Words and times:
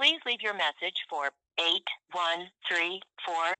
Please 0.00 0.20
leave 0.24 0.40
your 0.40 0.54
message 0.54 1.04
for 1.10 1.28
8134. 1.58 3.52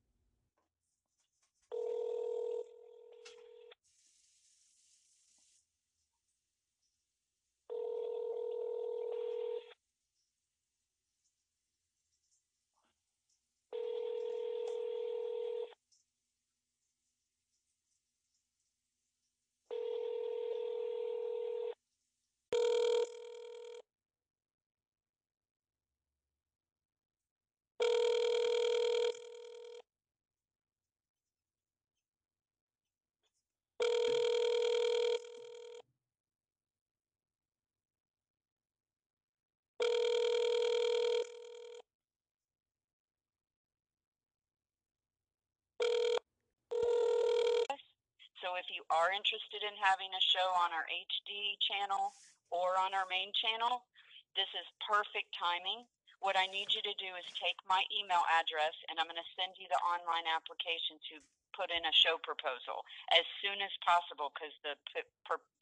So 48.51 48.59
if 48.59 48.67
you 48.67 48.83
are 48.91 49.15
interested 49.15 49.63
in 49.63 49.79
having 49.79 50.11
a 50.11 50.19
show 50.19 50.51
on 50.59 50.75
our 50.75 50.83
HD 50.91 51.55
channel 51.63 52.11
or 52.51 52.75
on 52.83 52.91
our 52.99 53.07
main 53.07 53.31
channel, 53.31 53.87
this 54.35 54.51
is 54.59 54.67
perfect 54.83 55.31
timing. 55.39 55.87
What 56.19 56.35
I 56.35 56.51
need 56.51 56.67
you 56.75 56.83
to 56.83 56.95
do 56.99 57.15
is 57.15 57.23
take 57.39 57.55
my 57.71 57.87
email 57.95 58.27
address 58.27 58.75
and 58.91 58.99
I'm 58.99 59.07
going 59.07 59.23
to 59.23 59.31
send 59.39 59.55
you 59.55 59.71
the 59.71 59.79
online 59.87 60.27
application 60.27 60.99
to 61.15 61.23
put 61.55 61.71
in 61.71 61.79
a 61.79 61.95
show 61.95 62.19
proposal 62.27 62.83
as 63.15 63.23
soon 63.39 63.63
as 63.63 63.71
possible 63.87 64.35
because 64.35 64.51
the 64.67 64.75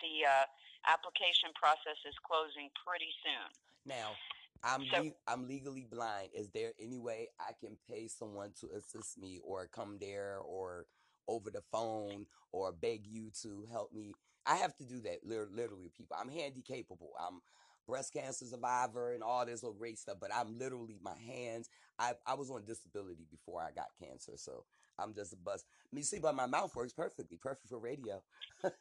the 0.00 0.25
uh, 0.25 0.48
application 0.89 1.53
process 1.61 2.00
is 2.09 2.16
closing 2.25 2.72
pretty 2.72 3.12
soon. 3.20 3.53
Now, 3.84 4.16
I'm 4.64 4.89
So- 4.89 5.12
le- 5.12 5.20
I'm 5.28 5.44
legally 5.44 5.84
blind. 5.84 6.33
Is 6.33 6.48
there 6.56 6.72
any 6.81 6.97
way 6.97 7.28
I 7.36 7.53
can 7.53 7.77
pay 7.84 8.09
someone 8.09 8.56
to 8.64 8.72
assist 8.72 9.20
me, 9.20 9.44
or 9.44 9.69
come 9.69 10.00
there, 10.00 10.41
or 10.41 10.89
over 11.29 11.51
the 11.51 11.62
phone, 11.73 12.27
or 12.53 12.73
beg 12.73 13.07
you 13.07 13.31
to 13.43 13.67
help 13.71 13.93
me? 13.93 14.15
I 14.47 14.57
have 14.57 14.75
to 14.79 14.84
do 14.84 15.01
that. 15.03 15.19
lit- 15.25 15.53
Literally, 15.53 15.91
people. 15.97 16.17
I'm 16.21 16.31
handy 16.31 16.62
capable. 16.62 17.12
I'm 17.21 17.41
breast 17.87 18.12
cancer 18.12 18.45
survivor 18.45 19.12
and 19.12 19.23
all 19.23 19.45
this 19.47 19.62
little 19.62 19.79
great 19.79 19.99
stuff. 19.99 20.19
But 20.21 20.34
I'm 20.34 20.59
literally 20.59 20.99
my 21.03 21.17
hands. 21.17 21.69
I 21.99 22.12
I 22.27 22.34
was 22.34 22.51
on 22.51 22.65
disability 22.65 23.27
before 23.31 23.62
I 23.62 23.71
got 23.73 23.87
cancer, 24.03 24.33
so 24.37 24.65
I'm 24.99 25.15
just 25.15 25.33
a 25.33 25.37
bust. 25.37 25.67
Mean, 25.93 26.05
see, 26.05 26.19
but 26.19 26.34
my 26.34 26.47
mouth 26.47 26.75
works 26.75 26.93
perfectly, 26.93 27.39
perfect 27.39 27.69
for 27.69 27.79
radio. 27.79 28.23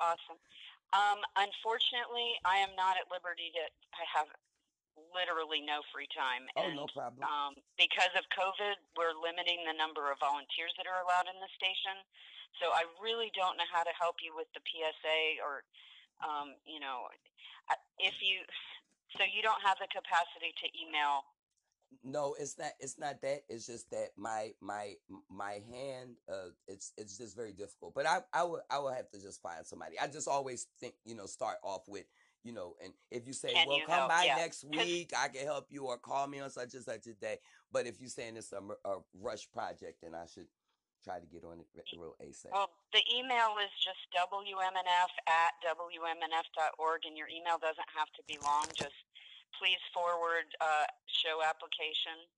Awesome. 0.00 0.40
Um, 0.92 1.18
unfortunately, 1.36 2.34
I 2.44 2.58
am 2.58 2.74
not 2.76 2.96
at 2.98 3.06
liberty 3.10 3.50
to. 3.54 3.62
I 3.94 4.04
have 4.10 4.26
literally 5.14 5.62
no 5.62 5.82
free 5.94 6.10
time. 6.10 6.46
oh, 6.58 6.66
and 6.66 6.76
no 6.78 6.86
problem. 6.90 7.22
um, 7.22 7.52
because 7.78 8.10
of 8.18 8.26
COVID, 8.34 8.76
we're 8.98 9.14
limiting 9.14 9.62
the 9.66 9.74
number 9.74 10.10
of 10.10 10.18
volunteers 10.18 10.74
that 10.78 10.86
are 10.86 11.02
allowed 11.02 11.30
in 11.30 11.38
the 11.38 11.50
station. 11.54 11.96
So 12.62 12.70
I 12.70 12.86
really 13.02 13.34
don't 13.34 13.58
know 13.58 13.66
how 13.70 13.82
to 13.82 13.94
help 13.98 14.22
you 14.22 14.30
with 14.34 14.46
the 14.54 14.62
PSA 14.62 15.42
or, 15.42 15.66
um, 16.22 16.54
you 16.62 16.78
know, 16.78 17.10
if 17.98 18.14
you, 18.22 18.46
so 19.18 19.26
you 19.26 19.42
don't 19.42 19.62
have 19.62 19.78
the 19.82 19.90
capacity 19.90 20.54
to 20.62 20.66
email. 20.78 21.26
No, 22.02 22.34
it's 22.38 22.58
not. 22.58 22.72
It's 22.80 22.98
not 22.98 23.22
that. 23.22 23.42
It's 23.48 23.66
just 23.66 23.90
that 23.90 24.08
my 24.16 24.50
my 24.60 24.94
my 25.30 25.62
hand. 25.70 26.16
Uh, 26.28 26.50
it's 26.66 26.92
it's 26.96 27.16
just 27.16 27.36
very 27.36 27.52
difficult. 27.52 27.94
But 27.94 28.06
I 28.06 28.18
I 28.32 28.42
would 28.42 28.62
I 28.68 28.80
would 28.80 28.94
have 28.94 29.10
to 29.10 29.20
just 29.20 29.40
find 29.40 29.64
somebody. 29.64 29.98
I 29.98 30.08
just 30.08 30.26
always 30.26 30.66
think 30.80 30.94
you 31.04 31.14
know 31.14 31.26
start 31.26 31.58
off 31.62 31.82
with 31.86 32.04
you 32.44 32.52
know, 32.52 32.76
and 32.84 32.92
if 33.10 33.26
you 33.26 33.32
say, 33.32 33.52
Can 33.52 33.68
well, 33.68 33.78
you 33.78 33.86
come 33.86 33.94
help? 33.96 34.10
by 34.10 34.24
Yeah. 34.24 34.36
next 34.36 34.64
week, 34.64 35.12
I 35.16 35.28
can 35.28 35.44
help 35.44 35.66
you, 35.72 35.86
or 35.86 35.96
call 35.96 36.26
me 36.28 36.40
on 36.40 36.50
such 36.50 36.74
and 36.74 36.84
such 36.84 37.06
a 37.06 37.14
day. 37.14 37.38
But 37.72 37.86
if 37.86 38.00
you're 38.00 38.10
saying 38.12 38.36
it's 38.36 38.52
a, 38.52 38.60
a 38.84 39.00
rush 39.14 39.50
project, 39.50 40.02
then 40.02 40.14
I 40.14 40.26
should 40.26 40.46
try 41.02 41.18
to 41.18 41.26
get 41.26 41.42
on 41.44 41.60
it 41.60 41.66
real 41.96 42.14
ASAP. 42.20 42.52
Well, 42.52 42.70
the 42.92 43.00
email 43.12 43.56
is 43.64 43.72
just 43.80 43.98
WMNF 44.12 45.12
at 45.26 45.52
WMNF.org, 45.64 47.00
and 47.06 47.16
your 47.16 47.28
email 47.28 47.56
doesn't 47.58 47.88
have 47.96 48.12
to 48.12 48.22
be 48.28 48.38
long. 48.44 48.66
Just 48.76 48.94
please 49.58 49.80
forward 49.92 50.44
uh, 50.60 50.84
show 51.06 51.40
application. 51.42 52.28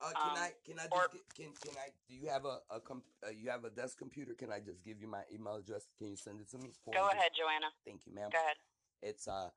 Uh, 0.00 0.12
can 0.12 0.30
Um, 0.30 0.36
I 0.36 0.50
can 0.66 0.78
I 0.78 0.82
just 0.82 0.92
or- 0.92 1.08
can 1.34 1.54
can 1.54 1.74
I 1.78 1.88
do 2.06 2.14
you 2.14 2.28
have 2.28 2.44
a, 2.44 2.60
a 2.68 2.80
com, 2.80 3.02
uh, 3.24 3.30
you 3.30 3.48
have 3.48 3.64
a 3.64 3.70
desk 3.70 3.96
computer? 3.96 4.34
Can 4.34 4.52
I 4.52 4.60
just 4.60 4.84
give 4.84 5.00
you 5.00 5.08
my 5.08 5.22
email 5.32 5.54
address? 5.54 5.86
Can 5.96 6.08
you 6.08 6.16
send 6.16 6.40
it 6.40 6.50
to 6.50 6.58
me? 6.58 6.72
Go 6.92 7.06
it? 7.08 7.14
ahead, 7.14 7.30
Joanna. 7.32 7.72
Thank 7.86 8.04
you, 8.06 8.12
ma'am. 8.12 8.28
Go 8.30 8.38
ahead. 8.38 8.56
It's 9.02 9.28
uh 9.28 9.50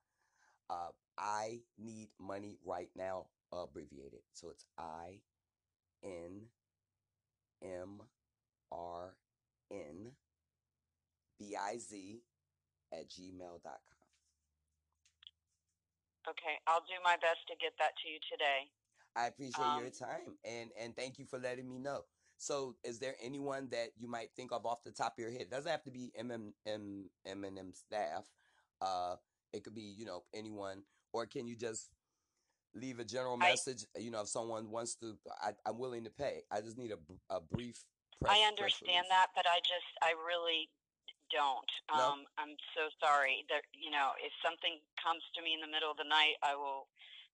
uh 0.69 0.89
I 1.17 1.61
need 1.77 2.09
money 2.19 2.57
right 2.65 2.89
now 2.95 3.27
abbreviated. 3.51 4.21
So 4.33 4.49
it's 4.49 4.65
I 4.77 5.21
N 6.03 6.47
M 7.63 8.01
R 8.71 9.17
N 9.71 10.11
B 11.39 11.55
I 11.55 11.77
Z 11.77 12.21
at 12.93 13.09
gmail.com. 13.09 13.73
Okay, 16.29 16.55
I'll 16.67 16.81
do 16.81 16.93
my 17.03 17.15
best 17.17 17.47
to 17.47 17.55
get 17.59 17.73
that 17.79 17.91
to 18.03 18.09
you 18.09 18.19
today. 18.29 18.71
I 19.15 19.27
appreciate 19.27 19.75
your 19.77 19.87
Um, 19.87 19.91
time 19.91 20.37
and 20.45 20.71
and 20.77 20.95
thank 20.95 21.17
you 21.17 21.25
for 21.25 21.39
letting 21.39 21.67
me 21.67 21.79
know. 21.79 22.05
So, 22.37 22.77
is 22.83 22.99
there 22.99 23.15
anyone 23.21 23.69
that 23.69 23.89
you 23.97 24.07
might 24.07 24.31
think 24.35 24.51
of 24.51 24.65
off 24.65 24.83
the 24.83 24.91
top 24.91 25.13
of 25.13 25.19
your 25.19 25.31
head? 25.31 25.41
It 25.41 25.49
doesn't 25.51 25.69
have 25.69 25.83
to 25.83 25.91
be 25.91 26.13
MM, 26.17 26.53
M, 26.65 27.73
staff. 27.73 28.25
Uh, 28.79 29.17
it 29.53 29.63
could 29.63 29.75
be 29.75 29.93
you 29.97 30.05
know 30.05 30.23
anyone, 30.33 30.83
or 31.13 31.25
can 31.25 31.47
you 31.47 31.55
just 31.55 31.89
leave 32.75 32.99
a 32.99 33.05
general 33.05 33.37
I- 33.41 33.49
message? 33.49 33.85
You 33.97 34.11
know, 34.11 34.21
if 34.21 34.29
someone 34.29 34.69
wants 34.69 34.95
to, 34.95 35.17
I, 35.41 35.51
I'm 35.65 35.77
willing 35.77 36.03
to 36.03 36.09
pay. 36.11 36.43
I 36.51 36.61
just 36.61 36.77
need 36.77 36.91
a, 36.91 36.99
a 37.33 37.39
brief. 37.41 37.83
Press, 38.21 38.35
I 38.35 38.47
understand 38.47 39.07
release. 39.07 39.15
that, 39.15 39.27
but 39.33 39.45
I 39.47 39.63
just, 39.63 39.89
I 40.03 40.11
really 40.11 40.67
don't. 41.31 41.71
No? 41.95 42.19
Um, 42.19 42.19
I'm 42.35 42.57
so 42.75 42.91
sorry 42.99 43.45
that, 43.47 43.63
you 43.71 43.89
know, 43.89 44.11
if 44.19 44.33
something 44.43 44.75
comes 44.99 45.23
to 45.37 45.39
me 45.39 45.55
in 45.55 45.61
the 45.61 45.71
middle 45.71 45.89
of 45.89 45.97
the 45.97 46.09
night, 46.09 46.35
I 46.43 46.57
will 46.57 46.89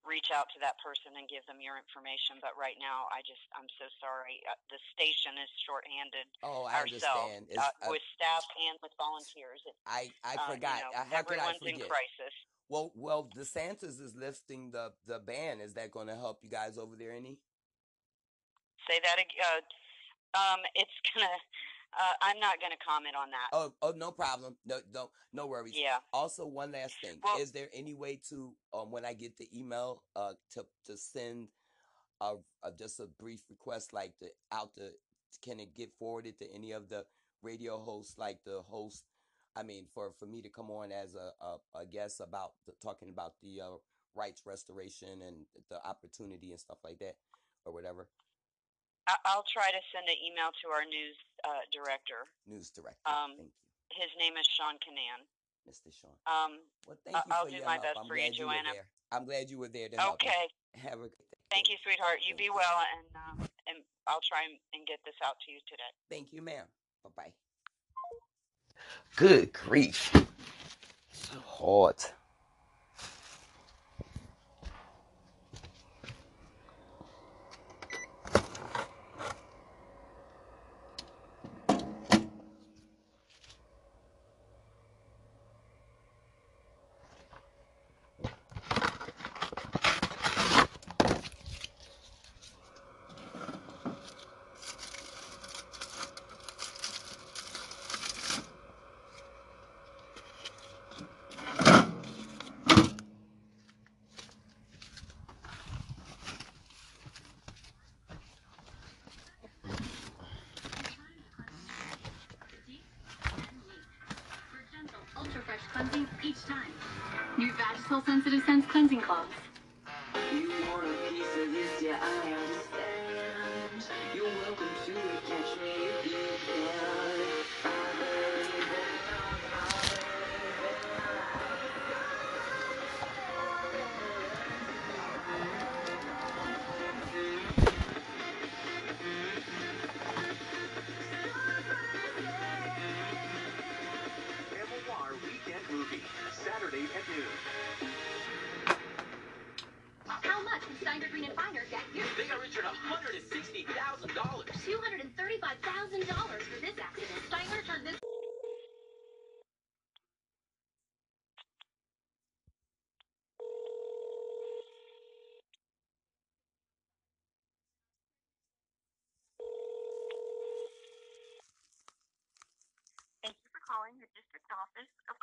reach 0.05 0.29
out 0.29 0.47
to 0.53 0.59
that 0.61 0.77
person 0.79 1.17
and 1.17 1.25
give 1.27 1.43
them 1.49 1.59
your 1.59 1.75
information. 1.75 2.37
But 2.39 2.53
right 2.55 2.77
now, 2.77 3.09
I 3.09 3.25
just, 3.25 3.41
I'm 3.57 3.67
so 3.81 3.89
sorry. 3.99 4.39
Uh, 4.45 4.55
the 4.69 4.79
station 4.93 5.35
is 5.41 5.49
shorthanded 5.65 6.29
Oh, 6.45 6.69
I 6.69 6.85
understand. 6.85 7.49
Uh, 7.51 7.65
uh, 7.81 7.89
with 7.89 8.05
staff 8.13 8.45
and 8.55 8.77
with 8.85 8.93
volunteers. 8.95 9.61
It, 9.65 9.75
I 9.89 10.13
I 10.21 10.37
uh, 10.37 10.53
forgot. 10.53 10.77
You 10.79 10.93
know, 10.93 11.01
Uh, 11.01 11.05
How 11.09 11.21
could 11.25 11.41
I 11.41 11.49
everyone's 11.49 11.65
in 11.65 11.81
forget? 11.81 11.89
crisis. 11.89 12.33
Well, 12.69 12.89
well, 12.95 13.29
DeSantis 13.29 14.01
is 14.01 14.13
lifting 14.15 14.71
the 14.71 14.93
the 15.05 15.19
ban. 15.19 15.59
Is 15.61 15.73
that 15.75 15.91
going 15.91 16.07
to 16.07 16.15
help 16.15 16.41
you 16.41 16.49
guys 16.49 16.77
over 16.77 16.95
there 16.95 17.13
any? 17.13 17.37
Say 18.89 19.01
that 19.01 19.17
again. 19.17 19.65
Uh, 20.33 20.37
um, 20.37 20.59
it's 20.73 20.97
gonna. 21.13 21.29
Uh, 21.97 22.13
I'm 22.21 22.39
not 22.39 22.59
gonna 22.59 22.75
comment 22.85 23.15
on 23.15 23.29
that. 23.31 23.49
Oh, 23.53 23.73
oh, 23.81 23.93
no 23.95 24.11
problem. 24.11 24.55
No, 24.65 24.79
no, 24.93 25.09
no 25.31 25.47
worries. 25.47 25.73
Yeah. 25.75 25.97
Also, 26.11 26.45
one 26.45 26.71
last 26.71 26.95
thing: 27.01 27.19
Well- 27.23 27.39
is 27.39 27.51
there 27.51 27.69
any 27.73 27.93
way 27.93 28.19
to, 28.29 28.53
um, 28.73 28.91
when 28.91 29.05
I 29.05 29.13
get 29.13 29.37
the 29.37 29.47
email, 29.57 30.03
uh, 30.15 30.33
to 30.51 30.65
to 30.85 30.97
send 30.97 31.47
a, 32.21 32.35
a 32.63 32.71
just 32.77 32.99
a 32.99 33.07
brief 33.07 33.41
request, 33.49 33.93
like 33.93 34.13
the 34.19 34.29
out 34.51 34.75
the, 34.75 34.93
can 35.43 35.59
it 35.59 35.75
get 35.75 35.93
forwarded 35.97 36.37
to 36.39 36.51
any 36.53 36.71
of 36.71 36.89
the 36.89 37.05
radio 37.41 37.77
hosts, 37.77 38.17
like 38.17 38.43
the 38.43 38.61
host? 38.67 39.05
I 39.55 39.63
mean, 39.63 39.87
for 39.93 40.11
for 40.19 40.25
me 40.25 40.41
to 40.41 40.49
come 40.49 40.69
on 40.71 40.91
as 40.91 41.15
a 41.15 41.31
a, 41.41 41.79
a 41.79 41.85
guest 41.85 42.19
about 42.19 42.53
the, 42.65 42.73
talking 42.81 43.09
about 43.09 43.35
the 43.41 43.61
uh, 43.61 43.77
rights 44.15 44.41
restoration 44.45 45.21
and 45.21 45.45
the 45.69 45.85
opportunity 45.85 46.51
and 46.51 46.59
stuff 46.59 46.79
like 46.83 46.99
that, 46.99 47.15
or 47.65 47.73
whatever. 47.73 48.07
I- 49.07 49.21
I'll 49.25 49.45
try 49.51 49.69
to 49.71 49.81
send 49.93 50.07
an 50.09 50.17
email 50.25 50.49
to 50.63 50.69
our 50.73 50.83
news 50.85 51.17
uh, 51.43 51.61
director. 51.71 52.25
News 52.47 52.69
director. 52.71 53.05
Um, 53.05 53.37
thank 53.37 53.49
you, 53.49 54.01
His 54.01 54.11
name 54.19 54.35
is 54.37 54.47
Sean 54.47 54.75
Kinane. 54.81 55.23
Mr. 55.69 55.93
Sean. 55.93 56.11
Um, 56.25 56.59
Well, 56.87 56.97
thank 57.03 57.15
I- 57.15 57.23
you 57.25 57.31
I'll 57.33 57.45
for 57.45 57.49
do 57.51 57.55
your 57.57 57.65
my 57.65 57.73
help. 57.77 57.83
best 57.83 57.97
I'm 57.99 58.07
for 58.07 58.15
you, 58.17 58.21
glad 58.25 58.37
you 58.37 58.47
were 58.47 58.63
there. 58.73 58.87
I'm 59.11 59.25
glad 59.25 59.49
you 59.49 59.57
were 59.57 59.67
there 59.69 59.89
to 59.89 59.97
help. 59.97 60.13
okay. 60.15 60.47
Have 60.75 60.99
a 60.99 61.09
good 61.09 61.29
day. 61.29 61.37
Thank 61.51 61.69
you, 61.69 61.77
sweetheart. 61.83 62.19
You 62.27 62.35
be 62.35 62.49
well, 62.49 62.81
and 62.97 63.07
um, 63.41 63.49
and 63.67 63.77
I'll 64.07 64.21
try 64.21 64.43
and- 64.43 64.59
and 64.73 64.85
get 64.85 64.99
this 65.05 65.15
out 65.23 65.37
to 65.45 65.51
you 65.51 65.59
today. 65.67 65.91
Thank 66.09 66.33
you, 66.33 66.41
ma'am. 66.41 66.65
Bye 67.03 67.09
bye. 67.15 67.33
Good 69.15 69.53
grief. 69.53 70.11
So 71.11 71.39
hot. 71.45 72.11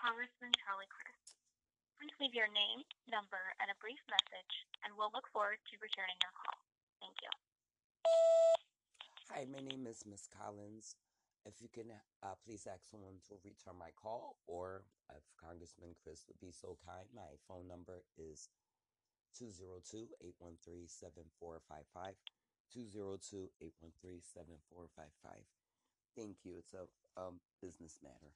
Congressman 0.03 0.51
Charlie 0.59 0.91
Crist. 0.91 1.39
Please 1.95 2.11
leave 2.19 2.35
your 2.35 2.51
name, 2.51 2.83
number, 3.07 3.39
and 3.63 3.71
a 3.71 3.79
brief 3.79 4.03
message, 4.11 4.67
and 4.83 4.91
we'll 4.99 5.15
look 5.15 5.31
forward 5.31 5.63
to 5.71 5.79
returning 5.79 6.19
your 6.19 6.35
call. 6.35 6.59
Thank 6.99 7.15
you. 7.23 7.31
Hi, 9.31 9.47
my 9.47 9.63
name 9.63 9.87
is 9.87 10.03
Miss 10.03 10.27
Collins. 10.27 10.99
If 11.47 11.63
you 11.63 11.71
can 11.71 11.95
uh, 11.95 12.35
please 12.43 12.67
ask 12.67 12.83
someone 12.91 13.23
to 13.31 13.39
return 13.47 13.79
my 13.79 13.95
call, 13.95 14.43
or 14.51 14.83
if 15.15 15.23
Congressman 15.39 15.95
Crist 16.03 16.27
would 16.27 16.43
be 16.43 16.51
so 16.51 16.75
kind, 16.83 17.07
my 17.15 17.39
phone 17.47 17.71
number 17.71 18.03
is 18.19 18.51
202 19.39 20.11
813 20.19 20.91
7455. 20.91 22.19
202 22.75 23.55
813 23.87 24.19
7455. 24.19 25.47
Thank 26.19 26.43
you. 26.43 26.59
It's 26.59 26.75
a 26.75 26.91
um, 27.15 27.39
business 27.63 28.03
matter. 28.03 28.35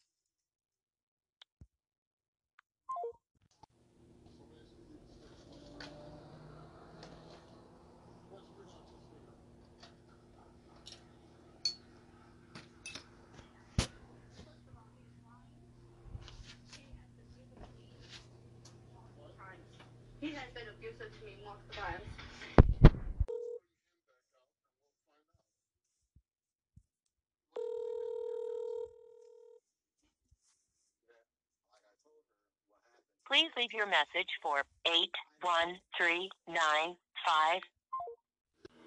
Please 33.26 33.50
leave 33.56 33.72
your 33.72 33.86
message 33.86 34.28
for 34.40 34.62
81395. 34.86 37.62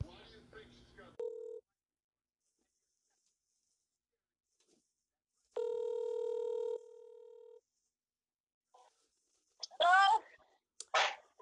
Why 0.03 0.15
do 0.25 0.31
you 0.31 0.41
think 0.53 0.67
she's 0.71 0.93
got 0.97 1.13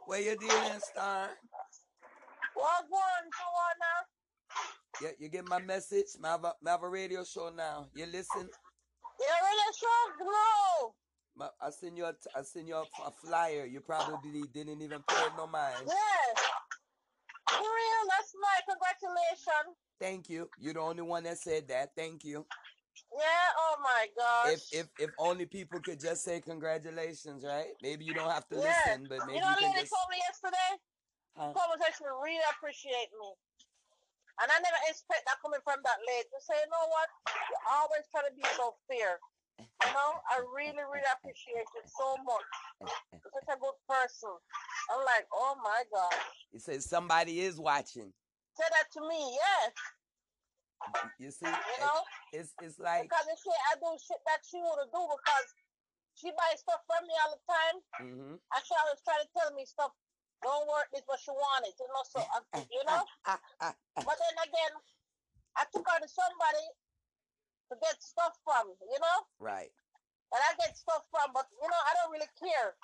Where 0.06 0.09
you 0.20 0.37
dealing, 0.37 0.81
Star? 0.81 1.28
What 2.55 2.84
one, 2.88 3.26
Joanna? 3.32 3.94
Yeah, 5.02 5.11
you 5.19 5.28
get 5.28 5.49
my 5.49 5.61
message? 5.61 6.06
I 6.22 6.28
have 6.28 6.44
have 6.67 6.82
a 6.82 6.88
radio 6.88 7.25
show 7.25 7.50
now. 7.55 7.88
You 7.94 8.06
listen? 8.06 8.49
Really 9.19 9.72
sure? 9.78 10.14
No. 10.20 10.94
My, 11.37 11.49
I 11.61 11.70
send 11.70 11.96
you 11.96 12.05
a, 12.05 12.14
I 12.37 12.43
send 12.43 12.69
you 12.69 12.75
a, 12.75 12.82
a 12.82 13.11
flyer. 13.25 13.67
You 13.67 13.81
probably 13.81 14.43
didn't 14.52 14.82
even 14.82 15.02
pay 15.08 15.26
no 15.37 15.46
mind. 15.46 15.87
Yes. 15.87 16.37
For 17.49 17.58
real, 17.58 18.02
that's 18.08 18.34
my 18.41 18.60
congratulations. 18.69 19.77
Thank 20.00 20.29
you. 20.29 20.48
You're 20.58 20.74
the 20.74 20.81
only 20.81 21.03
one 21.03 21.24
that 21.24 21.39
said 21.39 21.69
that. 21.69 21.91
Thank 21.96 22.24
you. 22.24 22.46
Yeah, 23.11 23.47
oh 23.59 23.77
my 23.82 24.06
gosh. 24.17 24.70
If 24.73 24.87
if 24.99 25.11
if 25.11 25.11
only 25.19 25.47
people 25.47 25.81
could 25.81 26.01
just 26.01 26.23
say 26.23 26.41
congratulations, 26.41 27.44
right? 27.44 27.75
Maybe 27.82 28.05
you 28.05 28.15
don't 28.15 28.31
have 28.31 28.47
to 28.49 28.56
Yeah. 28.56 28.67
listen, 28.70 29.06
but 29.09 29.27
maybe 29.27 29.35
you 29.35 29.41
know 29.43 29.49
you 29.49 29.55
what 29.55 29.61
can 29.61 29.70
lady 29.75 29.81
just. 29.82 29.93
told 29.94 30.09
me 30.11 30.19
yesterday? 30.23 30.70
Huh? 31.37 31.53
Told 31.55 31.69
me 31.75 31.77
that 31.82 31.93
she 31.99 32.05
really 32.05 32.47
appreciate 32.55 33.11
me. 33.19 33.31
And 34.41 34.49
I 34.49 34.56
never 34.63 34.81
expect 34.89 35.27
that 35.27 35.37
coming 35.43 35.61
from 35.63 35.82
that 35.85 36.01
lady. 36.06 36.29
To 36.32 36.41
say, 36.41 36.56
you 36.56 36.70
know 36.73 36.87
what? 36.89 37.09
You 37.29 37.56
always 37.77 38.09
try 38.09 38.25
to 38.25 38.32
be 38.32 38.47
so 38.56 38.73
fair. 38.89 39.20
You 39.59 39.93
know, 39.93 40.11
I 40.32 40.41
really, 40.56 40.81
really 40.81 41.11
appreciate 41.20 41.69
you 41.77 41.82
so 41.85 42.17
much. 42.25 42.49
You're 43.13 43.32
such 43.37 43.49
a 43.53 43.59
good 43.61 43.77
person. 43.89 44.32
I'm 44.89 45.05
like, 45.05 45.27
oh 45.32 45.56
my 45.63 45.85
gosh. 45.93 46.37
He 46.53 46.59
says 46.59 46.89
somebody 46.89 47.41
is 47.41 47.61
watching. 47.61 48.13
Say 48.56 48.65
that 48.70 48.89
to 48.97 49.01
me, 49.09 49.37
yes. 49.37 49.73
You 51.20 51.31
see, 51.31 51.46
You 51.46 51.77
know? 51.84 52.01
it's 52.32 52.55
it's 52.63 52.79
like 52.81 53.05
Because 53.05 53.27
say 53.29 53.56
I 53.70 53.77
do 53.77 53.91
shit 54.01 54.20
that 54.25 54.41
she 54.46 54.58
want 54.63 54.81
to 54.84 54.89
do 54.89 55.03
because 55.05 55.49
she 56.17 56.29
buys 56.32 56.60
stuff 56.60 56.81
from 56.89 57.05
me 57.06 57.15
all 57.20 57.32
the 57.37 57.43
time. 57.44 57.77
hmm 58.01 58.34
And 58.41 58.60
she 58.65 58.72
always 58.77 59.01
try 59.05 59.17
to 59.20 59.29
tell 59.37 59.51
me 59.53 59.65
stuff. 59.69 59.93
Don't 60.41 60.65
work 60.72 60.89
this, 60.93 61.05
what 61.05 61.20
she 61.20 61.32
wanted, 61.32 61.77
you 61.77 61.89
know. 61.93 62.05
So 62.08 62.19
I, 62.25 62.39
you 62.77 62.82
know. 62.89 63.05
But 64.01 64.17
then 64.17 64.37
again, 64.41 64.72
I 65.56 65.69
took 65.69 65.84
her 65.84 65.99
to 66.01 66.08
somebody 66.08 66.67
to 67.69 67.75
get 67.79 68.01
stuff 68.01 68.34
from, 68.43 68.72
you 68.81 68.99
know. 69.01 69.19
right. 69.39 69.70
And 70.32 70.41
I 70.46 70.55
get 70.63 70.79
stuff 70.79 71.05
from, 71.10 71.34
but 71.34 71.51
you 71.60 71.69
know, 71.69 71.82
I 71.84 71.93
don't 72.01 72.13
really 72.15 72.31
care. 72.39 72.79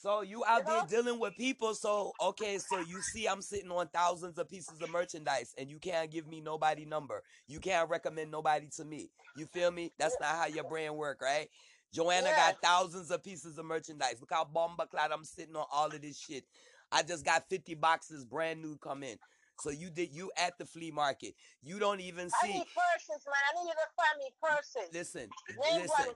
So 0.00 0.22
you 0.22 0.44
out 0.46 0.64
there 0.64 0.82
dealing 0.88 1.18
with 1.18 1.36
people. 1.36 1.74
So 1.74 2.12
okay, 2.22 2.58
so 2.58 2.78
you 2.78 3.02
see, 3.02 3.26
I'm 3.26 3.42
sitting 3.42 3.70
on 3.70 3.88
thousands 3.88 4.38
of 4.38 4.48
pieces 4.48 4.80
of 4.80 4.90
merchandise, 4.90 5.54
and 5.58 5.68
you 5.68 5.78
can't 5.78 6.10
give 6.10 6.26
me 6.28 6.40
nobody 6.40 6.84
number. 6.84 7.22
You 7.48 7.58
can't 7.58 7.90
recommend 7.90 8.30
nobody 8.30 8.68
to 8.76 8.84
me. 8.84 9.10
You 9.34 9.46
feel 9.46 9.70
me? 9.70 9.92
That's 9.98 10.16
not 10.20 10.36
how 10.36 10.46
your 10.46 10.64
brand 10.64 10.96
work, 10.96 11.20
right? 11.20 11.48
Joanna 11.92 12.28
Yeah. 12.28 12.52
got 12.52 12.62
thousands 12.62 13.10
of 13.10 13.24
pieces 13.24 13.58
of 13.58 13.64
merchandise. 13.64 14.20
Look 14.20 14.32
how 14.32 14.44
bomba 14.44 14.86
clad 14.86 15.10
I'm 15.10 15.24
sitting 15.24 15.56
on 15.56 15.66
all 15.72 15.86
of 15.86 16.00
this 16.00 16.18
shit. 16.18 16.44
I 16.92 17.02
just 17.02 17.24
got 17.24 17.48
50 17.48 17.74
boxes 17.74 18.24
brand 18.24 18.62
new 18.62 18.76
come 18.76 19.02
in. 19.02 19.18
So 19.60 19.70
you 19.70 19.90
did 19.90 20.14
you 20.14 20.30
at 20.36 20.58
the 20.58 20.64
flea 20.64 20.90
market. 20.90 21.34
You 21.62 21.78
don't 21.78 22.00
even 22.00 22.30
see. 22.30 22.50
I 22.50 22.52
need 22.58 22.66
purses, 22.74 23.24
man. 23.26 23.42
I 23.50 23.62
need 23.62 23.68
you 23.68 23.74
to 23.74 23.88
find 23.96 24.18
me 24.18 24.30
purses. 24.40 24.88
Listen, 24.92 25.28
listen. 25.74 26.14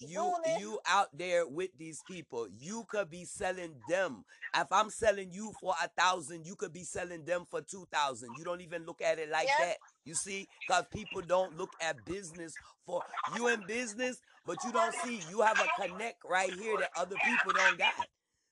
you 0.00 0.34
you 0.58 0.78
out 0.86 1.08
there 1.16 1.46
with 1.46 1.70
these 1.78 2.02
people 2.08 2.46
you 2.58 2.84
could 2.88 3.10
be 3.10 3.24
selling 3.24 3.74
them 3.88 4.24
if 4.56 4.66
i'm 4.70 4.90
selling 4.90 5.30
you 5.32 5.52
for 5.60 5.74
a 5.82 5.88
thousand 6.00 6.46
you 6.46 6.54
could 6.54 6.72
be 6.72 6.84
selling 6.84 7.24
them 7.24 7.44
for 7.50 7.60
two 7.60 7.86
thousand 7.92 8.30
you 8.38 8.44
don't 8.44 8.60
even 8.60 8.84
look 8.86 9.00
at 9.02 9.18
it 9.18 9.30
like 9.30 9.48
that 9.58 9.76
you 10.04 10.14
see 10.14 10.46
because 10.66 10.84
people 10.92 11.20
don't 11.22 11.56
look 11.56 11.72
at 11.80 12.04
business 12.04 12.54
for 12.86 13.02
you 13.36 13.48
in 13.48 13.60
business 13.66 14.20
but 14.46 14.56
you 14.64 14.72
don't 14.72 14.94
see 15.04 15.20
you 15.30 15.40
have 15.40 15.60
a 15.60 15.82
connect 15.82 16.16
right 16.28 16.52
here 16.52 16.76
that 16.78 16.90
other 16.96 17.16
people 17.24 17.52
don't 17.52 17.78
got 17.78 17.92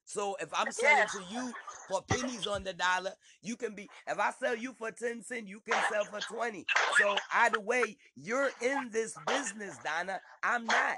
so 0.06 0.36
if 0.40 0.48
i'm 0.54 0.72
selling 0.72 1.06
to 1.08 1.34
you 1.34 1.52
for 1.88 2.00
pennies 2.08 2.46
on 2.46 2.64
the 2.64 2.72
dollar 2.72 3.12
you 3.42 3.56
can 3.56 3.74
be 3.74 3.88
if 4.06 4.18
i 4.18 4.30
sell 4.30 4.56
you 4.56 4.72
for 4.78 4.90
10 4.90 5.22
cents 5.22 5.48
you 5.50 5.60
can 5.60 5.80
sell 5.92 6.04
for 6.04 6.20
20 6.34 6.64
so 6.98 7.16
either 7.34 7.60
way 7.60 7.96
you're 8.16 8.50
in 8.62 8.88
this 8.90 9.16
business 9.26 9.78
donna 9.84 10.18
i'm 10.42 10.64
not 10.66 10.96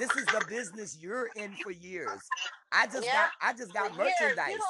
this 0.00 0.16
is 0.16 0.24
the 0.26 0.42
business 0.48 0.96
you're 0.98 1.28
in 1.36 1.52
for 1.62 1.70
years. 1.70 2.22
I 2.72 2.86
just 2.86 3.04
Yeah, 3.04 3.12
got 3.12 3.30
I 3.42 3.52
just 3.52 3.74
got 3.74 3.94
For 3.94 4.02
years, 4.02 4.14
merchandise. 4.20 4.50
You 4.52 4.58
know. 4.58 4.64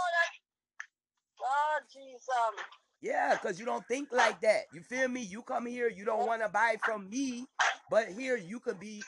Oh, 1.43 1.79
jeez. 1.95 2.49
Um, 2.49 2.55
Yeah, 3.01 3.39
because 3.41 3.61
you 3.61 3.65
don't 3.65 3.87
think 3.87 4.09
like 4.13 4.41
that. 4.41 4.63
You 4.75 4.83
feel 4.83 5.09
me? 5.09 5.23
You 5.23 5.43
come 5.43 5.67
here, 5.67 5.89
you 5.89 6.05
don't 6.05 6.27
want 6.27 6.43
to 6.43 6.49
buy 6.49 6.77
from 6.85 7.09
me, 7.09 7.47
but 7.91 8.09
here 8.09 8.37
you 8.37 8.59
could 8.59 8.81
be 8.81 9.03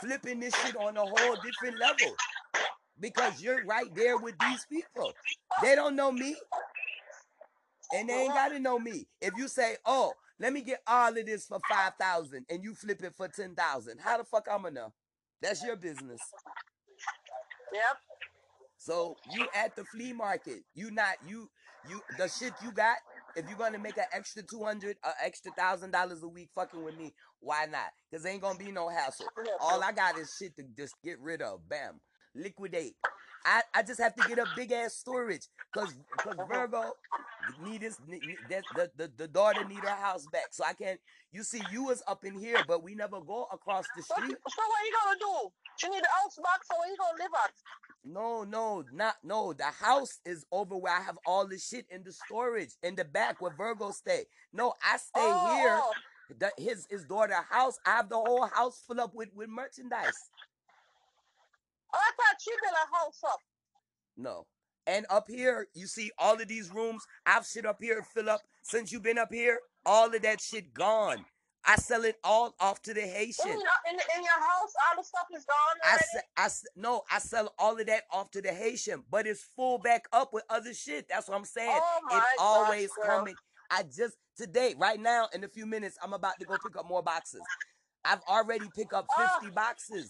flipping 0.00 0.38
this 0.38 0.54
shit 0.54 0.76
on 0.76 0.96
a 0.96 1.00
whole 1.04 1.36
different 1.36 1.80
level 1.80 2.14
because 3.00 3.42
you're 3.42 3.64
right 3.64 3.94
there 3.94 4.16
with 4.16 4.34
these 4.38 4.66
people. 4.70 5.12
They 5.62 5.74
don't 5.74 5.96
know 5.96 6.12
me, 6.12 6.36
and 7.94 8.08
they 8.08 8.14
ain't 8.22 8.34
got 8.34 8.48
to 8.48 8.58
know 8.58 8.78
me. 8.78 9.06
If 9.20 9.34
you 9.36 9.48
say, 9.48 9.76
"Oh, 9.84 10.12
let 10.38 10.52
me 10.52 10.62
get 10.62 10.82
all 10.86 11.16
of 11.16 11.26
this 11.26 11.46
for 11.46 11.58
five 11.68 11.94
thousand, 12.00 12.46
and 12.50 12.62
you 12.62 12.74
flip 12.74 13.02
it 13.02 13.14
for 13.14 13.28
ten 13.28 13.54
thousand, 13.54 14.00
how 14.00 14.18
the 14.18 14.24
fuck 14.24 14.46
I'ma 14.50 14.70
know? 14.70 14.92
That's 15.40 15.62
your 15.62 15.76
business. 15.76 16.20
Yep. 17.72 17.82
So 18.78 19.16
you 19.32 19.46
at 19.54 19.74
the 19.76 19.84
flea 19.84 20.12
market. 20.12 20.60
You 20.74 20.90
not 20.90 21.16
you 21.26 21.48
you 21.88 22.00
the 22.18 22.28
shit 22.28 22.52
you 22.62 22.72
got. 22.72 22.96
If 23.34 23.48
you're 23.48 23.58
gonna 23.58 23.78
make 23.78 23.98
an 23.98 24.04
extra 24.12 24.42
two 24.42 24.64
hundred, 24.64 24.96
an 25.04 25.12
extra 25.22 25.52
thousand 25.52 25.90
dollars 25.90 26.22
a 26.22 26.28
week, 26.28 26.50
fucking 26.54 26.82
with 26.82 26.96
me, 26.96 27.14
why 27.40 27.66
not? 27.66 27.90
Cause 28.12 28.24
ain't 28.24 28.42
gonna 28.42 28.58
be 28.58 28.72
no 28.72 28.88
hassle. 28.88 29.26
All 29.60 29.82
I 29.82 29.92
got 29.92 30.18
is 30.18 30.34
shit 30.38 30.56
to 30.56 30.64
just 30.76 30.94
get 31.04 31.20
rid 31.20 31.42
of. 31.42 31.68
Bam, 31.68 32.00
liquidate. 32.36 32.94
I, 33.44 33.62
I 33.74 33.82
just 33.82 34.00
have 34.00 34.14
to 34.16 34.28
get 34.28 34.38
a 34.38 34.46
big 34.56 34.72
ass 34.72 34.94
storage, 34.94 35.46
cause 35.72 35.94
cause 36.18 36.34
uh-huh. 36.38 36.46
Virgo 36.52 36.92
need 37.62 37.82
need, 38.08 38.22
need- 38.26 38.38
the, 38.74 38.90
the 38.96 39.10
the 39.16 39.28
daughter 39.28 39.64
need 39.64 39.78
her 39.80 39.88
house 39.88 40.26
back. 40.32 40.48
So 40.50 40.64
I 40.64 40.72
can't. 40.72 41.00
You 41.32 41.42
see, 41.44 41.60
you 41.70 41.84
was 41.84 42.02
up 42.08 42.24
in 42.24 42.38
here, 42.38 42.58
but 42.66 42.82
we 42.82 42.94
never 42.94 43.20
go 43.20 43.46
across 43.52 43.84
the 43.96 44.02
street. 44.02 44.36
so 44.48 44.62
what 44.62 44.80
are 44.80 44.86
you 44.86 44.92
gonna 45.04 45.18
do? 45.20 45.48
She 45.76 45.88
need 45.88 46.02
the 46.02 46.08
house 46.22 46.36
back, 46.36 46.64
so 46.64 46.76
where 46.78 46.88
you 46.90 46.96
gonna 46.98 47.22
live 47.22 47.32
at? 47.44 47.52
No, 48.04 48.44
no, 48.44 48.84
not 48.92 49.16
no. 49.22 49.52
The 49.52 49.64
house 49.64 50.18
is 50.24 50.44
over 50.50 50.76
where 50.76 50.94
I 50.94 51.02
have 51.02 51.18
all 51.26 51.46
this 51.46 51.68
shit 51.68 51.86
in 51.90 52.02
the 52.04 52.12
storage 52.12 52.70
in 52.82 52.96
the 52.96 53.04
back 53.04 53.40
where 53.40 53.52
Virgo 53.56 53.90
stay. 53.92 54.24
No, 54.52 54.74
I 54.84 54.96
stay 54.96 55.10
Oh, 55.22 55.54
here. 55.56 55.78
oh. 55.82 55.92
The, 56.38 56.50
his 56.58 56.86
his 56.90 57.04
daughter 57.04 57.36
house. 57.48 57.78
I 57.86 57.90
have 57.96 58.08
the 58.08 58.16
whole 58.16 58.46
house 58.46 58.82
full 58.86 59.00
up 59.00 59.14
with 59.14 59.28
with 59.34 59.48
merchandise. 59.48 60.30
Oh, 61.96 62.00
I 62.00 62.10
thought 62.16 62.40
she 62.40 62.50
built 62.62 62.74
a 62.74 62.96
house 62.96 63.20
up. 63.26 63.40
No. 64.16 64.46
And 64.86 65.06
up 65.10 65.24
here, 65.28 65.66
you 65.74 65.86
see 65.86 66.10
all 66.18 66.40
of 66.40 66.46
these 66.48 66.72
rooms. 66.72 67.02
I've 67.24 67.46
shit 67.46 67.66
up 67.66 67.78
here 67.80 68.02
fill 68.14 68.30
up 68.30 68.40
since 68.62 68.92
you've 68.92 69.02
been 69.02 69.18
up 69.18 69.32
here. 69.32 69.58
All 69.84 70.14
of 70.14 70.22
that 70.22 70.40
shit 70.40 70.72
gone. 70.74 71.24
I 71.68 71.74
sell 71.76 72.04
it 72.04 72.14
all 72.22 72.54
off 72.60 72.80
to 72.82 72.94
the 72.94 73.02
In, 73.02 73.08
Haitian. 73.08 73.48
your- 73.48 73.58
in, 73.90 73.94
in 73.94 74.22
your 74.22 74.40
house, 74.40 74.72
all 74.88 74.96
the 74.96 75.02
stuff 75.02 75.26
is 75.36 75.44
gone 75.44 75.80
I 75.82 75.88
already. 75.88 76.04
se- 76.12 76.20
I 76.36 76.48
se- 76.48 76.68
no, 76.76 77.02
I 77.10 77.18
sell 77.18 77.52
all 77.58 77.76
of 77.80 77.84
that 77.88 78.04
off 78.12 78.30
to 78.32 78.40
the 78.42 78.52
Haitian, 78.52 79.02
but 79.10 79.26
it's 79.26 79.42
full 79.56 79.78
back 79.78 80.04
up 80.12 80.32
with 80.32 80.44
other 80.48 80.72
shit. 80.72 81.06
That's 81.08 81.28
what 81.28 81.36
I'm 81.36 81.44
saying. 81.44 81.80
Oh 81.82 82.00
it's 82.12 82.26
always 82.38 82.90
gosh, 82.96 83.06
coming. 83.06 83.34
I 83.68 83.82
just 83.82 84.16
today, 84.36 84.76
right 84.78 85.00
now, 85.00 85.28
in 85.34 85.42
a 85.42 85.48
few 85.48 85.66
minutes, 85.66 85.96
I'm 86.00 86.12
about 86.12 86.38
to 86.38 86.46
go 86.46 86.56
pick 86.64 86.76
up 86.76 86.86
more 86.88 87.02
boxes. 87.02 87.42
I've 88.04 88.22
already 88.28 88.66
picked 88.76 88.92
up 88.92 89.06
Oh. 89.18 89.28
50 89.40 89.52
boxes. 89.52 90.08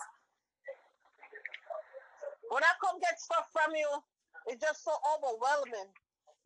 When 2.56 2.64
I 2.64 2.72
come 2.80 2.98
get 3.04 3.20
stuff 3.20 3.52
from 3.52 3.76
you, 3.76 3.86
it's 4.46 4.64
just 4.64 4.82
so 4.82 4.92
overwhelming. 5.12 5.92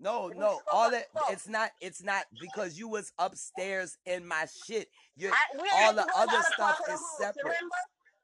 No, 0.00 0.26
no, 0.26 0.58
so 0.58 0.62
all 0.72 0.90
much 0.90 0.98
that 0.98 1.06
stuff. 1.14 1.30
it's 1.30 1.48
not 1.48 1.70
it's 1.80 2.02
not 2.02 2.24
because 2.40 2.76
you 2.76 2.88
was 2.88 3.12
upstairs 3.16 3.96
in 4.06 4.26
my 4.26 4.46
shit. 4.66 4.88
You 5.14 5.30
all 5.72 5.94
the 5.94 6.08
other 6.16 6.42
stuff 6.50 6.78
part 6.78 6.80
of 6.80 6.86
the 6.88 6.92
is 6.94 7.00
separate. 7.16 7.62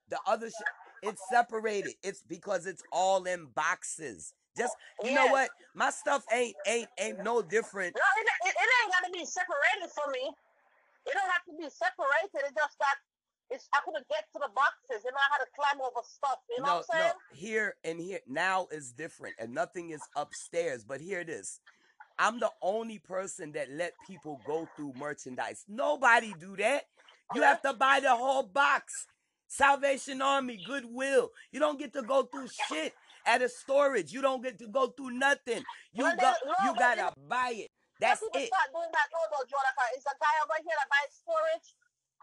The 0.08 0.18
other 0.26 0.46
shit 0.46 0.66
it's 1.02 1.22
separated. 1.30 1.94
It's 2.02 2.24
because 2.26 2.66
it's 2.66 2.82
all 2.90 3.22
in 3.22 3.46
boxes. 3.54 4.34
Just 4.58 4.74
oh, 5.04 5.06
you 5.06 5.14
know 5.14 5.28
what? 5.28 5.50
My 5.76 5.90
stuff 5.90 6.24
ain't 6.32 6.56
ain't 6.66 6.88
ain't 6.98 7.22
no 7.22 7.40
different. 7.40 7.94
No, 7.94 8.02
it, 8.20 8.48
it, 8.48 8.54
it 8.58 8.68
ain't 8.82 8.92
gotta 8.98 9.12
be 9.12 9.24
separated 9.24 9.94
for 9.94 10.10
me. 10.10 10.34
It 11.06 11.14
don't 11.14 11.30
have 11.30 11.44
to 11.44 11.54
be 11.56 11.70
separated. 11.70 12.50
It's 12.50 12.58
just 12.58 12.78
that 12.80 12.98
it's 13.50 13.68
I 13.74 13.78
couldn't 13.84 14.06
get 14.08 14.24
to 14.32 14.38
the 14.40 14.50
boxes. 14.54 15.04
and 15.04 15.14
I 15.14 15.26
had 15.32 15.44
to 15.44 15.50
climb 15.54 15.80
over 15.80 16.00
stuff. 16.04 16.38
You 16.50 16.62
know 16.62 16.66
no, 16.68 16.74
what 16.76 16.86
I'm 16.92 17.00
saying? 17.00 17.12
no. 17.14 17.36
Here 17.36 17.74
and 17.84 18.00
here 18.00 18.20
now 18.26 18.66
is 18.70 18.92
different, 18.92 19.36
and 19.38 19.54
nothing 19.54 19.90
is 19.90 20.02
upstairs. 20.16 20.84
But 20.84 21.00
here 21.00 21.20
it 21.20 21.28
is. 21.28 21.60
I'm 22.18 22.40
the 22.40 22.50
only 22.62 22.98
person 22.98 23.52
that 23.52 23.70
let 23.70 23.92
people 24.06 24.40
go 24.46 24.66
through 24.76 24.94
merchandise. 24.98 25.64
Nobody 25.68 26.34
do 26.40 26.56
that. 26.56 26.84
You 27.34 27.42
have 27.42 27.60
to 27.62 27.74
buy 27.74 28.00
the 28.00 28.14
whole 28.14 28.44
box. 28.44 29.06
Salvation 29.48 30.22
Army, 30.22 30.58
Goodwill. 30.66 31.30
You 31.52 31.60
don't 31.60 31.78
get 31.78 31.92
to 31.92 32.02
go 32.02 32.24
through 32.24 32.48
shit 32.68 32.94
at 33.26 33.42
a 33.42 33.48
storage. 33.48 34.12
You 34.12 34.22
don't 34.22 34.42
get 34.42 34.58
to 34.58 34.68
go 34.68 34.88
through 34.88 35.10
nothing. 35.10 35.62
You 35.92 36.04
Well, 36.04 36.16
got 36.16 36.36
no, 36.44 36.54
you 36.64 36.74
gotta 36.78 37.12
buy 37.28 37.52
it. 37.54 37.70
That's 38.00 38.20
people 38.20 38.40
it. 38.40 38.48
start 38.48 38.68
doing 38.72 38.90
that 38.92 39.08
no, 39.12 39.18
though. 39.32 39.44
It's 39.96 40.04
a 40.06 40.16
guy 40.20 40.34
over 40.44 40.58
here 40.60 40.76
that 40.76 40.88
buys 40.90 41.12
storage, 41.16 41.68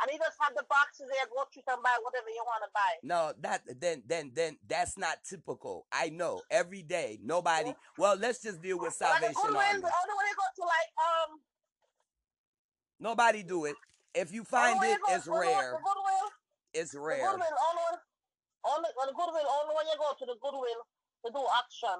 and 0.01 0.09
he 0.11 0.17
just 0.17 0.37
have 0.41 0.53
the 0.55 0.63
boxes 0.69 1.05
there. 1.07 1.25
Go 1.29 1.45
through 1.53 1.63
and 1.69 1.83
buy 1.83 1.95
whatever 2.01 2.29
you 2.29 2.43
want 2.45 2.63
to 2.65 2.71
buy. 2.73 2.91
No, 3.03 3.33
that 3.41 3.61
then 3.79 4.03
then 4.07 4.31
then 4.33 4.57
that's 4.67 4.97
not 4.97 5.17
typical. 5.27 5.85
I 5.91 6.09
know 6.09 6.41
every 6.49 6.81
day 6.81 7.19
nobody. 7.23 7.73
Well, 7.97 8.15
let's 8.17 8.41
just 8.41 8.61
deal 8.61 8.79
with 8.79 8.95
like 8.99 9.09
Salvation 9.11 9.33
Goodwill, 9.37 9.61
Army. 9.61 9.81
the 9.81 9.93
only 9.93 10.15
way 10.17 10.31
go 10.33 10.47
to 10.55 10.63
like 10.65 10.89
um, 10.97 11.39
Nobody 12.99 13.43
do 13.43 13.65
it. 13.65 13.75
If 14.15 14.31
you 14.31 14.43
find 14.43 14.81
it, 14.83 14.99
go, 15.07 15.15
it's 15.15 15.27
way- 15.27 15.47
rare. 15.47 15.73
Goodwill, 15.77 16.27
It's 16.73 16.91
the 16.91 16.99
rare. 17.01 17.25
Goodwill, 17.25 17.57
only 17.69 17.83
only 18.63 18.89
the 18.95 19.13
Goodwill, 19.13 19.47
only 19.61 19.73
when 19.75 19.87
you 19.87 19.97
go 19.99 20.13
to 20.17 20.25
the 20.25 20.37
Goodwill 20.41 20.81
to 21.25 21.31
do 21.31 21.43
action. 21.59 21.99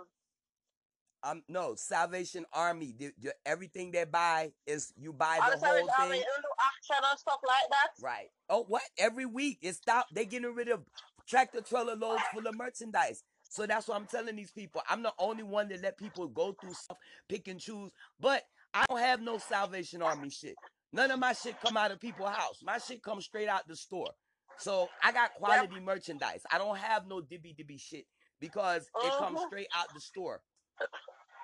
Um, 1.23 1.41
no, 1.47 1.75
Salvation 1.75 2.45
Army. 2.51 2.91
the- 2.97 3.13
the- 3.17 3.35
everything 3.45 3.91
they 3.91 4.03
buy 4.03 4.51
is 4.65 4.91
you 4.97 5.13
buy 5.13 5.39
the 5.39 5.57
the 5.57 5.65
whole 5.65 5.87
thing. 6.09 6.21
and 6.21 7.19
stuff 7.19 7.39
like 7.47 7.69
that. 7.69 7.91
Right. 8.01 8.29
Oh, 8.49 8.63
what? 8.65 8.83
Every 8.97 9.25
week 9.25 9.59
it's 9.61 9.77
stop. 9.77 10.07
They 10.11 10.25
getting 10.25 10.53
rid 10.53 10.67
of 10.67 10.85
tractor 11.27 11.61
trailer 11.61 11.95
loads 11.95 12.23
full 12.33 12.45
of 12.45 12.55
merchandise. 12.57 13.23
So 13.49 13.65
that's 13.65 13.87
what 13.87 13.95
I'm 13.95 14.07
telling 14.07 14.35
these 14.35 14.51
people. 14.51 14.81
I'm 14.89 15.01
the 15.03 15.13
only 15.17 15.43
one 15.43 15.69
that 15.69 15.81
let 15.81 15.97
people 15.97 16.27
go 16.27 16.53
through 16.53 16.73
stuff, 16.73 16.97
pick 17.29 17.47
and 17.47 17.59
choose. 17.59 17.91
But 18.19 18.43
I 18.73 18.85
don't 18.89 18.99
have 18.99 19.21
no 19.21 19.37
Salvation 19.37 20.01
Army 20.01 20.29
shit. 20.29 20.55
None 20.91 21.09
of 21.11 21.19
my 21.19 21.33
shit 21.33 21.59
come 21.61 21.77
out 21.77 21.91
of 21.91 21.99
people's 21.99 22.29
house. 22.35 22.59
My 22.63 22.79
shit 22.79 23.01
comes 23.01 23.25
straight 23.25 23.47
out 23.47 23.67
the 23.67 23.75
store. 23.75 24.11
So 24.57 24.89
I 25.01 25.11
got 25.11 25.33
quality 25.35 25.79
merchandise. 25.79 26.41
I 26.51 26.57
don't 26.57 26.77
have 26.77 27.07
no 27.07 27.21
dibby 27.21 27.55
dibby 27.55 27.79
shit 27.79 28.05
because 28.39 28.83
it 29.03 29.11
comes 29.13 29.39
Mhm. 29.39 29.47
straight 29.47 29.67
out 29.73 29.93
the 29.93 30.01
store. 30.01 30.41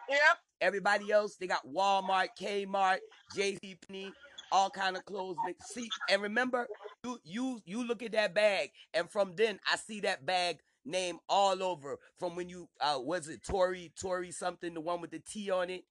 Yep. 0.09 0.19
Everybody 0.61 1.11
else, 1.11 1.35
they 1.35 1.47
got 1.47 1.65
Walmart, 1.67 2.29
Kmart, 2.39 2.99
JCPenney, 3.35 4.11
all 4.51 4.69
kind 4.69 4.97
of 4.97 5.05
clothes. 5.05 5.37
See, 5.61 5.89
and 6.09 6.21
remember, 6.21 6.67
you 7.03 7.19
you 7.23 7.59
you 7.65 7.87
look 7.87 8.03
at 8.03 8.11
that 8.13 8.33
bag, 8.33 8.71
and 8.93 9.09
from 9.09 9.33
then 9.35 9.59
I 9.71 9.77
see 9.77 10.01
that 10.01 10.25
bag 10.25 10.59
name 10.85 11.19
all 11.29 11.63
over. 11.63 11.97
From 12.17 12.35
when 12.35 12.49
you 12.49 12.67
uh 12.81 12.97
was 12.99 13.29
it 13.29 13.41
Tory 13.45 13.91
Tory 13.99 14.31
something, 14.31 14.73
the 14.73 14.81
one 14.81 15.01
with 15.01 15.11
the 15.11 15.19
T 15.19 15.49
on 15.51 15.69
it. 15.69 15.83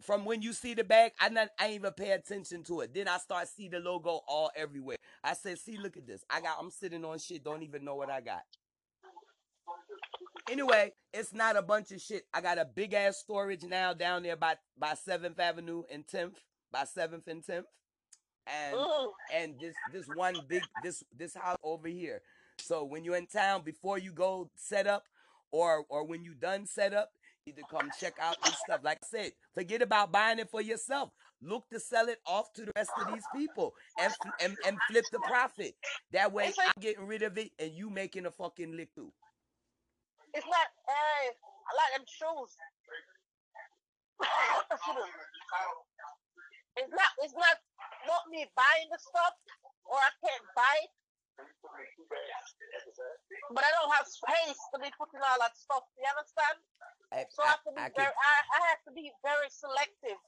From 0.00 0.24
when 0.24 0.40
you 0.40 0.54
see 0.54 0.72
the 0.72 0.84
bag, 0.84 1.12
I 1.20 1.28
not 1.28 1.48
I 1.58 1.66
ain't 1.66 1.74
even 1.74 1.92
pay 1.92 2.12
attention 2.12 2.62
to 2.64 2.80
it. 2.80 2.94
Then 2.94 3.08
I 3.08 3.18
start 3.18 3.48
see 3.48 3.68
the 3.68 3.80
logo 3.80 4.20
all 4.26 4.50
everywhere. 4.56 4.96
I 5.22 5.34
said, 5.34 5.58
see, 5.58 5.76
look 5.76 5.96
at 5.98 6.06
this. 6.06 6.24
I 6.30 6.40
got 6.40 6.56
I'm 6.60 6.70
sitting 6.70 7.04
on 7.04 7.18
shit, 7.18 7.44
don't 7.44 7.62
even 7.62 7.84
know 7.84 7.96
what 7.96 8.10
I 8.10 8.20
got. 8.22 8.42
Anyway, 10.50 10.92
it's 11.12 11.32
not 11.32 11.56
a 11.56 11.62
bunch 11.62 11.90
of 11.92 12.00
shit. 12.00 12.24
I 12.32 12.40
got 12.40 12.58
a 12.58 12.64
big 12.64 12.94
ass 12.94 13.18
storage 13.18 13.62
now 13.64 13.92
down 13.92 14.22
there 14.22 14.36
by 14.36 14.56
by 14.78 14.94
Seventh 14.94 15.38
Avenue 15.38 15.82
and 15.92 16.06
Tenth, 16.06 16.38
by 16.72 16.84
Seventh 16.84 17.26
and 17.28 17.44
Tenth, 17.44 17.66
and 18.46 18.76
Mm. 18.76 19.12
and 19.34 19.60
this 19.60 19.74
this 19.92 20.06
one 20.14 20.36
big 20.48 20.62
this 20.82 21.02
this 21.16 21.34
house 21.34 21.58
over 21.62 21.88
here. 21.88 22.22
So 22.58 22.84
when 22.84 23.04
you're 23.04 23.16
in 23.16 23.26
town, 23.26 23.62
before 23.62 23.98
you 23.98 24.12
go 24.12 24.50
set 24.56 24.86
up, 24.86 25.04
or 25.50 25.84
or 25.88 26.04
when 26.04 26.24
you 26.24 26.34
done 26.34 26.66
set 26.66 26.94
up, 26.94 27.10
you 27.44 27.52
need 27.52 27.60
to 27.60 27.66
come 27.70 27.90
check 28.00 28.14
out 28.20 28.36
this 28.42 28.58
stuff. 28.64 28.80
Like 28.82 28.98
I 29.02 29.06
said, 29.06 29.32
forget 29.54 29.82
about 29.82 30.12
buying 30.12 30.38
it 30.38 30.50
for 30.50 30.60
yourself. 30.62 31.10
Look 31.40 31.68
to 31.70 31.78
sell 31.78 32.08
it 32.08 32.18
off 32.26 32.52
to 32.54 32.64
the 32.64 32.72
rest 32.74 32.90
of 33.00 33.12
these 33.12 33.24
people 33.34 33.74
and 34.00 34.12
and, 34.40 34.56
and 34.66 34.78
flip 34.90 35.04
the 35.12 35.20
profit. 35.20 35.74
That 36.12 36.32
way, 36.32 36.52
I'm 36.58 36.72
getting 36.80 37.06
rid 37.06 37.22
of 37.22 37.36
it 37.38 37.52
and 37.58 37.72
you 37.72 37.90
making 37.90 38.26
a 38.26 38.30
fucking 38.30 38.76
lick 38.76 38.94
too. 38.94 39.12
It's 40.34 40.46
not. 40.48 40.68
Hey, 40.88 41.32
I 41.32 41.70
like 41.76 41.92
them 41.96 42.06
shoes. 42.08 42.52
it's 46.76 46.92
not. 46.92 47.12
It's 47.22 47.36
not. 47.36 47.56
Not 48.06 48.24
me 48.32 48.46
buying 48.56 48.88
the 48.88 49.00
stuff, 49.00 49.34
or 49.84 49.98
I 49.98 50.12
can't 50.24 50.46
buy 50.56 50.76
it. 50.84 50.92
But 53.52 53.64
I 53.64 53.70
don't 53.78 53.92
have 53.94 54.06
space 54.08 54.60
to 54.74 54.78
be 54.80 54.90
putting 54.96 55.20
all 55.22 55.38
that 55.40 55.56
stuff. 55.56 55.84
You 55.96 56.08
understand? 56.08 56.56
I, 57.12 57.24
So 57.32 57.42
I 57.44 57.56
have 57.56 57.64
to 57.64 57.72
be 57.72 57.80
I, 57.80 57.90
very. 57.94 58.12
I, 58.12 58.34
I 58.48 58.60
have 58.72 58.82
to 58.88 58.92
be 58.92 59.12
very 59.24 59.48
selective 59.48 60.20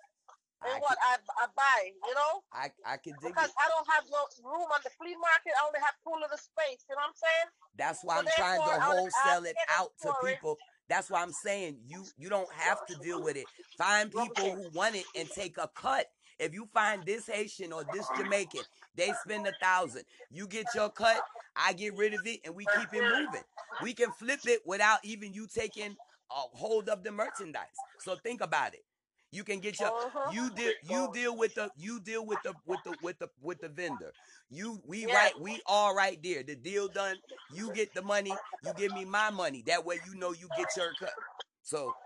I, 0.63 0.79
what 0.81 0.99
I, 1.01 1.17
I 1.41 1.47
buy. 1.57 1.93
You 2.07 2.15
know, 2.15 2.43
I, 2.53 2.71
I 2.85 2.97
can 2.99 3.15
dig 3.17 3.33
because 3.35 3.49
it. 3.51 3.57
I 3.59 3.69
don't 3.69 3.89
have 3.91 4.05
no 4.11 4.23
room 4.45 4.69
on 4.73 4.81
the 4.85 4.91
flea 4.91 5.17
market. 5.17 5.53
I 5.57 5.67
only 5.67 5.81
have 5.81 5.95
too 6.05 6.13
little 6.15 6.37
space. 6.39 6.85
You 6.89 6.97
know 6.97 7.03
what 7.07 7.09
I'm 7.09 7.15
saying? 7.17 7.49
That's 7.77 8.05
why 8.05 8.17
So 8.17 8.21
I'm 8.21 8.27
trying 8.37 8.59
to 8.59 8.65
therefore, 8.65 8.83
I 8.83 8.89
would- 8.89 8.95
I 8.95 9.01
wholesale 9.01 9.45
it 9.47 9.57
out 9.69 9.93
to 10.03 10.15
people 10.25 10.59
That's 10.89 11.09
why 11.11 11.23
I'm 11.23 11.33
saying 11.33 11.79
you 11.87 12.05
you 12.19 12.29
don't 12.29 12.53
have 12.53 12.85
to 12.87 12.97
deal 12.97 13.23
with 13.23 13.37
it. 13.37 13.47
Find 13.79 14.11
people 14.11 14.51
who 14.57 14.71
want 14.77 14.97
it 14.97 15.07
and 15.15 15.31
take 15.31 15.57
a 15.57 15.69
cut. 15.69 16.07
If 16.39 16.53
you 16.55 16.67
find 16.75 17.07
this 17.07 17.27
Haitian 17.27 17.73
or 17.73 17.85
this 17.85 18.11
Jamaican, 18.11 18.65
they 18.95 19.13
spend 19.13 19.47
a 19.47 19.53
thousand. 19.53 20.05
You 20.31 20.49
get 20.49 20.75
your 20.75 20.91
cut, 20.91 21.23
I 21.57 21.73
get 21.75 21.95
rid 21.95 22.15
of 22.15 22.27
it, 22.27 22.41
and 22.45 22.55
we 22.55 22.67
keep 22.67 22.93
it 22.93 23.03
moving. 23.05 23.45
We 23.79 23.95
can 23.95 24.11
flip 24.13 24.41
it 24.47 24.63
without 24.67 24.99
even 25.05 25.33
you 25.33 25.47
taking 25.47 25.97
a 26.31 26.35
hold 26.35 26.89
of 26.89 27.03
the 27.05 27.13
merchandise. 27.13 27.85
So 27.99 28.17
think 28.17 28.41
about 28.41 28.75
it. 28.75 28.85
You 29.33 29.45
can 29.45 29.61
get 29.61 29.81
your 29.81 29.91
Uh-huh. 29.91 30.33
you 30.33 30.51
deal 30.51 30.75
you 30.83 31.09
deal 31.13 31.37
with 31.37 31.55
the 31.55 31.71
you 31.77 32.01
deal 32.01 32.27
with 32.27 32.43
the 32.43 32.55
with 32.67 32.85
the 32.85 32.95
with 33.01 33.19
the 33.21 33.29
with 33.43 33.61
the 33.61 33.69
vendor. 33.69 34.15
You 34.51 34.83
we 34.87 35.07
Yeah. 35.07 35.15
right 35.15 35.39
we 35.41 35.63
all 35.67 35.95
right 35.95 36.23
there. 36.23 36.43
The 36.43 36.57
deal 36.57 36.89
done. 36.89 37.19
You 37.49 37.71
get 37.71 37.95
the 37.95 38.03
money. 38.03 38.43
You 38.63 38.73
give 38.75 38.93
me 38.93 39.05
my 39.05 39.31
money. 39.31 39.63
That 39.67 39.85
way 39.85 40.01
you 40.03 40.15
know 40.15 40.33
you 40.33 40.51
get 40.51 40.77
your 40.77 40.95
cut. 40.95 41.15
So 41.63 41.97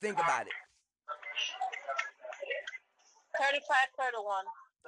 think 0.00 0.18
about 0.20 0.48
it. 0.48 0.54
35, 3.38 3.76
31. 3.98 4.44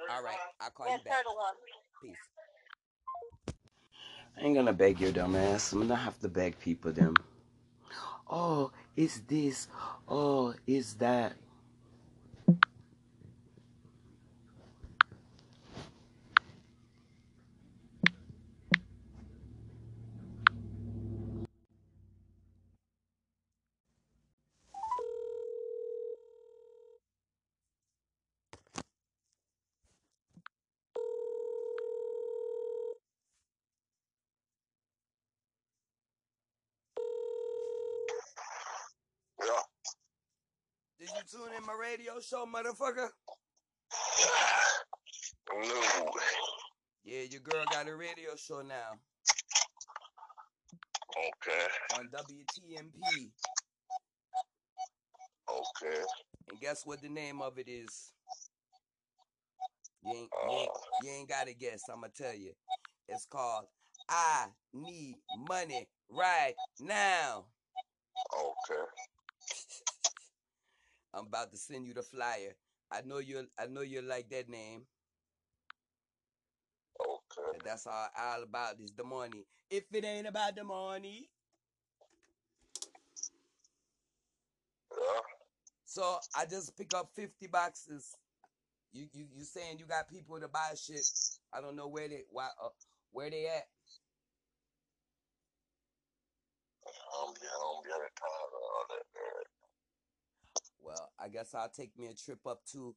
All 0.09 0.23
right, 0.23 0.39
I'll 0.61 0.71
call 0.71 0.89
Yeah, 0.89 0.97
you 0.97 1.03
back. 1.03 1.13
31. 1.15 1.55
Peace. 2.01 2.17
I 4.37 4.41
ain't 4.41 4.55
gonna 4.55 4.73
beg 4.73 5.01
your 5.01 5.11
dumb 5.13 5.35
ass. 5.35 5.73
I'm 5.73 5.81
gonna 5.81 5.95
have 5.95 6.19
to 6.21 6.29
beg 6.29 6.59
people 6.59 6.91
them. 6.93 7.15
Oh, 8.29 8.71
it's 8.97 9.19
this. 9.21 9.67
Oh, 10.07 10.55
it's 10.67 10.95
that. 10.95 11.35
Yeah. 39.43 39.61
Did 40.99 41.09
you 41.09 41.23
tune 41.31 41.53
in 41.57 41.62
my 41.73 41.79
radio 41.79 42.19
show, 42.19 42.45
motherfucker? 42.45 43.09
No. 45.53 46.11
Yeah, 47.03 47.21
your 47.29 47.41
girl 47.41 47.63
got 47.71 47.87
a 47.87 47.95
radio 47.95 48.35
show 48.35 48.61
now 48.61 48.99
Okay. 51.17 51.67
on 51.95 52.09
WTMP. 52.09 53.29
Okay. 55.49 56.01
And 56.49 56.59
guess 56.59 56.85
what 56.85 57.01
the 57.01 57.09
name 57.09 57.41
of 57.41 57.57
it 57.59 57.67
is? 57.67 58.13
You 60.03 60.11
ain't, 60.11 60.29
you 60.43 60.51
ain't, 60.51 60.69
uh. 60.69 60.79
you 61.03 61.09
ain't 61.11 61.29
gotta 61.29 61.53
guess. 61.53 61.81
I'ma 61.91 62.07
tell 62.15 62.33
you. 62.33 62.51
It's 63.07 63.25
called 63.25 63.65
I 64.09 64.47
Need 64.73 65.15
Money 65.47 65.87
Right 66.09 66.55
Now. 66.79 67.45
Okay. 68.35 68.83
I'm 71.13 71.27
about 71.27 71.51
to 71.51 71.57
send 71.57 71.85
you 71.85 71.93
the 71.93 72.01
flyer. 72.01 72.55
I 72.91 73.01
know 73.05 73.19
you 73.19 73.47
I 73.59 73.67
know 73.67 73.81
you 73.81 74.01
like 74.01 74.29
that 74.29 74.49
name. 74.49 74.81
Okay. 76.99 77.49
And 77.53 77.61
that's 77.65 77.87
all 77.87 78.07
all 78.19 78.43
about 78.43 78.79
is 78.79 78.93
the 78.93 79.03
money. 79.03 79.45
If 79.69 79.83
it 79.93 80.05
ain't 80.05 80.27
about 80.27 80.55
the 80.55 80.63
money. 80.63 81.29
Yeah. 84.91 85.19
So 85.85 86.17
I 86.35 86.45
just 86.45 86.75
pick 86.77 86.93
up 86.95 87.09
50 87.15 87.47
boxes. 87.47 88.15
You 88.91 89.07
you 89.13 89.25
you 89.35 89.43
saying 89.43 89.79
you 89.79 89.85
got 89.85 90.09
people 90.09 90.39
to 90.39 90.47
buy 90.47 90.73
shit. 90.75 91.05
I 91.53 91.61
don't 91.61 91.75
know 91.75 91.87
where 91.87 92.07
they 92.07 92.23
why 92.29 92.49
uh, 92.63 92.69
where 93.11 93.29
they 93.29 93.47
at. 93.47 93.65
I'm 96.85 97.33
getting, 97.33 97.49
I'm 97.49 97.81
getting 97.83 98.13
tired 98.17 98.53
of 98.53 98.61
all 98.61 98.85
that. 98.89 99.62
Well, 100.83 101.11
I 101.19 101.29
guess 101.29 101.55
I'll 101.55 101.69
take 101.69 101.97
me 101.97 102.07
a 102.07 102.13
trip 102.13 102.45
up 102.45 102.61
to 102.73 102.95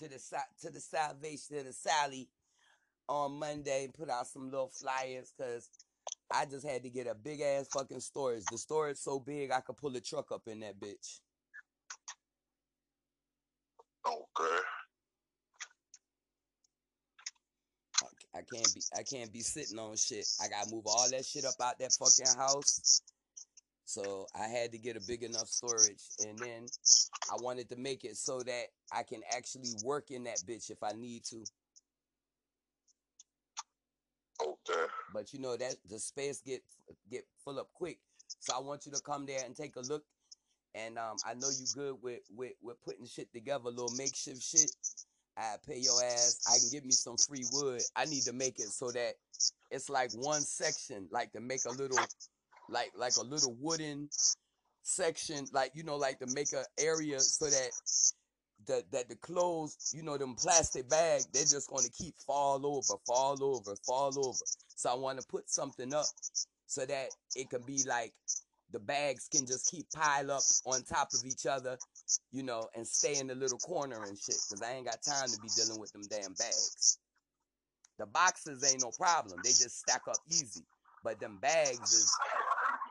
to 0.00 0.08
the 0.08 0.18
sa- 0.18 0.38
to 0.62 0.70
the 0.70 0.80
Salvation 0.80 1.56
to 1.58 1.64
the 1.64 1.72
Sally 1.72 2.28
on 3.08 3.32
Monday 3.38 3.84
and 3.84 3.94
put 3.94 4.08
out 4.08 4.26
some 4.26 4.50
little 4.50 4.68
flyers 4.68 5.32
because 5.36 5.68
I 6.32 6.46
just 6.46 6.66
had 6.66 6.82
to 6.84 6.90
get 6.90 7.06
a 7.06 7.14
big 7.14 7.40
ass 7.40 7.68
fucking 7.72 8.00
storage. 8.00 8.44
The 8.50 8.58
storage 8.58 8.96
so 8.96 9.18
big 9.18 9.50
I 9.50 9.60
could 9.60 9.76
pull 9.76 9.94
a 9.96 10.00
truck 10.00 10.32
up 10.32 10.42
in 10.46 10.60
that 10.60 10.78
bitch. 10.80 11.20
Okay. 14.06 14.60
I 18.32 18.42
can't 18.42 18.74
be 18.74 18.80
I 18.96 19.02
can't 19.02 19.32
be 19.32 19.40
sitting 19.40 19.78
on 19.78 19.96
shit. 19.96 20.26
I 20.40 20.48
gotta 20.48 20.70
move 20.70 20.86
all 20.86 21.10
that 21.10 21.26
shit 21.26 21.44
up 21.44 21.54
out 21.60 21.78
that 21.80 21.92
fucking 21.92 22.38
house. 22.38 23.02
So 23.90 24.28
I 24.40 24.46
had 24.46 24.70
to 24.70 24.78
get 24.78 24.96
a 24.96 25.00
big 25.00 25.24
enough 25.24 25.48
storage 25.48 26.04
and 26.24 26.38
then 26.38 26.66
I 27.28 27.42
wanted 27.42 27.68
to 27.70 27.76
make 27.76 28.04
it 28.04 28.16
so 28.16 28.38
that 28.38 28.66
I 28.92 29.02
can 29.02 29.20
actually 29.36 29.70
work 29.84 30.12
in 30.12 30.22
that 30.24 30.38
bitch 30.46 30.70
if 30.70 30.80
I 30.80 30.92
need 30.92 31.24
to. 31.24 31.44
Okay. 34.40 34.86
But 35.12 35.32
you 35.32 35.40
know 35.40 35.56
that 35.56 35.74
the 35.88 35.98
space 35.98 36.40
get 36.40 36.62
get 37.10 37.24
full 37.44 37.58
up 37.58 37.68
quick. 37.74 37.98
So 38.38 38.54
I 38.56 38.60
want 38.60 38.86
you 38.86 38.92
to 38.92 39.00
come 39.02 39.26
there 39.26 39.40
and 39.44 39.56
take 39.56 39.74
a 39.74 39.80
look. 39.80 40.04
And 40.76 40.96
um, 40.96 41.16
I 41.26 41.34
know 41.34 41.48
you 41.48 41.66
good 41.74 41.96
with, 42.00 42.20
with 42.32 42.52
with 42.62 42.80
putting 42.84 43.06
shit 43.06 43.32
together, 43.32 43.70
little 43.70 43.92
makeshift 43.96 44.40
shit. 44.40 44.70
I 45.36 45.56
pay 45.66 45.78
your 45.78 46.00
ass. 46.04 46.38
I 46.48 46.58
can 46.58 46.68
give 46.70 46.84
me 46.84 46.92
some 46.92 47.16
free 47.16 47.44
wood. 47.52 47.82
I 47.96 48.04
need 48.04 48.22
to 48.22 48.32
make 48.32 48.60
it 48.60 48.68
so 48.68 48.92
that 48.92 49.14
it's 49.72 49.90
like 49.90 50.12
one 50.12 50.42
section, 50.42 51.08
like 51.10 51.32
to 51.32 51.40
make 51.40 51.64
a 51.66 51.72
little, 51.72 51.98
like 52.70 52.92
like 52.96 53.16
a 53.16 53.22
little 53.22 53.54
wooden 53.60 54.08
section, 54.82 55.46
like 55.52 55.72
you 55.74 55.82
know, 55.82 55.96
like 55.96 56.18
to 56.20 56.26
make 56.34 56.52
a 56.52 56.64
area 56.78 57.20
so 57.20 57.46
that 57.46 57.70
the 58.66 58.84
that 58.92 59.08
the 59.08 59.16
clothes, 59.16 59.92
you 59.94 60.02
know, 60.02 60.16
them 60.16 60.34
plastic 60.34 60.88
bags, 60.88 61.26
they're 61.32 61.42
just 61.42 61.68
to 61.68 61.90
keep 61.90 62.14
fall 62.26 62.64
over, 62.66 62.98
fall 63.06 63.42
over, 63.42 63.74
fall 63.86 64.12
over. 64.18 64.38
So 64.76 64.90
I 64.90 64.94
want 64.94 65.20
to 65.20 65.26
put 65.28 65.50
something 65.50 65.92
up 65.94 66.06
so 66.66 66.86
that 66.86 67.08
it 67.34 67.50
can 67.50 67.62
be 67.62 67.82
like 67.86 68.12
the 68.72 68.78
bags 68.78 69.28
can 69.28 69.46
just 69.46 69.70
keep 69.70 69.86
pile 69.92 70.30
up 70.30 70.42
on 70.64 70.82
top 70.84 71.08
of 71.12 71.24
each 71.26 71.46
other, 71.46 71.76
you 72.30 72.42
know, 72.42 72.68
and 72.76 72.86
stay 72.86 73.18
in 73.18 73.26
the 73.26 73.34
little 73.34 73.58
corner 73.58 74.04
and 74.04 74.16
shit. 74.16 74.36
Cause 74.48 74.62
I 74.62 74.74
ain't 74.74 74.86
got 74.86 75.02
time 75.02 75.28
to 75.28 75.40
be 75.40 75.48
dealing 75.56 75.80
with 75.80 75.92
them 75.92 76.02
damn 76.08 76.34
bags. 76.34 76.98
The 77.98 78.06
boxes 78.06 78.64
ain't 78.70 78.82
no 78.82 78.90
problem; 78.96 79.40
they 79.42 79.50
just 79.50 79.80
stack 79.80 80.02
up 80.08 80.16
easy. 80.28 80.64
But 81.02 81.18
them 81.18 81.38
bags 81.40 81.92
is 81.92 82.12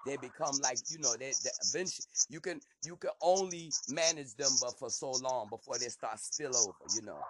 they 0.05 0.17
become 0.17 0.57
like 0.63 0.77
you 0.89 0.97
know 0.99 1.13
they, 1.19 1.31
they 1.43 1.49
eventually 1.69 2.05
you 2.29 2.39
can 2.39 2.59
you 2.85 2.95
can 2.95 3.11
only 3.21 3.71
manage 3.89 4.33
them 4.35 4.51
but 4.61 4.77
for 4.77 4.89
so 4.89 5.11
long 5.11 5.47
before 5.49 5.77
they 5.77 5.87
start 5.87 6.19
spill 6.19 6.55
over 6.55 6.95
you 6.95 7.01
know 7.01 7.21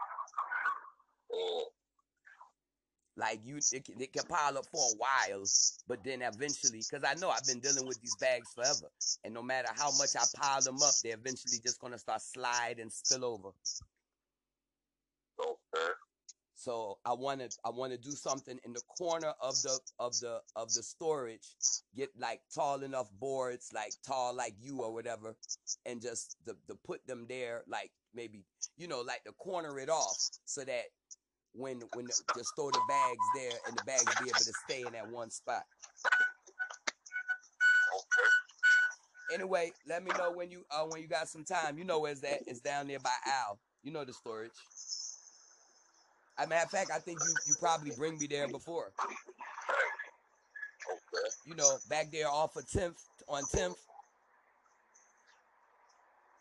like 3.18 3.40
you 3.44 3.58
it 3.72 3.84
can, 3.86 4.00
it 4.00 4.14
can 4.14 4.24
pile 4.24 4.58
up 4.58 4.66
for 4.72 4.80
a 4.80 4.96
while 4.98 5.44
but 5.88 6.04
then 6.04 6.22
eventually 6.22 6.82
because 6.90 7.04
i 7.04 7.14
know 7.20 7.30
i've 7.30 7.46
been 7.46 7.60
dealing 7.60 7.86
with 7.86 8.00
these 8.02 8.16
bags 8.16 8.54
forever 8.54 8.90
and 9.26 9.34
no 9.34 9.42
matter 9.42 9.68
how 9.76 9.92
much 9.98 10.16
i 10.16 10.24
pile 10.36 10.62
them 10.62 10.82
up 10.82 10.94
they're 11.04 11.16
eventually 11.16 11.60
just 11.64 11.80
going 11.82 11.94
to 11.94 12.00
start 12.00 12.22
slide 12.22 12.78
and 12.80 12.92
spill 12.92 13.26
over 13.26 13.50
Okay. 15.40 15.92
So 16.60 16.98
I 17.06 17.14
want 17.14 17.40
to 17.40 17.50
I 17.64 17.70
want 17.70 17.94
to 17.94 17.98
do 17.98 18.12
something 18.12 18.60
in 18.66 18.74
the 18.74 18.82
corner 18.98 19.32
of 19.42 19.54
the 19.62 19.80
of 19.98 20.20
the 20.20 20.42
of 20.58 20.74
the 20.74 20.84
storage. 20.84 21.56
Get 21.96 22.10
like 22.20 22.42
tall 22.54 22.84
enough 22.84 23.10
boards, 23.18 23.70
like 23.74 23.94
tall 24.06 24.36
like 24.36 24.56
you 24.60 24.82
or 24.82 24.94
whatever, 24.94 25.38
and 25.86 26.02
just 26.02 26.36
the, 26.46 26.58
the 26.68 26.76
put 26.76 27.08
them 27.08 27.26
there, 27.30 27.64
like 27.70 27.92
maybe 28.14 28.44
you 28.76 28.90
know, 28.90 29.00
like 29.00 29.24
to 29.24 29.32
corner 29.34 29.80
it 29.80 29.90
off 29.90 30.18
so 30.44 30.66
that 30.66 30.84
when 31.54 31.80
when 31.94 32.08
just 32.08 32.54
throw 32.58 32.70
the 32.72 32.82
bags 32.90 33.26
there 33.36 33.58
and 33.66 33.78
the 33.78 33.84
bags 33.86 34.04
be 34.22 34.28
able 34.28 34.40
to 34.40 34.54
stay 34.68 34.84
in 34.86 34.92
that 34.92 35.10
one 35.10 35.32
spot. 35.32 35.64
Anyway, 39.34 39.72
let 39.88 40.04
me 40.04 40.12
know 40.18 40.34
when 40.34 40.52
you 40.52 40.66
uh 40.72 40.84
when 40.84 41.02
you 41.02 41.08
got 41.08 41.30
some 41.30 41.46
time. 41.46 41.78
You 41.78 41.86
know 41.86 42.02
where's 42.02 42.20
that? 42.20 42.40
It's 42.48 42.60
down 42.60 42.90
there 42.90 43.00
by 43.00 43.16
Al. 43.26 43.62
You 43.82 43.94
know 43.94 44.04
the 44.04 44.12
storage. 44.12 44.52
A 46.42 46.48
matter 46.48 46.64
of 46.66 46.72
fact, 46.72 46.92
I 46.94 47.00
think 47.00 47.20
you 47.26 47.34
you 47.48 47.56
probably 47.60 47.92
bring 47.92 48.18
me 48.18 48.28
there 48.28 48.48
before. 48.48 48.92
Okay. 49.04 49.16
you 51.46 51.56
know, 51.56 51.78
back 51.90 52.12
there 52.12 52.28
off 52.30 52.56
of 52.56 52.66
10th 52.66 52.96
on 53.28 53.44
10th, 53.44 53.76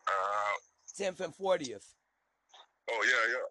Uh, 0.07 0.57
10th 0.99 1.21
and 1.21 1.35
40th. 1.37 1.85
oh 2.91 3.05
yeah, 3.05 3.33
yeah. 3.33 3.47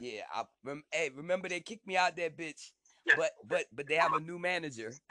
Yeah, 0.00 0.22
I 0.32 0.44
rem- 0.64 0.84
hey, 0.92 1.10
remember 1.14 1.48
they 1.48 1.60
kicked 1.60 1.86
me 1.86 1.96
out 1.96 2.16
that 2.16 2.36
bitch 2.36 2.70
but 3.16 3.30
but 3.46 3.64
but 3.72 3.86
they 3.86 3.94
have 3.94 4.12
a 4.12 4.20
new 4.20 4.38
manager. 4.38 4.92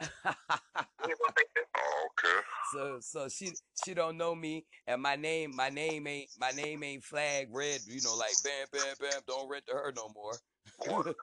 Okay. 2.10 2.40
so 2.72 2.98
so 3.00 3.28
she 3.28 3.50
she 3.84 3.94
don't 3.94 4.16
know 4.16 4.34
me 4.34 4.64
and 4.86 5.02
my 5.02 5.16
name 5.16 5.54
my 5.54 5.68
name 5.68 6.06
ain't 6.06 6.28
my 6.40 6.50
name 6.50 6.82
ain't 6.82 7.04
flag 7.04 7.48
red 7.52 7.80
you 7.86 8.00
know 8.02 8.16
like 8.16 8.34
bam 8.44 8.66
bam 8.72 8.94
bam 9.00 9.20
don't 9.26 9.48
rent 9.48 9.64
to 9.66 9.74
her 9.74 9.92
no 9.96 10.10
more 10.14 11.14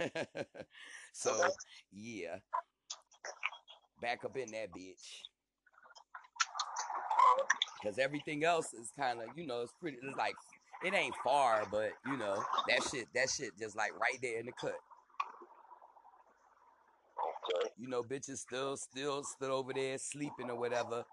so 1.12 1.50
yeah 1.92 2.36
back 4.00 4.24
up 4.24 4.36
in 4.36 4.50
that 4.52 4.68
bitch 4.76 5.22
because 7.80 7.98
everything 7.98 8.44
else 8.44 8.72
is 8.74 8.90
kind 8.98 9.20
of 9.20 9.26
you 9.36 9.46
know 9.46 9.62
it's 9.62 9.72
pretty 9.80 9.98
it's 10.02 10.16
like 10.16 10.34
it 10.84 10.94
ain't 10.94 11.14
far 11.22 11.64
but 11.70 11.90
you 12.06 12.16
know 12.16 12.42
that 12.68 12.82
shit 12.82 13.06
that 13.14 13.28
shit 13.30 13.50
just 13.58 13.76
like 13.76 13.92
right 14.00 14.18
there 14.22 14.38
in 14.40 14.46
the 14.46 14.52
cut. 14.52 14.74
You 17.76 17.88
know 17.88 18.02
bitches 18.02 18.38
still 18.38 18.76
still 18.76 19.22
still 19.24 19.52
over 19.52 19.72
there 19.72 19.98
sleeping 19.98 20.50
or 20.50 20.58
whatever 20.58 21.04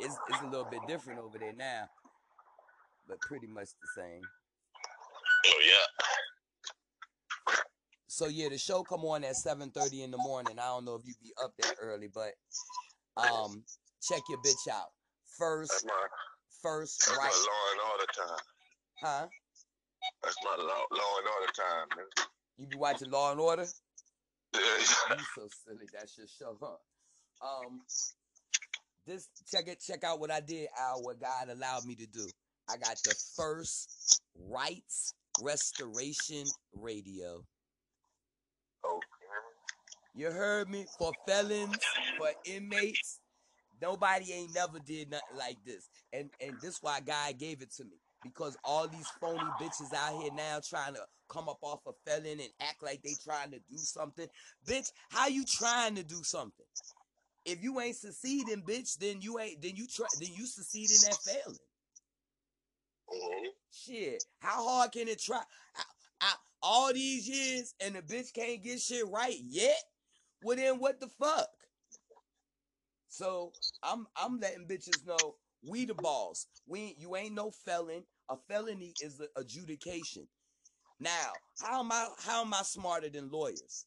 it's, 0.00 0.16
it's 0.28 0.40
a 0.42 0.46
little 0.46 0.66
bit 0.70 0.80
different 0.88 1.20
over 1.20 1.38
there 1.38 1.52
now 1.56 1.88
but 3.08 3.20
pretty 3.20 3.46
much 3.46 3.68
the 3.82 4.02
same 4.02 4.22
Oh 5.46 5.60
yeah. 5.66 7.54
so 8.08 8.28
yeah 8.28 8.48
the 8.48 8.58
show 8.58 8.82
come 8.82 9.04
on 9.04 9.24
at 9.24 9.34
7.30 9.34 10.04
in 10.04 10.10
the 10.10 10.18
morning 10.18 10.58
i 10.58 10.66
don't 10.66 10.84
know 10.84 10.94
if 10.94 11.02
you 11.06 11.14
be 11.22 11.32
up 11.42 11.52
that 11.58 11.74
early 11.80 12.08
but 12.12 12.32
um 13.16 13.64
check 14.02 14.20
your 14.28 14.38
bitch 14.38 14.70
out 14.70 14.88
first. 15.38 15.70
That's 15.70 15.82
first 15.82 15.86
my 15.86 16.06
first 16.62 16.98
that's 17.06 17.18
right 17.18 17.30
my 17.30 17.46
law 17.48 17.64
and 17.72 17.80
order 17.92 18.12
time. 18.12 18.44
huh 19.02 19.26
That's 20.22 20.36
my 20.44 20.62
law, 20.62 20.84
law 20.90 21.18
and 21.18 21.28
order 21.28 21.52
time. 21.52 21.86
Man. 21.96 22.06
you 22.58 22.66
be 22.66 22.76
watching 22.76 23.10
law 23.10 23.30
and 23.32 23.40
order. 23.40 23.66
you 24.54 25.24
so 25.34 25.48
silly 25.64 25.86
that's 25.92 26.16
your 26.18 26.26
show 26.26 26.56
huh 26.60 26.76
um 27.46 27.80
this 29.06 29.28
check 29.50 29.66
it 29.66 29.80
check 29.80 30.04
out 30.04 30.20
what 30.20 30.30
i 30.30 30.40
did 30.40 30.68
al 30.78 31.02
what 31.02 31.20
god 31.20 31.48
allowed 31.48 31.84
me 31.84 31.94
to 31.94 32.06
do. 32.06 32.26
I 32.70 32.76
got 32.76 32.96
the 33.04 33.14
first 33.36 34.22
rights 34.48 35.14
restoration 35.42 36.44
radio. 36.72 37.42
Okay. 38.84 39.06
you 40.14 40.30
heard 40.30 40.68
me? 40.68 40.86
For 40.98 41.12
felons 41.26 41.76
for 42.16 42.28
inmates. 42.44 43.18
Nobody 43.82 44.32
ain't 44.32 44.54
never 44.54 44.78
did 44.78 45.10
nothing 45.10 45.36
like 45.36 45.56
this. 45.64 45.88
And 46.12 46.30
and 46.40 46.60
this 46.60 46.78
why 46.80 47.00
god 47.00 47.38
gave 47.38 47.60
it 47.62 47.72
to 47.76 47.84
me 47.84 47.98
because 48.22 48.56
all 48.64 48.86
these 48.88 49.08
phony 49.20 49.38
bitches 49.60 49.94
out 49.94 50.20
here 50.20 50.32
now 50.34 50.60
trying 50.66 50.94
to 50.94 51.00
come 51.28 51.48
up 51.48 51.58
off 51.62 51.80
a 51.86 51.92
felon 52.06 52.40
and 52.40 52.50
act 52.60 52.82
like 52.82 53.02
they 53.02 53.14
trying 53.22 53.50
to 53.50 53.58
do 53.70 53.76
something. 53.76 54.26
Bitch 54.68 54.90
how 55.10 55.28
you 55.28 55.44
trying 55.44 55.94
to 55.94 56.02
do 56.02 56.22
something? 56.22 56.66
If 57.44 57.62
you 57.62 57.80
ain't 57.80 57.96
succeeding 57.96 58.62
bitch 58.62 58.98
then 58.98 59.20
you 59.20 59.38
ain't 59.38 59.62
then 59.62 59.76
you 59.76 59.86
try 59.86 60.06
then 60.20 60.30
you 60.34 60.46
succeed 60.46 60.90
in 60.90 61.10
that 61.10 61.18
failing. 61.24 61.58
Mm-hmm. 63.10 63.46
shit 63.72 64.24
how 64.38 64.68
hard 64.68 64.92
can 64.92 65.08
it 65.08 65.20
try? 65.20 65.42
I, 65.76 65.82
I, 66.20 66.32
all 66.62 66.92
these 66.92 67.28
years 67.28 67.74
and 67.80 67.96
the 67.96 68.02
bitch 68.02 68.32
can't 68.32 68.62
get 68.62 68.80
shit 68.80 69.04
right 69.08 69.36
yet? 69.40 69.82
Well 70.42 70.56
then 70.56 70.78
what 70.78 71.00
the 71.00 71.08
fuck? 71.08 71.48
So 73.08 73.52
i'm 73.82 74.06
i'm 74.16 74.38
letting 74.38 74.66
bitches 74.66 75.06
know 75.06 75.36
we 75.66 75.84
the 75.84 75.94
boss. 75.94 76.46
We 76.66 76.94
you 76.98 77.16
ain't 77.16 77.34
no 77.34 77.50
felon. 77.50 78.04
A 78.28 78.36
felony 78.48 78.94
is 79.02 79.20
an 79.20 79.28
adjudication. 79.36 80.26
Now 80.98 81.32
how 81.60 81.80
am 81.80 81.92
i 81.92 82.08
how 82.18 82.42
am 82.42 82.54
i 82.54 82.62
smarter 82.62 83.08
than 83.08 83.30
lawyers? 83.30 83.86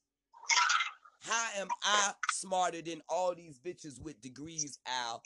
How 1.21 1.61
am 1.61 1.67
i 1.83 2.11
smarter 2.31 2.81
than 2.81 3.01
all 3.09 3.33
these 3.35 3.59
bitches 3.59 4.01
with 4.01 4.21
degrees 4.21 4.79
al? 4.85 5.23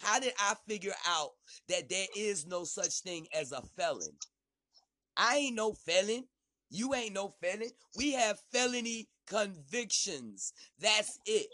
How 0.00 0.20
did 0.20 0.32
i 0.38 0.54
figure 0.68 0.94
out 1.06 1.30
that 1.68 1.88
there 1.88 2.06
is 2.16 2.46
no 2.46 2.64
such 2.64 3.00
thing 3.00 3.26
as 3.34 3.52
a 3.52 3.62
felon? 3.76 4.16
I 5.16 5.36
ain't 5.36 5.56
no 5.56 5.72
felon. 5.72 6.24
You 6.70 6.94
ain't 6.94 7.14
no 7.14 7.34
felon. 7.40 7.70
We 7.96 8.12
have 8.12 8.38
felony 8.52 9.08
convictions. 9.26 10.52
That's 10.78 11.18
it. 11.26 11.46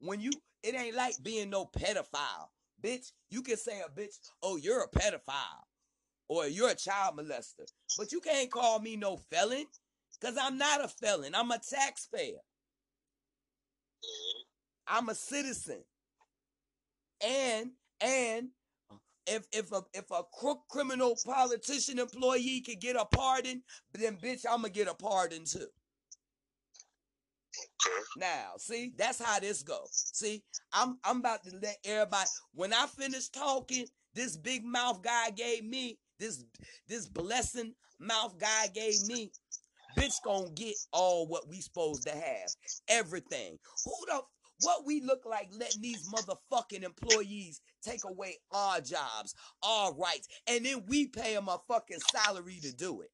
When 0.00 0.20
you 0.20 0.30
it 0.62 0.74
ain't 0.74 0.96
like 0.96 1.14
being 1.22 1.50
no 1.50 1.66
pedophile 1.66 2.48
bitch 2.86 3.12
you 3.30 3.42
can 3.42 3.56
say 3.56 3.80
a 3.80 4.00
bitch 4.00 4.16
oh 4.42 4.56
you're 4.56 4.82
a 4.82 4.88
pedophile 4.88 5.64
or 6.28 6.46
you're 6.46 6.70
a 6.70 6.74
child 6.74 7.18
molester. 7.18 7.66
But 7.96 8.12
you 8.12 8.20
can't 8.20 8.50
call 8.50 8.80
me 8.80 8.96
no 8.96 9.16
felon 9.16 9.64
because 10.20 10.36
i'm 10.40 10.58
not 10.58 10.84
a 10.84 10.88
felon. 10.88 11.34
I'm 11.34 11.50
a 11.50 11.58
taxpayer. 11.58 12.40
I'm 14.86 15.08
a 15.08 15.14
citizen. 15.14 15.82
And 17.24 17.70
and 18.00 18.48
if 19.26 19.46
if 19.52 19.72
a 19.72 19.82
if 19.94 20.10
a 20.10 20.22
crook 20.32 20.60
criminal 20.68 21.16
politician 21.24 21.98
employee 21.98 22.60
could 22.60 22.80
get 22.80 22.96
a 22.96 23.04
pardon 23.04 23.62
then 23.94 24.16
bitch 24.16 24.44
i'm 24.48 24.58
gonna 24.58 24.68
get 24.68 24.86
a 24.86 24.94
pardon 24.94 25.44
too 25.44 25.66
Now, 28.16 28.52
see, 28.58 28.92
that's 28.96 29.22
how 29.22 29.38
this 29.40 29.62
go. 29.62 29.80
See, 29.90 30.42
I'm 30.72 30.98
I'm 31.04 31.18
about 31.18 31.44
to 31.44 31.56
let 31.62 31.76
everybody 31.84 32.28
when 32.54 32.72
I 32.72 32.86
finish 32.86 33.28
talking, 33.28 33.86
this 34.14 34.36
big 34.36 34.64
mouth 34.64 35.02
guy 35.02 35.30
gave 35.30 35.64
me, 35.64 35.98
this 36.18 36.44
this 36.88 37.06
blessing 37.08 37.74
mouth 37.98 38.38
guy 38.38 38.68
gave 38.74 39.04
me, 39.06 39.30
bitch 39.98 40.14
gonna 40.24 40.50
get 40.54 40.74
all 40.92 41.26
what 41.26 41.48
we 41.48 41.60
supposed 41.60 42.06
to 42.06 42.12
have. 42.12 42.48
Everything. 42.88 43.58
Who 43.84 43.92
the 44.06 44.20
what 44.60 44.86
we 44.86 45.02
look 45.02 45.24
like 45.26 45.48
letting 45.52 45.82
these 45.82 46.08
motherfucking 46.08 46.82
employees 46.82 47.60
take 47.82 48.04
away 48.04 48.38
our 48.52 48.80
jobs, 48.80 49.34
our 49.62 49.94
rights, 49.94 50.28
and 50.46 50.64
then 50.64 50.84
we 50.86 51.08
pay 51.08 51.34
them 51.34 51.48
a 51.48 51.60
fucking 51.68 52.00
salary 52.10 52.58
to 52.62 52.72
do 52.72 53.02
it. 53.02 53.10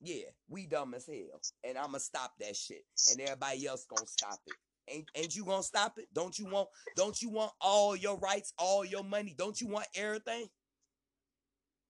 Yeah, 0.00 0.30
we 0.48 0.66
dumb 0.66 0.94
as 0.94 1.06
hell. 1.06 1.40
And 1.64 1.78
I'ma 1.78 1.98
stop 1.98 2.32
that 2.40 2.56
shit. 2.56 2.84
And 3.10 3.20
everybody 3.20 3.66
else 3.66 3.86
gonna 3.88 4.06
stop 4.06 4.38
it. 4.46 4.54
Ain't 4.88 5.08
ain't 5.16 5.34
you 5.34 5.44
gonna 5.44 5.62
stop 5.62 5.98
it? 5.98 6.06
Don't 6.14 6.38
you 6.38 6.46
want 6.46 6.68
don't 6.96 7.20
you 7.20 7.30
want 7.30 7.52
all 7.60 7.96
your 7.96 8.18
rights, 8.18 8.52
all 8.58 8.84
your 8.84 9.02
money? 9.02 9.34
Don't 9.36 9.60
you 9.60 9.66
want 9.66 9.86
everything? 9.96 10.46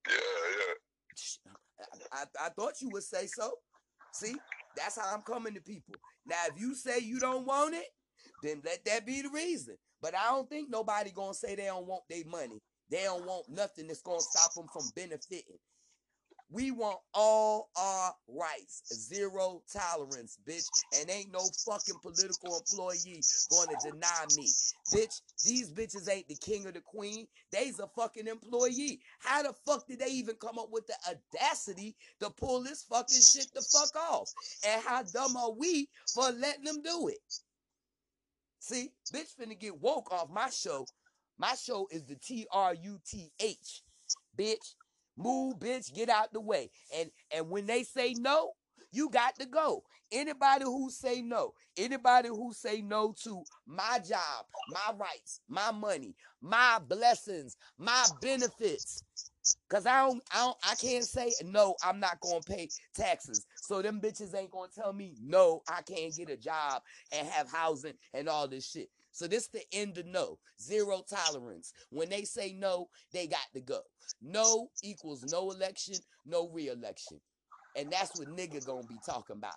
Yeah, 0.08 0.14
yeah. 0.58 0.74
I, 2.12 2.22
I, 2.22 2.46
I 2.46 2.48
thought 2.50 2.80
you 2.80 2.90
would 2.90 3.02
say 3.02 3.26
so. 3.26 3.52
See, 4.12 4.34
that's 4.76 4.98
how 4.98 5.14
I'm 5.14 5.22
coming 5.22 5.54
to 5.54 5.60
people. 5.60 5.94
Now, 6.26 6.36
if 6.48 6.60
you 6.60 6.74
say 6.74 7.00
you 7.00 7.18
don't 7.20 7.46
want 7.46 7.74
it, 7.74 7.86
then 8.42 8.62
let 8.64 8.84
that 8.86 9.04
be 9.06 9.22
the 9.22 9.28
reason. 9.28 9.76
But 10.00 10.14
I 10.14 10.30
don't 10.30 10.48
think 10.48 10.70
nobody 10.70 11.10
gonna 11.14 11.34
say 11.34 11.54
they 11.54 11.66
don't 11.66 11.86
want 11.86 12.04
their 12.08 12.24
money. 12.26 12.60
They 12.90 13.02
don't 13.02 13.26
want 13.26 13.48
nothing 13.48 13.88
that's 13.88 14.02
gonna 14.02 14.20
stop 14.20 14.54
them 14.54 14.66
from 14.72 14.90
benefiting. 14.94 15.58
We 16.48 16.70
want 16.70 16.98
all 17.12 17.70
our 17.76 18.14
rights. 18.28 18.82
Zero 18.92 19.62
tolerance, 19.72 20.38
bitch. 20.48 20.68
And 20.98 21.10
ain't 21.10 21.32
no 21.32 21.40
fucking 21.64 21.96
political 22.02 22.56
employee 22.56 23.20
going 23.50 23.68
to 23.68 23.90
deny 23.90 24.24
me. 24.36 24.48
Bitch, 24.94 25.20
these 25.44 25.72
bitches 25.72 26.08
ain't 26.08 26.28
the 26.28 26.36
king 26.36 26.66
or 26.66 26.72
the 26.72 26.80
queen. 26.80 27.26
They's 27.50 27.80
a 27.80 27.88
fucking 27.88 28.28
employee. 28.28 29.00
How 29.18 29.42
the 29.42 29.54
fuck 29.66 29.88
did 29.88 29.98
they 29.98 30.10
even 30.10 30.36
come 30.36 30.58
up 30.58 30.68
with 30.70 30.86
the 30.86 30.94
audacity 31.08 31.96
to 32.20 32.30
pull 32.30 32.62
this 32.62 32.84
fucking 32.84 33.20
shit 33.20 33.48
the 33.52 33.62
fuck 33.62 33.96
off? 33.96 34.30
And 34.66 34.82
how 34.82 35.02
dumb 35.02 35.36
are 35.36 35.52
we 35.52 35.88
for 36.14 36.30
letting 36.30 36.64
them 36.64 36.80
do 36.82 37.08
it? 37.08 37.18
See, 38.60 38.90
bitch 39.12 39.34
finna 39.40 39.58
get 39.58 39.80
woke 39.80 40.12
off 40.12 40.30
my 40.30 40.50
show. 40.50 40.86
My 41.38 41.54
show 41.54 41.88
is 41.90 42.04
the 42.04 42.16
T 42.16 42.46
R 42.52 42.74
U 42.74 43.00
T 43.04 43.30
H. 43.40 43.82
Bitch, 44.38 44.74
move, 45.16 45.58
bitch, 45.58 45.94
get 45.94 46.08
out 46.08 46.32
the 46.32 46.40
way. 46.40 46.70
And 46.96 47.10
and 47.34 47.50
when 47.50 47.66
they 47.66 47.82
say 47.82 48.14
no, 48.14 48.52
you 48.92 49.10
got 49.10 49.38
to 49.38 49.46
go. 49.46 49.82
Anybody 50.12 50.64
who 50.64 50.90
say 50.90 51.20
no, 51.22 51.52
anybody 51.76 52.28
who 52.28 52.52
say 52.52 52.80
no 52.80 53.14
to 53.24 53.42
my 53.66 53.98
job, 54.08 54.46
my 54.68 54.94
rights, 54.96 55.40
my 55.48 55.72
money, 55.72 56.14
my 56.40 56.78
blessings, 56.86 57.56
my 57.78 58.06
benefits. 58.20 59.02
Cause 59.68 59.86
I 59.86 60.06
don't, 60.06 60.22
I 60.32 60.38
don't, 60.38 60.56
I 60.64 60.74
can't 60.76 61.04
say 61.04 61.32
no. 61.44 61.74
I'm 61.84 62.00
not 62.00 62.20
gonna 62.20 62.40
pay 62.40 62.68
taxes. 62.94 63.46
So 63.56 63.82
them 63.82 64.00
bitches 64.00 64.34
ain't 64.36 64.50
gonna 64.50 64.68
tell 64.74 64.92
me 64.92 65.16
no. 65.22 65.62
I 65.68 65.82
can't 65.82 66.14
get 66.16 66.30
a 66.30 66.36
job 66.36 66.82
and 67.12 67.26
have 67.28 67.50
housing 67.50 67.94
and 68.14 68.28
all 68.28 68.48
this 68.48 68.68
shit. 68.70 68.88
So 69.16 69.26
this 69.26 69.48
the 69.48 69.62
end 69.72 69.96
of 69.96 70.04
no. 70.04 70.38
Zero 70.60 71.02
tolerance. 71.08 71.72
When 71.88 72.10
they 72.10 72.24
say 72.24 72.52
no, 72.52 72.90
they 73.14 73.26
got 73.26 73.46
to 73.54 73.62
go. 73.62 73.80
No 74.20 74.68
equals 74.82 75.24
no 75.32 75.50
election, 75.50 75.94
no 76.26 76.50
re-election. 76.50 77.18
And 77.74 77.90
that's 77.90 78.14
what 78.18 78.28
nigga 78.28 78.62
gonna 78.66 78.86
be 78.86 78.98
talking 79.06 79.36
about. 79.36 79.54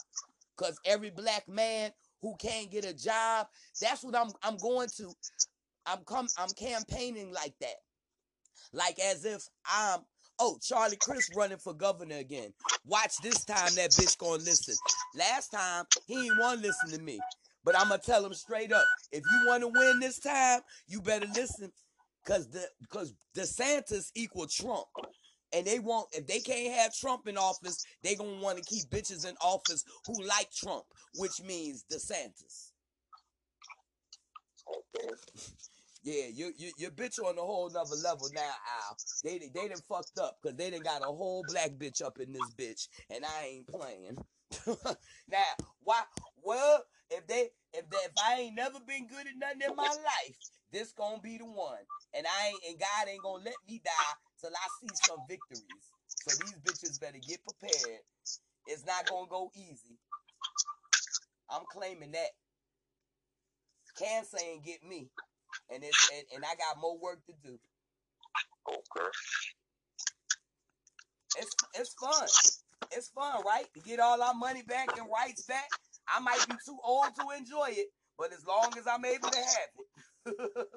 Cause 0.55 0.79
every 0.85 1.09
black 1.09 1.49
man 1.49 1.91
who 2.21 2.37
can't 2.37 2.71
get 2.71 2.85
a 2.85 2.93
job, 2.93 3.47
that's 3.81 4.01
what 4.01 4.15
I'm 4.15 4.31
I'm 4.43 4.55
going 4.55 4.87
to. 4.95 5.11
I'm 5.85 6.05
come 6.05 6.29
I'm 6.37 6.53
campaigning 6.57 7.33
like 7.33 7.55
that. 7.59 7.75
Like 8.71 8.97
as 8.99 9.25
if 9.25 9.45
I'm 9.69 9.99
Oh, 10.41 10.57
Charlie 10.61 10.95
Crist 10.95 11.33
running 11.35 11.57
for 11.57 11.73
governor 11.73 12.15
again. 12.15 12.53
Watch 12.85 13.17
this 13.21 13.43
time 13.43 13.75
that 13.75 13.91
bitch 13.91 14.17
gonna 14.17 14.41
listen. 14.41 14.75
Last 15.13 15.49
time 15.49 15.83
he 16.05 16.27
ain't 16.27 16.39
want 16.39 16.61
to 16.61 16.67
listen 16.67 16.91
to 16.91 17.03
me. 17.03 17.19
But 17.63 17.77
I'm 17.77 17.89
gonna 17.89 18.01
tell 18.03 18.25
him 18.25 18.33
straight 18.33 18.71
up. 18.71 18.85
If 19.11 19.23
you 19.23 19.47
want 19.47 19.61
to 19.63 19.67
win 19.67 19.99
this 19.99 20.19
time, 20.19 20.61
you 20.87 21.01
better 21.01 21.27
listen. 21.35 21.71
Cause 22.25 22.49
the 22.49 22.67
cause 22.89 23.13
DeSantis 23.35 24.11
equal 24.15 24.47
Trump. 24.47 24.85
And 25.51 25.65
they 25.65 25.79
want 25.79 26.07
if 26.13 26.27
they 26.27 26.39
can't 26.39 26.75
have 26.75 26.95
Trump 26.95 27.27
in 27.27 27.37
office, 27.37 27.83
they 28.03 28.15
gonna 28.15 28.39
want 28.39 28.57
to 28.57 28.63
keep 28.63 28.89
bitches 28.89 29.27
in 29.27 29.35
office 29.41 29.83
who 30.05 30.21
like 30.23 30.51
Trump, 30.51 30.85
which 31.15 31.41
means 31.41 31.85
DeSantis. 31.91 32.71
Yeah, 36.01 36.27
you 36.33 36.53
you 36.57 36.71
you 36.77 36.91
bitch 36.91 37.19
on 37.19 37.37
a 37.37 37.41
whole 37.41 37.69
nother 37.69 37.95
level 38.01 38.29
now, 38.33 38.41
Al. 38.41 38.97
They 39.23 39.37
they 39.53 39.67
done 39.67 39.81
fucked 39.87 40.17
up 40.17 40.37
because 40.41 40.57
they 40.57 40.69
done 40.69 40.81
got 40.81 41.01
a 41.01 41.05
whole 41.05 41.43
black 41.47 41.71
bitch 41.71 42.01
up 42.01 42.19
in 42.19 42.31
this 42.31 42.51
bitch, 42.57 42.87
and 43.09 43.25
I 43.25 43.45
ain't 43.47 43.67
playing. 43.67 44.17
now, 45.29 45.43
why? 45.83 46.03
Well, 46.41 46.83
if 47.11 47.27
they 47.27 47.49
if 47.73 47.89
they, 47.89 47.97
if 47.97 48.11
I 48.25 48.41
ain't 48.41 48.55
never 48.55 48.79
been 48.79 49.07
good 49.07 49.27
at 49.27 49.37
nothing 49.37 49.61
in 49.69 49.75
my 49.75 49.83
life, 49.83 50.35
this 50.71 50.93
gonna 50.93 51.19
be 51.21 51.37
the 51.37 51.45
one, 51.45 51.83
and 52.13 52.25
I 52.27 52.47
ain't 52.49 52.63
and 52.69 52.79
God 52.79 53.09
ain't 53.09 53.23
gonna 53.23 53.43
let 53.43 53.57
me 53.67 53.81
die 53.83 54.15
till 54.41 54.51
I 54.51 54.67
see 54.81 54.95
some 55.05 55.19
victories. 55.27 55.63
So 56.07 56.35
these 56.45 56.59
bitches 56.59 56.99
better 56.99 57.19
get 57.19 57.39
prepared. 57.43 58.01
It's 58.67 58.85
not 58.85 59.07
gonna 59.09 59.27
go 59.29 59.51
easy. 59.55 59.97
I'm 61.49 61.63
claiming 61.71 62.11
that. 62.11 62.29
Cancer 63.97 64.37
ain't 64.43 64.63
get 64.63 64.83
me 64.87 65.09
and 65.71 65.83
it's 65.83 66.09
and, 66.13 66.25
and 66.35 66.43
I 66.45 66.55
got 66.55 66.81
more 66.81 66.97
work 66.97 67.19
to 67.27 67.33
do. 67.43 67.57
Okay. 68.69 69.09
It's 71.37 71.55
it's 71.75 71.93
fun. 71.95 72.27
It's 72.91 73.09
fun, 73.09 73.43
right? 73.45 73.65
To 73.75 73.79
get 73.81 73.99
all 73.99 74.21
our 74.21 74.33
money 74.33 74.63
back 74.63 74.97
and 74.97 75.07
rights 75.11 75.43
back. 75.43 75.69
I 76.13 76.19
might 76.19 76.45
be 76.47 76.55
too 76.65 76.77
old 76.83 77.15
to 77.15 77.37
enjoy 77.37 77.69
it, 77.71 77.87
but 78.17 78.33
as 78.33 78.45
long 78.45 78.73
as 78.77 78.87
I'm 78.87 79.05
able 79.05 79.29
to 79.29 79.37
have 79.37 79.69
it. 79.77 80.65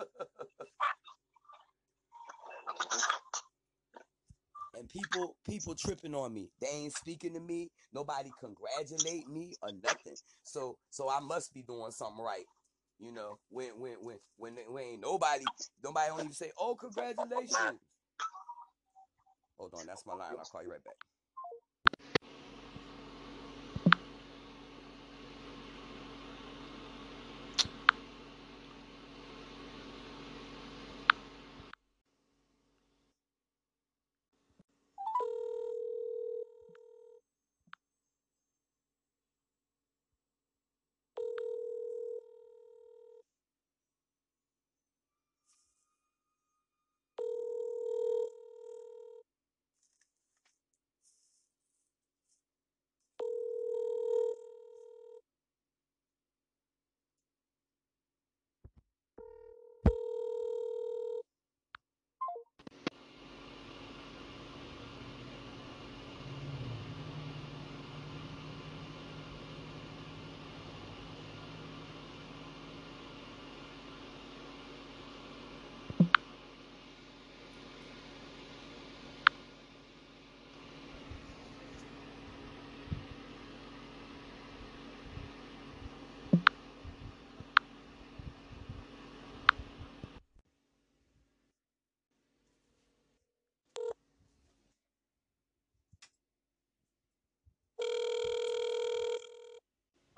and 4.75 4.89
people 4.89 5.37
people 5.45 5.75
tripping 5.75 6.15
on 6.15 6.33
me. 6.33 6.51
They 6.61 6.69
ain't 6.69 6.93
speaking 6.97 7.35
to 7.35 7.41
me. 7.41 7.71
Nobody 7.93 8.31
congratulate 8.41 9.29
me 9.29 9.55
or 9.63 9.71
nothing. 9.73 10.17
So 10.43 10.77
so 10.91 11.09
I 11.11 11.21
must 11.21 11.53
be 11.55 11.63
doing 11.63 11.91
something 11.93 12.25
right. 12.25 12.47
You 12.99 13.13
know, 13.13 13.39
when 13.51 13.71
when 13.79 13.95
when 14.03 14.19
when 14.37 14.57
when 14.69 14.85
ain't 14.85 15.01
nobody 15.03 15.45
nobody 15.83 16.09
don't 16.09 16.21
even 16.21 16.33
say, 16.33 16.53
"Oh, 16.59 16.75
congratulations." 16.77 17.81
Hold 19.59 19.75
on, 19.75 19.87
that's 19.87 20.07
my 20.07 20.15
line. 20.15 20.35
I'll 20.39 20.45
call 20.45 20.63
you 20.63 20.71
right 20.71 20.85
back. 20.85 20.95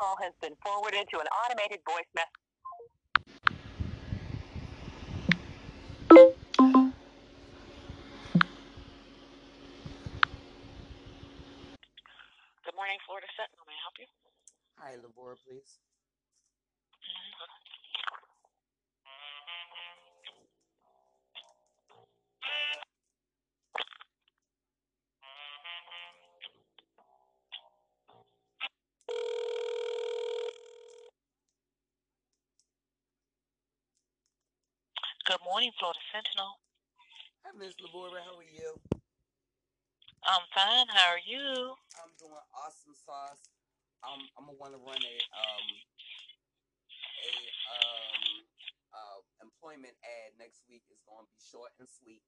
Call 0.00 0.16
has 0.22 0.34
been 0.42 0.56
forwarded 0.64 1.08
to 1.10 1.18
an 1.20 1.28
automated 1.32 1.80
voice 1.88 2.08
message. 2.14 2.42
Good 12.64 12.76
morning, 12.76 12.98
Florida 13.06 13.28
Sentinel. 13.38 13.66
May 13.66 13.76
I 13.78 13.82
help 13.84 13.96
you? 14.00 14.08
Hi, 14.78 14.92
Labora, 14.98 15.36
please. 15.46 15.78
Morning, 35.54 35.70
Florida 35.78 36.02
Sentinel. 36.10 36.58
Hi, 37.46 37.54
Miss 37.54 37.78
Labora. 37.78 38.18
How 38.26 38.34
are 38.34 38.42
you? 38.42 38.74
I'm 40.26 40.42
fine. 40.50 40.90
How 40.90 41.14
are 41.14 41.22
you? 41.22 41.78
I'm 41.94 42.10
doing 42.18 42.42
awesome 42.58 42.98
sauce. 42.98 43.38
Um, 44.02 44.18
I'm 44.34 44.50
gonna 44.50 44.58
want 44.58 44.74
to 44.74 44.82
run 44.82 44.98
a 44.98 45.16
um 45.30 45.66
a 47.22 47.30
um 47.70 48.22
uh 48.98 49.18
employment 49.46 49.94
ad 50.02 50.34
next 50.42 50.66
week. 50.66 50.82
It's 50.90 51.06
gonna 51.06 51.22
be 51.30 51.38
short 51.38 51.70
and 51.78 51.86
sweet. 51.86 52.26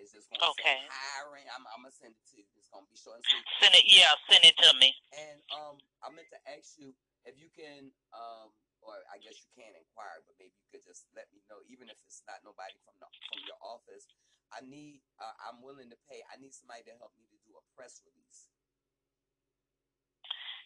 It's 0.00 0.16
just 0.16 0.32
gonna 0.32 0.48
Okay. 0.56 0.80
say 0.80 0.88
hiring. 0.88 1.44
I'm, 1.52 1.68
I'm 1.76 1.84
gonna 1.84 1.92
send 1.92 2.16
it 2.16 2.24
to 2.32 2.40
you. 2.40 2.48
It's 2.56 2.72
gonna 2.72 2.88
be 2.88 2.96
short 2.96 3.20
and 3.20 3.28
sweet. 3.28 3.44
Send 3.60 3.76
it. 3.76 3.84
Yeah, 3.84 4.16
send 4.32 4.48
it 4.48 4.56
to 4.64 4.72
me. 4.80 4.96
And 5.12 5.44
um, 5.52 5.76
I 6.00 6.08
meant 6.08 6.32
to 6.32 6.40
ask 6.56 6.72
you 6.80 6.96
if 7.28 7.36
you 7.36 7.52
can 7.52 7.92
um, 8.16 8.48
or 8.88 9.04
I 9.12 9.20
guess 9.20 9.36
you 9.44 9.52
can't 9.52 9.76
inquire, 9.76 10.24
but 10.24 10.40
maybe 10.40 10.56
you 10.56 10.68
could 10.72 10.84
just 10.88 11.04
let 11.12 11.28
me 11.28 11.44
know, 11.52 11.60
even 11.68 11.92
if 11.92 12.00
it's 12.08 12.24
not 12.24 12.40
nobody 12.40 12.80
from 12.88 12.96
the 12.96 13.08
from 13.28 13.44
your 13.44 13.60
office. 13.60 14.08
I 14.48 14.64
need. 14.64 15.04
Uh, 15.20 15.36
I'm 15.44 15.60
willing 15.60 15.92
to 15.92 15.98
pay. 16.08 16.24
I 16.32 16.40
need 16.40 16.56
somebody 16.56 16.88
to 16.88 16.96
help 16.96 17.12
me 17.20 17.28
to 17.28 17.38
do 17.44 17.52
a 17.60 17.64
press 17.76 18.00
release. 18.08 18.48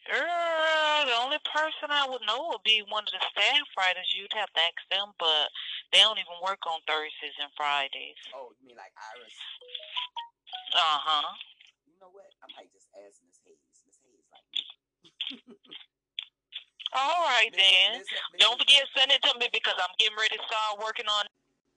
Uh, 0.06 1.02
the 1.06 1.14
only 1.22 1.38
person 1.46 1.90
I 1.90 2.06
would 2.10 2.22
know 2.26 2.50
would 2.50 2.66
be 2.66 2.82
one 2.90 3.06
of 3.06 3.14
the 3.14 3.22
staff 3.22 3.66
writers. 3.78 4.10
You'd 4.10 4.34
have 4.34 4.50
to 4.54 4.62
ask 4.62 4.82
them, 4.90 5.14
but 5.18 5.46
they 5.94 6.02
don't 6.02 6.18
even 6.18 6.42
work 6.42 6.58
on 6.66 6.82
Thursdays 6.90 7.38
and 7.38 7.50
Fridays. 7.54 8.18
Oh, 8.34 8.50
you 8.58 8.66
mean 8.66 8.78
like 8.78 8.94
Iris? 8.98 9.34
Uh 10.74 10.98
huh. 11.06 11.26
You 11.86 11.94
know 12.02 12.10
what? 12.10 12.30
I 12.42 12.50
might 12.58 12.70
just 12.74 12.90
ask 12.98 13.22
Miss 13.22 13.38
Hayes. 13.46 13.62
Miss 13.86 13.98
Hayes 14.02 14.26
like 14.30 14.46
me. 14.50 14.62
All 16.92 17.24
right 17.24 17.50
Miss- 17.52 17.60
then. 17.60 17.98
Miss- 17.98 18.08
Miss- 18.32 18.40
Don't 18.40 18.58
forget 18.58 18.84
to 18.84 18.88
send 18.98 19.10
it 19.12 19.22
to 19.22 19.32
me 19.38 19.48
because 19.52 19.74
I'm 19.76 19.94
getting 19.98 20.16
ready 20.16 20.36
to 20.36 20.44
start 20.44 20.80
working 20.80 21.06
on 21.08 21.24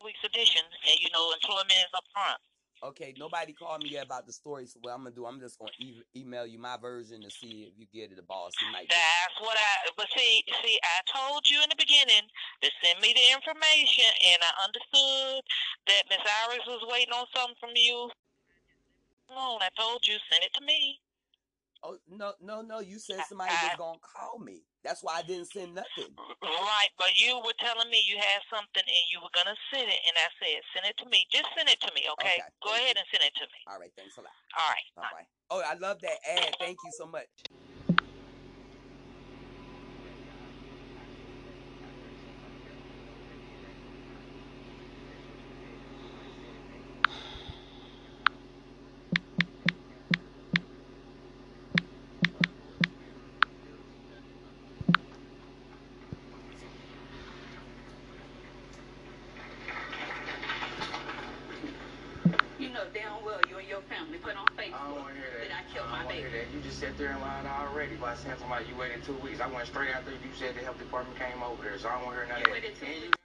week's 0.04 0.23
edition, 0.23 0.62
and 0.88 0.99
you 0.99 1.10
know 1.12 1.32
employment 1.34 1.80
is 1.80 1.91
up 1.95 2.04
front. 2.13 2.39
Okay, 2.84 3.15
nobody 3.17 3.54
called 3.54 3.82
me 3.82 3.89
yet 3.89 4.06
about 4.06 4.28
the 4.28 4.34
story, 4.34 4.67
so 4.67 4.78
what 4.84 4.91
I'm 4.91 5.04
gonna 5.08 5.15
do, 5.15 5.25
I'm 5.25 5.39
just 5.39 5.58
gonna 5.58 5.71
e- 5.80 6.04
email 6.15 6.45
you 6.45 6.60
my 6.60 6.78
version 6.78 7.21
to 7.21 7.32
see 7.32 7.71
if 7.71 7.73
you 7.80 7.88
get 7.89 8.12
it, 8.12 8.17
the 8.17 8.21
boss. 8.21 8.51
He 8.60 8.69
might. 8.71 8.89
Get 8.89 8.99
That's 8.99 9.39
what 9.41 9.58
I. 9.58 9.89
But 9.95 10.08
see, 10.15 10.43
see, 10.62 10.78
I 10.84 10.99
told 11.08 11.49
you 11.49 11.63
in 11.63 11.69
the 11.69 11.80
beginning 11.80 12.28
to 12.62 12.69
send 12.84 12.99
me 12.99 13.15
the 13.15 13.34
information, 13.34 14.06
and 14.06 14.39
I 14.43 14.51
understood 14.67 15.41
that 15.88 16.04
Miss 16.12 16.21
Iris 16.45 16.67
was 16.67 16.86
waiting 16.91 17.13
on 17.13 17.25
something 17.34 17.56
from 17.60 17.71
you. 17.73 18.12
No, 19.32 19.58
I 19.62 19.69
told 19.80 20.06
you 20.06 20.19
send 20.30 20.43
it 20.43 20.54
to 20.60 20.65
me. 20.65 20.99
Oh 21.86 22.00
no, 22.08 22.34
no, 22.41 22.62
no! 22.63 22.80
You 22.80 22.98
said 22.98 23.21
somebody 23.30 23.54
was 23.54 23.78
gonna 23.78 24.00
call 24.02 24.39
me. 24.39 24.65
That's 24.84 25.04
why 25.04 25.17
I 25.17 25.21
didn't 25.21 25.45
send 25.54 25.76
nothing. 25.76 26.15
Right, 26.41 26.89
but 26.98 27.19
you 27.19 27.38
were 27.45 27.54
telling 27.60 27.91
me 27.91 28.02
you 28.08 28.17
had 28.17 28.41
something 28.50 28.82
and 28.86 29.06
you 29.12 29.21
were 29.21 29.30
gonna 29.36 29.56
send 29.71 29.88
it, 29.89 30.02
and 30.08 30.17
I 30.17 30.30
said, 30.41 30.62
send 30.74 30.86
it 30.88 30.98
to 30.98 31.06
me. 31.10 31.28
Just 31.32 31.45
send 31.56 31.69
it 31.69 31.80
to 31.82 31.91
me, 31.93 32.10
okay? 32.13 32.41
Okay, 32.41 32.50
Go 32.63 32.74
ahead 32.74 32.95
you. 32.95 33.02
and 33.02 33.08
send 33.13 33.24
it 33.24 33.34
to 33.36 33.45
me. 33.45 33.60
All 33.67 33.80
right, 33.80 33.91
thanks 33.95 34.17
a 34.17 34.21
lot. 34.21 34.32
All 34.58 34.69
right. 34.69 34.84
Bye 34.95 35.10
bye. 35.12 35.28
Oh, 35.52 35.62
I 35.65 35.76
love 35.76 36.02
that 36.02 36.17
ad. 36.28 36.56
Thank 36.60 36.80
you 36.84 36.91
so 36.98 37.06
much. 37.06 37.28
You 62.58 62.71
know 62.71 62.89
damn 62.93 63.24
well 63.24 63.41
you 63.50 63.58
and 63.60 63.67
your 63.67 63.82
family 63.84 64.17
put 64.17 64.36
on 64.36 64.48
I 64.58 64.63
don't 64.71 64.95
Facebook 64.95 64.98
want 64.98 65.15
to 65.15 65.21
hear 65.21 65.32
that. 65.32 65.50
that 65.50 65.58
I 65.60 65.74
killed 65.74 65.88
I 65.88 65.91
my 65.91 65.98
don't 66.00 66.06
want 66.08 66.17
to 66.17 66.24
baby. 66.24 66.36
hear 66.36 66.45
that. 66.45 66.54
You 66.54 66.62
just 66.62 66.80
sat 66.80 66.98
there 66.98 67.12
and 67.12 67.21
lied 67.21 67.45
already 68.28 68.42
by 68.50 68.60
saying 68.60 68.70
you 68.70 68.76
waited 68.80 69.04
two 69.04 69.14
weeks. 69.16 69.42
I 69.42 69.48
went 69.48 69.68
straight 69.68 69.92
after 69.92 70.12
you 70.12 70.18
said 70.38 70.56
the 70.56 70.62
health 70.62 70.80
department 70.80 71.18
came 71.20 71.42
over 71.44 71.64
there, 71.64 71.78
so 71.78 71.90
I 71.90 71.96
don't 71.96 72.06
want 72.06 72.20
to 72.20 72.26
hear 72.26 72.34
none 72.34 72.44
You 72.46 72.52
waited 72.52 72.76
two 72.80 72.86
weeks. 72.86 73.18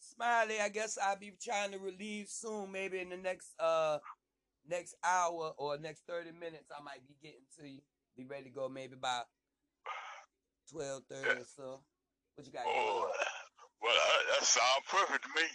Smiley, 0.00 0.60
I 0.60 0.68
guess 0.68 0.98
I'll 1.02 1.16
be 1.16 1.32
trying 1.42 1.72
to 1.72 1.78
relieve 1.78 2.28
soon, 2.28 2.70
maybe 2.72 3.00
in 3.00 3.08
the 3.08 3.16
next 3.16 3.52
uh 3.58 3.98
next 4.70 4.94
hour 5.04 5.52
or 5.58 5.76
next 5.78 6.06
thirty 6.06 6.30
minutes. 6.32 6.70
I 6.70 6.80
might 6.82 7.02
be 7.06 7.14
getting 7.20 7.44
to 7.58 7.68
you. 7.68 7.82
Be 8.16 8.24
ready 8.24 8.44
to 8.44 8.50
go 8.54 8.68
maybe 8.70 8.94
by 8.94 9.22
twelve 10.70 11.02
thirty 11.10 11.40
or 11.42 11.44
so. 11.44 11.82
What 12.36 12.46
you 12.46 12.52
got 12.52 12.62
Oh, 12.66 13.10
well, 13.82 13.92
that, 13.92 14.22
that 14.38 14.46
sounds 14.46 14.86
perfect 14.88 15.24
to 15.26 15.30
me. 15.34 15.46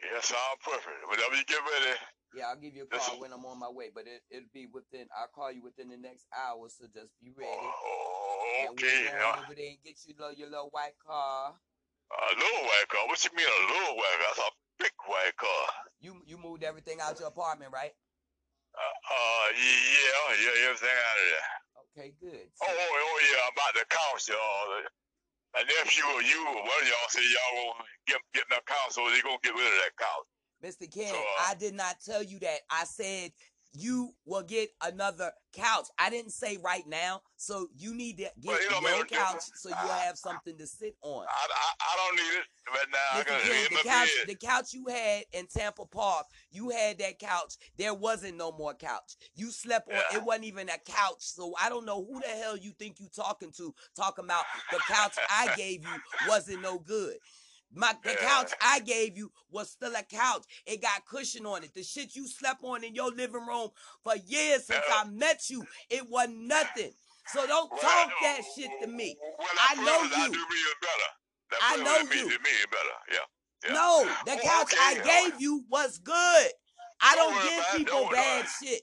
Yeah, 0.00 0.20
sound 0.22 0.60
perfect. 0.62 1.02
Whenever 1.10 1.34
you 1.36 1.44
get 1.48 1.58
ready, 1.64 1.96
Yeah, 2.36 2.52
I'll 2.52 2.60
give 2.60 2.76
you 2.76 2.84
a 2.84 2.90
call 2.92 3.18
when 3.20 3.32
I'm 3.32 3.44
on 3.44 3.58
my 3.58 3.68
way, 3.72 3.90
but 3.92 4.04
it 4.06 4.22
it'll 4.30 4.52
be 4.54 4.68
within. 4.70 5.08
I'll 5.16 5.32
call 5.32 5.50
you 5.50 5.64
within 5.64 5.88
the 5.90 5.96
next 5.98 6.28
hour, 6.36 6.68
so 6.68 6.86
just 6.92 7.10
be 7.18 7.32
ready. 7.34 7.50
oh, 7.50 8.72
okay. 8.76 9.08
we'll 9.10 9.16
go 9.16 9.26
Uh, 9.26 9.40
over 9.42 9.54
there 9.56 9.72
and 9.74 9.82
get 9.82 9.96
you 10.06 10.14
little, 10.16 10.36
your 10.36 10.48
little 10.52 10.70
white 10.70 10.96
car. 11.02 11.56
a 11.56 12.34
little 12.36 12.64
white 12.68 12.88
car. 12.92 13.08
What 13.08 13.18
you 13.24 13.32
mean 13.34 13.48
a 13.48 13.62
little 13.72 13.96
white 13.96 14.16
car? 14.20 14.28
That's 14.36 14.44
a 14.46 14.50
big 14.78 14.94
white 15.08 15.36
car. 15.40 15.66
You 16.06 16.22
you 16.22 16.38
moved 16.38 16.62
everything 16.62 17.02
out 17.02 17.18
your 17.18 17.26
apartment, 17.26 17.74
right? 17.74 17.90
Uh, 17.90 18.94
uh 19.10 19.46
yeah, 19.58 20.38
yeah, 20.38 20.70
everything 20.70 20.94
out 20.94 21.18
of 21.18 21.26
there. 21.34 21.50
Okay, 21.82 22.14
good. 22.22 22.46
Oh, 22.62 22.70
oh, 22.70 22.94
oh 22.94 23.18
yeah, 23.26 23.50
about 23.50 23.74
the 23.74 23.82
couch, 23.90 24.30
y'all. 24.30 24.86
My 25.50 25.66
nephew 25.66 26.06
or 26.14 26.22
you 26.22 26.46
or 26.46 26.62
one 26.62 26.78
of 26.78 26.86
y'all 26.86 27.10
say 27.10 27.26
y'all 27.26 27.74
gonna 27.74 27.84
get 28.06 28.20
get 28.34 28.44
that 28.54 28.64
couch, 28.66 28.94
so 28.94 29.02
they 29.10 29.18
gonna 29.18 29.42
get 29.42 29.50
rid 29.50 29.66
of 29.66 29.78
that 29.82 29.98
couch. 29.98 30.30
Mr. 30.62 30.86
Ken, 30.86 31.10
So, 31.10 31.18
uh, 31.18 31.50
I 31.50 31.54
did 31.58 31.74
not 31.74 31.96
tell 31.98 32.22
you 32.22 32.38
that. 32.38 32.60
I 32.70 32.84
said 32.84 33.32
you 33.76 34.10
will 34.24 34.42
get 34.42 34.70
another 34.82 35.32
couch. 35.52 35.86
I 35.98 36.10
didn't 36.10 36.32
say 36.32 36.58
right 36.62 36.86
now. 36.86 37.22
So 37.36 37.68
you 37.76 37.94
need 37.94 38.16
to 38.18 38.24
get 38.24 38.34
Well, 38.44 38.96
your 38.96 39.04
couch 39.04 39.42
so 39.54 39.68
you'll 39.68 39.88
have 39.88 40.16
something 40.16 40.56
to 40.58 40.66
sit 40.66 40.96
on. 41.02 41.26
I, 41.28 41.46
I, 41.54 41.72
I 41.80 41.96
don't 41.96 42.16
need 42.16 42.38
it 42.38 42.44
right 42.70 42.86
now. 42.92 43.20
I 43.20 43.24
got 43.24 43.40
it 43.44 43.70
the 43.70 43.88
couch, 43.88 44.08
the 44.26 44.34
couch 44.34 44.74
you 44.74 44.86
had 44.88 45.24
in 45.32 45.46
Tampa 45.46 45.84
Park, 45.86 46.26
you 46.50 46.70
had 46.70 46.98
that 46.98 47.18
couch. 47.18 47.54
There 47.76 47.94
wasn't 47.94 48.36
no 48.36 48.52
more 48.52 48.74
couch. 48.74 49.16
You 49.34 49.50
slept 49.50 49.88
on. 49.88 49.94
Yeah. 49.94 50.18
It 50.18 50.24
wasn't 50.24 50.46
even 50.46 50.68
a 50.68 50.78
couch. 50.78 51.20
So 51.20 51.54
I 51.60 51.68
don't 51.68 51.86
know 51.86 52.04
who 52.04 52.20
the 52.20 52.28
hell 52.28 52.56
you 52.56 52.72
think 52.78 53.00
you 53.00 53.08
talking 53.14 53.52
to. 53.56 53.74
Talking 53.96 54.24
about 54.24 54.44
the 54.70 54.78
couch 54.88 55.16
I 55.30 55.54
gave 55.56 55.82
you 55.82 56.28
wasn't 56.28 56.62
no 56.62 56.78
good. 56.78 57.16
My 57.76 57.94
the 58.02 58.14
couch 58.18 58.52
I 58.62 58.80
gave 58.80 59.16
you 59.16 59.30
was 59.50 59.70
still 59.70 59.94
a 59.94 60.02
couch. 60.02 60.44
It 60.66 60.80
got 60.80 61.04
cushion 61.06 61.44
on 61.46 61.62
it. 61.62 61.74
The 61.74 61.82
shit 61.82 62.16
you 62.16 62.26
slept 62.26 62.64
on 62.64 62.82
in 62.84 62.94
your 62.94 63.10
living 63.10 63.46
room 63.46 63.68
for 64.02 64.14
years 64.26 64.66
since. 64.66 64.82
I 64.92 65.04
met 65.08 65.50
you, 65.50 65.64
it 65.90 66.08
wasn't 66.08 66.38
nothing. 66.46 66.90
So 67.32 67.46
don't 67.46 67.70
Well, 67.70 67.80
talk 67.80 68.10
that 68.22 68.40
shit 68.56 68.70
to 68.82 68.86
me. 68.88 69.16
Well, 69.38 69.46
I 69.68 69.74
know 69.76 69.98
privilege 69.98 70.12
I 70.18 70.24
you. 70.26 70.32
do 70.32 70.38
me 70.38 70.60
better. 70.80 71.10
That 71.50 71.58
I 71.62 71.76
know 71.76 71.96
you. 72.14 72.26
me 72.28 72.32
is 72.32 72.66
better. 72.70 72.96
Yeah. 73.12 73.18
yeah. 73.66 73.72
No, 73.74 74.08
the 74.24 74.40
couch 74.42 74.72
okay. 74.72 75.00
I 75.02 75.28
gave 75.30 75.40
you 75.40 75.64
was 75.68 75.98
good. 75.98 76.48
I 77.02 77.14
Don't 77.14 77.34
don't 77.34 77.42
give 77.48 77.64
people 77.76 78.00
Don't- 78.04 78.12
bad 78.12 78.44
don't- 78.44 78.68
shit. 78.68 78.82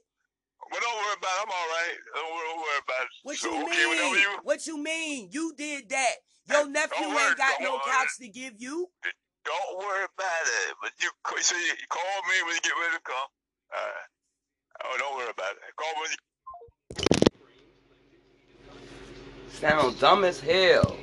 Well, 0.71 0.82
don't 0.82 0.95
worry 0.95 1.15
about 1.17 1.29
it. 1.29 1.41
I'm 1.43 1.51
all 1.51 1.67
right. 1.67 1.97
Don't 2.15 2.32
worry, 2.34 2.79
about 2.84 3.03
it. 3.03 3.10
What 3.23 3.38
so, 3.38 3.49
you 3.53 3.63
okay, 3.63 4.12
mean? 4.12 4.19
you, 4.21 4.39
What 4.43 4.65
you 4.67 4.77
mean? 4.82 5.29
You 5.32 5.53
did 5.56 5.89
that. 5.89 6.13
Your 6.49 6.67
nephew 6.69 7.08
worry, 7.08 7.29
ain't 7.29 7.38
got 7.38 7.62
no 7.62 7.71
worry. 7.71 7.82
couch 7.88 8.10
to 8.19 8.27
give 8.27 8.53
you. 8.58 8.89
don't 9.45 9.77
worry 9.79 10.03
about 10.06 10.45
it. 10.45 10.75
But 10.82 10.91
you, 11.01 11.10
so 11.41 11.56
you 11.56 11.73
call 11.89 12.01
me 12.27 12.36
when 12.45 12.56
you 12.56 12.62
get 12.62 12.73
ready 12.79 12.97
to 12.97 13.01
come. 13.03 13.15
All 13.75 13.79
right. 13.79 14.10
Oh, 14.86 14.97
don't 14.97 15.15
worry 15.17 15.29
about 15.29 15.56
it. 15.56 15.75
Call 15.75 15.93
me 15.93 15.99
when 16.01 16.12
you 16.12 16.17
Sound 19.49 19.99
dumb 19.99 20.23
as 20.25 20.39
hell. 20.39 20.97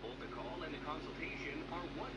Both 0.00 0.16
the 0.22 0.30
call 0.32 0.62
and 0.64 0.72
the 0.72 0.78
consultation 0.86 1.58
are 1.74 1.82
100% 1.98 2.08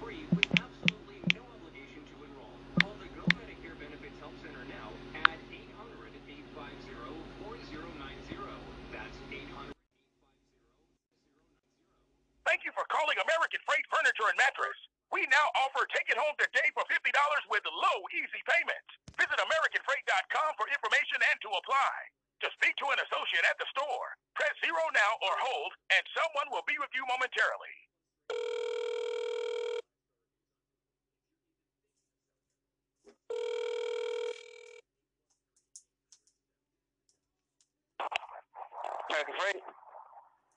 free 0.00 0.24
with 0.32 0.46
absolutely 0.56 1.18
no 1.34 1.42
obligation 1.52 2.00
to 2.08 2.14
enroll. 2.24 2.54
Call 2.80 2.94
the 3.02 3.10
Go 3.12 3.26
Medicare 3.36 3.76
Benefits 3.76 4.16
Help 4.22 4.32
Center 4.40 4.64
now 4.70 4.88
at 5.28 5.36
800-850-4090. 5.52 8.48
That's 8.94 9.18
800. 9.28 9.74
Thank 12.48 12.64
you 12.64 12.72
for 12.72 12.88
calling 12.88 13.20
American 13.20 13.60
Freight 13.68 13.84
Furniture 13.92 14.24
and 14.24 14.38
Mattress. 14.40 14.72
We 15.12 15.28
now 15.28 15.52
offer 15.68 15.84
take 15.92 16.08
it 16.08 16.16
home 16.16 16.32
today 16.40 16.64
for 16.72 16.80
$50 16.88 16.96
with 17.52 17.60
low, 17.68 18.07
easy 18.18 18.42
payments. 18.50 18.90
Visit 19.14 19.38
AmericanFreight.com 19.38 20.50
for 20.58 20.66
information 20.70 21.18
and 21.22 21.38
to 21.46 21.50
apply. 21.54 21.94
To 22.42 22.48
speak 22.54 22.74
to 22.82 22.86
an 22.90 22.98
associate 23.02 23.46
at 23.46 23.58
the 23.58 23.66
store, 23.74 24.14
press 24.34 24.54
zero 24.62 24.82
now 24.94 25.12
or 25.22 25.34
hold, 25.42 25.72
and 25.90 26.02
someone 26.14 26.50
will 26.54 26.66
be 26.66 26.78
with 26.78 26.90
you 26.94 27.02
momentarily. 27.06 27.74
American 39.10 39.34
Freight. 39.34 39.62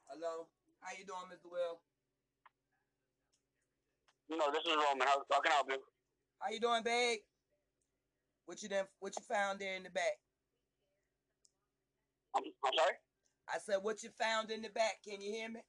Hello. 0.09 0.45
How 0.81 0.93
you 0.93 1.05
doing, 1.05 1.29
Mr. 1.33 1.49
Will? 1.49 1.81
No, 4.29 4.51
this 4.53 4.61
is 4.65 4.77
Roman. 4.77 5.07
How, 5.07 5.25
how 5.31 5.41
can 5.41 5.51
I 5.51 5.55
help 5.55 5.69
you? 5.69 5.81
How 6.39 6.49
you 6.49 6.59
doing, 6.59 6.83
babe? 6.83 7.19
What 8.51 8.59
you 8.61 8.67
done, 8.67 8.83
What 8.99 9.15
you 9.15 9.23
found 9.23 9.63
there 9.63 9.79
in 9.79 9.83
the 9.83 9.89
back? 9.95 10.19
I'm, 12.35 12.43
I'm 12.43 12.73
sorry? 12.75 12.99
I 13.47 13.57
said, 13.63 13.79
what 13.79 14.03
you 14.03 14.09
found 14.19 14.51
in 14.51 14.61
the 14.61 14.67
back? 14.67 14.99
Can 15.07 15.21
you 15.21 15.31
hear 15.31 15.47
me? 15.47 15.61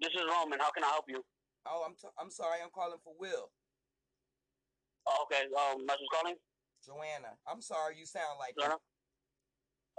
This 0.00 0.08
is 0.16 0.24
Roman. 0.24 0.56
How 0.58 0.72
can 0.72 0.84
I 0.84 0.88
help 0.88 1.04
you? 1.06 1.20
Oh, 1.68 1.84
I'm 1.84 1.92
t- 2.00 2.16
I'm 2.16 2.30
sorry. 2.30 2.64
I'm 2.64 2.72
calling 2.72 2.96
for 3.04 3.12
Will. 3.20 3.52
Oh, 5.04 5.28
okay. 5.28 5.44
Um, 5.52 5.84
message 5.84 6.08
calling? 6.16 6.36
Joanna. 6.80 7.36
I'm 7.46 7.60
sorry. 7.60 7.98
You 8.00 8.06
sound 8.06 8.40
like 8.40 8.56
Joanna? 8.56 8.80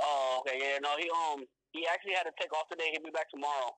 Oh, 0.02 0.42
okay. 0.42 0.58
Yeah, 0.58 0.80
no, 0.82 0.98
he 0.98 1.06
um 1.14 1.46
he 1.78 1.86
actually 1.86 2.18
had 2.18 2.26
to 2.26 2.34
take 2.42 2.50
off 2.58 2.66
today. 2.74 2.90
He'll 2.90 3.06
be 3.06 3.14
back 3.14 3.30
tomorrow. 3.30 3.70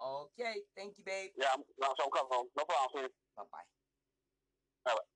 Okay. 0.00 0.64
Thank 0.80 0.96
you, 0.96 1.04
babe. 1.04 1.36
Yeah, 1.36 1.52
I'm, 1.52 1.60
so 1.60 1.92
I'm 1.92 2.08
coming 2.08 2.32
home. 2.32 2.48
No 2.56 2.64
problem. 2.64 3.10
Bye 3.36 3.44
bye. 3.52 3.68
Bye 4.88 4.96
bye. 4.96 5.13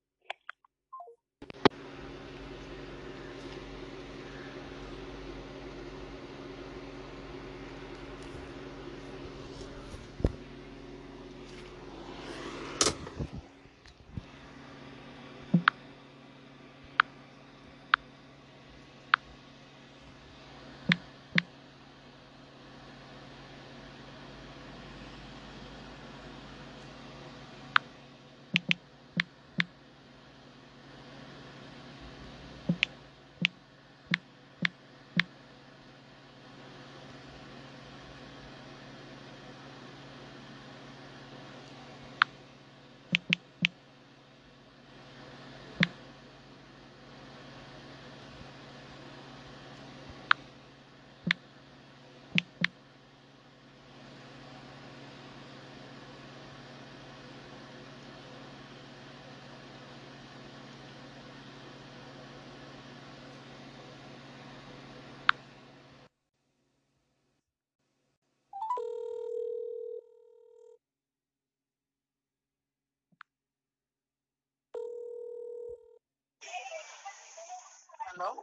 Hello? 78.19 78.35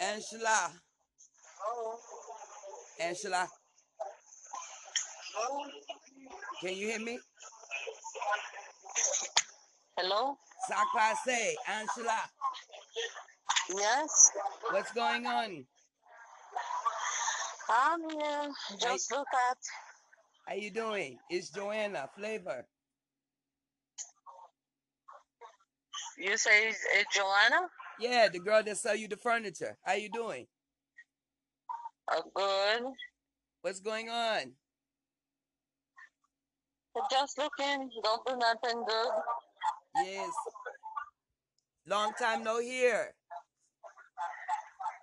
Angela. 0.00 0.72
Hello? 1.60 1.98
Angela. 2.98 3.46
Hello? 5.34 5.64
Can 6.60 6.74
you 6.74 6.88
hear 6.88 6.98
me? 6.98 7.18
Hello? 9.96 10.36
Sakpase, 10.68 11.54
Angela. 11.68 12.18
Yes? 13.70 14.32
What's 14.72 14.92
going 14.92 15.26
on? 15.26 15.64
I'm 17.70 18.00
here. 18.10 18.50
Just 18.80 19.12
look 19.12 19.28
at. 19.50 19.58
How 20.48 20.54
you 20.56 20.72
doing? 20.72 21.18
It's 21.30 21.50
Joanna 21.50 22.08
Flavor. 22.16 22.66
You 26.18 26.36
say 26.36 26.66
it's, 26.68 26.84
it's 26.96 27.14
Joanna? 27.14 27.68
Yeah, 28.00 28.28
the 28.28 28.38
girl 28.38 28.62
that 28.62 28.76
sell 28.76 28.96
you 28.96 29.08
the 29.08 29.16
furniture. 29.16 29.76
How 29.82 29.94
you 29.94 30.10
doing? 30.10 30.46
Uh, 32.10 32.20
good. 32.34 32.82
What's 33.62 33.80
going 33.80 34.10
on? 34.10 34.52
Just 37.10 37.38
looking. 37.38 37.90
Don't 38.02 38.26
do 38.26 38.36
nothing 38.36 38.84
good. 38.86 39.12
Yes. 40.04 40.30
Long 41.86 42.12
time 42.18 42.44
no 42.44 42.60
hear. 42.60 43.14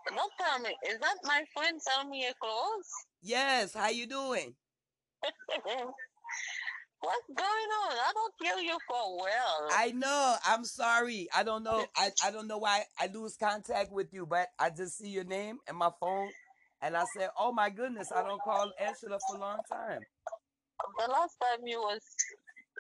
Don't 0.07 0.31
tell 0.39 0.59
me. 0.59 0.69
Is 0.89 0.99
that 0.99 1.15
my 1.23 1.43
friend 1.53 1.81
selling 1.81 2.09
me 2.09 2.23
your 2.23 2.33
clothes? 2.41 2.89
Yes. 3.21 3.73
How 3.73 3.89
you 3.89 4.07
doing? 4.07 4.53
What's 7.01 7.27
going 7.29 7.39
on? 7.39 7.91
I 7.93 8.11
don't 8.13 8.33
hear 8.41 8.63
you 8.63 8.77
for 8.87 9.17
well. 9.17 9.69
I 9.71 9.91
know. 9.91 10.35
I'm 10.45 10.63
sorry. 10.63 11.27
I 11.35 11.41
don't 11.41 11.63
know. 11.63 11.87
I, 11.97 12.11
I 12.23 12.29
don't 12.29 12.47
know 12.47 12.59
why 12.59 12.83
I 12.99 13.09
lose 13.11 13.37
contact 13.37 13.91
with 13.91 14.13
you, 14.13 14.27
but 14.27 14.49
I 14.59 14.69
just 14.69 14.99
see 14.99 15.09
your 15.09 15.23
name 15.23 15.57
and 15.67 15.77
my 15.77 15.89
phone, 15.99 16.29
and 16.79 16.95
I 16.95 17.05
said, 17.17 17.29
"Oh 17.39 17.51
my 17.51 17.71
goodness, 17.71 18.11
I 18.15 18.21
don't 18.21 18.41
call 18.43 18.71
Angela 18.79 19.17
for 19.27 19.37
a 19.37 19.39
long 19.39 19.59
time." 19.67 20.01
The 20.99 21.11
last 21.11 21.37
time 21.41 21.65
you 21.65 21.79
was 21.79 22.01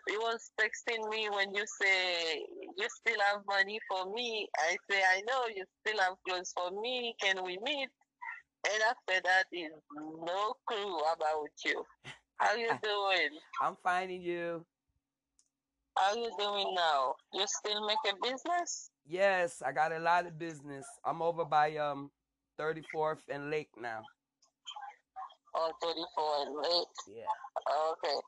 you 0.07 0.19
was 0.19 0.51
texting 0.59 1.09
me 1.09 1.27
when 1.29 1.53
you 1.55 1.63
say 1.81 2.45
you 2.77 2.87
still 2.89 3.19
have 3.31 3.41
money 3.47 3.79
for 3.89 4.11
me. 4.13 4.47
I 4.59 4.77
say 4.89 5.01
I 5.01 5.21
know 5.27 5.45
you 5.55 5.65
still 5.83 5.99
have 5.99 6.13
clothes 6.27 6.53
for 6.55 6.69
me. 6.79 7.15
Can 7.19 7.43
we 7.43 7.57
meet? 7.63 7.89
And 8.71 8.83
after 8.83 9.21
that 9.25 9.45
is 9.51 9.71
no 9.91 10.53
clue 10.67 10.97
about 10.97 11.49
you. 11.65 11.83
How 12.41 12.55
you 12.55 12.69
doing? 12.81 13.29
I'm 13.61 13.77
finding 13.83 14.21
you. 14.23 14.65
How 15.95 16.15
you 16.15 16.31
doing 16.39 16.73
now? 16.73 17.13
You 17.33 17.45
still 17.45 17.85
make 17.85 17.99
a 18.09 18.15
business? 18.23 18.89
Yes, 19.07 19.61
I 19.63 19.71
got 19.71 19.91
a 19.91 19.99
lot 19.99 20.25
of 20.25 20.39
business. 20.39 20.85
I'm 21.05 21.21
over 21.21 21.45
by 21.45 21.77
um 21.77 22.09
34th 22.59 23.19
and 23.29 23.51
Lake 23.51 23.69
now. 23.79 24.01
Oh, 25.55 25.71
34 25.83 26.47
and 26.47 26.55
Lake. 26.55 26.87
Yeah. 27.07 27.91
Okay. 27.91 28.19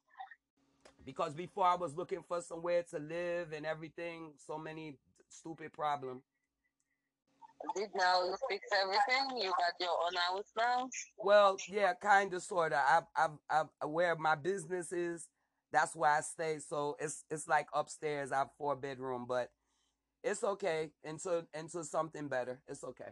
Because 1.04 1.34
before 1.34 1.66
I 1.66 1.76
was 1.76 1.96
looking 1.96 2.24
for 2.28 2.40
somewhere 2.42 2.84
to 2.92 3.00
live 3.00 3.52
and 3.52 3.66
everything, 3.66 4.34
so 4.38 4.60
many 4.60 4.98
stupid 5.28 5.74
problems. 5.74 6.22
Did 7.76 7.90
now 7.96 8.24
you 8.26 8.36
fix 8.50 8.66
everything? 8.82 9.38
You 9.38 9.50
got 9.52 9.74
your 9.80 9.90
own 9.90 10.16
house 10.16 10.52
now? 10.58 10.90
Well, 11.18 11.58
yeah, 11.70 11.94
kind 11.94 12.34
of, 12.34 12.44
sort 12.44 12.74
of. 12.74 12.80
I, 13.16 13.28
I, 13.50 13.64
I, 13.82 13.86
where 13.86 14.16
my 14.16 14.36
business 14.36 14.92
is, 14.92 15.28
that's 15.72 15.96
where 15.96 16.12
I 16.12 16.22
stay. 16.22 16.60
So 16.60 16.96
it's, 17.00 17.24
it's 17.32 17.48
like 17.48 17.68
upstairs. 17.74 18.32
I 18.32 18.40
have 18.40 18.50
four 18.58 18.76
bedroom, 18.76 19.26
but 19.28 19.50
it's 20.24 20.44
okay 20.44 20.92
until, 21.04 21.44
until 21.54 21.84
something 21.84 22.28
better. 22.28 22.60
It's 22.68 22.84
okay. 22.84 23.12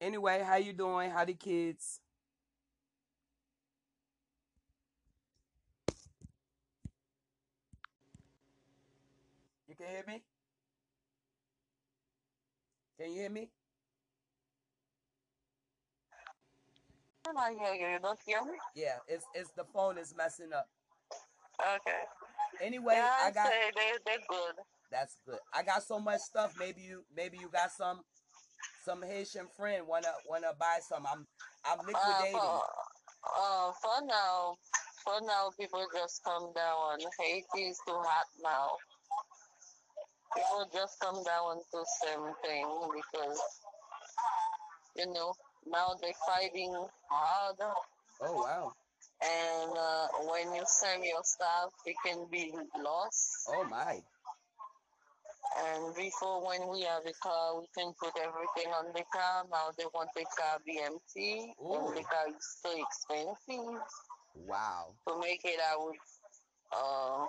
Anyway, 0.00 0.42
how 0.46 0.56
you 0.56 0.72
doing? 0.72 1.10
How 1.10 1.24
the 1.24 1.34
kids? 1.34 2.00
You 9.68 9.74
can 9.76 9.86
hear 9.86 10.04
me? 10.06 10.22
Can 13.00 13.12
you 13.12 13.20
hear 13.20 13.30
me? 13.30 13.48
Can 17.24 17.34
I 17.38 17.52
hear 17.58 17.74
you? 17.74 17.94
You 17.94 17.98
don't 18.00 18.18
hear 18.26 18.42
me? 18.44 18.58
Yeah, 18.74 18.98
it's 19.08 19.24
it's 19.34 19.50
the 19.52 19.64
phone 19.64 19.96
is 19.96 20.14
messing 20.14 20.52
up. 20.52 20.66
Okay. 21.76 22.02
Anyway, 22.60 22.94
yeah, 22.94 23.16
I 23.22 23.30
got 23.30 23.48
say 23.48 23.70
they 23.74 23.92
they're 24.04 24.18
good. 24.28 24.54
that's 24.90 25.16
good. 25.26 25.38
I 25.54 25.62
got 25.62 25.82
so 25.82 25.98
much 25.98 26.20
stuff. 26.20 26.54
Maybe 26.58 26.82
you 26.82 27.04
maybe 27.16 27.38
you 27.38 27.48
got 27.48 27.70
some 27.72 28.00
some 28.84 29.02
Haitian 29.02 29.48
friend 29.56 29.86
wanna 29.86 30.12
wanna 30.28 30.52
buy 30.58 30.80
some. 30.86 31.06
I'm 31.06 31.26
I'm 31.64 31.80
Uh, 31.80 31.84
liquidating. 31.86 32.38
for, 32.38 32.62
uh, 33.34 33.72
for 33.80 34.04
now, 34.04 34.56
for 35.04 35.20
now, 35.22 35.50
people 35.58 35.86
just 35.94 36.22
come 36.22 36.52
down. 36.54 36.98
Haiti 37.18 37.68
is 37.68 37.78
too 37.86 37.94
hot 37.96 38.26
now. 38.42 38.76
People 40.34 40.70
just 40.72 41.00
come 41.00 41.22
down 41.24 41.58
to 41.72 41.84
same 42.06 42.34
thing 42.44 42.66
because, 42.94 43.40
you 44.96 45.06
know, 45.12 45.34
now 45.66 45.94
they're 46.00 46.12
fighting 46.26 46.74
hard. 47.10 47.56
Oh 48.22 48.34
wow. 48.34 48.72
And 49.22 49.72
uh, 49.76 50.06
when 50.30 50.54
you 50.54 50.62
sell 50.66 51.02
your 51.04 51.22
stuff, 51.22 51.72
it 51.84 51.96
can 52.04 52.26
be 52.30 52.52
lost. 52.82 53.48
Oh 53.48 53.64
my. 53.64 54.00
And 55.58 55.94
before, 55.96 56.46
when 56.46 56.68
we 56.70 56.82
have 56.82 57.02
a 57.04 57.12
car, 57.22 57.58
we 57.60 57.66
can 57.76 57.92
put 58.00 58.12
everything 58.16 58.72
on 58.72 58.86
the 58.94 59.02
car. 59.12 59.44
Now 59.50 59.70
they 59.76 59.84
want 59.92 60.10
the 60.14 60.24
car 60.24 60.58
to 60.58 60.64
be 60.64 60.78
empty, 60.78 61.52
Ooh. 61.60 61.74
and 61.74 61.96
the 61.96 62.02
car 62.02 62.28
is 62.28 62.58
so 62.62 62.70
expensive 62.70 63.82
Wow. 64.46 64.94
to 65.08 65.18
make 65.20 65.40
it 65.44 65.58
out. 65.60 65.92
Uh, 66.72 67.26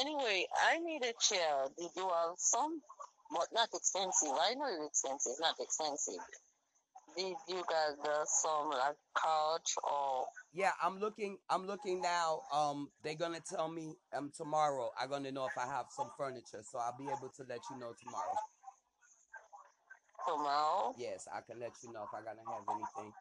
anyway, 0.00 0.46
I 0.68 0.78
need 0.78 1.02
a 1.04 1.12
chair. 1.20 1.66
Did 1.78 1.90
you 1.96 2.08
have 2.08 2.34
some? 2.36 2.80
But 3.30 3.48
not 3.52 3.68
expensive. 3.74 4.30
I 4.30 4.54
know 4.54 4.66
it's 4.86 5.02
expensive, 5.02 5.40
not 5.40 5.56
expensive. 5.60 6.22
Did 7.16 7.36
you 7.48 7.62
got 7.68 8.08
uh, 8.08 8.24
some 8.24 8.70
like 8.70 8.96
couch 9.16 9.74
or 9.84 10.26
Yeah, 10.52 10.72
I'm 10.82 10.98
looking 10.98 11.38
I'm 11.48 11.66
looking 11.66 12.00
now. 12.00 12.40
Um 12.52 12.90
they're 13.02 13.14
gonna 13.14 13.40
tell 13.40 13.68
me 13.68 13.94
um 14.12 14.30
tomorrow 14.36 14.90
I'm 14.98 15.10
gonna 15.10 15.32
know 15.32 15.46
if 15.46 15.56
I 15.56 15.66
have 15.66 15.86
some 15.90 16.10
furniture. 16.16 16.62
So 16.62 16.78
I'll 16.78 16.96
be 16.98 17.10
able 17.10 17.30
to 17.36 17.44
let 17.48 17.60
you 17.70 17.78
know 17.78 17.92
tomorrow. 18.00 18.38
tomorrow? 20.26 20.94
Yes, 20.98 21.28
I 21.32 21.40
can 21.40 21.60
let 21.60 21.72
you 21.82 21.92
know 21.92 22.04
if 22.04 22.14
I'm 22.14 22.24
gonna 22.24 22.46
have 22.48 22.64
anything. 22.68 23.12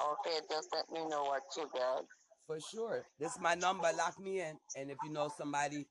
Okay, 0.00 0.40
just 0.50 0.68
let 0.74 0.90
me 0.90 1.08
know 1.08 1.24
what 1.24 1.42
you 1.56 1.68
got. 1.72 2.04
For 2.46 2.58
sure. 2.60 3.04
This 3.18 3.32
is 3.32 3.40
my 3.40 3.54
number. 3.54 3.88
Lock 3.96 4.18
me 4.20 4.40
in. 4.40 4.56
And 4.76 4.90
if 4.90 4.96
you 5.04 5.10
know 5.10 5.30
somebody 5.36 5.86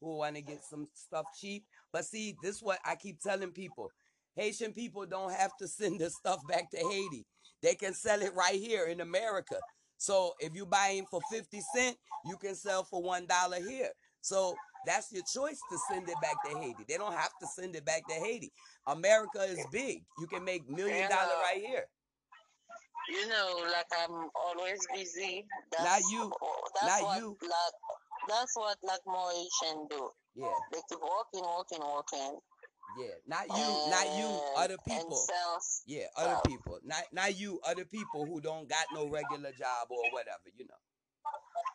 who 0.00 0.18
want 0.18 0.36
to 0.36 0.42
get 0.42 0.62
some 0.68 0.88
stuff 0.94 1.26
cheap, 1.40 1.64
but 1.92 2.04
see, 2.04 2.34
this 2.42 2.56
is 2.56 2.62
what 2.62 2.78
I 2.84 2.96
keep 2.96 3.20
telling 3.20 3.52
people. 3.52 3.90
Haitian 4.34 4.72
people 4.72 5.06
don't 5.06 5.32
have 5.32 5.52
to 5.60 5.68
send 5.68 6.00
the 6.00 6.10
stuff 6.10 6.40
back 6.48 6.70
to 6.70 6.78
Haiti. 6.78 7.24
They 7.62 7.74
can 7.74 7.94
sell 7.94 8.20
it 8.20 8.34
right 8.34 8.60
here 8.60 8.86
in 8.86 9.00
America. 9.00 9.56
So 9.96 10.34
if 10.40 10.54
you 10.54 10.66
buy 10.66 10.88
buying 10.88 11.06
for 11.10 11.20
50 11.30 11.60
cent, 11.74 11.96
you 12.26 12.36
can 12.36 12.54
sell 12.54 12.84
for 12.84 13.02
$1 13.02 13.68
here. 13.68 13.90
So 14.20 14.54
that's 14.86 15.12
your 15.12 15.22
choice 15.22 15.58
to 15.70 15.78
send 15.90 16.08
it 16.08 16.16
back 16.20 16.36
to 16.44 16.58
Haiti. 16.58 16.84
They 16.88 16.96
don't 16.96 17.14
have 17.14 17.30
to 17.40 17.46
send 17.46 17.76
it 17.76 17.84
back 17.84 18.06
to 18.08 18.14
Haiti. 18.14 18.50
America 18.86 19.42
is 19.44 19.64
big. 19.72 20.02
You 20.18 20.26
can 20.26 20.44
make 20.44 20.68
million 20.68 21.08
dollar 21.08 21.22
uh, 21.22 21.42
right 21.42 21.62
here. 21.64 21.84
You 23.10 23.28
know, 23.28 23.64
like 23.70 23.86
I'm 24.02 24.28
always 24.34 24.80
busy. 24.94 25.44
Not 25.78 26.00
you. 26.10 26.32
That's 26.80 27.00
Not 27.00 27.02
what, 27.02 27.18
you. 27.18 27.36
Like, 27.42 27.74
that's 28.28 28.56
what 28.56 28.76
like 28.82 29.00
more 29.06 29.30
Asian 29.32 29.86
do. 29.90 30.10
Yeah. 30.34 30.46
They 30.72 30.80
keep 30.88 31.00
walking, 31.00 31.42
walking, 31.42 31.80
walking. 31.80 32.38
Yeah, 32.98 33.14
not 33.26 33.48
you, 33.48 33.90
not 33.90 34.06
you, 34.16 34.26
and- 34.26 34.56
other 34.56 34.74
and 34.74 34.84
people. 34.86 35.16
sell 35.16 35.58
Yeah, 35.86 36.04
other 36.16 36.30
stuff. 36.34 36.44
people. 36.44 36.78
Not 36.84 37.02
not 37.12 37.36
you, 37.38 37.60
other 37.66 37.84
people 37.84 38.24
who 38.24 38.40
don't 38.40 38.68
got 38.68 38.86
no 38.94 39.08
regular 39.08 39.50
job 39.52 39.88
or 39.90 39.98
whatever, 40.12 40.48
you 40.56 40.64
know. 40.64 40.74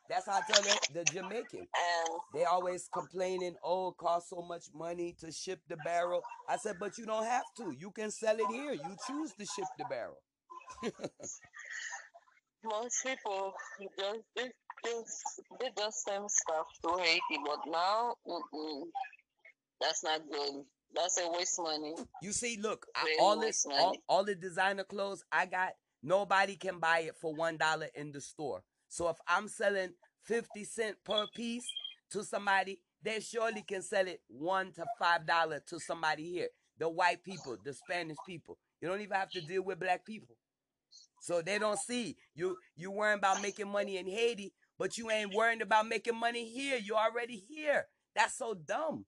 That's 0.10 0.26
how 0.26 0.38
I 0.40 0.42
tell 0.52 0.64
the, 0.64 0.80
the 0.94 1.04
Jamaican. 1.06 1.60
And 1.60 2.10
They 2.34 2.46
always 2.46 2.88
complaining, 2.92 3.56
oh, 3.64 3.90
it 3.90 3.98
costs 3.98 4.30
so 4.32 4.42
much 4.42 4.66
money 4.74 5.16
to 5.20 5.32
ship 5.32 5.60
the 5.68 5.78
barrel. 5.78 6.24
I 6.48 6.58
said, 6.58 6.78
but 6.80 6.98
you 6.98 7.06
don't 7.06 7.26
have 7.26 7.44
to. 7.58 7.72
You 7.78 7.92
can 7.92 8.10
sell 8.10 8.36
it 8.40 8.48
here. 8.50 8.72
You 8.74 8.96
choose 9.08 9.34
to 9.34 9.46
ship 9.46 9.66
the 9.78 9.86
barrel. 9.90 10.18
Most 12.64 13.04
people 13.06 13.54
just 13.98 14.20
they 14.36 14.52
just 14.86 15.42
they 15.60 15.70
just 15.78 16.04
send 16.06 16.30
stuff 16.30 16.68
to 16.84 16.98
Haiti, 17.02 17.42
but 17.46 17.60
now 17.68 18.16
mm-mm, 18.28 18.84
that's 19.82 20.04
not 20.04 20.22
good. 20.32 20.64
That's 20.96 21.20
a 21.20 21.30
waste 21.32 21.60
money. 21.62 21.94
You 22.24 22.32
see, 22.32 22.58
look, 22.60 22.88
I, 22.96 23.18
all 23.22 23.40
this, 23.40 23.66
all, 23.70 23.96
all 24.08 24.24
the 24.24 24.34
designer 24.34 24.84
clothes 24.84 25.24
I 25.32 25.46
got, 25.46 25.74
nobody 26.02 26.56
can 26.56 26.80
buy 26.80 27.02
it 27.02 27.16
for 27.22 27.34
one 27.36 27.58
dollar 27.58 27.88
in 27.94 28.12
the 28.12 28.22
store. 28.22 28.64
So 28.88 29.08
if 29.10 29.18
I'm 29.28 29.48
selling 29.48 29.94
fifty 30.24 30.64
cent 30.64 30.98
per 31.06 31.28
piece 31.36 31.68
to 32.12 32.24
somebody, 32.24 32.80
they 33.04 33.20
surely 33.20 33.62
can 33.62 33.84
sell 33.84 34.08
it 34.08 34.22
one 34.28 34.72
to 34.74 34.86
five 34.98 35.28
dollar 35.28 35.62
to 35.68 35.80
somebody 35.80 36.24
here. 36.32 36.48
The 36.80 36.90
white 36.90 37.24
people, 37.24 37.58
the 37.64 37.74
Spanish 37.74 38.18
people. 38.26 38.58
You 38.82 38.88
don't 38.88 39.02
even 39.02 39.16
have 39.16 39.30
to 39.32 39.42
deal 39.42 39.62
with 39.62 39.80
black 39.80 40.06
people. 40.06 40.38
So 41.22 41.42
they 41.42 41.60
don't 41.60 41.80
see 41.80 42.16
you. 42.36 42.58
You 42.76 42.92
worrying 42.92 43.20
about 43.20 43.42
making 43.42 43.70
money 43.70 43.98
in 43.98 44.08
Haiti, 44.08 44.54
but 44.78 44.98
you 44.98 45.10
ain't 45.12 45.34
worrying 45.34 45.62
about 45.62 45.88
making 45.88 46.16
money 46.16 46.46
here. 46.46 46.78
You're 46.78 46.98
already 46.98 47.44
here. 47.50 47.88
That's 48.16 48.38
so 48.38 48.54
dumb. 48.54 49.06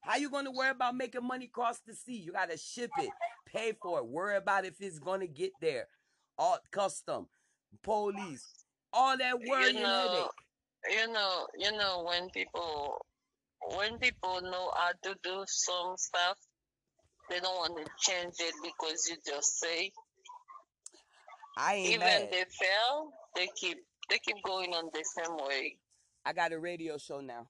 How 0.00 0.16
you 0.16 0.30
gonna 0.30 0.52
worry 0.52 0.70
about 0.70 0.94
making 0.96 1.26
money 1.26 1.46
across 1.46 1.80
the 1.80 1.94
sea? 1.94 2.16
You 2.16 2.32
gotta 2.32 2.56
ship 2.56 2.90
it, 2.98 3.10
pay 3.44 3.72
for 3.80 3.98
it, 3.98 4.06
worry 4.06 4.36
about 4.36 4.64
if 4.64 4.80
it's 4.80 4.98
gonna 4.98 5.26
get 5.26 5.52
there. 5.60 5.88
All 6.38 6.58
custom, 6.70 7.26
police, 7.82 8.64
all 8.92 9.16
that 9.18 9.40
worry 9.40 9.72
you 9.72 9.80
know, 9.80 10.30
headache. 10.88 11.00
you 11.06 11.12
know, 11.12 11.46
you 11.58 11.72
know 11.72 12.04
when 12.06 12.30
people 12.30 13.04
when 13.76 13.98
people 13.98 14.40
know 14.42 14.70
how 14.76 14.92
to 15.02 15.16
do 15.22 15.44
some 15.46 15.96
stuff, 15.96 16.38
they 17.28 17.40
don't 17.40 17.56
want 17.56 17.76
to 17.76 17.90
change 17.98 18.34
it 18.38 18.54
because 18.62 19.08
you 19.10 19.16
just 19.26 19.58
say. 19.58 19.90
I 21.56 21.74
ain't 21.74 21.88
Even 21.88 22.00
mad. 22.00 22.28
they 22.30 22.44
fail, 22.50 23.12
they 23.34 23.48
keep 23.56 23.78
they 24.10 24.18
keep 24.18 24.42
going 24.44 24.74
on 24.74 24.90
the 24.92 25.04
same 25.16 25.36
way. 25.46 25.76
I 26.24 26.32
got 26.32 26.52
a 26.52 26.58
radio 26.58 26.98
show 26.98 27.20
now. 27.20 27.48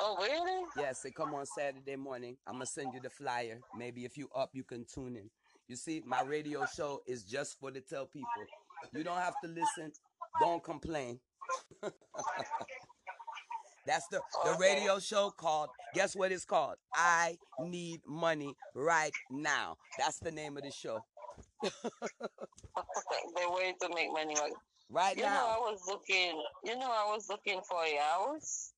Oh 0.00 0.16
really? 0.20 0.64
Yes, 0.78 1.04
it 1.04 1.14
come 1.14 1.34
on 1.34 1.44
Saturday 1.46 1.96
morning. 1.96 2.36
I'm 2.46 2.54
gonna 2.54 2.66
send 2.66 2.94
you 2.94 3.00
the 3.00 3.10
flyer. 3.10 3.60
Maybe 3.76 4.04
if 4.04 4.16
you 4.16 4.28
up, 4.34 4.50
you 4.52 4.64
can 4.64 4.84
tune 4.92 5.16
in. 5.16 5.30
You 5.68 5.76
see, 5.76 6.02
my 6.06 6.22
radio 6.22 6.64
show 6.76 7.00
is 7.06 7.24
just 7.24 7.58
for 7.58 7.70
to 7.70 7.80
tell 7.80 8.06
people. 8.06 8.28
You 8.94 9.04
don't 9.04 9.18
have 9.18 9.34
to 9.44 9.48
listen. 9.48 9.92
Don't 10.40 10.62
complain. 10.62 11.20
That's 13.86 14.06
the 14.08 14.20
the 14.44 14.56
radio 14.60 14.98
show 15.00 15.30
called. 15.30 15.68
Guess 15.94 16.14
what 16.14 16.30
it's 16.32 16.44
called? 16.44 16.76
I 16.94 17.36
need 17.60 18.00
money 18.06 18.54
right 18.74 19.12
now. 19.30 19.76
That's 19.98 20.18
the 20.20 20.30
name 20.30 20.56
of 20.56 20.62
the 20.62 20.70
show. 20.70 21.00
the 21.62 23.50
way 23.50 23.74
to 23.80 23.88
make 23.94 24.12
money. 24.12 24.34
Like, 24.34 24.52
Right 24.92 25.16
you 25.16 25.22
know. 25.22 25.28
I 25.28 25.56
was 25.58 25.80
looking. 25.88 26.42
You 26.64 26.78
know, 26.78 26.90
I 26.90 27.10
was 27.14 27.28
looking 27.30 27.60
for 27.66 27.82
a 27.82 27.96
house 27.96 28.72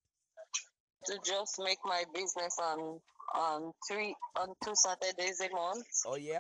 to 1.07 1.19
just 1.25 1.59
make 1.59 1.79
my 1.85 2.05
business 2.15 2.57
on 2.63 3.01
on 3.35 3.73
three 3.89 4.15
on 4.37 4.55
two 4.63 4.75
Saturdays 4.75 5.41
a 5.41 5.53
month. 5.53 5.87
Oh 6.07 6.17
yeah. 6.17 6.39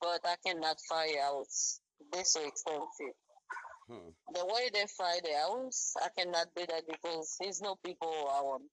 But 0.00 0.20
I 0.24 0.36
cannot 0.46 0.76
find 0.88 1.16
a 1.16 1.22
house. 1.22 1.80
They're 2.12 2.24
so 2.24 2.46
expensive. 2.46 3.16
Hmm. 3.88 4.10
The 4.34 4.44
way 4.44 4.68
they 4.72 4.84
find 4.98 5.22
the 5.24 5.38
house, 5.38 5.94
I 6.02 6.08
cannot 6.18 6.48
do 6.54 6.66
that 6.66 6.82
because 6.86 7.36
there's 7.40 7.62
no 7.62 7.76
people 7.84 8.12
around. 8.26 8.64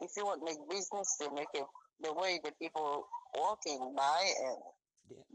If 0.00 0.10
you 0.16 0.24
want 0.24 0.40
to 0.40 0.46
make 0.46 0.68
business, 0.68 1.16
they 1.20 1.28
make 1.28 1.52
it 1.54 1.64
the 2.00 2.12
way 2.12 2.40
the 2.42 2.52
people 2.60 3.06
walking 3.38 3.94
by 3.96 4.32
and 4.44 4.56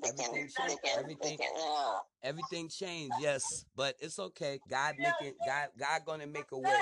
Everything 0.04 0.34
changed. 0.34 0.80
Everything. 0.98 1.18
they 1.22 1.38
can, 1.38 1.54
yeah. 1.58 1.94
Everything 2.24 2.70
changed. 2.70 3.16
Yes, 3.20 3.66
but 3.76 3.96
it's 4.00 4.20
okay. 4.20 4.60
God 4.70 4.96
making. 4.98 5.36
God. 5.46 5.70
God 5.80 6.02
gonna 6.06 6.28
make 6.28 6.52
a 6.52 6.58
way. 6.58 6.82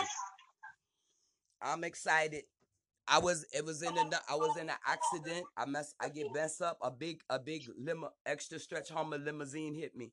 I'm 1.62 1.84
excited. 1.84 2.44
I 3.08 3.20
was. 3.20 3.46
It 3.54 3.66
was 3.66 3.82
in 3.82 3.98
a. 3.98 4.10
I 4.30 4.36
was 4.36 4.58
in 4.58 4.70
an 4.70 4.76
accident. 4.86 5.46
I 5.58 5.66
mess. 5.66 5.94
I 6.00 6.10
get 6.10 6.34
messed 6.34 6.62
up. 6.62 6.78
A 6.82 6.92
big. 6.92 7.22
A 7.30 7.40
big 7.40 7.64
limo. 7.78 8.12
Extra 8.26 8.60
stretch 8.60 8.90
Hummer 8.90 9.18
limousine 9.18 9.76
hit 9.76 9.96
me. 9.96 10.12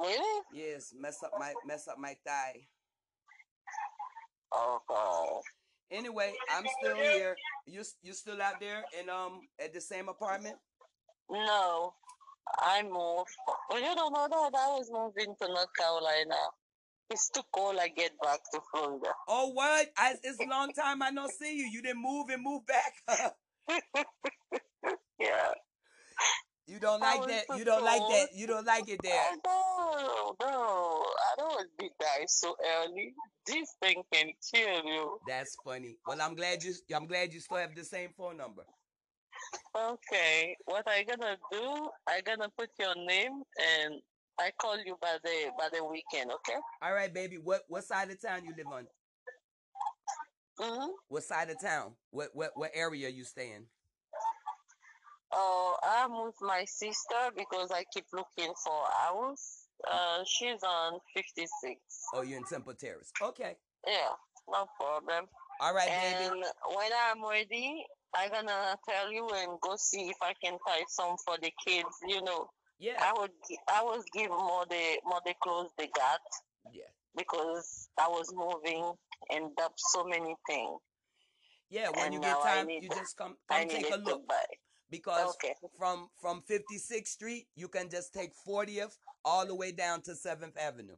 Really? 0.00 0.42
Yes. 0.52 0.92
Mess 0.98 1.22
up 1.24 1.32
my. 1.38 1.54
Mess 1.66 1.88
up 1.88 1.98
my 1.98 2.16
thigh. 2.26 2.66
Okay. 4.56 5.40
Anyway, 5.90 6.32
I'm 6.54 6.64
still 6.80 6.96
here. 6.96 7.36
You. 7.66 7.82
You 8.02 8.12
still 8.12 8.40
out 8.42 8.60
there 8.60 8.84
in 9.00 9.08
um 9.08 9.40
at 9.62 9.72
the 9.72 9.80
same 9.80 10.08
apartment? 10.08 10.56
No, 11.30 11.94
I 12.58 12.82
moved. 12.82 13.30
Well, 13.70 13.80
you 13.80 13.94
don't 13.94 14.12
know 14.12 14.28
that 14.28 14.58
I 14.58 14.68
was 14.78 14.90
moving 14.92 15.34
to 15.40 15.48
North 15.48 15.74
Carolina. 15.78 16.36
It's 17.10 17.30
too 17.30 17.42
cold. 17.54 17.76
I 17.80 17.88
get 17.88 18.12
back 18.22 18.40
to 18.52 18.60
Florida. 18.72 19.12
Oh 19.28 19.50
what? 19.50 19.88
I, 19.96 20.14
it's 20.22 20.40
a 20.40 20.48
long 20.48 20.72
time 20.72 21.02
I 21.02 21.12
don't 21.12 21.32
see 21.32 21.58
you. 21.58 21.66
You 21.66 21.82
didn't 21.82 22.02
move 22.02 22.28
and 22.30 22.42
move 22.42 22.62
back. 22.66 22.94
yeah. 25.20 25.52
You 26.66 26.78
don't 26.80 27.00
like 27.00 27.26
that. 27.28 27.44
You 27.58 27.64
don't 27.64 27.84
like 27.84 28.00
that. 28.00 28.28
You 28.34 28.46
don't 28.46 28.66
like 28.66 28.88
it 28.88 29.00
there. 29.02 29.22
No, 29.44 30.34
no, 30.40 31.04
I 31.04 31.34
don't 31.38 31.48
want 31.48 31.68
to 31.70 31.84
be 31.84 31.90
die 32.00 32.24
so 32.26 32.56
early. 32.78 33.12
This 33.46 33.74
thing 33.82 34.02
can 34.12 34.30
kill 34.52 34.84
you. 34.84 35.18
That's 35.28 35.56
funny. 35.62 35.98
Well, 36.06 36.20
I'm 36.22 36.34
glad 36.34 36.64
you. 36.64 36.72
I'm 36.94 37.06
glad 37.06 37.34
you 37.34 37.40
still 37.40 37.58
have 37.58 37.74
the 37.74 37.84
same 37.84 38.10
phone 38.16 38.38
number. 38.38 38.62
Okay, 39.76 40.56
what 40.64 40.88
I 40.88 41.02
gonna 41.02 41.36
do? 41.52 41.90
I 42.08 42.22
gonna 42.22 42.48
put 42.56 42.70
your 42.78 42.94
name 42.94 43.42
and 43.58 44.00
I 44.40 44.50
call 44.58 44.78
you 44.78 44.96
by 45.00 45.18
the 45.22 45.50
by 45.58 45.68
the 45.70 45.84
weekend. 45.84 46.30
Okay. 46.32 46.58
All 46.80 46.94
right, 46.94 47.12
baby. 47.12 47.36
What 47.36 47.62
what 47.68 47.84
side 47.84 48.10
of 48.10 48.20
town 48.22 48.44
you 48.44 48.54
live 48.56 48.66
on? 48.72 48.86
Mhm. 50.58 50.88
What 51.08 51.24
side 51.24 51.50
of 51.50 51.60
town? 51.60 51.96
What 52.10 52.30
what 52.34 52.52
what 52.54 52.70
area 52.74 53.08
you 53.10 53.24
stay 53.24 53.52
in? 53.52 53.66
Oh, 55.34 55.76
I'm 55.82 56.24
with 56.24 56.36
my 56.40 56.64
sister 56.64 57.30
because 57.36 57.70
I 57.72 57.84
keep 57.92 58.04
looking 58.12 58.52
for 58.64 58.72
a 58.72 59.06
house. 59.08 59.66
Uh, 59.90 60.22
she's 60.26 60.62
on 60.62 60.98
56. 61.14 61.48
Oh, 62.14 62.22
you're 62.22 62.38
in 62.38 62.44
Temple 62.44 62.74
Terrace. 62.74 63.10
Okay. 63.20 63.56
Yeah, 63.86 64.10
no 64.48 64.66
problem. 64.80 65.26
All 65.60 65.74
right, 65.74 65.88
and 65.88 66.30
baby. 66.34 66.46
when 66.74 66.90
I'm 67.10 67.28
ready, 67.28 67.84
I'm 68.14 68.30
gonna 68.30 68.76
tell 68.88 69.12
you 69.12 69.28
and 69.34 69.60
go 69.60 69.74
see 69.76 70.08
if 70.08 70.16
I 70.22 70.32
can 70.42 70.56
find 70.66 70.84
some 70.88 71.16
for 71.26 71.36
the 71.42 71.52
kids. 71.66 71.88
You 72.06 72.22
know. 72.22 72.48
Yeah. 72.78 72.96
I 73.00 73.12
would 73.20 73.30
I 73.68 73.82
was 73.82 74.04
give 74.12 74.30
more 74.30 74.64
the 74.68 74.98
more 75.04 75.20
the 75.24 75.34
clothes 75.42 75.70
they 75.78 75.86
got 75.94 76.20
Yeah. 76.72 76.90
because 77.16 77.88
I 77.98 78.08
was 78.08 78.32
moving 78.34 78.92
and 79.30 79.50
up 79.62 79.72
so 79.76 80.04
many 80.04 80.34
things. 80.48 80.80
Yeah. 81.70 81.90
When 81.90 82.06
And 82.06 82.14
you 82.14 82.20
get 82.20 82.40
time, 82.42 82.66
need- 82.66 82.82
you 82.82 82.88
just 82.88 83.16
come 83.16 83.36
I 83.50 83.64
take 83.64 83.90
a 83.92 83.96
look. 83.96 84.22
Because 84.90 85.34
Okay. 85.36 85.54
from 85.78 86.08
from 86.20 86.42
56th 86.42 87.08
Street, 87.08 87.46
you 87.56 87.68
can 87.68 87.88
just 87.90 88.12
take 88.12 88.32
40th 88.46 88.96
all 89.24 89.46
the 89.46 89.54
way 89.54 89.72
down 89.72 90.02
to 90.02 90.12
7th 90.12 90.56
Avenue. 90.56 90.96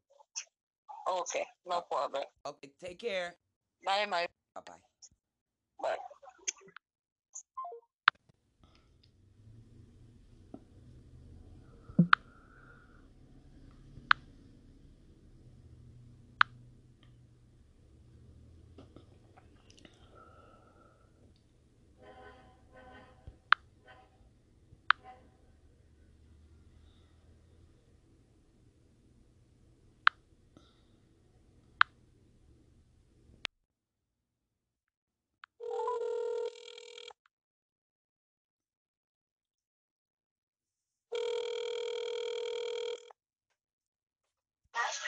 Okay, 1.09 1.47
no 1.65 1.77
uh, 1.77 1.81
problem. 1.83 2.25
Okay. 2.45 2.71
Take 2.83 2.99
care. 2.99 3.37
Bye, 3.85 4.07
my. 4.07 4.27
Bye 4.55 4.61
bye. 4.67 4.75
Bye. 5.81 5.97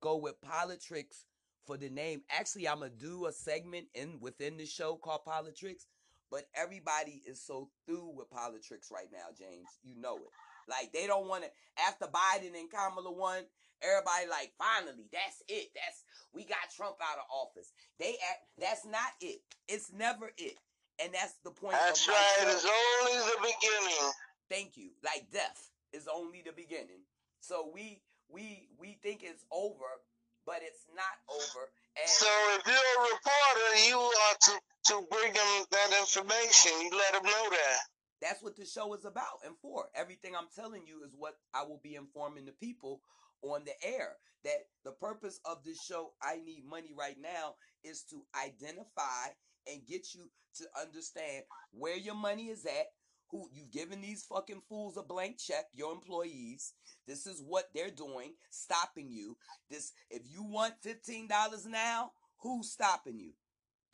go 0.00 0.16
with 0.16 0.40
politics 0.40 1.24
for 1.66 1.76
the 1.76 1.88
name 1.88 2.22
actually 2.30 2.68
i'm 2.68 2.80
gonna 2.80 2.90
do 2.90 3.26
a 3.26 3.32
segment 3.32 3.86
in 3.94 4.18
within 4.20 4.56
the 4.56 4.66
show 4.66 4.96
called 4.96 5.24
politics 5.24 5.86
but 6.30 6.44
everybody 6.54 7.22
is 7.26 7.40
so 7.40 7.68
through 7.86 8.12
with 8.16 8.30
politics 8.30 8.90
right 8.92 9.08
now 9.12 9.26
james 9.38 9.68
you 9.82 9.94
know 10.00 10.16
it 10.16 10.30
like 10.68 10.92
they 10.92 11.06
don't 11.06 11.28
want 11.28 11.42
to 11.42 11.50
after 11.88 12.06
biden 12.06 12.58
and 12.58 12.70
kamala 12.70 13.12
won 13.12 13.42
everybody 13.82 14.28
like 14.30 14.52
finally 14.58 15.06
that's 15.12 15.42
it 15.48 15.68
that's 15.74 16.04
we 16.32 16.44
got 16.44 16.58
trump 16.74 16.96
out 17.02 17.18
of 17.18 17.24
office 17.30 17.72
they 17.98 18.14
act 18.30 18.42
that's 18.58 18.84
not 18.86 19.12
it 19.20 19.40
it's 19.68 19.92
never 19.92 20.30
it 20.38 20.56
and 21.02 21.12
that's 21.12 21.34
the 21.44 21.50
point. 21.50 21.72
That's 21.72 22.06
right. 22.08 22.36
It's 22.42 22.66
only 22.66 23.18
the 23.18 23.38
beginning. 23.40 24.12
Thank 24.50 24.76
you. 24.76 24.90
Like 25.04 25.30
death 25.32 25.70
is 25.92 26.08
only 26.12 26.42
the 26.44 26.52
beginning. 26.52 27.02
So 27.40 27.70
we 27.72 28.00
we 28.28 28.68
we 28.78 28.98
think 29.02 29.22
it's 29.22 29.44
over, 29.50 30.00
but 30.46 30.60
it's 30.62 30.86
not 30.94 31.16
over. 31.30 31.70
And 32.00 32.08
So 32.08 32.26
if 32.58 32.66
you're 32.66 32.74
a 32.74 33.02
reporter, 33.12 33.70
you 33.88 33.98
are 33.98 34.36
to, 34.40 34.52
to 34.92 35.06
bring 35.10 35.32
them 35.32 35.64
that 35.70 35.90
information. 36.00 36.72
You 36.82 36.90
let 36.96 37.12
them 37.14 37.24
know 37.24 37.46
that. 37.50 37.78
that's 38.20 38.42
what 38.42 38.56
the 38.56 38.64
show 38.66 38.94
is 38.94 39.04
about 39.04 39.42
and 39.44 39.54
for. 39.62 39.86
Everything 39.94 40.34
I'm 40.36 40.48
telling 40.54 40.82
you 40.86 41.02
is 41.04 41.14
what 41.18 41.34
I 41.54 41.62
will 41.62 41.80
be 41.82 41.96
informing 41.96 42.46
the 42.46 42.52
people 42.52 43.00
on 43.42 43.64
the 43.64 43.74
air. 43.86 44.16
That 44.44 44.66
the 44.84 44.92
purpose 44.92 45.38
of 45.44 45.62
this 45.64 45.82
show, 45.84 46.12
I 46.22 46.36
Need 46.44 46.64
Money 46.68 46.92
Right 46.98 47.16
Now, 47.20 47.54
is 47.84 48.02
to 48.10 48.22
identify 48.44 49.30
and 49.70 49.86
get 49.86 50.14
you 50.14 50.22
to 50.56 50.64
understand 50.80 51.44
where 51.72 51.96
your 51.96 52.14
money 52.16 52.44
is 52.48 52.64
at. 52.66 52.86
Who 53.32 53.48
you've 53.52 53.70
given 53.70 54.00
these 54.00 54.24
fucking 54.24 54.62
fools 54.68 54.96
a 54.96 55.02
blank 55.02 55.38
check, 55.38 55.64
your 55.72 55.92
employees. 55.92 56.74
This 57.08 57.26
is 57.26 57.42
what 57.44 57.64
they're 57.74 57.90
doing, 57.90 58.34
stopping 58.50 59.10
you. 59.10 59.36
This 59.70 59.92
if 60.10 60.22
you 60.30 60.44
want 60.44 60.74
$15 60.86 61.66
now, 61.66 62.12
who's 62.38 62.70
stopping 62.70 63.18
you? 63.18 63.32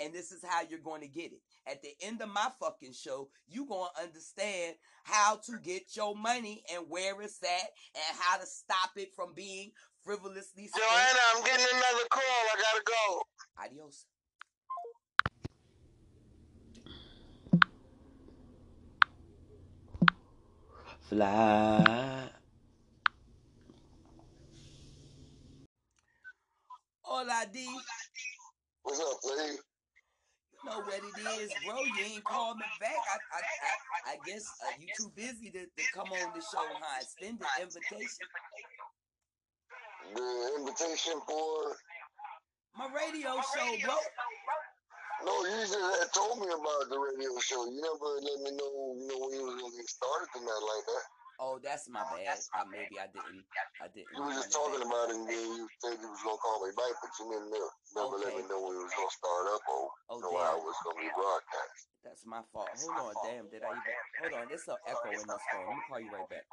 And 0.01 0.13
this 0.13 0.31
is 0.31 0.45
how 0.47 0.63
you're 0.69 0.79
going 0.79 1.01
to 1.01 1.09
get 1.09 1.33
it. 1.33 1.41
At 1.67 1.83
the 1.83 1.91
end 2.03 2.21
of 2.21 2.29
my 2.29 2.49
fucking 2.61 2.93
show, 2.93 3.31
you 3.49 3.67
going 3.67 3.89
to 3.97 4.03
understand 4.03 4.77
how 5.03 5.41
to 5.47 5.59
get 5.59 5.97
your 5.97 6.15
money 6.15 6.63
and 6.73 6.85
where 6.89 7.21
it's 7.23 7.43
at 7.43 7.71
and 7.95 8.19
how 8.19 8.39
to 8.39 8.47
stop 8.47 8.91
it 8.97 9.09
from 9.17 9.35
being 9.35 9.73
frivolously 10.05 10.69
spent. 10.69 10.85
Joanna, 10.85 11.21
I'm 11.37 11.45
getting 11.45 11.67
another 11.71 12.07
call. 12.11 12.23
I 12.23 12.57
gotta 12.57 12.85
go. 12.87 13.23
Adios. 13.65 14.07
Fly. 21.09 22.31
Hola, 27.03 27.47
D. 27.51 27.67
What's 28.83 29.01
up, 29.01 29.19
lady? 29.25 29.57
You 30.53 30.71
know 30.71 30.81
what 30.81 30.95
it 30.99 31.41
is, 31.41 31.51
bro. 31.65 31.77
You 31.81 32.05
ain't 32.05 32.25
called 32.25 32.59
me 32.59 32.65
back. 32.81 32.93
I 32.93 33.37
I, 33.37 33.41
I, 33.41 34.13
I 34.13 34.17
guess 34.27 34.45
uh, 34.67 34.73
you 34.79 34.89
too 34.99 35.11
busy 35.17 35.51
to, 35.51 35.61
to 35.65 35.85
come 35.95 36.09
on 36.13 36.33
the 36.35 36.43
show, 36.43 36.59
huh? 36.61 37.01
Extend 37.01 37.41
the 37.41 37.63
invitation. 37.63 38.27
The 40.15 40.53
invitation 40.59 41.21
for 41.27 41.77
My 42.77 42.89
radio 42.95 43.41
show, 43.57 43.77
bro. 43.85 43.95
No, 45.25 45.33
you 45.45 45.57
just 45.67 45.75
had 45.75 46.13
told 46.15 46.39
me 46.41 46.47
about 46.47 46.91
the 46.91 46.99
radio 46.99 47.39
show. 47.41 47.67
You 47.67 47.81
never 47.81 48.09
let 48.23 48.39
me 48.45 48.51
know, 48.57 48.73
you 48.99 49.07
know, 49.09 49.19
when 49.19 49.33
you 49.35 49.45
was 49.47 49.57
gonna 49.63 49.77
get 49.77 49.89
started 49.89 50.29
and 50.37 50.47
that 50.47 50.63
like 50.63 50.87
that. 50.87 51.05
Oh, 51.41 51.59
that's 51.59 51.89
my 51.89 52.03
bad. 52.03 52.39
I, 52.55 52.65
maybe 52.67 52.99
I 52.99 53.07
didn't. 53.09 53.47
I 53.81 53.89
didn't. 53.89 54.15
You 54.15 54.23
were 54.23 54.33
just 54.35 54.53
talking 54.53 54.83
about 54.83 55.11
it 55.11 55.17
and 55.17 55.29
then 55.29 55.47
you 55.57 55.69
said 55.83 56.01
you 56.01 56.11
was 56.11 56.23
gonna 56.23 56.39
call 56.39 56.67
me 56.67 56.73
back, 56.75 56.95
but 57.03 57.11
you 57.19 57.25
didn't 57.31 57.51
never, 57.51 57.71
never 57.95 58.17
let 58.19 58.35
me 58.37 58.43
know 58.49 58.61
when 58.63 58.75
it 58.77 58.85
was 58.87 58.95
gonna 58.95 59.11
start 59.11 59.47
up 59.55 59.63
or 59.69 59.91
Oh, 60.11 60.19
know 60.19 60.31
it 60.59 60.65
was 60.65 60.79
gonna 60.85 61.01
be 61.01 61.11
broadcast. 61.15 61.81
That's 62.05 62.27
my 62.27 62.43
fault. 62.43 62.71
Hold 62.79 63.17
on, 63.17 63.25
damn. 63.27 63.49
Did 63.51 63.63
I 63.63 63.71
even? 63.71 63.83
Hold 64.21 64.35
on. 64.35 64.49
There's 64.49 64.69
an 64.69 64.77
echo 64.87 65.11
in 65.11 65.27
this 65.27 65.43
phone. 65.53 65.67
Let 65.67 65.77
me 65.77 65.83
call 65.89 66.01
you 66.01 66.11
right 66.13 66.29
back. 66.29 66.45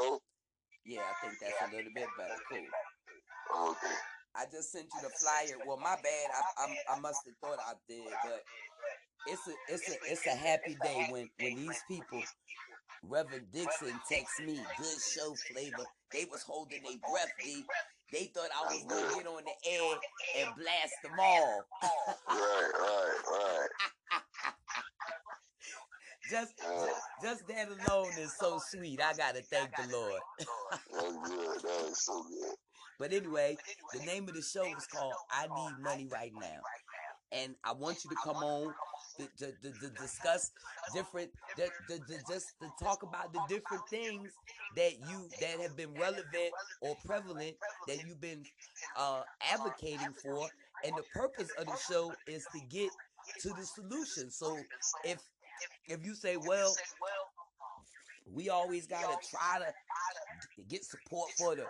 Oh, 0.00 0.20
Yeah, 0.90 1.06
I 1.06 1.14
think 1.22 1.38
that's 1.38 1.54
a 1.62 1.76
little 1.76 1.92
bit 1.94 2.10
better. 2.18 2.34
Cool. 2.50 3.70
okay. 3.70 3.94
I 4.34 4.42
just 4.50 4.72
sent 4.72 4.86
you 4.90 5.02
the 5.06 5.14
flyer. 5.22 5.54
Well, 5.64 5.76
my 5.76 5.94
bad. 6.02 6.26
I 6.34 6.66
I, 6.66 6.96
I 6.96 7.00
must 7.00 7.22
have 7.26 7.38
thought 7.38 7.62
I 7.62 7.74
did, 7.88 8.10
but 8.24 8.42
it's 9.28 9.46
a 9.46 9.54
it's 9.72 9.88
a 9.88 9.94
it's 10.10 10.26
a 10.26 10.34
happy 10.34 10.76
day 10.82 11.06
when 11.10 11.30
when 11.38 11.54
these 11.54 11.78
people. 11.86 12.22
Reverend 13.08 13.46
Dixon 13.52 13.98
text 14.10 14.40
me, 14.40 14.58
good 14.76 14.98
show 15.14 15.34
flavor. 15.50 15.86
They 16.12 16.26
was 16.30 16.42
holding 16.42 16.82
their 16.82 16.98
breath, 17.08 17.32
D. 17.42 17.64
They 18.12 18.24
thought 18.34 18.50
I 18.50 18.74
was 18.74 18.84
gonna 18.88 19.14
get 19.14 19.26
on 19.26 19.42
the 19.44 19.70
air 19.70 19.94
and 20.40 20.54
blast 20.56 20.94
them 21.02 21.18
all. 21.18 21.64
Right, 22.28 22.70
right, 22.74 23.18
right. 23.30 23.68
just, 26.30 26.58
just 26.58 27.00
just 27.22 27.48
that 27.48 27.68
alone 27.68 28.12
is 28.18 28.32
so 28.38 28.60
sweet. 28.70 29.00
I 29.02 29.12
gotta 29.14 29.42
thank 29.42 29.70
the 29.76 29.96
Lord. 29.96 30.20
That's 30.92 31.28
good. 31.28 31.62
That 31.62 31.88
is 31.90 32.04
so 32.04 32.22
good. 32.22 32.54
But 32.98 33.12
anyway, 33.12 33.56
the 33.94 34.04
name 34.04 34.28
of 34.28 34.34
the 34.34 34.42
show 34.42 34.64
is 34.64 34.86
called 34.86 35.14
I 35.30 35.46
Need 35.46 35.82
Money 35.82 36.06
Right 36.12 36.32
Now. 36.38 36.60
And 37.32 37.54
I 37.64 37.72
want 37.72 38.04
you 38.04 38.10
to 38.10 38.16
come 38.24 38.36
on 38.36 38.74
to, 39.16 39.28
to, 39.38 39.52
to, 39.62 39.80
to 39.80 39.90
discuss 40.00 40.50
different, 40.92 41.30
to 41.56 41.98
just 42.28 42.46
to 42.60 42.68
talk 42.82 43.02
about 43.02 43.32
the 43.32 43.40
different 43.48 43.82
things 43.88 44.32
that 44.76 44.92
you, 45.08 45.28
that 45.40 45.60
have 45.60 45.76
been 45.76 45.94
relevant 45.94 46.52
or 46.82 46.96
prevalent 47.06 47.54
that 47.86 48.04
you've 48.04 48.20
been 48.20 48.42
uh, 48.98 49.22
advocating 49.52 50.12
for. 50.22 50.48
And 50.84 50.92
the 50.96 51.04
purpose 51.14 51.50
of 51.58 51.66
the 51.66 51.76
show 51.88 52.12
is 52.26 52.44
to 52.52 52.60
get 52.68 52.90
to 53.40 53.48
the 53.50 53.64
solution. 53.64 54.30
So 54.30 54.58
if, 55.04 55.18
if 55.88 56.04
you 56.04 56.14
say, 56.14 56.36
well, 56.36 56.74
we 58.32 58.48
always 58.48 58.86
gotta 58.86 59.16
try 59.28 59.58
to 59.58 60.62
get 60.68 60.84
support 60.84 61.30
for 61.38 61.56
the 61.56 61.64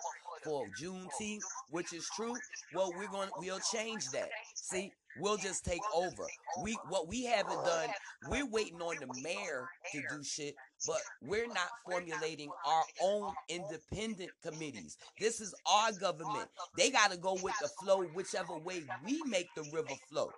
for 0.45 0.67
Juneteenth, 0.81 1.41
which 1.71 1.93
is 1.93 2.09
true. 2.17 2.35
Well, 2.75 2.93
we're 2.97 3.09
gonna 3.09 3.31
we'll 3.39 3.61
change 3.73 4.09
that. 4.11 4.29
See, 4.55 4.93
we'll 5.19 5.37
just 5.37 5.65
take 5.65 5.81
over. 5.95 6.25
We 6.63 6.77
what 6.89 7.09
we 7.09 7.25
haven't 7.25 7.65
done, 7.65 7.89
we're 8.29 8.47
waiting 8.47 8.81
on 8.81 8.97
the 9.01 9.23
mayor 9.23 9.69
to 9.93 10.01
do 10.11 10.23
shit, 10.23 10.55
but 10.87 11.01
we're 11.23 11.47
not 11.49 11.69
formulating 11.85 12.51
our 12.67 12.85
own 13.03 13.33
independent 13.49 14.31
committees. 14.43 14.97
This 15.19 15.41
is 15.41 15.55
our 15.67 15.93
government. 15.93 16.49
They 16.77 16.91
got 16.91 17.11
to 17.11 17.17
go 17.17 17.35
with 17.43 17.55
the 17.61 17.69
flow 17.83 18.03
whichever 18.15 18.57
way 18.59 18.83
we 19.05 19.21
make 19.27 19.49
the 19.55 19.69
river 19.73 19.95
flow. 20.11 20.31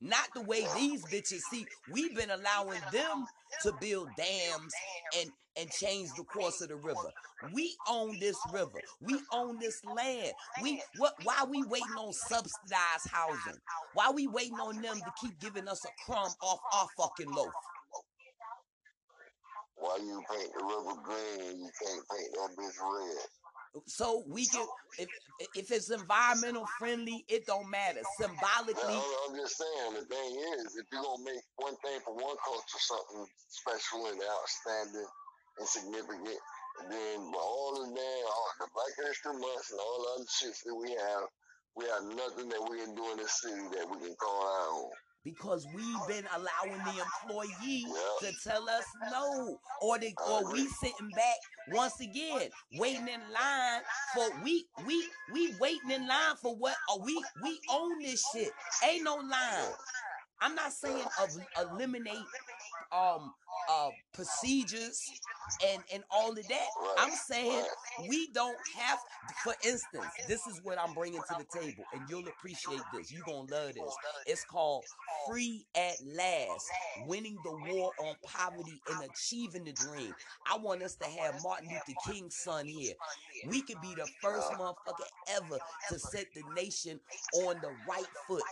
Not 0.00 0.28
the 0.34 0.42
way 0.42 0.66
these 0.76 1.04
bitches 1.06 1.40
see. 1.50 1.66
We've 1.92 2.14
been 2.14 2.30
allowing 2.30 2.80
them 2.92 3.26
to 3.62 3.72
build 3.80 4.08
dams 4.16 4.72
and 5.18 5.30
and 5.56 5.70
change 5.70 6.08
the 6.16 6.24
course 6.24 6.60
of 6.62 6.68
the 6.68 6.76
river. 6.76 7.12
We 7.52 7.76
own 7.88 8.18
this 8.18 8.36
river. 8.52 8.80
We 9.00 9.20
own 9.32 9.58
this 9.60 9.80
land. 9.84 10.32
We 10.62 10.82
what 10.98 11.14
why 11.24 11.44
we 11.48 11.62
waiting 11.64 11.96
on 11.98 12.12
subsidized 12.12 13.08
housing? 13.10 13.60
Why 13.94 14.10
we 14.10 14.26
waiting 14.26 14.58
on 14.58 14.82
them 14.82 14.96
to 14.96 15.12
keep 15.20 15.38
giving 15.40 15.68
us 15.68 15.84
a 15.84 15.90
crumb 16.04 16.32
off 16.42 16.58
our 16.74 16.88
fucking 16.98 17.32
loaf? 17.32 17.52
Why 19.76 19.96
you 19.98 20.22
paint 20.30 20.50
the 20.58 20.64
river 20.64 21.00
green 21.02 21.60
you 21.60 21.70
can't 21.82 22.04
paint 22.10 22.30
that 22.34 22.50
bitch 22.56 22.78
red? 22.80 23.43
So 23.86 24.22
we 24.28 24.46
can 24.46 24.66
if 24.98 25.08
if 25.54 25.72
it's 25.72 25.90
environmental 25.90 26.66
friendly, 26.78 27.24
it 27.28 27.46
don't 27.46 27.68
matter. 27.70 28.00
Symbolically, 28.20 28.94
I'm 29.26 29.34
just 29.34 29.58
saying, 29.58 29.94
the 29.98 30.06
thing 30.06 30.30
is, 30.58 30.76
if 30.78 30.86
you're 30.92 31.02
gonna 31.02 31.24
make 31.24 31.42
one 31.56 31.74
thing 31.82 31.98
for 32.04 32.14
one 32.14 32.36
culture 32.44 32.78
something 32.78 33.26
special 33.48 34.06
and 34.06 34.20
outstanding 34.22 35.10
and 35.58 35.68
significant, 35.68 36.38
then 36.90 37.18
all 37.34 37.82
of 37.82 37.88
that, 37.94 38.22
all 38.30 38.50
the 38.60 38.68
Black 38.74 38.94
History 39.06 39.34
Months 39.34 39.70
and 39.70 39.80
all 39.80 39.98
the 40.02 40.10
other 40.22 40.30
shits 40.30 40.62
that 40.62 40.74
we 40.74 40.90
have, 40.94 41.26
we 41.74 41.84
have 41.90 42.04
nothing 42.14 42.48
that 42.50 42.62
we 42.70 42.78
can 42.78 42.94
do 42.94 43.10
in 43.10 43.18
this 43.18 43.42
city 43.42 43.66
that 43.74 43.90
we 43.90 43.98
can 43.98 44.14
call 44.14 44.38
our 44.38 44.68
own. 44.70 44.90
Because 45.24 45.66
we've 45.74 46.06
been 46.08 46.24
allowing 46.34 46.78
the 46.84 47.02
employee 47.02 47.86
to 48.20 48.32
tell 48.42 48.68
us 48.68 48.84
no, 49.10 49.58
or 49.80 49.98
they, 49.98 50.14
or 50.28 50.52
we 50.52 50.66
sitting 50.66 51.10
back 51.10 51.36
once 51.72 51.98
again 52.00 52.48
waiting 52.78 53.08
in 53.08 53.20
line 53.32 53.80
for 54.14 54.26
we 54.42 54.66
we 54.86 55.08
we 55.32 55.54
waiting 55.60 55.90
in 55.90 56.06
line 56.06 56.36
for 56.40 56.54
what? 56.56 56.76
Or 56.92 57.02
we 57.02 57.22
we 57.42 57.58
own 57.70 57.98
this 58.00 58.24
shit. 58.32 58.50
Ain't 58.88 59.04
no 59.04 59.16
line. 59.16 59.72
I'm 60.40 60.54
not 60.54 60.72
saying 60.72 61.04
of, 61.22 61.30
eliminate 61.58 62.18
um 62.94 63.32
uh 63.70 63.88
procedures 64.12 65.00
and 65.66 65.82
and 65.92 66.02
all 66.10 66.30
of 66.32 66.48
that. 66.48 66.68
I'm 66.98 67.12
saying 67.12 67.64
we 68.08 68.28
don't 68.32 68.56
have 68.76 68.98
for 69.42 69.54
instance, 69.64 70.06
this 70.28 70.46
is 70.46 70.60
what 70.62 70.78
I'm 70.78 70.94
bringing 70.94 71.20
to 71.20 71.36
the 71.38 71.60
table 71.60 71.84
and 71.92 72.02
you'll 72.08 72.28
appreciate 72.28 72.80
this. 72.92 73.12
You're 73.12 73.24
to 73.24 73.32
love 73.32 73.74
this. 73.74 73.96
It's 74.26 74.44
called 74.44 74.84
Free 75.28 75.66
at 75.76 75.94
Last, 76.04 76.70
winning 77.06 77.36
the 77.44 77.52
war 77.52 77.92
on 77.98 78.14
poverty 78.24 78.80
and 78.90 79.10
achieving 79.10 79.64
the 79.64 79.72
dream. 79.72 80.14
I 80.50 80.58
want 80.58 80.82
us 80.82 80.96
to 80.96 81.06
have 81.06 81.42
Martin 81.42 81.68
Luther 81.70 81.98
King's 82.12 82.36
son 82.36 82.66
here. 82.66 82.94
We 83.48 83.62
could 83.62 83.80
be 83.80 83.94
the 83.94 84.08
first 84.22 84.50
motherfucker 84.52 85.08
ever 85.36 85.58
to 85.90 85.98
set 85.98 86.26
the 86.34 86.42
nation 86.54 87.00
on 87.44 87.56
the 87.60 87.70
right 87.88 88.06
foot. 88.28 88.42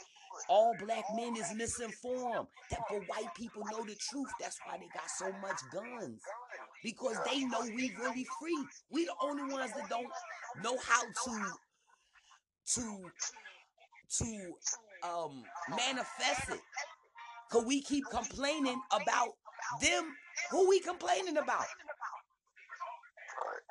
All 0.49 0.75
black 0.79 1.05
men 1.15 1.37
is 1.37 1.53
misinformed. 1.55 2.49
That 2.71 2.81
for 2.89 3.01
white 3.01 3.35
people 3.37 3.63
know 3.71 3.85
the 3.85 3.97
truth. 3.97 4.29
That's 4.41 4.59
why 4.65 4.79
they 4.79 4.89
got 4.95 5.11
so 5.11 5.33
much 5.41 5.59
guns. 5.73 6.21
Because 6.83 7.17
they 7.31 7.41
know 7.45 7.61
we 7.63 7.95
really 7.99 8.27
free. 8.41 8.65
We 8.91 9.05
the 9.07 9.15
only 9.23 9.53
ones 9.53 9.73
that 9.77 9.89
don't 9.89 10.07
know 10.63 10.77
how 10.87 11.03
to 11.03 11.53
to 12.75 13.11
to 14.19 14.53
um 15.03 15.43
manifest 15.71 16.51
it. 16.51 16.61
Cause 17.51 17.65
we 17.67 17.83
keep 17.83 18.05
complaining 18.11 18.81
about 18.91 19.35
them. 19.81 20.05
Who 20.51 20.69
we 20.69 20.81
complaining 20.81 21.37
about? 21.37 21.67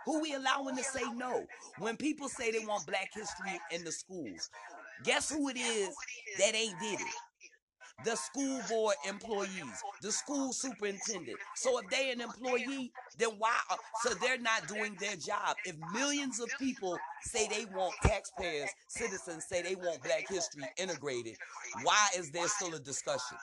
Who 0.06 0.22
we 0.22 0.34
allowing 0.34 0.76
to 0.78 0.84
say 0.84 1.04
no? 1.16 1.46
When 1.78 1.96
people 1.98 2.28
say 2.30 2.52
they 2.52 2.66
want 2.66 2.88
black 2.88 3.10
history 3.14 3.60
in 3.72 3.84
the 3.84 3.92
schools, 3.92 4.50
guess 5.04 5.30
who 5.30 5.50
it 5.50 5.58
is 5.58 5.96
that 6.40 6.56
ain't 6.56 6.80
did 6.80 7.00
it? 7.00 7.16
The 8.04 8.16
school 8.16 8.62
board 8.68 8.96
employees, 9.08 9.84
the 10.02 10.12
school 10.12 10.54
superintendent. 10.54 11.38
So 11.56 11.78
if 11.80 11.90
they 11.90 12.12
an 12.12 12.22
employee, 12.22 12.92
then 13.18 13.30
why? 13.38 13.56
uh, 13.70 13.76
So 14.04 14.16
they're 14.16 14.40
not 14.40 14.68
doing 14.68 14.96
their 15.00 15.16
job. 15.16 15.56
If 15.66 15.76
millions 15.94 16.40
of 16.40 16.50
people 16.60 16.98
say 17.22 17.48
they 17.48 17.66
want 17.66 17.94
taxpayers, 18.04 18.70
citizens 18.88 19.46
say 19.48 19.62
they 19.62 19.76
want 19.76 20.02
black 20.04 20.28
history 20.28 20.64
integrated, 20.78 21.36
why 21.84 22.08
is 22.18 22.32
there 22.32 22.48
still 22.48 22.74
a 22.74 22.80
discussion? 22.80 23.38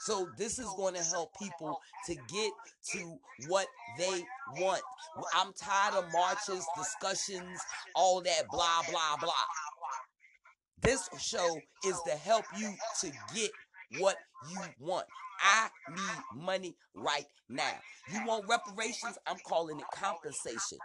So 0.00 0.28
this 0.36 0.58
is 0.58 0.68
going 0.76 0.94
to 0.94 1.02
help 1.02 1.30
people 1.40 1.78
to 2.06 2.14
get 2.14 2.52
to 2.92 3.18
what 3.48 3.66
they 3.98 4.22
want. 4.58 4.82
I'm 5.34 5.52
tired 5.54 5.94
of 5.94 6.12
marches, 6.12 6.64
discussions, 6.76 7.60
all 7.94 8.20
that 8.22 8.42
blah 8.50 8.82
blah 8.90 9.16
blah. 9.20 9.32
This 10.82 11.08
show 11.18 11.58
is 11.84 11.98
to 12.06 12.12
help 12.12 12.44
you 12.58 12.72
to 13.00 13.10
get 13.34 13.50
what 13.98 14.16
you 14.50 14.60
want. 14.78 15.06
I 15.40 15.68
need 15.90 16.42
money 16.44 16.76
right 16.94 17.26
now. 17.48 17.74
You 18.12 18.24
want 18.26 18.46
reparations? 18.48 19.18
I'm 19.26 19.36
calling 19.46 19.78
it 19.78 19.84
compensation. 19.94 20.78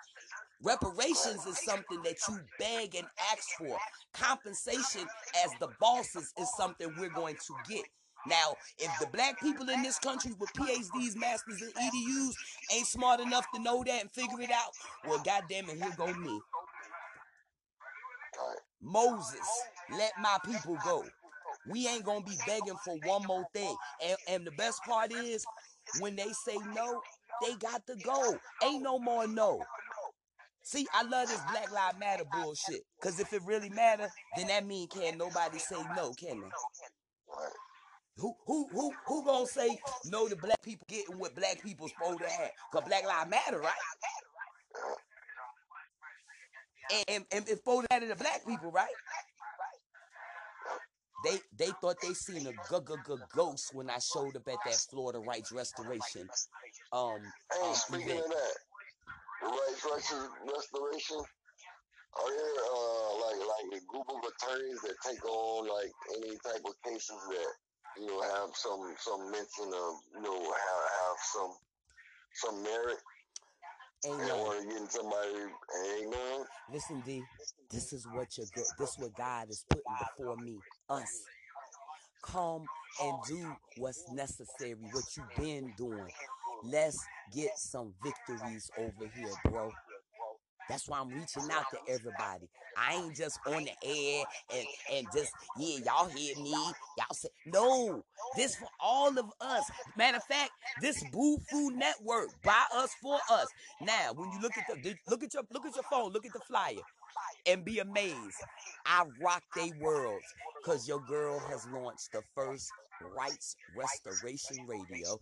Reparations 0.63 1.45
is 1.47 1.57
something 1.65 2.01
that 2.03 2.17
you 2.29 2.39
beg 2.59 2.95
and 2.95 3.07
ask 3.31 3.47
for. 3.57 3.77
Compensation 4.13 5.07
as 5.43 5.51
the 5.59 5.69
bosses 5.79 6.33
is 6.39 6.47
something 6.57 6.93
we're 6.99 7.09
going 7.09 7.35
to 7.35 7.73
get. 7.73 7.85
Now, 8.27 8.55
if 8.77 8.91
the 8.99 9.07
black 9.07 9.39
people 9.39 9.69
in 9.69 9.81
this 9.81 9.97
country 9.97 10.31
with 10.39 10.51
PhDs, 10.53 11.15
masters, 11.15 11.61
and 11.61 11.73
EDUs 11.73 12.33
ain't 12.73 12.87
smart 12.87 13.19
enough 13.19 13.45
to 13.55 13.61
know 13.61 13.83
that 13.83 14.01
and 14.01 14.11
figure 14.11 14.41
it 14.41 14.51
out, 14.51 14.71
well, 15.07 15.21
goddamn 15.25 15.69
it, 15.69 15.77
here 15.77 15.93
go 15.97 16.13
me. 16.13 16.39
Moses, 18.81 19.47
let 19.97 20.11
my 20.21 20.37
people 20.45 20.77
go. 20.83 21.03
We 21.69 21.87
ain't 21.87 22.03
gonna 22.03 22.23
be 22.23 22.37
begging 22.47 22.77
for 22.83 22.97
one 23.05 23.23
more 23.27 23.45
thing. 23.53 23.75
And, 24.03 24.17
and 24.27 24.47
the 24.47 24.51
best 24.51 24.83
part 24.83 25.11
is, 25.11 25.45
when 25.99 26.15
they 26.15 26.31
say 26.45 26.57
no, 26.73 27.01
they 27.41 27.55
got 27.55 27.85
to 27.87 27.95
go. 28.03 28.37
Ain't 28.63 28.83
no 28.83 28.99
more 28.99 29.27
no. 29.27 29.61
See, 30.63 30.87
I 30.93 31.03
love 31.03 31.27
this 31.27 31.41
Black 31.51 31.71
Lives 31.71 31.99
Matter 31.99 32.23
bullshit. 32.31 32.81
Cause 33.01 33.19
if 33.19 33.33
it 33.33 33.41
really 33.45 33.69
matter, 33.69 34.09
then 34.37 34.47
that 34.47 34.65
mean 34.65 34.87
can't 34.87 35.17
nobody 35.17 35.57
say 35.57 35.81
no, 35.95 36.13
can 36.13 36.39
they? 36.41 36.47
Who 38.17 38.35
who 38.45 38.67
who 38.71 38.91
who 39.07 39.25
gonna 39.25 39.47
say 39.47 39.79
no 40.05 40.27
to 40.27 40.35
black 40.35 40.61
people 40.63 40.85
getting 40.89 41.17
what 41.17 41.35
black 41.35 41.61
people 41.63 41.87
supposed 41.87 42.19
to 42.19 42.29
have? 42.29 42.51
Cause 42.71 42.83
Black 42.85 43.05
Lives 43.05 43.29
Matter, 43.29 43.59
right? 43.59 43.71
And, 46.91 47.03
and, 47.07 47.25
and 47.31 47.41
it's 47.47 47.59
supposed 47.59 47.87
to 47.89 47.95
matter 47.95 48.07
to 48.09 48.15
black 48.15 48.45
people, 48.45 48.71
right? 48.71 48.87
They 51.23 51.39
they 51.57 51.71
thought 51.81 51.97
they 52.01 52.13
seen 52.13 52.47
a 52.47 52.51
g 52.51 52.57
g 52.87 52.93
g 53.07 53.13
ghost 53.35 53.69
when 53.73 53.89
I 53.89 53.99
showed 53.99 54.35
up 54.35 54.47
at 54.47 54.57
that 54.65 54.79
Florida 54.89 55.19
Rights 55.19 55.51
Restoration 55.51 56.27
um, 56.91 57.19
Hey, 57.51 57.67
um 57.67 57.73
speaking 57.75 58.09
event. 58.09 58.25
of 58.25 58.31
that, 58.31 58.55
the 59.41 59.47
rights 59.47 59.85
Restoration, 59.85 60.29
restoration, 60.45 61.17
are 61.17 62.29
there 62.29 62.63
uh 62.73 63.13
like 63.21 63.39
like 63.39 63.81
a 63.81 63.85
group 63.85 64.09
of 64.09 64.19
attorneys 64.19 64.81
that 64.81 64.95
take 65.05 65.23
on 65.25 65.67
like 65.69 65.91
any 66.17 66.35
type 66.43 66.61
of 66.65 66.73
cases 66.83 67.17
that 67.29 67.53
you 67.99 68.07
know 68.07 68.21
have 68.21 68.49
some 68.55 68.93
some 68.97 69.31
mention 69.31 69.67
of 69.73 69.95
you 70.15 70.21
know 70.21 70.39
have 70.41 70.83
have 71.01 71.17
some 71.33 71.51
some 72.33 72.63
merit 72.63 72.97
Ain't 74.05 74.19
and 74.19 74.27
none. 74.27 74.39
or 74.39 74.63
getting 74.63 74.87
somebody 74.87 75.29
none? 76.09 76.45
Listen, 76.71 77.01
D, 77.05 77.23
this 77.69 77.93
is 77.93 78.05
what 78.13 78.37
your 78.37 78.47
this 78.79 78.97
what 78.97 79.13
God 79.15 79.49
is 79.49 79.63
putting 79.69 79.83
before 80.17 80.37
me, 80.37 80.57
us. 80.89 81.23
Come 82.23 82.65
and 83.01 83.17
do 83.27 83.55
what's 83.77 84.03
necessary, 84.11 84.75
what 84.91 85.03
you've 85.15 85.35
been 85.37 85.73
doing. 85.77 86.07
Let's 86.63 86.97
get 87.33 87.51
some 87.57 87.93
victories 88.03 88.69
over 88.77 89.11
here, 89.15 89.31
bro. 89.45 89.71
That's 90.71 90.87
why 90.87 90.99
I'm 90.99 91.09
reaching 91.09 91.51
out 91.51 91.65
to 91.71 91.93
everybody. 91.93 92.47
I 92.77 92.95
ain't 92.95 93.13
just 93.13 93.37
on 93.45 93.65
the 93.65 93.71
air 93.83 94.23
and 94.55 94.65
and 94.93 95.07
just 95.13 95.33
yeah, 95.59 95.79
y'all 95.85 96.07
hear 96.07 96.33
me, 96.37 96.49
y'all 96.51 97.11
say 97.11 97.27
no. 97.45 98.01
This 98.37 98.55
for 98.55 98.69
all 98.79 99.09
of 99.09 99.25
us. 99.41 99.69
Matter 99.97 100.17
of 100.17 100.23
fact, 100.23 100.51
this 100.81 101.03
Boo 101.11 101.37
Food 101.51 101.75
Network 101.75 102.29
by 102.41 102.63
us 102.73 102.95
for 103.01 103.19
us. 103.29 103.47
Now, 103.81 104.13
when 104.15 104.31
you 104.31 104.39
look 104.39 104.53
at 104.57 104.65
the 104.81 104.95
look 105.09 105.23
at 105.23 105.33
your 105.33 105.43
look 105.51 105.65
at 105.65 105.75
your 105.75 105.83
phone, 105.91 106.13
look 106.13 106.25
at 106.25 106.31
the 106.31 106.39
flyer, 106.39 106.75
and 107.45 107.65
be 107.65 107.79
amazed. 107.79 108.37
I 108.85 109.03
rock 109.21 109.43
they 109.53 109.73
worlds 109.81 110.23
because 110.63 110.87
your 110.87 111.01
girl 111.01 111.37
has 111.49 111.67
launched 111.73 112.13
the 112.13 112.21
first 112.33 112.71
rights 113.17 113.57
restoration 113.75 114.65
radio. 114.67 115.19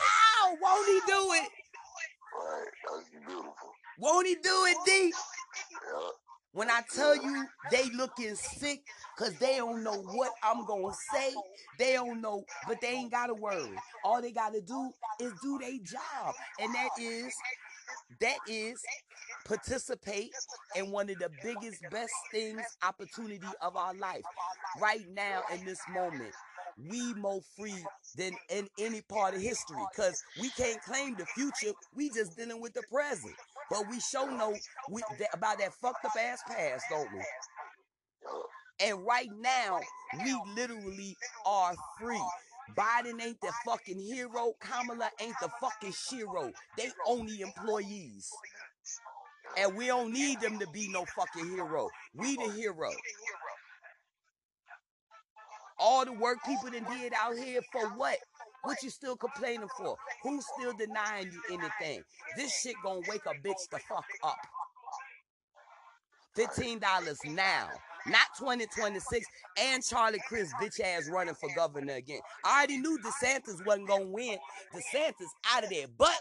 Ow! 0.00 0.56
Won't 0.60 0.86
he 0.88 1.00
do 1.06 1.32
it? 1.34 1.48
Right, 2.38 2.66
that's 2.88 3.10
beautiful. 3.26 3.52
Won't 3.98 4.26
he 4.26 4.34
do 4.36 4.64
it, 4.66 4.76
D? 4.86 5.12
Yeah. 5.72 6.08
When 6.52 6.70
I 6.70 6.80
tell 6.94 7.14
you 7.14 7.46
they 7.70 7.84
looking 7.90 8.34
sick 8.34 8.82
because 9.16 9.34
they 9.38 9.56
don't 9.58 9.84
know 9.84 10.02
what 10.02 10.32
I'm 10.42 10.64
going 10.66 10.92
to 10.92 10.96
say, 11.12 11.34
they 11.78 11.92
don't 11.92 12.20
know, 12.20 12.44
but 12.66 12.80
they 12.80 12.88
ain't 12.88 13.10
got 13.10 13.26
to 13.26 13.34
worry. 13.34 13.70
All 14.04 14.22
they 14.22 14.32
got 14.32 14.54
to 14.54 14.60
do 14.60 14.90
is 15.20 15.32
do 15.42 15.58
their 15.58 15.78
job. 15.82 16.34
And 16.60 16.74
that 16.74 16.88
is, 16.98 17.32
that 18.20 18.38
is 18.48 18.82
participate 19.44 20.30
in 20.74 20.90
one 20.90 21.10
of 21.10 21.18
the 21.18 21.30
biggest, 21.42 21.82
best 21.90 22.12
things, 22.32 22.62
opportunity 22.82 23.40
of 23.60 23.76
our 23.76 23.94
life. 23.94 24.22
Right 24.80 25.06
now, 25.12 25.42
in 25.54 25.64
this 25.64 25.80
moment, 25.92 26.34
we 26.86 27.14
more 27.14 27.40
free 27.56 27.84
than 28.16 28.32
in 28.50 28.68
any 28.78 29.00
part 29.02 29.34
of 29.34 29.40
history 29.40 29.82
because 29.94 30.22
we 30.40 30.50
can't 30.50 30.80
claim 30.82 31.16
the 31.16 31.26
future. 31.26 31.72
We 31.94 32.10
just 32.10 32.36
dealing 32.36 32.60
with 32.60 32.74
the 32.74 32.82
present. 32.90 33.34
But 33.70 33.84
we 33.90 34.00
show 34.00 34.26
no 34.26 34.54
we, 34.90 35.02
that, 35.18 35.28
about 35.34 35.58
that 35.58 35.74
fucked 35.74 36.04
up 36.04 36.12
ass 36.18 36.40
past, 36.46 36.84
don't 36.90 37.12
we? 37.12 37.20
And 38.80 39.04
right 39.04 39.28
now, 39.40 39.80
we 40.24 40.38
literally 40.54 41.16
are 41.44 41.74
free. 42.00 42.22
Biden 42.76 43.20
ain't 43.20 43.40
the 43.40 43.52
fucking 43.64 43.98
hero. 44.00 44.52
Kamala 44.60 45.10
ain't 45.20 45.34
the 45.40 45.48
fucking 45.60 45.92
shiro. 45.92 46.52
They 46.76 46.90
only 47.06 47.40
employees. 47.40 48.30
And 49.56 49.76
we 49.76 49.86
don't 49.86 50.12
need 50.12 50.40
them 50.40 50.58
to 50.58 50.66
be 50.68 50.88
no 50.92 51.04
fucking 51.16 51.50
hero. 51.50 51.88
We 52.14 52.36
the 52.36 52.52
hero. 52.52 52.90
All 55.78 56.04
the 56.04 56.12
work 56.12 56.38
people 56.44 56.70
done 56.70 56.86
did 56.98 57.12
out 57.14 57.36
here 57.36 57.60
for 57.72 57.88
what? 57.96 58.18
What 58.64 58.78
you 58.82 58.90
still 58.90 59.16
complaining 59.16 59.68
for? 59.76 59.96
Who's 60.22 60.44
still 60.58 60.72
denying 60.72 61.30
you 61.32 61.42
anything? 61.50 62.02
This 62.36 62.60
shit 62.60 62.74
gonna 62.82 63.00
wake 63.08 63.22
a 63.26 63.34
bitch 63.46 63.68
the 63.70 63.78
fuck 63.88 64.04
up. 64.24 64.36
$15 66.36 66.80
now. 67.26 67.68
Not 68.06 68.26
2026 68.38 69.26
and 69.58 69.84
Charlie 69.84 70.20
Crist 70.28 70.54
bitch 70.60 70.80
ass 70.80 71.08
running 71.10 71.34
for 71.34 71.48
governor 71.54 71.94
again. 71.94 72.20
I 72.44 72.58
already 72.58 72.78
knew 72.78 72.98
DeSantis 72.98 73.64
wasn't 73.66 73.88
gonna 73.88 74.06
win. 74.06 74.38
DeSantis 74.74 75.28
out 75.52 75.64
of 75.64 75.70
there. 75.70 75.86
But, 75.96 76.18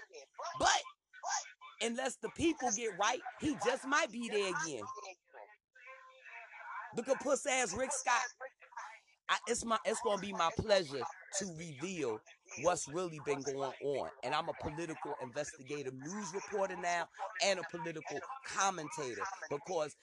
but, 0.59 0.69
unless 1.81 2.15
the 2.17 2.29
people 2.35 2.69
get 2.75 2.91
right, 2.99 3.19
he 3.39 3.55
just 3.65 3.87
might 3.87 4.11
be 4.11 4.27
there 4.29 4.49
again. 4.49 4.83
Look 6.95 7.07
at 7.09 7.21
puss 7.21 7.45
ass 7.45 7.73
Rick 7.73 7.91
Scott. 7.91 8.21
I, 9.29 9.37
it's 9.47 9.65
my 9.65 9.77
it's 9.85 9.99
gonna 10.03 10.21
be 10.21 10.31
my 10.33 10.49
pleasure 10.57 11.01
to 11.39 11.45
reveal 11.57 12.19
what's 12.61 12.87
really 12.87 13.19
been 13.25 13.41
going 13.41 13.73
on. 13.83 14.09
And 14.23 14.33
I'm 14.33 14.47
a 14.49 14.53
political 14.61 15.13
investigative 15.21 15.93
news 15.93 16.33
reporter 16.33 16.77
now 16.81 17.07
and 17.45 17.59
a 17.59 17.63
political 17.69 18.19
commentator 18.45 19.21
because 19.49 19.95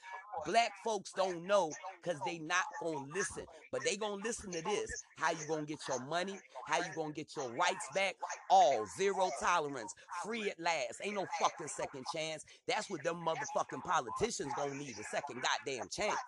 black 0.45 0.73
folks 0.85 1.13
don't 1.17 1.47
know 1.47 1.73
because 2.03 2.21
they 2.27 2.39
not 2.39 2.65
gonna 2.83 3.07
listen. 3.15 3.45
But 3.73 3.83
they 3.85 3.97
gonna 3.97 4.23
listen 4.23 4.53
to 4.53 4.63
this. 4.63 4.91
How 5.17 5.31
you 5.31 5.47
gonna 5.49 5.65
get 5.65 5.79
your 5.89 6.01
money? 6.05 6.39
How 6.67 6.79
you 6.79 6.93
gonna 6.95 7.13
get 7.13 7.29
your 7.37 7.51
rights 7.53 7.87
back? 7.95 8.17
All 8.51 8.87
zero 8.97 9.31
tolerance. 9.41 9.95
Free 10.25 10.51
at 10.51 10.61
last. 10.61 11.01
Ain't 11.03 11.15
no 11.15 11.27
fucking 11.41 11.69
second 11.69 12.05
chance. 12.15 12.45
That's 12.69 12.91
what 12.91 13.03
them 13.03 13.25
motherfucking 13.27 13.83
politicians 13.85 14.53
gonna 14.57 14.75
need 14.75 14.95
a 14.99 15.05
second 15.05 15.43
goddamn 15.43 15.89
chance. 15.89 16.19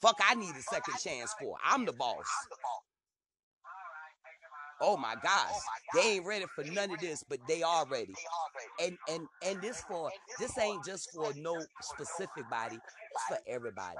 Fuck, 0.00 0.18
I 0.26 0.34
need 0.34 0.54
a 0.56 0.62
second 0.62 0.94
chance 1.02 1.34
for. 1.38 1.56
I'm 1.64 1.84
the 1.84 1.92
boss. 1.92 2.24
Oh 4.82 4.96
my 4.96 5.14
gosh, 5.22 5.52
they 5.94 6.12
ain't 6.12 6.26
ready 6.26 6.46
for 6.54 6.64
none 6.64 6.90
of 6.90 7.00
this, 7.00 7.22
but 7.28 7.38
they 7.46 7.62
are 7.62 7.86
ready. 7.86 8.14
And 8.80 8.96
and 9.10 9.26
and 9.44 9.60
this 9.60 9.82
for 9.82 10.10
this 10.38 10.56
ain't 10.58 10.84
just 10.86 11.10
for 11.14 11.34
no 11.36 11.60
specific 11.82 12.48
body. 12.50 12.76
It's 12.76 13.24
for 13.28 13.38
everybody. 13.46 13.98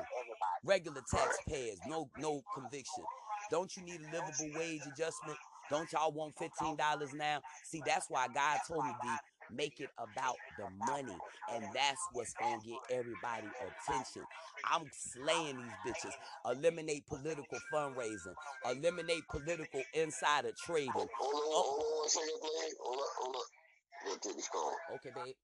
Regular 0.64 1.02
taxpayers, 1.10 1.78
no 1.86 2.08
no 2.18 2.42
conviction. 2.54 3.04
Don't 3.50 3.76
you 3.76 3.82
need 3.82 4.00
a 4.00 4.04
livable 4.16 4.58
wage 4.58 4.80
adjustment? 4.90 5.36
Don't 5.68 5.92
y'all 5.92 6.12
want 6.12 6.34
fifteen 6.38 6.76
dollars 6.76 7.12
now? 7.14 7.40
See, 7.64 7.82
that's 7.84 8.06
why 8.08 8.28
God 8.34 8.58
told 8.66 8.84
me, 8.86 8.92
D, 9.02 9.08
make 9.54 9.80
it 9.80 9.90
about 9.98 10.36
the 10.58 10.66
money, 10.86 11.16
and 11.52 11.64
that's 11.74 12.00
what's 12.12 12.32
gonna 12.34 12.60
get 12.64 12.78
everybody 12.90 13.48
attention. 13.60 14.22
I'm 14.70 14.88
slaying 14.92 15.56
these 15.56 15.94
bitches. 15.94 16.12
Eliminate 16.46 17.06
political 17.06 17.58
fundraising. 17.72 18.34
Eliminate 18.64 19.22
political 19.28 19.82
insider 19.94 20.52
trading. 20.64 20.90
Hold 20.92 21.08
on, 21.08 21.10
hold 21.18 22.02
on 22.02 22.08
second, 22.08 22.40
please. 22.40 22.74
Hold 22.80 22.98
up, 22.98 23.08
hold 23.18 24.22
take 24.22 24.36
this 24.36 24.48
call. 24.48 24.74
Okay, 24.94 25.10
babe. 25.14 25.34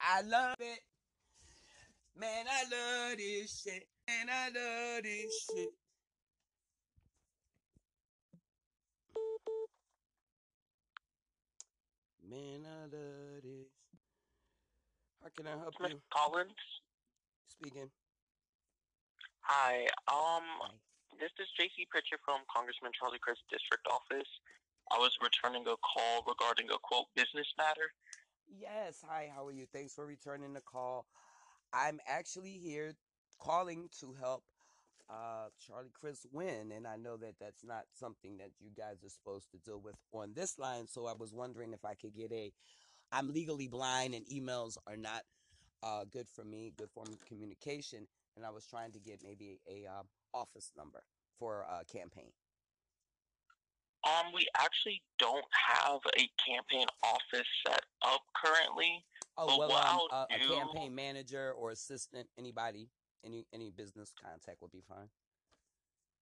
I 0.00 0.22
love 0.22 0.56
it. 0.60 0.80
Man, 2.18 2.46
I 2.48 2.62
love 2.62 3.18
this 3.18 3.62
shit. 3.62 3.86
Man, 4.08 4.28
I 4.30 4.46
love 4.46 5.02
this 5.02 5.46
shit. 5.50 5.68
Man, 12.28 12.66
I 12.66 12.82
love 12.90 12.90
this. 12.90 13.70
How 15.22 15.30
can 15.36 15.46
I 15.46 15.54
help 15.62 15.74
Miss 15.80 15.92
you? 15.92 16.02
Collins. 16.10 16.58
Speaking. 17.46 17.86
Hi. 19.42 19.86
Um, 20.10 20.42
this 21.20 21.30
is 21.38 21.46
J.C. 21.54 21.86
Pritchard 21.88 22.18
from 22.24 22.42
Congressman 22.50 22.90
Charlie 22.98 23.22
Crist's 23.22 23.46
district 23.46 23.86
office. 23.86 24.26
I 24.90 24.98
was 24.98 25.14
returning 25.22 25.62
a 25.70 25.78
call 25.78 26.26
regarding 26.26 26.66
a 26.74 26.78
quote 26.82 27.06
business 27.14 27.46
matter. 27.56 27.94
Yes. 28.50 29.06
Hi, 29.06 29.30
how 29.30 29.46
are 29.46 29.52
you? 29.52 29.66
Thanks 29.72 29.94
for 29.94 30.04
returning 30.04 30.52
the 30.52 30.66
call. 30.66 31.06
I'm 31.72 32.00
actually 32.08 32.58
here 32.58 32.94
calling 33.38 33.88
to 34.00 34.14
help 34.18 34.42
uh, 35.08 35.48
Charlie 35.64 35.92
Crist 35.98 36.26
win, 36.32 36.72
and 36.74 36.86
I 36.86 36.96
know 36.96 37.16
that 37.16 37.34
that's 37.40 37.64
not 37.64 37.84
something 37.94 38.38
that 38.38 38.50
you 38.60 38.70
guys 38.76 39.04
are 39.04 39.08
supposed 39.08 39.50
to 39.52 39.58
deal 39.58 39.80
with 39.80 39.94
on 40.12 40.32
this 40.34 40.58
line. 40.58 40.86
So 40.88 41.06
I 41.06 41.12
was 41.12 41.32
wondering 41.32 41.72
if 41.72 41.84
I 41.84 41.94
could 41.94 42.14
get 42.14 42.32
a. 42.32 42.52
I'm 43.12 43.32
legally 43.32 43.68
blind, 43.68 44.14
and 44.14 44.26
emails 44.26 44.76
are 44.86 44.96
not 44.96 45.22
uh, 45.82 46.04
good 46.10 46.26
for 46.28 46.44
me, 46.44 46.72
good 46.76 46.90
form 46.90 47.08
of 47.08 47.24
communication, 47.24 48.06
and 48.36 48.44
I 48.44 48.50
was 48.50 48.66
trying 48.66 48.92
to 48.92 48.98
get 48.98 49.20
maybe 49.22 49.60
a, 49.70 49.86
um, 49.86 50.06
office 50.34 50.72
number 50.76 51.02
for 51.38 51.64
a 51.70 51.84
campaign. 51.84 52.32
Um, 54.04 54.32
we 54.34 54.46
actually 54.56 55.02
don't 55.18 55.44
have 55.50 56.00
a 56.16 56.28
campaign 56.46 56.86
office 57.02 57.46
set 57.66 57.80
up 58.04 58.20
currently. 58.34 59.04
Oh 59.38 59.58
well, 59.58 59.68
what 59.68 60.12
um, 60.12 60.26
a, 60.30 60.34
a 60.34 60.54
campaign 60.54 60.94
manager 60.94 61.52
or 61.52 61.70
assistant, 61.70 62.28
anybody, 62.38 62.88
any 63.24 63.46
any 63.52 63.70
business 63.70 64.12
contact 64.20 64.60
would 64.62 64.72
be 64.72 64.82
fine. 64.88 65.08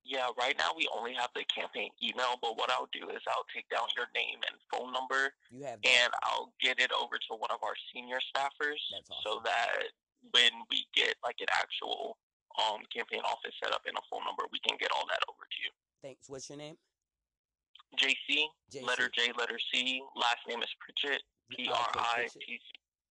yeah, 0.05 0.29
right 0.39 0.57
now 0.59 0.71
we 0.77 0.89
only 0.97 1.15
have 1.15 1.31
the 1.35 1.45
campaign 1.49 1.91
email. 2.03 2.37
But 2.41 2.57
what 2.57 2.71
I'll 2.71 2.89
do 2.93 3.09
is 3.11 3.21
I'll 3.29 3.47
take 3.55 3.69
down 3.69 3.89
your 3.97 4.07
name 4.15 4.39
and 4.45 4.57
phone 4.73 4.93
number, 4.93 5.33
You 5.51 5.65
have 5.65 5.81
that. 5.83 5.89
and 5.89 6.13
I'll 6.25 6.53
get 6.61 6.79
it 6.81 6.93
over 6.93 7.17
to 7.17 7.33
one 7.37 7.51
of 7.51 7.61
our 7.65 7.75
senior 7.93 8.21
staffers, 8.21 8.81
That's 8.93 9.11
so 9.25 9.41
that 9.45 9.91
when 10.33 10.53
we 10.71 10.87
get 10.95 11.17
like 11.25 11.37
an 11.41 11.49
actual 11.53 12.17
um 12.61 12.81
campaign 12.95 13.21
office 13.25 13.53
set 13.63 13.73
up 13.73 13.83
and 13.87 13.97
a 13.97 14.05
phone 14.11 14.25
number, 14.25 14.45
we 14.53 14.61
can 14.67 14.77
get 14.79 14.93
all 14.95 15.05
that 15.09 15.21
over 15.29 15.45
to 15.49 15.59
you. 15.65 15.71
Thanks. 16.03 16.29
What's 16.29 16.49
your 16.49 16.59
name? 16.59 16.77
JC, 18.01 18.49
JC. 18.73 18.83
letter 18.87 19.09
J, 19.15 19.31
letter 19.39 19.59
C. 19.73 20.03
Last 20.17 20.43
name 20.49 20.61
is 20.63 20.69
Pritchett. 20.81 21.23
P 21.51 21.69
R 21.69 21.89
I 21.97 22.27
T 22.33 22.41
C. 22.59 22.59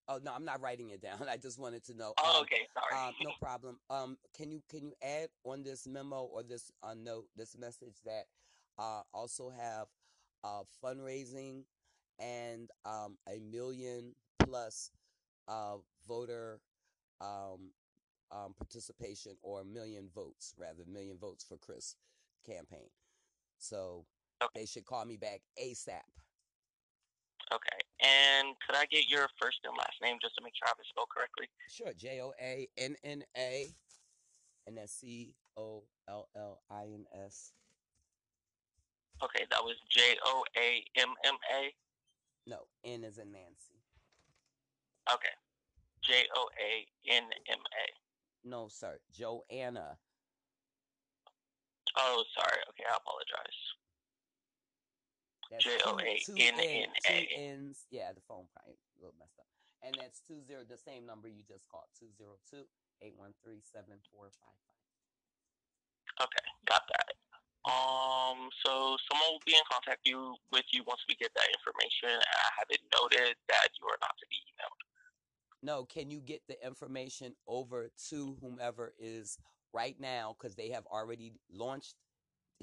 Oh 0.07 0.19
no, 0.23 0.33
I'm 0.33 0.45
not 0.45 0.61
writing 0.61 0.89
it 0.89 1.01
down. 1.01 1.19
I 1.29 1.37
just 1.37 1.59
wanted 1.59 1.83
to 1.85 1.93
know. 1.95 2.13
Oh, 2.19 2.37
Um, 2.37 2.41
okay, 2.43 2.67
sorry. 2.73 3.07
Um, 3.07 3.13
no 3.23 3.31
problem. 3.41 3.79
Um, 3.89 4.17
can 4.35 4.51
you 4.51 4.61
can 4.69 4.83
you 4.83 4.93
add 5.01 5.29
on 5.43 5.63
this 5.63 5.87
memo 5.87 6.23
or 6.23 6.43
this 6.43 6.71
uh, 6.83 6.93
note, 6.95 7.25
this 7.35 7.57
message 7.57 7.95
that 8.05 8.25
uh, 8.77 9.01
also 9.13 9.49
have 9.49 9.87
uh, 10.43 10.63
fundraising 10.83 11.63
and 12.19 12.69
um, 12.85 13.17
a 13.27 13.39
million 13.39 14.13
plus 14.39 14.91
uh, 15.47 15.75
voter 16.07 16.59
um, 17.21 17.71
um, 18.31 18.53
participation 18.57 19.33
or 19.41 19.61
a 19.61 19.65
million 19.65 20.09
votes, 20.13 20.53
rather, 20.57 20.83
million 20.91 21.17
votes 21.17 21.43
for 21.47 21.57
Crist 21.57 21.97
campaign. 22.45 22.89
So 23.57 24.05
they 24.55 24.65
should 24.65 24.85
call 24.85 25.05
me 25.05 25.15
back 25.17 25.41
ASAP. 25.61 26.01
Okay. 27.53 27.82
And 28.03 28.55
could 28.67 28.75
I 28.75 28.85
get 28.85 29.07
your 29.07 29.27
first 29.41 29.59
and 29.63 29.75
last 29.77 29.95
name 30.01 30.17
just 30.21 30.35
to 30.35 30.43
make 30.43 30.53
sure 30.55 30.67
I 30.67 30.75
have 30.75 30.79
it 30.79 30.87
spelled 30.89 31.07
correctly? 31.09 31.47
Sure, 31.69 31.93
J 31.95 32.19
O 32.21 32.33
A 32.41 32.67
N 32.77 32.95
N 33.03 33.23
A, 33.37 33.67
and 34.67 34.77
that's 34.77 34.93
C 34.93 35.33
O 35.55 35.83
L 36.09 36.27
L 36.35 36.61
I 36.69 36.83
N 36.83 37.05
S. 37.25 37.53
Okay, 39.23 39.45
that 39.49 39.63
was 39.63 39.75
J 39.89 40.01
O 40.25 40.43
A 40.57 40.83
M 40.97 41.09
M 41.25 41.35
A. 41.55 41.73
No, 42.45 42.67
N 42.83 43.05
is 43.05 43.17
in 43.17 43.31
Nancy. 43.31 43.79
Okay. 45.11 45.31
J 46.03 46.25
O 46.35 46.49
A 46.59 46.85
N 47.09 47.23
M 47.49 47.59
A. 47.59 48.49
No, 48.49 48.67
sir, 48.67 48.99
Joanna. 49.13 49.97
Oh, 51.97 52.23
sorry. 52.35 52.59
Okay, 52.69 52.83
I 52.89 52.97
apologize. 52.97 53.59
That's 55.53 55.63
J 55.63 55.77
O 55.85 55.93
A 56.01 56.17
N 56.33 56.57
N- 56.57 56.89
A. 57.05 57.29
N's. 57.37 57.85
Yeah, 57.93 58.09
the 58.09 58.25
phone 58.25 58.49
probably 58.49 58.73
a 58.73 58.97
little 58.97 59.13
messed 59.21 59.37
up. 59.37 59.45
And 59.85 59.93
that's 60.01 60.17
two 60.25 60.41
zero 60.41 60.65
the 60.65 60.81
same 60.81 61.05
number 61.05 61.29
you 61.29 61.45
just 61.45 61.69
called, 61.69 61.93
202 62.01 62.65
813 63.05 63.61
7455. 63.61 64.33
Okay, 66.25 66.45
got 66.65 66.81
that. 66.89 67.13
Um, 67.69 68.49
so 68.65 68.97
someone 69.07 69.29
will 69.37 69.45
be 69.45 69.53
in 69.53 69.63
contact 69.69 70.03
you 70.09 70.35
with 70.51 70.65
you 70.73 70.83
once 70.87 71.05
we 71.07 71.15
get 71.15 71.31
that 71.37 71.47
information. 71.53 72.09
And 72.09 72.23
I 72.25 72.49
have 72.57 72.69
it 72.73 72.81
noted 72.89 73.37
that 73.49 73.69
you 73.77 73.85
are 73.87 74.01
not 74.01 74.17
to 74.17 74.25
be 74.29 74.41
emailed. 74.49 74.81
No, 75.61 75.85
can 75.85 76.09
you 76.09 76.19
get 76.19 76.41
the 76.47 76.57
information 76.65 77.35
over 77.47 77.89
to 78.09 78.35
whomever 78.41 78.93
is 78.99 79.37
right 79.73 79.95
now 79.99 80.35
because 80.37 80.55
they 80.55 80.69
have 80.69 80.85
already 80.87 81.33
launched 81.51 81.95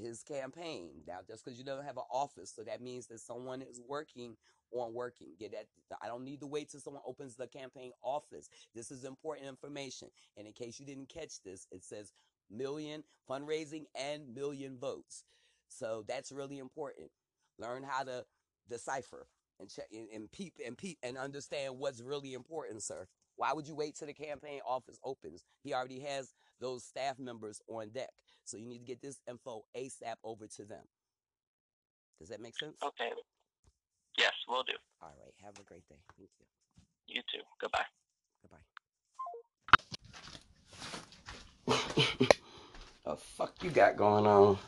his 0.00 0.22
campaign. 0.22 1.02
Now, 1.06 1.18
just 1.26 1.44
because 1.44 1.58
you 1.58 1.64
don't 1.64 1.84
have 1.84 1.96
an 1.96 2.04
office, 2.10 2.52
so 2.54 2.62
that 2.64 2.80
means 2.80 3.06
that 3.08 3.20
someone 3.20 3.62
is 3.62 3.80
working 3.86 4.36
on 4.72 4.94
working. 4.94 5.28
Get 5.38 5.52
that. 5.52 5.66
I 6.02 6.06
don't 6.06 6.24
need 6.24 6.40
to 6.40 6.46
wait 6.46 6.70
till 6.70 6.80
someone 6.80 7.02
opens 7.06 7.36
the 7.36 7.46
campaign 7.46 7.92
office. 8.02 8.48
This 8.74 8.90
is 8.90 9.04
important 9.04 9.48
information. 9.48 10.08
And 10.36 10.46
in 10.46 10.52
case 10.52 10.78
you 10.78 10.86
didn't 10.86 11.08
catch 11.08 11.42
this, 11.44 11.66
it 11.70 11.84
says 11.84 12.12
million 12.50 13.04
fundraising 13.28 13.84
and 13.94 14.34
million 14.34 14.78
votes. 14.78 15.24
So 15.68 16.04
that's 16.08 16.32
really 16.32 16.58
important. 16.58 17.10
Learn 17.58 17.82
how 17.82 18.04
to 18.04 18.24
decipher 18.68 19.26
and 19.58 19.68
check 19.68 19.86
and, 19.92 20.08
and 20.14 20.30
peep 20.32 20.54
and 20.64 20.76
peep 20.76 20.98
and 21.02 21.18
understand 21.18 21.78
what's 21.78 22.00
really 22.00 22.34
important, 22.34 22.82
sir. 22.82 23.06
Why 23.36 23.52
would 23.52 23.66
you 23.66 23.74
wait 23.74 23.96
till 23.96 24.06
the 24.06 24.14
campaign 24.14 24.60
office 24.66 24.98
opens? 25.04 25.44
He 25.62 25.72
already 25.72 26.00
has 26.00 26.34
those 26.60 26.84
staff 26.84 27.18
members 27.18 27.60
on 27.68 27.90
deck. 27.90 28.10
So 28.50 28.56
you 28.56 28.66
need 28.66 28.78
to 28.78 28.84
get 28.84 29.00
this 29.00 29.20
info 29.28 29.64
ASAP 29.76 30.16
over 30.24 30.48
to 30.48 30.64
them. 30.64 30.82
Does 32.18 32.30
that 32.30 32.40
make 32.40 32.58
sense? 32.58 32.76
Okay. 32.82 33.10
Yes, 34.18 34.32
we'll 34.48 34.64
do. 34.64 34.72
All 35.00 35.14
right. 35.22 35.32
Have 35.44 35.54
a 35.60 35.62
great 35.62 35.88
day. 35.88 36.00
Thank 36.18 36.30
you. 36.36 36.46
You 37.06 37.22
too. 37.32 37.44
Goodbye. 37.60 37.86
Goodbye. 38.42 38.58
the 43.04 43.16
fuck 43.16 43.54
you 43.62 43.70
got 43.70 43.96
going 43.96 44.26
on? 44.26 44.58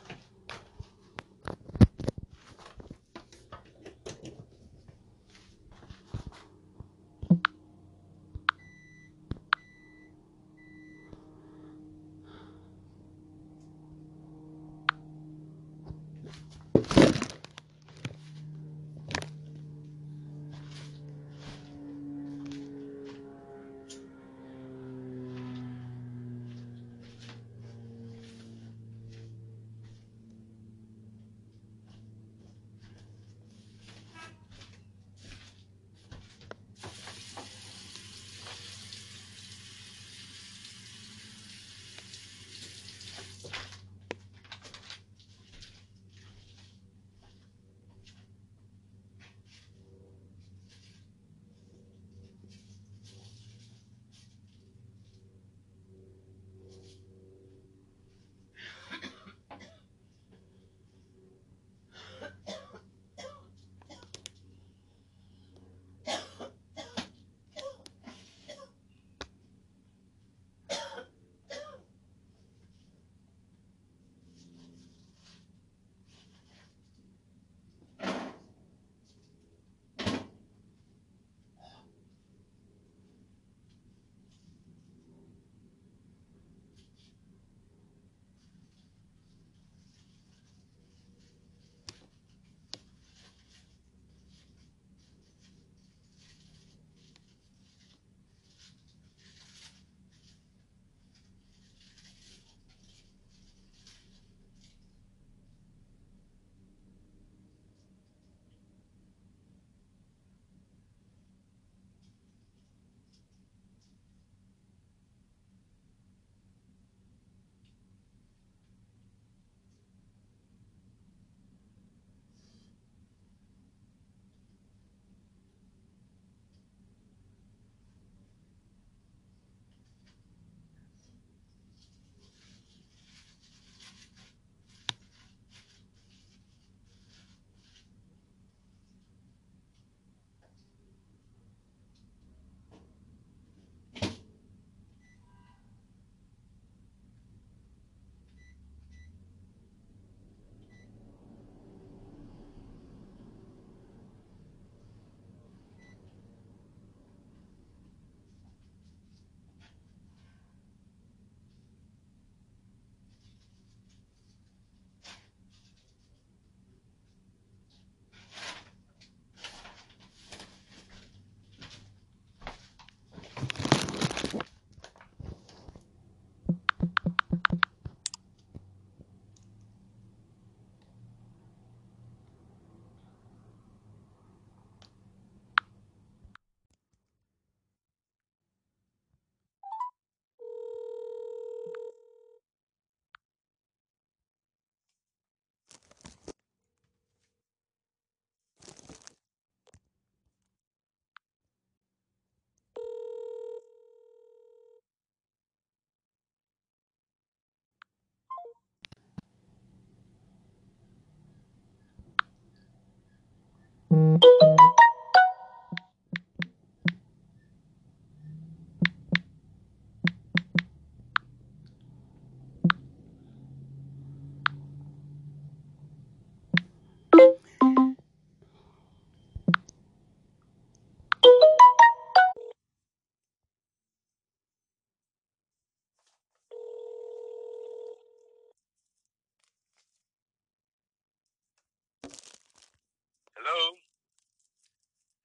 Hello, 243.34 243.74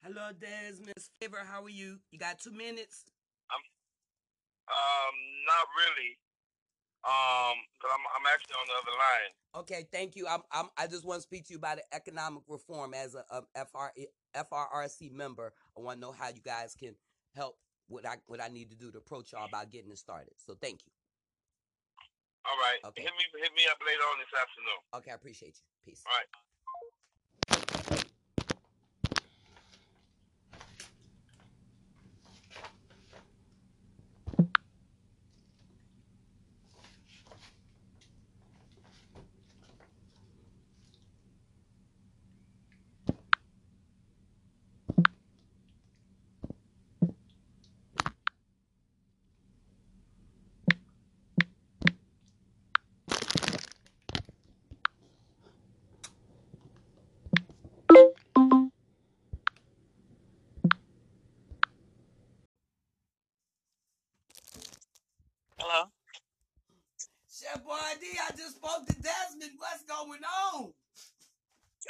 Hello, 0.03 0.31
Des. 0.39 0.79
Miss 0.79 1.09
Favor, 1.19 1.43
how 1.43 1.63
are 1.63 1.69
you? 1.69 1.99
You 2.11 2.19
got 2.19 2.39
two 2.39 2.51
minutes? 2.51 3.03
I'm 3.51 3.59
um, 4.71 5.15
not 5.43 5.67
really. 5.75 6.15
Um, 7.03 7.55
cause 7.79 7.91
I'm 7.91 8.03
I'm 8.15 8.25
actually 8.31 8.55
on 8.55 8.67
the 8.67 8.77
other 8.79 8.95
line. 8.95 9.31
Okay, 9.63 9.87
thank 9.91 10.15
you. 10.15 10.27
I'm, 10.27 10.41
I'm 10.51 10.67
I 10.77 10.87
just 10.87 11.05
want 11.05 11.19
to 11.19 11.23
speak 11.23 11.45
to 11.47 11.53
you 11.53 11.59
about 11.59 11.77
the 11.77 11.95
economic 11.95 12.43
reform 12.47 12.93
as 12.93 13.15
a, 13.15 13.23
a 13.31 13.65
FR, 13.65 13.91
FRRC 14.35 15.11
member. 15.11 15.53
I 15.77 15.81
want 15.81 15.97
to 15.97 16.01
know 16.01 16.11
how 16.11 16.29
you 16.29 16.41
guys 16.41 16.75
can 16.75 16.95
help 17.35 17.57
what 17.87 18.05
I 18.05 18.15
what 18.27 18.41
I 18.41 18.47
need 18.47 18.69
to 18.71 18.77
do 18.77 18.91
to 18.91 18.97
approach 18.97 19.33
y'all 19.33 19.45
about 19.47 19.71
getting 19.71 19.91
it 19.91 19.97
started. 19.97 20.33
So 20.37 20.55
thank 20.59 20.85
you. 20.85 20.91
All 22.45 22.57
right. 22.59 22.79
Okay. 22.91 23.03
Hit 23.03 23.11
me 23.11 23.23
hit 23.43 23.51
me 23.55 23.63
up 23.71 23.77
later 23.85 24.03
on 24.07 24.19
this 24.19 24.33
afternoon. 24.39 24.79
Okay, 24.95 25.11
I 25.11 25.15
appreciate 25.15 25.59
you. 25.59 25.67
Peace. 25.83 26.03
All 26.07 26.15
right. 26.15 26.46
Hello. 65.68 65.91
Chef 67.28 67.59
Boy-D, 67.59 68.07
I 68.24 68.32
just 68.39 68.55
spoke 68.55 68.88
to 68.88 68.95
Desmond. 69.03 69.51
What's 69.59 69.84
going 69.84 70.24
on? 70.24 70.72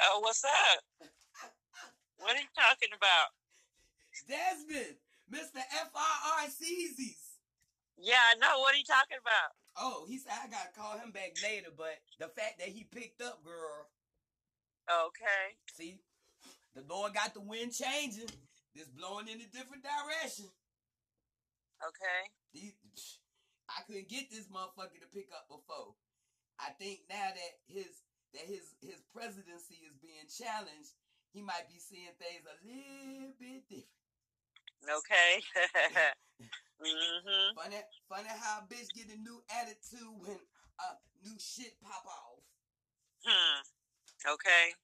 Oh, 0.02 0.18
what's 0.18 0.42
up? 0.42 1.06
What 2.18 2.34
are 2.34 2.42
you 2.42 2.50
talking 2.58 2.90
about? 2.90 3.30
Desmond, 4.26 4.98
Mr. 5.30 5.62
FRRC's. 5.62 7.38
Yeah, 8.02 8.18
I 8.18 8.34
know. 8.42 8.58
What 8.58 8.74
are 8.74 8.78
you 8.78 8.90
talking 8.90 9.22
about? 9.22 9.54
Oh, 9.78 10.06
he 10.08 10.18
said 10.18 10.34
I 10.34 10.50
gotta 10.50 10.74
call 10.74 10.98
him 10.98 11.12
back 11.12 11.38
later, 11.40 11.70
but 11.70 12.02
the 12.18 12.26
fact 12.26 12.58
that 12.58 12.74
he 12.74 12.82
picked 12.82 13.22
up, 13.22 13.44
girl. 13.44 13.86
Okay. 14.90 15.54
See, 15.74 16.00
the 16.74 16.82
Lord 16.90 17.14
got 17.14 17.32
the 17.32 17.46
wind 17.46 17.70
changing. 17.70 18.26
It's 18.74 18.90
blowing 18.90 19.28
in 19.28 19.38
a 19.38 19.46
different 19.54 19.86
direction. 19.86 20.50
Okay. 21.78 22.34
These, 22.52 22.74
I 23.68 23.84
couldn't 23.84 24.08
get 24.08 24.30
this 24.32 24.48
motherfucker 24.48 25.00
to 25.00 25.08
pick 25.12 25.28
up 25.32 25.48
before. 25.48 25.94
I 26.58 26.74
think 26.80 27.06
now 27.08 27.30
that 27.30 27.52
his 27.68 28.02
that 28.34 28.44
his 28.44 28.74
his 28.80 29.00
presidency 29.14 29.78
is 29.84 29.96
being 30.00 30.26
challenged, 30.26 30.96
he 31.32 31.40
might 31.40 31.68
be 31.68 31.78
seeing 31.78 32.12
things 32.18 32.44
a 32.48 32.56
little 32.64 33.36
bit 33.38 33.68
different. 33.68 33.98
Okay. 34.84 35.32
mhm. 36.82 37.54
Funny, 37.54 37.82
funny 38.08 38.32
how 38.40 38.62
a 38.62 38.68
bitch 38.70 38.88
get 38.94 39.12
a 39.12 39.18
new 39.20 39.42
attitude 39.52 40.16
when 40.24 40.38
uh 40.80 40.96
new 41.22 41.36
shit 41.38 41.76
pop 41.82 42.06
off. 42.06 42.42
Hmm. 43.26 43.60
Okay. 44.26 44.74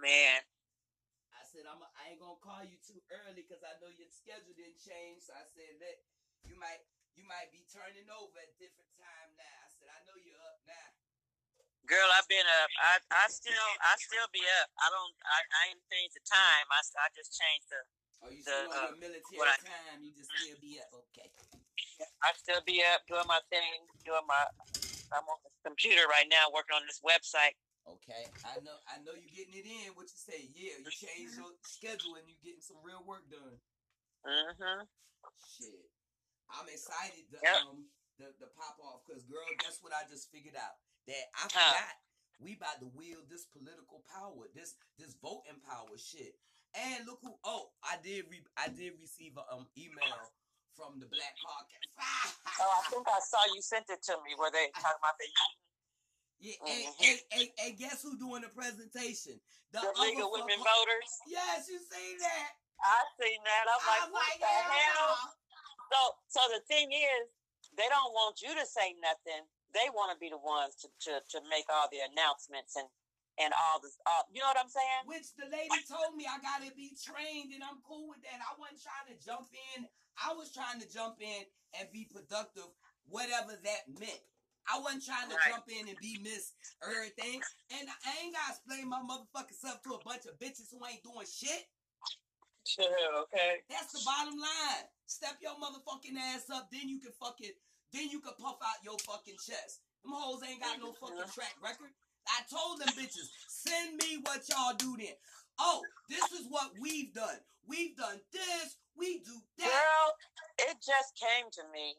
Man. 0.00 0.40
I 1.32 1.42
said 1.44 1.68
I'm 1.68 1.82
a, 1.82 1.88
I 1.98 2.12
ain't 2.12 2.20
gonna 2.22 2.40
call 2.40 2.64
you 2.64 2.78
too 2.80 3.00
early 3.12 3.44
because 3.44 3.62
I 3.62 3.76
know 3.82 3.92
your 3.92 4.08
schedule 4.08 4.54
didn't 4.56 4.80
change. 4.80 5.26
So 5.26 5.36
I 5.36 5.44
said 5.44 5.78
that 5.82 5.96
might 6.62 6.82
you 7.18 7.26
might 7.26 7.50
be 7.50 7.66
turning 7.68 8.06
over 8.08 8.38
at 8.38 8.54
different 8.62 8.88
time 8.94 9.30
now. 9.34 9.58
I 9.66 9.68
said 9.74 9.90
I 9.90 9.98
know 10.06 10.14
you're 10.22 10.38
up 10.46 10.62
now. 10.64 10.88
Girl, 11.90 12.06
I've 12.14 12.30
been 12.30 12.46
up. 12.62 12.70
I 12.78 13.02
I 13.10 13.26
still 13.26 13.68
I 13.82 13.98
still 13.98 14.30
be 14.30 14.46
up. 14.62 14.70
I 14.78 14.86
don't 14.94 15.14
I, 15.26 15.38
I 15.42 15.60
ain't 15.74 15.82
changed 15.90 16.14
the 16.14 16.24
time. 16.24 16.66
I, 16.70 16.80
I 17.02 17.06
just 17.18 17.34
changed 17.34 17.68
the 17.68 17.82
Oh, 18.22 18.30
you 18.30 18.38
the 18.46 18.54
still 18.54 18.70
on 18.70 18.94
uh, 18.94 19.02
military 19.02 19.42
I, 19.42 19.58
time? 19.58 19.98
You 19.98 20.14
just 20.14 20.30
still 20.30 20.54
be 20.62 20.78
up. 20.78 20.94
Okay. 20.94 21.26
I 22.22 22.30
still 22.38 22.62
be 22.62 22.78
up 22.94 23.02
doing 23.10 23.26
my 23.26 23.42
thing, 23.50 23.82
doing 24.06 24.22
my 24.30 24.46
I'm 25.10 25.26
on 25.26 25.42
the 25.44 25.50
computer 25.66 26.06
right 26.08 26.30
now 26.30 26.48
working 26.54 26.78
on 26.78 26.86
this 26.86 27.02
website. 27.02 27.58
Okay. 27.84 28.30
I 28.46 28.62
know 28.62 28.78
I 28.86 29.02
know 29.02 29.12
you're 29.18 29.34
getting 29.34 29.58
it 29.58 29.66
in. 29.66 29.90
What 29.98 30.06
you 30.06 30.14
say? 30.22 30.48
Yeah, 30.54 30.78
you 30.78 30.86
changed 30.86 31.34
your 31.34 31.50
schedule 31.66 32.14
and 32.14 32.24
you're 32.30 32.40
getting 32.46 32.62
some 32.62 32.78
real 32.86 33.02
work 33.02 33.26
done. 33.26 33.58
Mhm. 34.22 34.86
Shit. 35.42 35.91
I'm 36.52 36.68
excited 36.68 37.24
to 37.32 37.38
Yep. 37.42 37.56
um 37.68 37.88
the, 38.20 38.28
the 38.38 38.48
pop 38.54 38.76
off 38.84 39.02
because 39.06 39.24
girl, 39.24 39.44
guess 39.60 39.80
what 39.80 39.92
I 39.92 40.04
just 40.08 40.30
figured 40.30 40.56
out? 40.56 40.76
That 41.08 41.24
I 41.34 41.48
forgot 41.48 41.96
we 42.38 42.54
about 42.58 42.78
to 42.82 42.90
wield 42.94 43.30
this 43.30 43.46
political 43.50 44.04
power, 44.10 44.50
this 44.54 44.76
this 44.98 45.14
voting 45.22 45.60
power 45.64 45.96
shit. 45.96 46.36
And 46.72 47.04
look 47.04 47.20
who 47.20 47.36
oh, 47.44 47.72
I 47.84 47.96
did 48.00 48.24
re, 48.30 48.40
I 48.56 48.68
did 48.68 48.96
receive 49.00 49.36
a 49.36 49.44
um 49.52 49.66
email 49.76 50.20
from 50.76 50.96
the 51.00 51.06
Black 51.08 51.36
Caucus. 51.40 51.84
Oh, 52.60 52.72
I 52.80 52.82
think 52.90 53.04
I 53.08 53.20
saw 53.20 53.42
you 53.52 53.60
sent 53.60 53.88
it 53.92 54.00
to 54.08 54.16
me 54.24 54.32
where 54.36 54.50
they 54.50 54.72
talking 54.80 55.00
about 55.00 55.16
the 55.20 55.28
Yeah, 56.40 56.56
and, 56.64 56.80
Mhm. 56.88 57.04
and, 57.04 57.18
and, 57.36 57.48
and 57.64 57.72
guess 57.78 58.02
who 58.02 58.16
doing 58.16 58.42
the 58.42 58.48
presentation? 58.52 59.40
the 59.72 59.80
other 59.80 59.92
League 60.04 60.20
of 60.20 60.28
Women 60.32 60.60
Voters. 60.60 61.10
Yes, 61.26 61.68
you 61.68 61.80
see 61.80 62.16
that? 62.20 62.48
I 62.84 63.00
seen 63.20 63.40
that. 63.44 63.64
I'm 63.72 63.80
like, 63.88 64.02
I'm 64.04 64.12
what 64.12 64.20
like, 64.20 64.40
the 64.40 64.46
hell 64.46 65.16
hell? 65.16 65.41
So, 65.92 66.00
so 66.28 66.40
the 66.56 66.64
thing 66.64 66.88
is, 66.92 67.28
they 67.76 67.88
don't 67.92 68.12
want 68.16 68.40
you 68.40 68.52
to 68.56 68.64
say 68.64 68.96
nothing. 69.00 69.44
They 69.76 69.88
want 69.92 70.12
to 70.12 70.18
be 70.20 70.28
the 70.32 70.40
ones 70.40 70.76
to, 70.84 70.88
to, 71.08 71.20
to 71.20 71.38
make 71.52 71.68
all 71.68 71.88
the 71.92 72.00
announcements 72.12 72.76
and 72.76 72.88
and 73.40 73.48
all 73.56 73.80
this. 73.80 73.96
All, 74.04 74.28
you 74.28 74.44
know 74.44 74.52
what 74.52 74.60
I'm 74.60 74.68
saying? 74.68 75.08
Which 75.08 75.32
the 75.40 75.48
lady 75.48 75.80
told 75.88 76.12
me 76.20 76.28
I 76.28 76.36
gotta 76.44 76.68
be 76.76 76.92
trained, 76.92 77.56
and 77.56 77.64
I'm 77.64 77.80
cool 77.80 78.12
with 78.12 78.20
that. 78.28 78.44
I 78.44 78.52
wasn't 78.60 78.84
trying 78.84 79.08
to 79.08 79.16
jump 79.24 79.48
in. 79.76 79.88
I 80.20 80.36
was 80.36 80.52
trying 80.52 80.84
to 80.84 80.88
jump 80.88 81.16
in 81.16 81.48
and 81.80 81.88
be 81.96 82.04
productive, 82.12 82.68
whatever 83.08 83.56
that 83.56 83.82
meant. 83.88 84.20
I 84.68 84.78
wasn't 84.84 85.08
trying 85.08 85.32
to 85.32 85.36
Right. 85.40 85.48
jump 85.48 85.64
in 85.72 85.88
and 85.88 85.96
be 85.98 86.20
Miss 86.20 86.52
Everything. 86.84 87.40
And 87.72 87.88
I 87.88 88.10
ain't 88.20 88.36
gotta 88.36 88.52
explain 88.52 88.88
my 88.92 89.00
motherfucking 89.00 89.56
self 89.56 89.80
to 89.88 89.96
a 89.96 90.04
bunch 90.04 90.28
of 90.28 90.36
bitches 90.36 90.68
who 90.68 90.84
ain't 90.84 91.02
doing 91.02 91.24
shit. 91.26 91.71
Okay. 92.62 93.62
That's 93.68 93.92
the 93.92 94.00
bottom 94.04 94.38
line. 94.38 94.86
Step 95.06 95.36
your 95.42 95.58
motherfucking 95.58 96.16
ass 96.16 96.48
up, 96.48 96.70
then 96.70 96.88
you 96.88 96.98
can 96.98 97.12
fucking, 97.20 97.52
then 97.92 98.08
you 98.08 98.20
can 98.20 98.32
puff 98.40 98.56
out 98.62 98.80
your 98.84 98.96
fucking 99.04 99.36
chest. 99.36 99.84
Them 100.04 100.14
hoes 100.14 100.40
ain't 100.46 100.62
got 100.62 100.80
no 100.80 100.92
fucking 101.00 101.30
track 101.34 101.54
record. 101.62 101.92
I 102.28 102.46
told 102.46 102.78
them 102.80 102.94
bitches, 102.94 103.28
send 103.48 103.98
me 103.98 104.22
what 104.22 104.46
y'all 104.48 104.78
do 104.78 104.96
then. 104.96 105.18
Oh, 105.58 105.82
this 106.08 106.32
is 106.32 106.46
what 106.48 106.70
we've 106.80 107.12
done. 107.12 107.42
We've 107.66 107.96
done 107.96 108.18
this. 108.32 108.78
We 108.96 109.20
do 109.26 109.36
that. 109.58 109.68
Girl, 109.68 110.08
it 110.70 110.76
just 110.80 111.18
came 111.18 111.50
to 111.52 111.64
me 111.72 111.98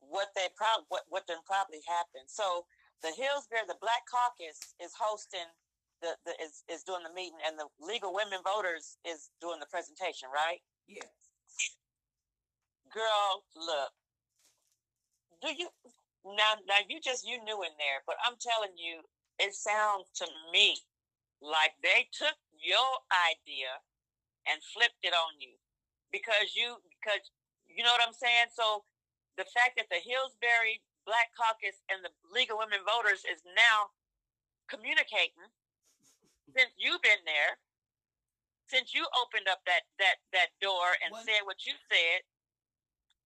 what 0.00 0.28
they 0.34 0.46
prob 0.54 0.86
what 0.88 1.02
what 1.08 1.26
done 1.26 1.42
probably 1.46 1.82
happened. 1.86 2.28
So 2.28 2.66
the 3.02 3.12
Hillsborough, 3.14 3.68
the 3.68 3.80
Black 3.80 4.06
Caucus 4.08 4.74
is 4.80 4.92
hosting 4.96 5.48
the, 6.02 6.16
the 6.24 6.32
is 6.42 6.64
is 6.68 6.82
doing 6.82 7.02
the 7.04 7.12
meeting, 7.14 7.38
and 7.46 7.58
the 7.58 7.68
League 7.80 8.04
of 8.04 8.12
Women 8.12 8.40
Voters 8.44 8.98
is 9.04 9.30
doing 9.40 9.60
the 9.60 9.70
presentation, 9.70 10.28
right? 10.32 10.60
Yeah. 10.88 11.08
Girl, 12.92 13.44
look, 13.56 13.92
do 15.42 15.50
you 15.56 15.68
now? 16.24 16.60
Now 16.68 16.84
you 16.88 17.00
just 17.00 17.26
you 17.26 17.42
knew 17.44 17.62
in 17.62 17.74
there, 17.80 18.04
but 18.06 18.16
I'm 18.24 18.36
telling 18.40 18.76
you, 18.76 19.04
it 19.38 19.54
sounds 19.54 20.08
to 20.20 20.26
me 20.52 20.78
like 21.40 21.76
they 21.82 22.08
took 22.12 22.36
your 22.56 23.04
idea 23.12 23.84
and 24.48 24.62
flipped 24.72 25.02
it 25.02 25.12
on 25.12 25.36
you 25.40 25.58
because 26.12 26.54
you 26.54 26.80
because 27.00 27.24
you 27.68 27.84
know 27.84 27.92
what 27.92 28.04
I'm 28.04 28.16
saying. 28.16 28.52
So 28.54 28.84
the 29.36 29.48
fact 29.52 29.76
that 29.76 29.90
the 29.90 30.00
Hillsborough 30.00 30.80
Black 31.04 31.30
Caucus 31.36 31.82
and 31.92 32.02
the 32.02 32.12
League 32.32 32.50
of 32.50 32.58
Women 32.58 32.82
Voters 32.82 33.22
is 33.28 33.42
now 33.54 33.94
communicating 34.66 35.46
since 36.54 36.70
you've 36.78 37.02
been 37.02 37.22
there, 37.26 37.58
since 38.68 38.94
you 38.94 39.06
opened 39.22 39.48
up 39.48 39.62
that 39.66 39.86
that 39.98 40.16
that 40.32 40.50
door 40.60 40.94
and 41.02 41.12
What? 41.12 41.24
said 41.26 41.42
what 41.44 41.64
you 41.66 41.74
said. 41.90 42.22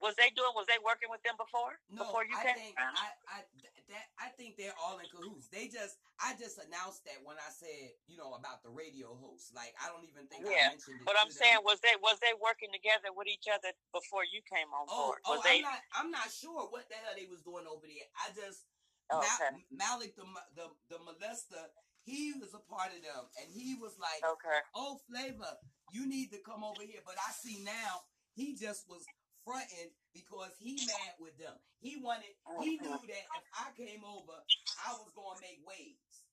Was 0.00 0.16
they 0.16 0.32
doing? 0.32 0.56
Was 0.56 0.64
they 0.64 0.80
working 0.80 1.12
with 1.12 1.20
them 1.28 1.36
before? 1.36 1.76
No, 1.92 2.08
before 2.08 2.24
you 2.24 2.32
I 2.32 2.40
came? 2.40 2.56
think 2.56 2.74
I, 2.80 3.12
I 3.28 3.38
that 3.92 4.08
I 4.16 4.32
think 4.32 4.56
they're 4.56 4.72
all 4.80 4.96
in 4.96 5.04
cahoots. 5.12 5.52
They 5.52 5.68
just 5.68 6.00
I 6.16 6.32
just 6.40 6.56
announced 6.56 7.04
that 7.04 7.20
when 7.20 7.36
I 7.36 7.52
said 7.52 7.92
you 8.08 8.16
know 8.16 8.32
about 8.32 8.64
the 8.64 8.72
radio 8.72 9.12
host. 9.12 9.52
Like 9.52 9.76
I 9.76 9.92
don't 9.92 10.08
even 10.08 10.24
think 10.32 10.48
I 10.48 10.56
yeah, 10.56 10.72
mentioned 10.72 11.04
it. 11.04 11.04
but 11.04 11.20
I'm 11.20 11.28
them. 11.28 11.36
saying, 11.36 11.60
was 11.68 11.84
they 11.84 11.92
was 12.00 12.16
they 12.24 12.32
working 12.40 12.72
together 12.72 13.12
with 13.12 13.28
each 13.28 13.44
other 13.52 13.76
before 13.92 14.24
you 14.24 14.40
came 14.48 14.72
on 14.72 14.88
Oh, 14.88 15.12
board? 15.12 15.20
oh, 15.28 15.36
was 15.36 15.44
they? 15.44 15.60
I'm 15.60 15.68
not. 15.68 15.80
I'm 15.92 16.10
not 16.10 16.28
sure 16.32 16.64
what 16.72 16.88
the 16.88 16.96
hell 16.96 17.12
they 17.12 17.28
was 17.28 17.44
doing 17.44 17.68
over 17.68 17.84
there. 17.84 18.08
I 18.16 18.32
just 18.32 18.64
Oh, 19.12 19.20
okay. 19.20 19.52
Malik 19.68 20.16
the 20.16 20.24
the 20.56 20.66
the 20.88 20.96
molester. 21.04 21.60
He 22.04 22.32
was 22.40 22.54
a 22.54 22.62
part 22.72 22.90
of 22.96 23.02
them, 23.02 23.24
and 23.40 23.46
he 23.52 23.74
was 23.74 23.98
like, 23.98 24.24
Okay. 24.24 24.60
"Oh, 24.74 25.00
Flavor, 25.08 25.58
you 25.92 26.06
need 26.06 26.30
to 26.32 26.38
come 26.38 26.64
over 26.64 26.82
here." 26.82 27.02
But 27.04 27.16
I 27.18 27.32
see 27.32 27.62
now 27.64 28.04
he 28.34 28.56
just 28.56 28.88
was 28.88 29.04
fronting 29.44 29.90
because 30.12 30.52
he 30.58 30.76
mad 30.86 31.14
with 31.18 31.36
them. 31.38 31.54
He 31.80 31.96
wanted. 31.96 32.34
He 32.62 32.78
knew 32.78 32.90
that 32.90 33.24
if 33.24 33.46
I 33.54 33.70
came 33.76 34.04
over, 34.04 34.36
I 34.86 34.92
was 34.92 35.10
gonna 35.14 35.40
make 35.40 35.60
waves. 35.66 36.24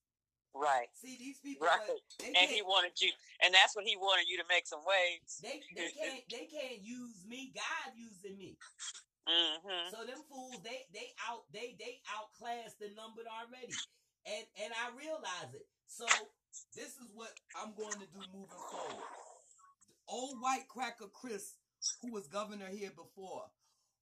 Right. 0.54 0.90
See 0.98 1.18
these 1.20 1.40
people, 1.40 1.68
Right. 1.68 1.80
And 2.24 2.50
he 2.50 2.62
wanted 2.62 3.00
you, 3.00 3.12
and 3.44 3.54
that's 3.54 3.76
what 3.76 3.86
he 3.86 3.96
wanted 3.96 4.26
you 4.28 4.38
to 4.38 4.48
make 4.50 4.66
some 4.66 4.82
waves. 4.82 5.38
They 5.38 5.62
they 5.76 5.92
can't 5.92 6.24
they 6.30 6.46
can't 6.50 6.82
use 6.82 7.26
me. 7.28 7.54
God 7.54 7.94
using 7.94 8.38
me. 8.38 8.58
Mm-hmm. 9.28 9.92
So 9.92 10.08
them 10.08 10.24
fools, 10.32 10.58
they 10.64 10.88
they 10.96 11.12
out 11.28 11.44
they 11.52 11.76
they 11.78 12.00
outclassed 12.08 12.80
and 12.82 12.96
numbered 12.96 13.28
already, 13.28 13.76
and 14.28 14.46
and 14.64 14.72
I 14.76 14.92
realize 14.98 15.54
it. 15.54 15.66
So 15.88 16.06
this 16.76 17.00
is 17.00 17.10
what 17.16 17.32
I'm 17.56 17.74
going 17.76 17.96
to 17.96 18.08
do 18.12 18.22
moving 18.34 18.64
forward. 18.70 19.08
Old 20.08 20.40
white 20.42 20.68
cracker 20.68 21.08
Crist, 21.14 21.56
who 22.02 22.12
was 22.12 22.28
governor 22.28 22.68
here 22.70 22.92
before, 22.96 23.44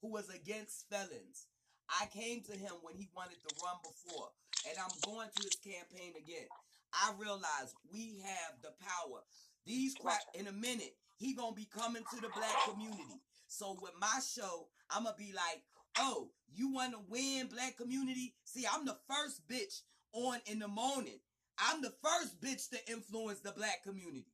who 0.01 0.11
was 0.11 0.29
against 0.29 0.89
felons. 0.89 1.47
I 1.89 2.07
came 2.07 2.41
to 2.43 2.53
him 2.53 2.73
when 2.81 2.95
he 2.95 3.09
wanted 3.15 3.37
to 3.47 3.55
run 3.63 3.77
before, 3.83 4.29
and 4.67 4.77
I'm 4.77 4.93
going 5.05 5.29
to 5.29 5.43
his 5.43 5.57
campaign 5.61 6.13
again. 6.17 6.49
I 6.93 7.13
realize 7.19 7.73
we 7.91 8.21
have 8.23 8.61
the 8.61 8.73
power. 8.81 9.21
These 9.65 9.95
crack 9.95 10.21
in 10.33 10.47
a 10.47 10.51
minute, 10.51 10.95
he 11.17 11.33
gonna 11.33 11.55
be 11.55 11.67
coming 11.75 12.03
to 12.13 12.21
the 12.21 12.29
black 12.35 12.55
community. 12.69 13.21
So 13.47 13.77
with 13.81 13.93
my 13.99 14.19
show, 14.25 14.67
I'ma 14.89 15.11
be 15.17 15.33
like, 15.35 15.61
oh, 15.97 16.29
you 16.53 16.71
wanna 16.71 16.99
win 17.09 17.47
black 17.47 17.77
community? 17.77 18.33
See, 18.43 18.65
I'm 18.71 18.85
the 18.85 18.97
first 19.07 19.47
bitch 19.47 19.81
on 20.15 20.39
in 20.47 20.59
the 20.59 20.67
morning. 20.67 21.19
I'm 21.59 21.81
the 21.81 21.93
first 22.03 22.41
bitch 22.41 22.69
to 22.69 22.91
influence 22.91 23.39
the 23.41 23.51
black 23.51 23.83
community. 23.83 24.31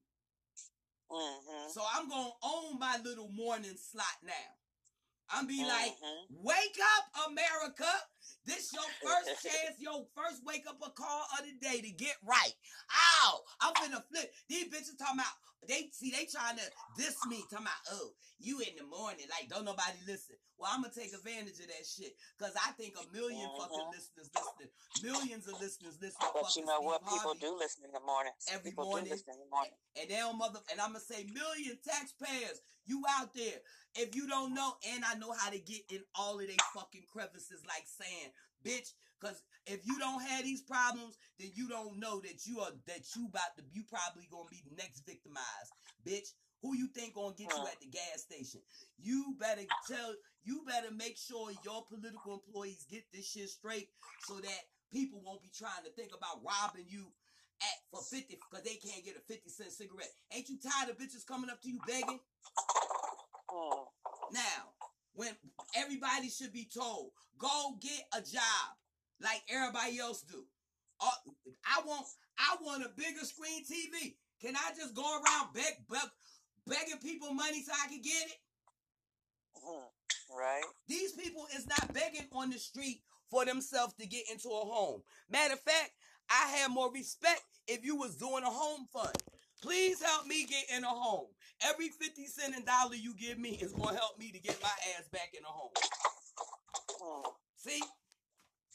Mm-hmm. 1.12 1.72
So 1.72 1.82
I'm 1.94 2.08
gonna 2.10 2.30
own 2.44 2.80
my 2.80 2.98
little 3.04 3.30
morning 3.30 3.76
slot 3.78 4.06
now. 4.24 4.34
I'm 5.34 5.48
be 5.48 5.64
like, 5.66 5.98
Mhm. 5.98 6.26
wake 6.44 6.78
up, 6.98 7.28
America. 7.28 7.88
This 8.46 8.72
your 8.74 8.84
first 9.04 9.30
chance, 9.44 9.80
your 9.80 10.08
first 10.16 10.44
wake 10.44 10.68
up 10.68 10.80
a 10.86 10.90
call 10.92 11.26
of 11.40 11.46
the 11.46 11.54
day 11.54 11.82
to 11.82 11.92
get 11.92 12.18
right. 12.24 12.54
Ow! 13.24 13.44
I'm 13.62 13.74
finna 13.76 14.04
flip. 14.08 14.34
These 14.48 14.66
bitches 14.70 14.98
talking 14.98 15.20
about 15.20 15.34
they 15.68 15.90
see 15.94 16.12
they 16.12 16.26
trying 16.26 16.58
to 16.58 16.66
diss 16.98 17.16
me, 17.28 17.44
talking 17.50 17.66
about, 17.66 17.84
oh, 17.94 18.12
you 18.40 18.60
in 18.60 18.74
the 18.78 18.86
morning, 18.86 19.26
like 19.30 19.50
don't 19.50 19.66
nobody 19.66 19.98
listen. 20.08 20.36
Well, 20.58 20.70
I'm 20.74 20.82
gonna 20.82 20.94
take 20.94 21.14
advantage 21.14 21.60
of 21.62 21.68
that 21.70 21.86
shit. 21.86 22.14
Cause 22.40 22.54
I 22.58 22.72
think 22.74 22.94
a 22.98 23.06
1000000 23.14 23.46
fucking 23.58 23.78
Mhm. 23.86 23.92
listeners 23.94 24.30
listening. 24.34 24.72
Millions 25.04 25.48
of 25.48 25.60
listeners 25.62 25.98
listening. 26.02 26.30
But 26.34 26.56
you 26.56 26.66
know 26.66 26.82
what? 26.82 27.02
Steve 27.02 27.14
People 27.14 27.38
Harvey 27.38 27.40
do 27.40 27.58
listen 27.58 27.86
in 27.86 27.92
the 27.92 28.00
mornings. 28.00 28.46
every 28.50 28.72
People 28.72 28.86
morning. 28.86 29.06
do 29.06 29.12
listen 29.12 29.34
in 29.34 29.40
the 29.40 29.46
morning. 29.50 29.74
And 29.96 30.10
they 30.10 30.16
don't 30.18 30.38
mother 30.38 30.60
and 30.72 30.82
I'm 30.82 30.94
gonna 30.94 31.00
say 31.06 31.24
million 31.26 31.78
taxpayers, 31.86 32.62
you 32.86 33.04
out 33.10 33.34
there. 33.34 33.62
If 33.96 34.16
you 34.16 34.28
don't 34.28 34.54
know, 34.54 34.78
and 34.88 35.04
I 35.06 35.16
know 35.16 35.32
how 35.34 35.50
to 35.50 35.60
get 35.60 35.84
in 35.92 36.04
all 36.16 36.40
of 36.40 36.48
they 36.48 36.58
fucking 36.74 37.06
crevices 37.12 37.64
like 37.68 37.86
sand, 37.88 38.34
bitch. 38.64 38.94
Cause 39.22 39.42
if 39.68 39.86
you 39.86 39.98
don't 40.00 40.22
have 40.22 40.44
these 40.44 40.62
problems, 40.62 41.18
then 41.40 41.52
you 41.54 41.70
don't 41.70 42.00
know 42.00 42.20
that 42.22 42.46
you 42.46 42.60
are 42.60 42.72
that 42.88 43.06
you 43.16 43.28
about 43.30 43.54
to 43.58 43.64
you 43.72 43.84
probably 43.86 44.28
gonna 44.32 44.50
be 44.50 44.64
next 44.76 45.06
victimized, 45.06 45.72
bitch. 46.06 46.34
Who 46.62 46.76
you 46.76 46.88
think 46.94 47.14
gonna 47.14 47.34
get 47.38 47.54
you 47.54 47.66
at 47.66 47.80
the 47.80 47.88
gas 47.88 48.26
station? 48.26 48.62
You 48.98 49.36
better 49.40 49.62
tell 49.88 50.14
you 50.44 50.64
better 50.66 50.90
make 50.94 51.18
sure 51.18 51.52
your 51.64 51.86
political 51.86 52.42
employees 52.42 52.86
get 52.90 53.04
this 53.14 53.30
shit 53.30 53.50
straight 53.50 53.90
so 54.26 54.36
that 54.42 54.62
people 54.92 55.22
won't 55.24 55.42
be 55.42 55.52
trying 55.54 55.86
to 55.86 55.92
think 55.92 56.12
about 56.18 56.42
robbing 56.42 56.86
you 56.90 57.06
at 57.62 57.78
for 57.94 58.02
50 58.02 58.38
because 58.42 58.66
they 58.66 58.76
can't 58.82 59.06
get 59.06 59.18
a 59.18 59.22
50 59.22 59.50
cent 59.50 59.72
cigarette. 59.72 60.12
Ain't 60.34 60.50
you 60.50 60.58
tired 60.58 60.90
of 60.90 60.98
bitches 60.98 61.26
coming 61.26 61.50
up 61.50 61.62
to 61.62 61.70
you 61.70 61.80
begging? 61.86 62.20
Now, 64.34 64.74
when 65.14 65.36
everybody 65.78 66.30
should 66.30 66.54
be 66.54 66.68
told, 66.74 67.12
go 67.38 67.78
get 67.82 68.02
a 68.14 68.22
job 68.22 68.81
like 69.22 69.42
everybody 69.50 70.00
else 70.00 70.24
do. 70.24 70.44
Uh, 71.00 71.32
I 71.66 71.82
want 71.86 72.06
I 72.38 72.58
want 72.62 72.86
a 72.86 72.90
bigger 72.90 73.24
screen 73.26 73.64
TV. 73.64 74.16
Can 74.42 74.56
I 74.56 74.72
just 74.76 74.96
go 74.96 75.04
around 75.04 75.54
beg, 75.54 75.86
beg 75.90 76.10
begging 76.68 76.98
people 77.02 77.34
money 77.34 77.64
so 77.64 77.72
I 77.74 77.88
can 77.88 78.02
get 78.02 78.28
it? 78.28 78.38
Mhm. 79.58 79.90
Right. 80.36 80.64
These 80.88 81.14
people 81.14 81.48
is 81.56 81.68
not 81.68 81.94
begging 81.94 82.28
on 82.32 82.50
the 82.50 82.60
street 82.60 83.04
for 83.30 83.46
themselves 83.46 83.94
to 83.96 84.06
get 84.08 84.30
into 84.32 84.50
a 84.50 84.66
home. 84.66 85.04
Matter 85.30 85.54
of 85.54 85.60
fact, 85.62 85.92
I 86.30 86.58
have 86.58 86.72
more 86.72 86.92
respect 86.92 87.44
if 87.68 87.84
you 87.84 87.96
was 87.96 88.16
doing 88.16 88.44
a 88.44 88.50
home 88.50 88.88
fund. 88.94 89.16
Please 89.62 90.02
help 90.02 90.26
me 90.26 90.46
get 90.46 90.66
in 90.76 90.84
a 90.84 90.88
home. 90.88 91.28
Every 91.62 91.90
50 91.90 92.26
cent 92.26 92.56
and 92.56 92.66
dollar 92.66 92.96
you 92.96 93.14
give 93.16 93.38
me 93.38 93.52
is 93.62 93.74
going 93.74 93.94
to 93.94 94.00
help 94.00 94.18
me 94.18 94.32
to 94.32 94.40
get 94.40 94.62
my 94.62 94.70
ass 94.98 95.08
back 95.10 95.32
in 95.38 95.44
a 95.44 95.48
home. 95.48 95.72
Mm. 97.02 97.34
See? 97.58 97.82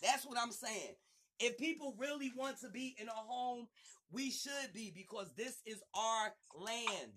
That's 0.03 0.27
what 0.27 0.39
I'm 0.39 0.53
saying. 0.53 0.97
If 1.39 1.59
people 1.59 1.95
really 1.99 2.33
want 2.37 2.61
to 2.61 2.71
be 2.71 2.97
in 2.99 3.09
a 3.09 3.13
home, 3.13 3.67
we 4.11 4.31
should 4.31 4.73
be 4.73 4.93
because 4.95 5.31
this 5.37 5.57
is 5.67 5.83
our 5.95 6.33
land. 6.59 7.13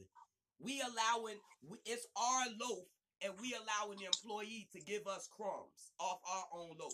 We 0.59 0.81
allowing 0.81 1.37
it's 1.85 2.05
our 2.17 2.45
loaf 2.59 2.85
and 3.23 3.33
we 3.39 3.53
allowing 3.53 3.99
the 3.99 4.05
employee 4.05 4.67
to 4.73 4.81
give 4.81 5.07
us 5.07 5.29
crumbs 5.35 5.91
off 5.99 6.19
our 6.29 6.59
own 6.59 6.75
loaf. 6.79 6.93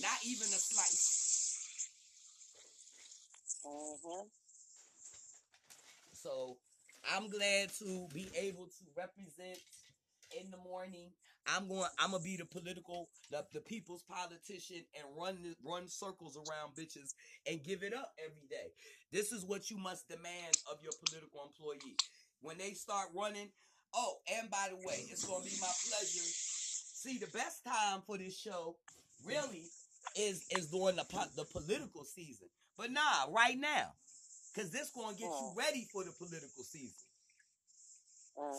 Not 0.00 0.18
even 0.26 0.46
a 0.46 0.60
slice. 0.60 1.90
Mm-hmm. 3.66 4.26
So 6.12 6.56
I'm 7.14 7.28
glad 7.30 7.70
to 7.78 8.08
be 8.12 8.28
able 8.36 8.66
to 8.66 8.84
represent 8.96 9.58
in 10.38 10.50
the 10.50 10.58
morning. 10.58 11.10
I'm 11.56 11.68
going. 11.68 11.88
I'm 11.98 12.12
gonna 12.12 12.22
be 12.22 12.36
the 12.36 12.44
political, 12.44 13.08
the, 13.30 13.44
the 13.52 13.60
people's 13.60 14.02
politician, 14.02 14.84
and 14.94 15.04
run 15.16 15.36
run 15.64 15.88
circles 15.88 16.36
around 16.36 16.74
bitches 16.76 17.14
and 17.48 17.62
give 17.62 17.82
it 17.82 17.94
up 17.94 18.12
every 18.24 18.46
day. 18.48 18.72
This 19.12 19.32
is 19.32 19.44
what 19.44 19.70
you 19.70 19.76
must 19.76 20.08
demand 20.08 20.56
of 20.70 20.78
your 20.82 20.92
political 21.04 21.42
employee 21.44 21.96
when 22.40 22.58
they 22.58 22.72
start 22.72 23.08
running. 23.14 23.48
Oh, 23.94 24.18
and 24.38 24.50
by 24.50 24.68
the 24.70 24.76
way, 24.76 25.06
it's 25.10 25.24
gonna 25.24 25.44
be 25.44 25.56
my 25.60 25.72
pleasure. 25.88 26.28
See, 27.02 27.18
the 27.18 27.26
best 27.28 27.64
time 27.64 28.02
for 28.06 28.18
this 28.18 28.38
show 28.38 28.76
really 29.24 29.64
is 30.16 30.46
is 30.50 30.68
during 30.70 30.96
the 30.96 31.04
po- 31.04 31.30
the 31.36 31.44
political 31.44 32.04
season. 32.04 32.48
But 32.76 32.92
nah, 32.92 33.26
right 33.30 33.58
now, 33.58 33.92
cause 34.54 34.70
this 34.70 34.90
gonna 34.90 35.16
get 35.16 35.26
you 35.26 35.52
ready 35.56 35.88
for 35.92 36.04
the 36.04 36.12
political 36.12 36.64
season. 36.64 37.09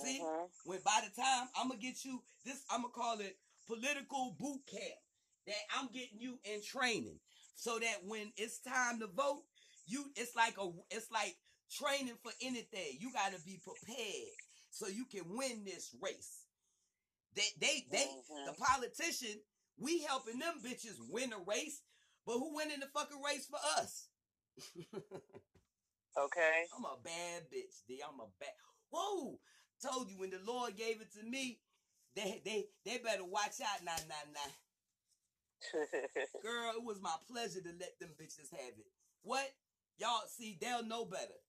See, 0.03 0.19
Mhm. 0.19 0.49
when 0.65 0.81
by 0.81 1.01
the 1.01 1.09
time 1.21 1.49
I'm 1.55 1.69
gonna 1.69 1.79
get 1.79 2.03
you 2.05 2.23
this, 2.43 2.63
I'm 2.69 2.81
gonna 2.81 2.93
call 2.93 3.19
it 3.19 3.37
political 3.67 4.31
boot 4.33 4.65
camp. 4.67 4.99
That 5.47 5.55
I'm 5.71 5.87
getting 5.87 6.19
you 6.21 6.39
in 6.43 6.61
training, 6.61 7.19
so 7.55 7.79
that 7.79 8.03
when 8.05 8.31
it's 8.37 8.59
time 8.59 8.99
to 8.99 9.07
vote, 9.07 9.43
you 9.85 10.11
it's 10.15 10.35
like 10.35 10.57
a 10.57 10.71
it's 10.91 11.09
like 11.11 11.35
training 11.69 12.17
for 12.17 12.31
anything. 12.41 12.97
You 12.99 13.11
gotta 13.11 13.39
be 13.39 13.57
prepared 13.57 14.37
so 14.69 14.87
you 14.87 15.05
can 15.05 15.35
win 15.35 15.63
this 15.65 15.93
race. 15.99 16.45
They 17.33 17.49
they 17.57 17.87
they 17.91 18.05
the 18.45 18.53
politician, 18.53 19.43
we 19.77 19.99
helping 19.99 20.39
them 20.39 20.61
bitches 20.61 20.99
win 21.09 21.33
a 21.33 21.39
race, 21.39 21.81
but 22.25 22.37
who 22.37 22.53
winning 22.55 22.79
the 22.81 22.87
fucking 22.87 23.21
race 23.21 23.47
for 23.47 23.59
us? 23.77 24.09
Okay. 26.17 26.67
I'm 26.75 26.83
a 26.85 26.97
bad 27.03 27.49
bitch, 27.49 27.85
D. 27.87 28.01
I'm 28.05 28.19
a 28.19 28.27
bad. 28.39 28.49
Whoa! 28.89 29.39
Told 29.81 30.09
you 30.09 30.17
when 30.17 30.29
the 30.29 30.39
Lord 30.45 30.77
gave 30.77 31.01
it 31.01 31.11
to 31.17 31.23
me, 31.23 31.59
they 32.15 32.41
they 32.45 32.65
they 32.85 32.97
better 32.99 33.25
watch 33.25 33.61
out. 33.61 33.83
Nah, 33.83 33.97
nah, 34.07 34.31
nah. 34.33 34.51
Girl, 36.43 36.73
it 36.75 36.83
was 36.83 37.01
my 37.01 37.15
pleasure 37.31 37.61
to 37.61 37.73
let 37.79 37.99
them 37.99 38.09
bitches 38.19 38.51
have 38.51 38.77
it. 38.77 38.87
What? 39.23 39.49
Y'all 39.97 40.23
see, 40.27 40.57
they'll 40.59 40.85
know 40.85 41.05
better. 41.05 41.39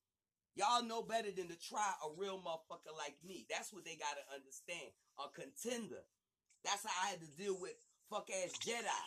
Y'all 0.55 0.85
know 0.85 1.03
better 1.03 1.31
than 1.31 1.49
to 1.49 1.57
try 1.57 1.93
a 2.05 2.09
real 2.21 2.39
motherfucker 2.39 2.93
like 2.97 3.17
me. 3.27 3.47
That's 3.49 3.73
what 3.73 3.85
they 3.85 3.97
gotta 3.97 4.21
understand. 4.35 4.93
A 5.19 5.29
contender. 5.33 6.05
That's 6.65 6.85
how 6.85 7.07
I 7.07 7.11
had 7.11 7.21
to 7.21 7.27
deal 7.43 7.59
with 7.59 7.73
fuck 8.11 8.29
ass 8.31 8.53
Jedi. 8.65 9.03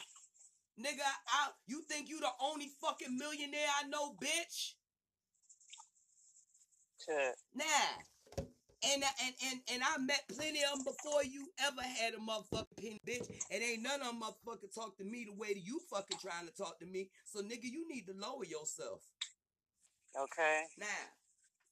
Nigga, 0.79 1.05
I, 1.27 1.49
you 1.67 1.83
think 1.87 2.09
you 2.09 2.19
the 2.19 2.31
only 2.41 2.69
fucking 2.81 3.17
millionaire 3.17 3.69
I 3.83 3.87
know, 3.87 4.15
bitch? 4.21 4.73
Nah. 7.55 7.63
And, 8.93 9.03
I- 9.03 9.17
and 9.25 9.35
and 9.47 9.59
and 9.73 9.81
I 9.83 9.97
met 9.97 10.23
plenty 10.29 10.61
of 10.63 10.77
them 10.77 10.85
before 10.85 11.23
you 11.23 11.47
ever 11.65 11.81
had 11.81 12.13
a 12.13 12.17
motherfucking 12.17 12.77
penny, 12.77 13.01
bitch. 13.07 13.27
And 13.51 13.63
ain't 13.63 13.81
none 13.83 14.01
of 14.01 14.07
them 14.07 14.21
motherfucking 14.21 14.73
talk 14.73 14.97
to 14.97 15.03
me 15.03 15.25
the 15.25 15.33
way 15.33 15.53
that 15.53 15.65
you 15.65 15.79
fucking 15.89 16.19
trying 16.19 16.47
to 16.47 16.53
talk 16.53 16.79
to 16.79 16.85
me. 16.85 17.09
So 17.25 17.41
nigga, 17.41 17.63
you 17.65 17.87
need 17.89 18.05
to 18.07 18.13
lower 18.13 18.45
yourself. 18.45 19.01
Okay. 20.17 20.63
Now, 20.77 21.03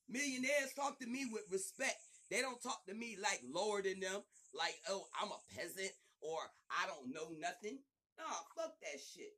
millionaires 0.09 0.73
talk 0.75 0.99
to 0.99 1.07
me 1.07 1.25
with 1.31 1.43
respect. 1.51 1.97
They 2.31 2.41
don't 2.41 2.61
talk 2.61 2.85
to 2.87 2.93
me 2.93 3.17
like 3.21 3.41
lower 3.53 3.81
than 3.81 3.99
them, 3.99 4.21
like, 4.53 4.75
oh, 4.89 5.05
I'm 5.21 5.29
a 5.29 5.39
peasant 5.55 5.91
or 6.21 6.39
I 6.71 6.87
don't 6.87 7.13
know 7.13 7.29
nothing. 7.39 7.79
Nah, 8.17 8.25
fuck 8.55 8.73
that 8.81 8.99
shit. 8.99 9.33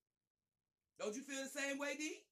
Don't 1.00 1.16
you 1.16 1.24
feel 1.24 1.44
the 1.44 1.50
same 1.60 1.78
way, 1.78 1.96
D? 1.98 2.24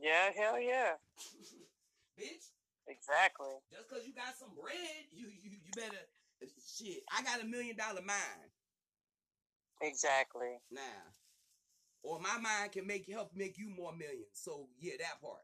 Yeah, 0.00 0.30
hell 0.36 0.60
yeah. 0.60 0.94
Bitch, 2.18 2.46
Exactly. 2.88 3.54
just 3.72 3.88
cause 3.88 4.02
you 4.06 4.12
got 4.14 4.36
some 4.38 4.50
bread, 4.60 4.76
you 5.12 5.26
you 5.42 5.50
you 5.50 5.72
better 5.74 5.96
shit. 6.60 7.02
I 7.16 7.22
got 7.22 7.42
a 7.42 7.46
million 7.46 7.76
dollar 7.76 8.02
mind 8.02 8.50
Exactly. 9.80 10.58
now, 10.70 11.02
or 12.02 12.20
my 12.20 12.38
mind 12.38 12.72
can 12.72 12.86
make 12.86 13.08
help 13.10 13.30
make 13.34 13.58
you 13.58 13.70
more 13.70 13.92
millions. 13.92 14.34
So 14.34 14.68
yeah, 14.78 14.94
that 14.98 15.20
part. 15.22 15.40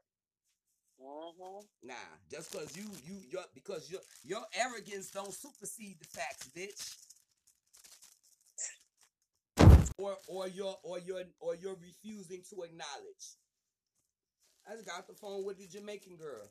Mm-hmm. 1.01 1.65
Nah, 1.87 1.93
just 2.29 2.51
cause 2.53 2.75
you 2.77 2.83
you 3.05 3.17
your 3.29 3.43
because 3.55 3.89
your 3.89 4.01
your 4.23 4.43
arrogance 4.55 5.09
don't 5.11 5.33
supersede 5.33 5.97
the 5.99 6.07
facts, 6.07 6.49
bitch. 6.55 6.95
Or 9.97 10.15
or 10.27 10.47
your 10.47 10.77
or 10.83 10.99
your 10.99 11.23
or 11.39 11.55
you're 11.55 11.75
refusing 11.81 12.43
to 12.51 12.63
acknowledge. 12.63 13.37
I 14.69 14.73
just 14.75 14.85
got 14.87 15.07
the 15.07 15.13
phone 15.13 15.43
with 15.45 15.57
the 15.57 15.67
Jamaican 15.67 16.17
girl. 16.17 16.49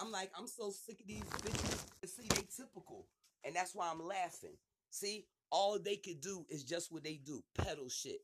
I'm 0.00 0.12
like, 0.12 0.30
I'm 0.36 0.46
so 0.46 0.70
sick 0.70 1.00
of 1.00 1.06
these 1.06 1.22
bitches. 1.22 1.84
See, 2.06 2.28
they 2.28 2.42
typical. 2.56 3.06
And 3.44 3.54
that's 3.54 3.74
why 3.74 3.90
I'm 3.90 4.04
laughing. 4.04 4.56
See, 4.90 5.26
all 5.50 5.78
they 5.78 5.96
could 5.96 6.20
do 6.20 6.44
is 6.48 6.64
just 6.64 6.92
what 6.92 7.04
they 7.04 7.20
do, 7.24 7.42
peddle 7.58 7.88
shit. 7.88 8.20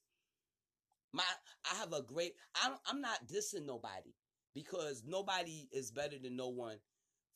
My 1.12 1.22
I 1.70 1.76
have 1.76 1.92
a 1.92 2.02
great 2.02 2.34
I 2.54 2.74
I'm 2.86 3.00
not 3.00 3.26
dissing 3.26 3.64
nobody 3.64 4.14
because 4.54 5.02
nobody 5.06 5.68
is 5.72 5.90
better 5.90 6.16
than 6.22 6.36
no 6.36 6.48
one 6.48 6.76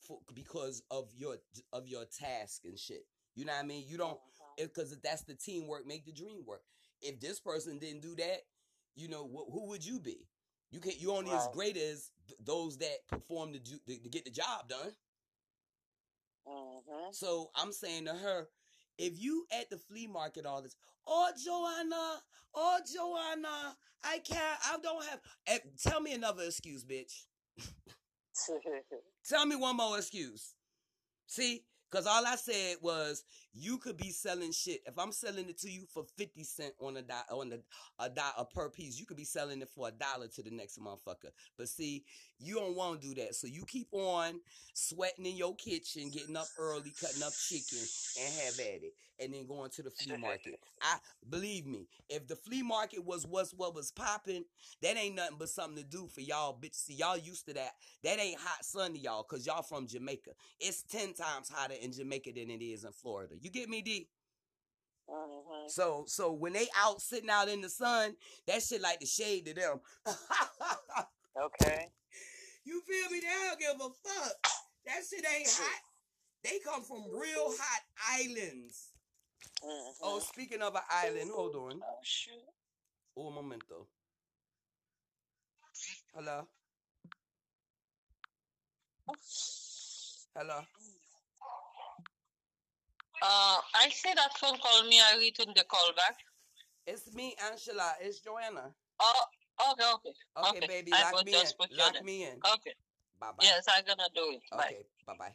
for 0.01 0.19
because 0.33 0.83
of 0.91 1.09
your 1.15 1.37
of 1.73 1.87
your 1.87 2.05
task 2.05 2.61
and 2.65 2.77
shit. 2.77 3.05
You 3.35 3.45
know 3.45 3.53
what 3.53 3.63
I 3.63 3.67
mean? 3.67 3.85
You 3.87 3.97
don't 3.97 4.11
uh-huh. 4.11 4.65
because 4.67 4.95
that's 5.01 5.23
the 5.23 5.35
teamwork 5.35 5.87
make 5.87 6.05
the 6.05 6.11
dream 6.11 6.43
work. 6.45 6.61
If 7.01 7.19
this 7.19 7.39
person 7.39 7.79
didn't 7.79 8.01
do 8.01 8.15
that, 8.15 8.41
you 8.95 9.07
know 9.07 9.23
wh- 9.27 9.51
who 9.51 9.67
would 9.69 9.85
you 9.85 9.99
be? 9.99 10.27
You 10.71 10.79
can't. 10.79 10.99
you 11.01 11.11
only 11.11 11.31
as 11.31 11.47
great 11.53 11.77
as 11.77 12.11
th- 12.27 12.39
those 12.43 12.77
that 12.77 13.05
perform 13.07 13.53
to, 13.53 13.59
do, 13.59 13.77
to 13.87 13.97
to 14.03 14.09
get 14.09 14.25
the 14.25 14.31
job 14.31 14.67
done. 14.69 14.91
Mm-hmm. 16.47 17.11
So 17.11 17.49
I'm 17.55 17.71
saying 17.71 18.05
to 18.05 18.13
her, 18.13 18.47
if 18.97 19.19
you 19.19 19.45
at 19.51 19.69
the 19.69 19.77
flea 19.77 20.07
market 20.07 20.45
all 20.45 20.61
this, 20.61 20.75
oh 21.07 21.29
Joanna, 21.43 22.21
oh 22.55 22.79
Joanna, 22.93 23.75
I 24.03 24.19
can't, 24.19 24.59
I 24.65 24.77
don't 24.81 25.05
have. 25.05 25.19
eh, 25.47 25.59
Tell 25.83 26.01
me 26.01 26.13
another 26.13 26.43
excuse, 26.43 26.83
bitch. 26.83 27.25
Tell 29.27 29.45
me 29.45 29.55
one 29.55 29.77
more 29.77 29.97
excuse. 29.97 30.53
See, 31.27 31.63
because 31.91 32.07
all 32.07 32.25
I 32.25 32.35
said 32.35 32.77
was 32.81 33.23
you 33.53 33.77
could 33.77 33.97
be 33.97 34.11
selling 34.11 34.51
shit. 34.51 34.79
If 34.85 34.97
I'm 34.97 35.11
selling 35.11 35.49
it 35.49 35.59
to 35.59 35.69
you 35.69 35.83
for 35.93 36.05
fifty 36.17 36.43
cent 36.43 36.73
on 36.79 36.97
a 36.97 37.33
on 37.33 37.51
a 37.51 38.03
a, 38.03 38.09
a 38.37 38.45
per 38.45 38.69
piece, 38.69 38.99
you 38.99 39.05
could 39.05 39.17
be 39.17 39.25
selling 39.25 39.61
it 39.61 39.69
for 39.69 39.89
a 39.89 39.91
dollar 39.91 40.27
to 40.27 40.43
the 40.43 40.51
next 40.51 40.79
motherfucker. 40.79 41.31
But 41.57 41.67
see, 41.67 42.03
you 42.39 42.55
don't 42.55 42.75
want 42.75 43.01
to 43.01 43.07
do 43.07 43.21
that, 43.21 43.35
so 43.35 43.47
you 43.47 43.63
keep 43.65 43.87
on 43.91 44.39
sweating 44.73 45.25
in 45.25 45.35
your 45.35 45.55
kitchen, 45.55 46.09
getting 46.09 46.37
up 46.37 46.47
early, 46.57 46.93
cutting 46.99 47.23
up 47.23 47.33
chicken, 47.33 47.79
and 48.19 48.33
have 48.35 48.59
at 48.59 48.83
it, 48.83 48.93
and 49.21 49.33
then 49.33 49.45
going 49.45 49.69
to 49.71 49.83
the 49.83 49.91
flea 49.91 50.17
market. 50.17 50.59
I 50.81 50.97
believe 51.29 51.65
me, 51.65 51.87
if 52.09 52.27
the 52.27 52.35
flea 52.35 52.63
market 52.63 53.05
was 53.05 53.25
what's 53.25 53.53
what 53.53 53.75
was 53.75 53.91
popping, 53.91 54.45
that 54.81 54.97
ain't 54.97 55.15
nothing 55.15 55.37
but 55.39 55.49
something 55.49 55.77
to 55.77 55.83
do 55.83 56.07
for 56.07 56.21
y'all, 56.21 56.57
bitch. 56.59 56.75
See, 56.75 56.95
y'all 56.95 57.17
used 57.17 57.45
to 57.47 57.53
that. 57.53 57.71
That 58.03 58.19
ain't 58.19 58.39
hot 58.39 58.65
sun 58.65 58.93
to 58.93 58.99
y'all, 58.99 59.23
cause 59.23 59.45
y'all 59.45 59.63
from 59.63 59.87
Jamaica. 59.87 60.31
It's 60.59 60.83
ten 60.83 61.13
times 61.13 61.49
hotter 61.49 61.75
in 61.79 61.91
Jamaica 61.91 62.31
than 62.35 62.49
it 62.49 62.63
is 62.63 62.83
in 62.83 62.91
Florida. 62.91 63.35
You 63.39 63.49
get 63.49 63.69
me, 63.69 63.81
D? 63.81 64.07
Mm-hmm. 65.09 65.67
So, 65.67 66.05
so 66.07 66.31
when 66.31 66.53
they 66.53 66.67
out 66.79 67.01
sitting 67.01 67.29
out 67.29 67.49
in 67.49 67.61
the 67.61 67.69
sun, 67.69 68.15
that 68.47 68.63
shit 68.63 68.81
like 68.81 68.99
the 68.99 69.05
shade 69.05 69.45
to 69.45 69.53
them. 69.53 69.81
Okay. 71.39 71.87
You 72.65 72.81
feel 72.81 73.09
me? 73.09 73.19
They 73.21 73.27
don't 73.47 73.59
give 73.59 73.75
a 73.75 73.89
fuck. 73.89 74.47
That 74.85 75.01
shit 75.09 75.25
ain't 75.25 75.47
hot. 75.47 75.81
They 76.43 76.59
come 76.59 76.83
from 76.83 77.03
real 77.11 77.53
hot 77.57 77.81
islands. 78.19 78.90
Mm-hmm. 79.63 80.03
Oh, 80.03 80.19
speaking 80.19 80.61
of 80.61 80.75
an 80.75 80.81
island, 80.89 81.31
hold 81.33 81.55
on. 81.55 81.81
Oh 81.83 81.99
shoot. 82.03 82.33
Un 83.17 83.33
momento. 83.33 83.87
Hello. 86.15 86.47
Hello. 90.35 90.59
Uh, 93.23 93.57
I 93.75 93.89
see 93.89 94.13
that 94.15 94.37
phone 94.37 94.57
call 94.57 94.83
me. 94.87 94.99
I 94.99 95.17
return 95.19 95.53
the 95.55 95.63
call 95.65 95.91
back. 95.95 96.15
It's 96.87 97.13
me, 97.13 97.35
Angela. 97.51 97.93
It's 98.01 98.19
Joanna. 98.19 98.71
Oh, 98.99 99.23
okay, 99.71 99.83
okay. 99.93 100.57
Okay, 100.57 100.67
baby, 100.67 100.91
I 100.93 101.11
lock 101.11 101.25
me 101.25 101.33
in. 101.33 101.77
Lock 101.77 102.03
me 102.03 102.23
in. 102.23 102.39
Okay. 102.53 102.73
Bye 103.19 103.27
bye. 103.37 103.43
Yes, 103.43 103.65
I'm 103.67 103.83
gonna 103.85 104.09
do 104.15 104.31
it. 104.31 104.41
Okay, 104.53 104.85
bye 105.05 105.13
bye. 105.19 105.33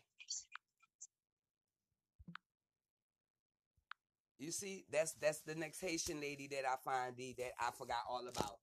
You 4.46 4.52
see, 4.52 4.84
that's 4.92 5.10
that's 5.14 5.40
the 5.40 5.56
next 5.56 5.80
Haitian 5.80 6.20
lady 6.20 6.46
that 6.52 6.62
I 6.64 6.76
find 6.84 7.16
D 7.16 7.34
that 7.36 7.50
I 7.58 7.72
forgot 7.76 7.98
all 8.08 8.28
about. 8.28 8.58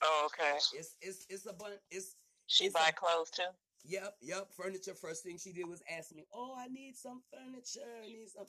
Oh, 0.00 0.28
okay. 0.32 0.56
It's 0.72 0.96
it's 1.02 1.26
it's 1.28 1.44
a 1.44 1.52
bunch. 1.52 1.74
It's 1.90 2.16
She 2.46 2.64
it's 2.64 2.74
buy 2.74 2.88
a- 2.88 2.92
clothes 2.94 3.28
too. 3.30 3.42
Yep, 3.84 4.16
yep. 4.22 4.48
Furniture. 4.56 4.94
First 4.94 5.24
thing 5.24 5.36
she 5.36 5.52
did 5.52 5.68
was 5.68 5.82
ask 5.92 6.14
me, 6.14 6.24
"Oh, 6.32 6.54
I 6.56 6.68
need 6.68 6.96
some 6.96 7.20
furniture. 7.30 7.84
I 8.02 8.06
need 8.06 8.30
some," 8.30 8.46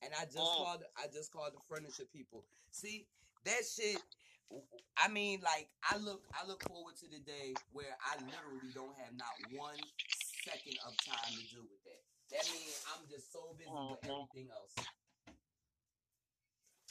and 0.00 0.14
I 0.14 0.24
just 0.24 0.38
Mm. 0.38 0.56
called. 0.56 0.84
I 0.96 1.08
just 1.08 1.30
called 1.30 1.52
the 1.52 1.60
furniture 1.68 2.06
people. 2.10 2.46
See 2.70 3.06
that 3.44 3.66
shit. 3.68 4.00
I 4.96 5.08
mean, 5.08 5.42
like 5.42 5.68
I 5.90 5.98
look. 5.98 6.24
I 6.32 6.46
look 6.46 6.62
forward 6.68 6.96
to 7.04 7.06
the 7.06 7.20
day 7.20 7.52
where 7.72 7.98
I 8.00 8.16
literally 8.24 8.72
don't 8.72 8.96
have 8.96 9.12
not 9.12 9.28
one 9.60 9.76
second 10.46 10.78
of 10.86 10.96
time 11.04 11.36
to 11.36 11.54
do 11.54 11.60
with 11.68 11.84
that. 11.84 12.00
That 12.30 12.48
means 12.50 12.82
I'm 12.96 13.06
just 13.10 13.30
so 13.30 13.52
busy 13.58 13.68
with 13.70 14.00
Mhm. 14.00 14.24
everything 14.24 14.48
else. 14.50 14.72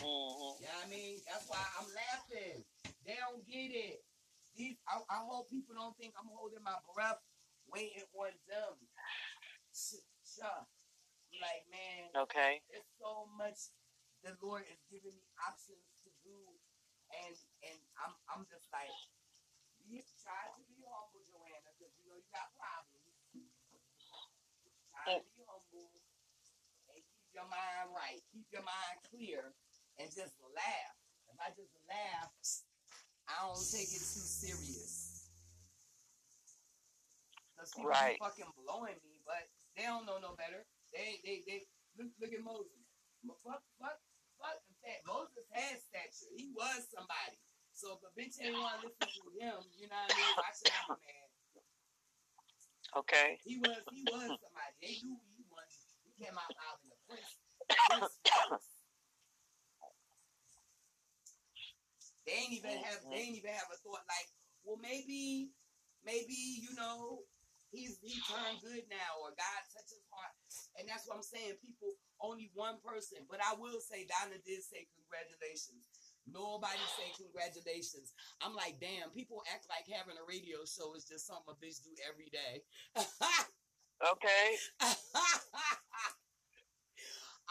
Mm-hmm. 0.01 0.61
What 0.61 0.77
I 0.83 0.89
mean? 0.89 1.21
That's 1.29 1.47
why 1.49 1.61
I'm 1.79 1.89
laughing. 1.93 2.65
They 3.05 3.17
don't 3.21 3.43
get 3.45 3.71
it. 3.73 4.01
These, 4.57 4.77
I, 4.89 4.99
I 5.09 5.19
hope 5.25 5.49
people 5.49 5.75
don't 5.77 5.95
think 5.97 6.13
I'm 6.19 6.29
holding 6.33 6.63
my 6.65 6.77
breath 6.93 7.21
waiting 7.71 8.05
on 8.17 8.33
them. 8.49 8.75
Sure. 10.25 10.63
Like, 11.39 11.63
man, 11.71 12.11
Okay. 12.27 12.61
there's 12.71 12.87
so 12.99 13.27
much 13.39 13.71
the 14.23 14.35
Lord 14.43 14.67
is 14.69 14.81
giving 14.91 15.15
me 15.15 15.25
options 15.41 15.85
to 16.05 16.09
do. 16.25 16.37
And 17.11 17.35
and 17.67 17.79
I'm 17.99 18.13
I'm 18.31 18.43
just 18.47 18.67
like, 18.71 18.91
be, 19.83 19.99
try 20.23 20.47
to 20.55 20.61
be 20.71 20.79
humble, 20.87 21.23
Joanna, 21.27 21.71
because 21.75 21.91
you 21.99 22.07
know 22.07 22.15
you 22.19 22.29
got 22.31 22.51
problems. 22.55 23.11
Try 24.95 25.19
to 25.19 25.27
be 25.35 25.43
humble 25.43 25.91
and 26.91 27.01
keep 27.03 27.27
your 27.35 27.47
mind 27.51 27.91
right. 27.91 28.21
Keep 28.31 28.47
your 28.51 28.63
mind 28.63 28.97
clear 29.07 29.51
and 29.99 30.07
just 30.09 30.35
laugh. 30.55 30.95
If 31.31 31.37
I 31.39 31.49
just 31.55 31.73
laugh, 31.87 32.31
I 33.27 33.47
don't 33.47 33.59
take 33.59 33.89
it 33.91 34.03
too 34.03 34.25
serious. 34.27 35.29
Because 37.55 37.71
people 37.71 37.89
Right. 37.91 38.17
fucking 38.19 38.51
blowing 38.57 38.97
me, 39.03 39.21
but 39.25 39.47
they 39.75 39.83
don't 39.83 40.05
know 40.05 40.19
no 40.19 40.35
better. 40.35 40.65
They 40.91 41.21
they 41.23 41.43
they 41.47 41.67
look 41.97 42.11
look 42.19 42.33
at 42.33 42.41
Moses. 42.43 42.73
Fuck 43.45 43.63
fuck 43.79 43.99
fuck 44.41 44.57
the 44.67 44.75
fact 44.81 45.05
Moses 45.07 45.45
had 45.51 45.79
stature. 45.79 46.31
He 46.35 46.51
was 46.55 46.89
somebody. 46.89 47.37
So 47.71 47.97
if 47.97 48.03
a 48.03 48.11
bitch 48.17 48.35
ain't 48.43 48.57
want 48.59 48.81
to 48.81 48.87
listen 48.89 49.07
to 49.13 49.29
him, 49.39 49.57
you 49.77 49.87
know 49.87 49.95
what 49.95 50.11
I 50.11 50.17
mean? 50.17 50.33
I 50.37 50.51
be 50.51 50.69
mad? 50.89 51.29
Okay. 52.97 53.39
He 53.45 53.57
was 53.57 53.79
he 53.93 54.03
was 54.03 54.35
somebody. 54.41 54.73
They 54.81 54.99
knew 55.05 55.15
who 55.15 55.29
he 55.37 55.45
was. 55.47 55.71
He 56.03 56.11
came 56.25 56.35
out 56.35 56.51
loud 56.51 56.77
in 56.83 56.89
the 56.91 56.99
prince. 57.07 58.59
They 62.25 62.37
ain't 62.37 62.53
even 62.53 62.77
have 62.77 63.01
they 63.09 63.21
ain't 63.25 63.37
even 63.37 63.51
have 63.51 63.69
a 63.73 63.77
thought 63.81 64.05
like, 64.05 64.29
well 64.63 64.77
maybe 64.81 65.51
maybe, 66.05 66.61
you 66.61 66.73
know, 66.77 67.23
he's 67.71 67.97
he 68.01 68.19
turned 68.27 68.61
good 68.61 68.85
now 68.89 69.11
or 69.21 69.31
God 69.33 69.61
touched 69.73 69.93
his 69.93 70.05
heart. 70.11 70.33
And 70.77 70.87
that's 70.89 71.07
what 71.07 71.17
I'm 71.17 71.25
saying. 71.25 71.61
People 71.61 71.95
only 72.21 72.51
one 72.53 72.77
person. 72.83 73.25
But 73.29 73.39
I 73.41 73.55
will 73.57 73.81
say 73.81 74.05
Donna 74.05 74.37
did 74.45 74.61
say 74.61 74.85
congratulations. 74.97 75.89
Nobody 76.29 76.81
say 76.97 77.09
congratulations. 77.17 78.13
I'm 78.45 78.53
like, 78.53 78.77
damn, 78.77 79.09
people 79.09 79.41
act 79.49 79.65
like 79.69 79.89
having 79.89 80.17
a 80.21 80.25
radio 80.29 80.61
show 80.69 80.93
is 80.93 81.05
just 81.05 81.25
something 81.25 81.53
a 81.53 81.57
bitch 81.57 81.81
do 81.81 81.91
every 82.05 82.29
day. 82.29 82.61
Okay. 84.01 84.57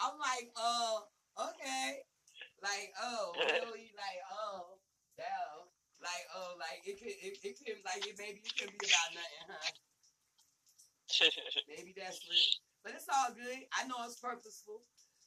I'm 0.02 0.16
like, 0.18 0.50
uh, 0.56 0.98
okay. 1.38 2.02
Like, 2.62 2.92
oh, 3.00 3.32
really? 3.40 3.88
Like, 3.96 4.20
oh, 4.32 4.76
damn. 5.16 5.64
Like, 6.00 6.24
oh, 6.36 6.56
like 6.56 6.80
it 6.88 6.96
could, 7.00 7.12
it, 7.12 7.36
it 7.44 7.54
could, 7.60 7.80
like, 7.84 8.00
it 8.08 8.16
maybe 8.16 8.40
it 8.44 8.52
could 8.56 8.72
be 8.72 8.84
about 8.88 9.10
nothing, 9.16 9.44
huh? 9.48 9.72
Maybe 11.68 11.92
that's 11.92 12.22
real, 12.30 12.54
but 12.84 12.94
it's 12.94 13.08
all 13.10 13.34
good. 13.34 13.66
I 13.76 13.84
know 13.90 13.98
it's 14.06 14.16
purposeful 14.22 14.86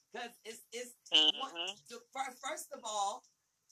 because 0.10 0.32
it's 0.46 0.64
it's 0.72 0.96
one, 1.38 1.52
Mhm. 1.54 1.76
the, 1.90 2.00
fir- 2.16 2.34
first 2.42 2.72
of 2.74 2.82
all, 2.88 3.22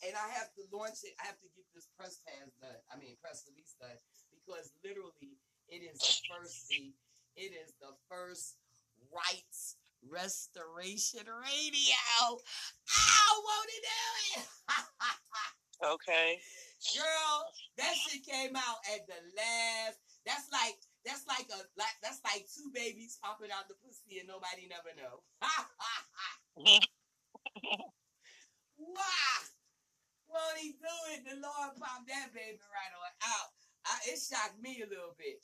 and 0.05 0.13
I 0.13 0.27
have 0.37 0.53
to 0.59 0.61
launch 0.75 1.01
it. 1.07 1.15
I 1.23 1.25
have 1.31 1.39
to 1.39 1.49
get 1.55 1.65
this 1.73 1.87
press 1.97 2.19
pass 2.27 2.51
done. 2.61 2.77
I 2.91 2.97
mean, 2.99 3.15
press 3.23 3.45
release 3.49 3.73
done. 3.79 3.97
because 4.35 4.73
literally 4.83 5.37
it 5.69 5.81
is 5.87 5.97
the 5.97 6.13
first. 6.29 6.67
It 7.37 7.51
is 7.55 7.73
the 7.79 7.95
first 8.09 8.57
rights 9.09 9.77
restoration 10.09 11.25
radio. 11.25 12.01
I 12.89 13.27
want 13.37 13.69
to 13.69 13.79
do 13.81 14.39
it. 14.39 14.45
Okay. 15.81 16.37
Girl, 16.93 17.37
that 17.81 17.93
shit 17.97 18.21
came 18.21 18.53
out 18.53 18.81
at 18.93 19.01
the 19.09 19.17
last. 19.33 19.97
That's 20.29 20.45
like 20.53 20.77
that's 21.01 21.25
like 21.25 21.49
a 21.49 21.57
like 21.73 21.97
that's 22.05 22.21
like 22.21 22.45
two 22.45 22.69
babies 22.69 23.17
popping 23.17 23.49
out 23.49 23.65
the 23.65 23.73
pussy 23.81 24.21
and 24.21 24.29
nobody 24.29 24.69
never 24.69 24.93
know. 24.93 25.25
wow. 28.77 29.37
Won't 30.29 30.61
he 30.61 30.77
do 30.77 30.95
it? 31.17 31.25
The 31.25 31.41
Lord 31.41 31.73
popped 31.81 32.05
that 32.13 32.29
baby 32.29 32.61
right 32.61 32.93
on 32.93 33.13
out. 33.25 33.49
I, 33.89 33.97
it 34.13 34.21
shocked 34.21 34.61
me 34.61 34.85
a 34.85 34.89
little 34.89 35.17
bit. 35.17 35.41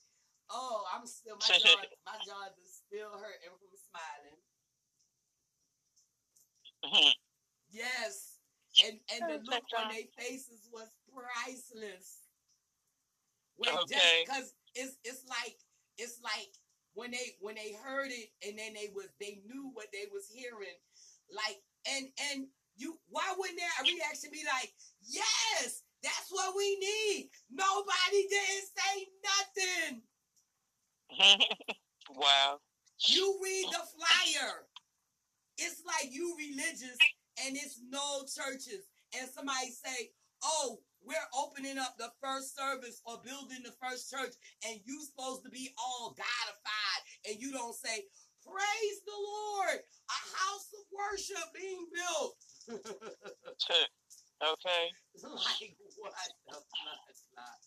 Oh, 0.54 0.86
I'm 0.94 1.10
still 1.10 1.36
my 1.42 1.58
jaw, 1.60 1.82
my 2.06 2.18
jaws 2.24 2.56
is 2.62 2.86
still 2.86 3.18
hurting 3.18 3.58
from 3.58 3.74
smiling. 3.90 4.38
Yes. 7.70 8.38
And 8.86 9.00
and 9.10 9.30
the 9.30 9.52
look 9.52 9.64
on 9.78 9.90
their 9.90 10.08
faces 10.18 10.70
was 10.72 10.88
priceless. 11.14 12.22
Okay. 13.60 14.24
because 14.26 14.54
it's 14.76 14.98
it's 15.04 15.24
like 15.28 15.58
it's 15.98 16.20
like 16.24 16.54
when 16.94 17.12
they 17.12 17.36
when 17.42 17.56
they 17.56 17.76
heard 17.84 18.12
it 18.12 18.30
and 18.48 18.58
then 18.58 18.74
they 18.74 18.92
was 18.94 19.08
they 19.20 19.42
knew 19.46 19.72
what 19.74 19.88
they 19.92 20.06
was 20.14 20.30
hearing, 20.30 20.78
like 21.34 21.58
and 21.90 22.08
and 22.32 22.48
you 22.76 23.00
why 23.10 23.34
wouldn't 23.38 23.58
their 23.58 23.84
reaction 23.84 24.30
be 24.32 24.44
like, 24.46 24.74
yes, 25.02 25.82
that's 26.04 26.30
what 26.30 26.56
we 26.56 26.78
need. 26.78 27.30
Nobody 27.50 28.28
didn't 28.30 28.68
say 28.78 29.08
nothing. 29.26 30.02
wow. 32.16 32.60
You 33.08 33.40
read 33.44 33.66
the 33.72 33.86
flyer. 33.94 34.67
It's 35.58 35.82
like 35.86 36.14
you 36.14 36.36
religious 36.38 36.98
and 37.46 37.56
it's 37.56 37.80
no 37.90 38.24
churches. 38.26 38.86
And 39.18 39.30
somebody 39.30 39.72
say, 39.72 40.12
oh, 40.44 40.80
we're 41.04 41.30
opening 41.38 41.78
up 41.78 41.96
the 41.98 42.12
first 42.22 42.56
service 42.58 43.02
or 43.06 43.22
building 43.24 43.64
the 43.64 43.74
first 43.80 44.12
church, 44.12 44.36
and 44.68 44.80
you 44.84 45.00
supposed 45.06 45.44
to 45.44 45.50
be 45.50 45.72
all 45.78 46.14
Godified, 46.20 47.02
and 47.32 47.40
you 47.40 47.52
don't 47.52 47.76
say, 47.76 48.04
praise 48.44 49.00
the 49.06 49.16
Lord, 49.16 49.80
a 49.80 50.20
house 50.36 50.68
of 50.76 50.84
worship 50.92 51.48
being 51.56 51.88
built. 51.96 52.36
okay. 54.44 54.86
like 55.24 55.78
what 55.98 56.14
the 56.48 56.60
fuck? 56.60 57.62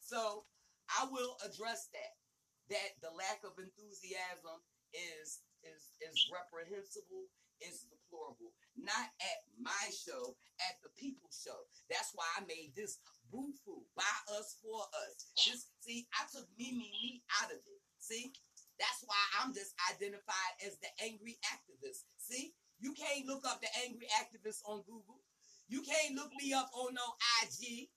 So 0.00 0.44
I 0.88 1.06
will 1.10 1.36
address 1.44 1.88
that. 1.92 2.14
That 2.70 2.96
the 3.04 3.12
lack 3.12 3.44
of 3.44 3.52
enthusiasm 3.60 4.56
is 4.96 5.44
is 5.66 5.92
is 6.04 6.16
reprehensible, 6.30 7.28
is 7.60 7.88
deplorable. 7.88 8.52
Not 8.76 9.08
at 9.20 9.38
my 9.60 9.84
show, 9.92 10.36
at 10.60 10.76
the 10.82 10.90
people 10.98 11.30
show. 11.32 11.66
That's 11.88 12.12
why 12.14 12.26
I 12.38 12.44
made 12.46 12.74
this 12.76 12.98
boo 13.30 13.52
foo 13.64 13.82
by 13.96 14.16
us 14.36 14.58
for 14.62 14.84
us. 15.08 15.30
Just 15.36 15.70
see, 15.80 16.06
I 16.14 16.26
took 16.30 16.48
me 16.58 16.72
me 16.72 16.88
me 17.02 17.22
out 17.42 17.50
of 17.50 17.58
it. 17.58 17.80
See, 18.00 18.32
that's 18.78 19.02
why 19.06 19.20
I'm 19.40 19.54
just 19.54 19.72
identified 19.92 20.54
as 20.66 20.76
the 20.82 20.90
angry 21.04 21.38
activist. 21.48 22.04
See, 22.18 22.52
you 22.80 22.92
can't 22.92 23.26
look 23.26 23.46
up 23.46 23.60
the 23.62 23.70
angry 23.86 24.06
activist 24.20 24.60
on 24.66 24.82
Google. 24.84 25.22
You 25.68 25.82
can't 25.82 26.14
look 26.14 26.30
me 26.40 26.52
up 26.52 26.70
on 26.74 26.94
no 26.94 27.06
IG, 27.42 27.88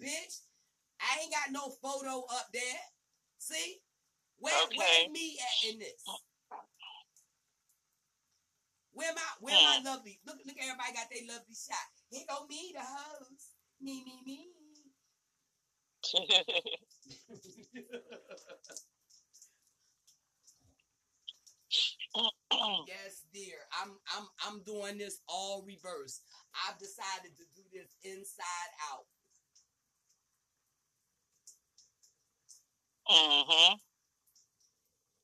bitch. 0.00 0.34
I 1.00 1.22
ain't 1.22 1.32
got 1.32 1.52
no 1.52 1.70
photo 1.82 2.24
up 2.30 2.48
there. 2.52 2.80
See, 3.38 3.78
where 4.38 4.54
Okay. 4.64 4.76
where 4.78 5.10
me 5.10 5.38
at 5.40 5.70
in 5.72 5.78
this? 5.78 6.04
Where 8.96 9.12
my 9.12 9.20
where 9.40 9.54
my 9.54 9.80
lovely 9.84 10.18
look 10.26 10.38
look 10.46 10.56
everybody 10.58 10.94
got 10.94 11.10
their 11.12 11.20
lovely 11.28 11.52
shot. 11.52 11.76
Here 12.08 12.24
go 12.26 12.46
me 12.48 12.72
the 12.72 12.80
host. 12.80 13.52
Me 13.78 14.02
me 14.06 14.22
me. 14.24 14.48
yes, 22.88 23.24
dear. 23.34 23.58
I'm 23.82 23.90
I'm 24.16 24.26
I'm 24.46 24.62
doing 24.62 24.96
this 24.96 25.20
all 25.28 25.62
reverse. 25.66 26.22
I've 26.66 26.78
decided 26.78 27.36
to 27.36 27.44
do 27.54 27.60
this 27.74 27.94
inside 28.02 28.72
out. 28.90 29.04
Mm-hmm. 33.12 33.74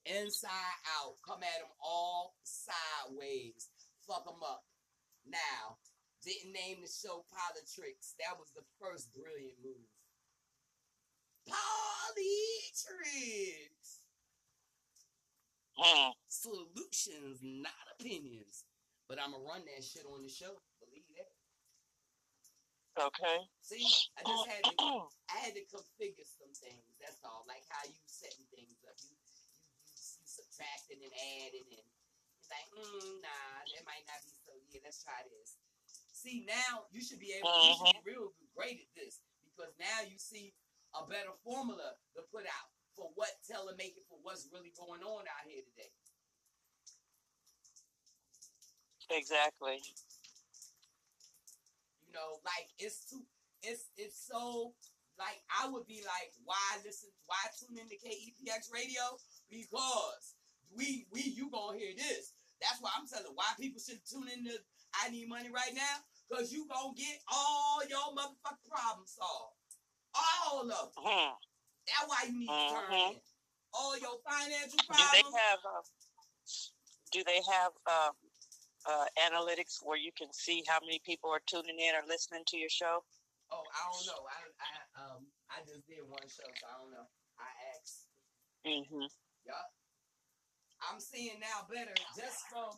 Inside 0.04 0.78
out. 0.98 1.14
Come 1.26 1.42
at 1.42 1.60
them 1.60 1.70
all 1.82 2.34
sideways. 2.42 3.68
Fuck 4.06 4.24
them 4.24 4.42
up. 4.42 4.64
Now, 5.26 5.78
didn't 6.24 6.52
name 6.52 6.82
the 6.82 6.90
show 6.90 7.24
Politrix. 7.30 8.14
That 8.18 8.38
was 8.38 8.50
the 8.54 8.62
first 8.80 9.14
brilliant 9.14 9.58
move. 9.62 9.86
Politrix. 11.46 12.82
Solutions, 16.28 17.38
not 17.42 17.86
opinions. 17.98 18.64
But 19.08 19.18
I'm 19.18 19.32
gonna 19.32 19.44
run 19.44 19.62
that 19.66 19.84
shit 19.84 20.06
on 20.06 20.22
the 20.22 20.30
show. 20.30 20.62
Believe 20.78 21.06
that. 21.18 21.30
Okay. 22.96 23.38
See, 23.64 23.84
I 24.16 24.22
just 24.22 24.46
had 24.46 24.62
to, 24.64 24.72
I 25.32 25.36
had 25.42 25.54
to 25.56 25.64
configure 25.68 26.28
some 26.28 26.52
things. 26.60 26.86
That's 27.00 27.18
all. 27.24 27.44
Like 27.48 27.64
how 27.68 27.88
you 27.88 27.98
setting 28.06 28.46
things 28.52 28.76
up. 28.84 28.94
You, 29.00 29.16
you, 29.16 29.36
you, 29.48 29.98
you 30.20 30.26
subtracting 30.52 31.00
and 31.00 31.14
adding, 31.40 31.64
and 31.64 31.86
it's 32.36 32.50
like, 32.52 32.68
mm, 32.76 33.24
nah, 33.24 33.56
that 33.64 33.84
might 33.88 34.04
not 34.04 34.20
be 34.20 34.36
so. 34.44 34.52
Yeah, 34.68 34.84
let's 34.84 35.00
try 35.00 35.16
this. 35.32 35.56
See, 36.12 36.44
now 36.44 36.84
you 36.92 37.00
should 37.00 37.18
be 37.18 37.32
able. 37.32 37.48
You 37.48 37.72
should 37.80 37.96
be 38.04 38.12
real 38.12 38.36
great 38.52 38.84
at 38.84 38.92
this 38.92 39.24
because 39.48 39.72
now 39.80 40.04
you 40.04 40.20
see 40.20 40.52
a 40.92 41.08
better 41.08 41.32
formula 41.40 41.96
to 42.14 42.20
put 42.28 42.44
out 42.44 42.68
for 42.92 43.08
what 43.16 43.32
tell 43.48 43.72
and 43.72 43.80
make 43.80 43.96
it 43.96 44.04
for 44.12 44.20
what's 44.20 44.52
really 44.52 44.76
going 44.76 45.00
on 45.00 45.24
out 45.24 45.44
here 45.48 45.64
today. 45.64 45.88
Exactly. 49.08 49.80
You 52.04 52.12
know, 52.12 52.44
like 52.44 52.68
it's 52.76 53.08
too 53.08 53.24
it's 53.64 53.88
it's 53.96 54.20
so 54.20 54.76
like 55.16 55.40
I 55.48 55.68
would 55.68 55.88
be 55.88 56.04
like, 56.04 56.32
why 56.44 56.60
listen 56.84 57.08
why 57.24 57.40
tune 57.56 57.80
into 57.80 57.96
KEPX 57.96 58.68
radio? 58.68 59.16
Because 59.48 60.36
we 60.76 61.06
we 61.12 61.22
you 61.22 61.50
gonna 61.50 61.78
hear 61.78 61.92
this. 61.96 62.32
That's 62.60 62.80
why 62.80 62.90
I'm 62.96 63.06
telling 63.06 63.32
why 63.34 63.46
people 63.58 63.80
should 63.80 64.00
tune 64.06 64.28
into 64.28 64.56
I 65.02 65.10
need 65.10 65.28
money 65.28 65.50
right 65.50 65.74
now. 65.74 65.96
Cause 66.30 66.52
you 66.52 66.66
gonna 66.68 66.94
get 66.96 67.20
all 67.28 67.80
your 67.88 68.12
motherfucking 68.16 68.70
problems 68.70 69.16
solved. 69.18 69.56
All 70.14 70.62
of 70.62 70.68
them. 70.68 71.32
That's 71.86 72.06
why 72.06 72.28
you 72.28 72.38
need 72.38 72.46
to 72.48 72.68
turn 72.70 72.90
Mhm. 72.92 73.10
in. 73.16 73.22
All 73.74 73.98
your 73.98 74.20
financial 74.20 74.78
problems. 74.84 75.10
Do 75.12 75.22
they 75.22 75.38
have? 75.38 75.60
Uh, 75.64 75.82
do 77.12 77.24
they 77.24 77.40
have 77.42 77.72
um, 77.86 78.14
uh, 78.86 79.06
analytics 79.18 79.82
where 79.82 79.96
you 79.98 80.12
can 80.12 80.32
see 80.32 80.62
how 80.68 80.80
many 80.80 80.98
people 81.00 81.30
are 81.30 81.40
tuning 81.46 81.78
in 81.78 81.94
or 81.94 82.04
listening 82.06 82.44
to 82.46 82.56
your 82.56 82.68
show? 82.70 83.04
Oh, 83.50 83.64
I 83.68 83.92
don't 83.92 84.06
know. 84.06 84.26
I 84.28 84.38
I 84.60 85.04
um 85.04 85.26
I 85.50 85.60
just 85.60 85.86
did 85.86 86.00
one 86.08 86.22
show, 86.28 86.48
so 86.48 86.66
I 86.66 86.80
don't 86.80 86.90
know. 86.90 87.06
I 87.38 87.48
asked. 87.76 88.08
Mm-hmm. 88.66 89.06
Yup. 89.46 89.74
I'm 90.90 90.98
seeing 90.98 91.38
now 91.38 91.66
better 91.70 91.94
just 92.18 92.42
from 92.50 92.74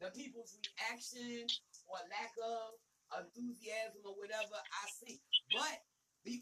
the 0.00 0.12
people's 0.12 0.56
reaction 0.60 1.48
or 1.88 1.96
lack 2.12 2.34
of 2.36 2.76
enthusiasm 3.24 4.02
or 4.04 4.16
whatever 4.18 4.58
I 4.60 4.84
see. 4.92 5.20
But 5.54 5.78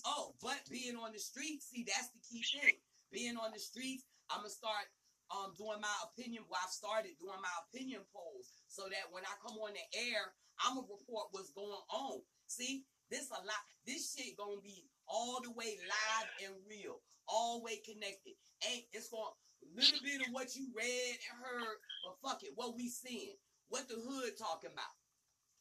oh, 0.06 0.34
but 0.40 0.58
being 0.70 0.96
on 0.96 1.12
the 1.12 1.20
streets, 1.20 1.70
see 1.70 1.84
that's 1.86 2.10
the 2.10 2.22
key 2.24 2.42
thing. 2.42 2.80
Being 3.12 3.36
on 3.36 3.52
the 3.52 3.60
streets, 3.60 4.04
I'm 4.32 4.42
gonna 4.42 4.50
start 4.50 4.88
um 5.30 5.52
doing 5.54 5.80
my 5.80 5.96
opinion. 6.10 6.44
Well, 6.48 6.58
I've 6.58 6.72
started 6.72 7.14
doing 7.20 7.38
my 7.38 7.56
opinion 7.68 8.02
polls 8.10 8.50
so 8.66 8.88
that 8.90 9.12
when 9.12 9.22
I 9.22 9.34
come 9.44 9.56
on 9.60 9.76
the 9.76 9.86
air, 10.10 10.34
I'm 10.64 10.80
gonna 10.80 10.90
report 10.90 11.30
what's 11.30 11.52
going 11.52 11.84
on. 11.92 12.24
See, 12.48 12.84
this 13.10 13.30
a 13.30 13.38
lot. 13.44 13.64
This 13.86 14.16
shit 14.16 14.36
gonna 14.36 14.60
be 14.64 14.88
all 15.06 15.40
the 15.44 15.52
way 15.52 15.76
live 15.84 16.28
and 16.48 16.54
real, 16.66 17.04
all 17.28 17.62
way 17.62 17.78
connected. 17.84 18.34
Ain't 18.66 18.88
it's 18.92 19.12
going 19.12 19.36
little 19.74 20.00
bit 20.02 20.20
of 20.26 20.32
what 20.32 20.54
you 20.56 20.68
read 20.76 21.16
and 21.16 21.38
heard, 21.40 21.78
but 22.04 22.20
fuck 22.20 22.42
it, 22.42 22.52
what 22.54 22.76
we 22.76 22.88
seeing, 22.88 23.36
what 23.68 23.88
the 23.88 23.96
hood 23.96 24.36
talking 24.38 24.70
about. 24.72 24.94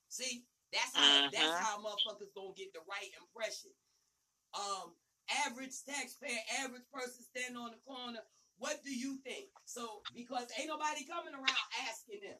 See, 0.10 0.46
that's 0.72 0.96
how 0.96 1.30
that's 1.32 1.54
Mhm. 1.54 1.64
how 1.64 1.78
motherfuckers 1.82 2.34
gonna 2.34 2.54
get 2.56 2.74
the 2.74 2.82
right 2.88 3.12
impression. 3.20 3.72
Um, 4.54 4.96
average 5.46 5.74
taxpayer, 5.86 6.44
average 6.60 6.90
person 6.92 7.24
standing 7.24 7.58
on 7.58 7.72
the 7.72 7.78
corner. 7.86 8.22
What 8.58 8.84
do 8.84 8.94
you 8.94 9.18
think? 9.24 9.50
So 9.66 10.04
because 10.14 10.48
ain't 10.58 10.68
nobody 10.68 11.06
coming 11.06 11.34
around 11.34 11.68
asking 11.88 12.22
them. 12.22 12.40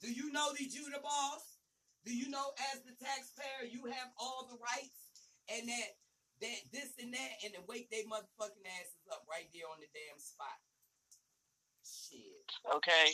Do 0.00 0.12
you 0.12 0.30
know 0.32 0.52
that 0.52 0.74
you 0.74 0.90
the 0.90 1.00
boss? 1.00 1.58
Do 2.04 2.14
you 2.14 2.28
know 2.28 2.52
as 2.72 2.82
the 2.84 2.92
taxpayer 2.92 3.64
you 3.70 3.86
have 3.86 4.12
all 4.18 4.46
the 4.46 4.58
rights 4.58 5.08
and 5.48 5.68
that 5.68 5.96
that 6.42 6.60
this 6.72 6.90
and 6.98 7.14
that, 7.14 7.32
and 7.44 7.54
then 7.54 7.64
wake 7.68 7.90
they 7.90 8.06
motherfucking 8.06 8.66
asses 8.80 9.04
up 9.12 9.22
right 9.30 9.48
there 9.54 9.68
on 9.70 9.78
the 9.78 9.90
damn 9.94 10.18
spot. 10.18 10.58
Shit. 11.84 12.46
Okay. 12.66 13.12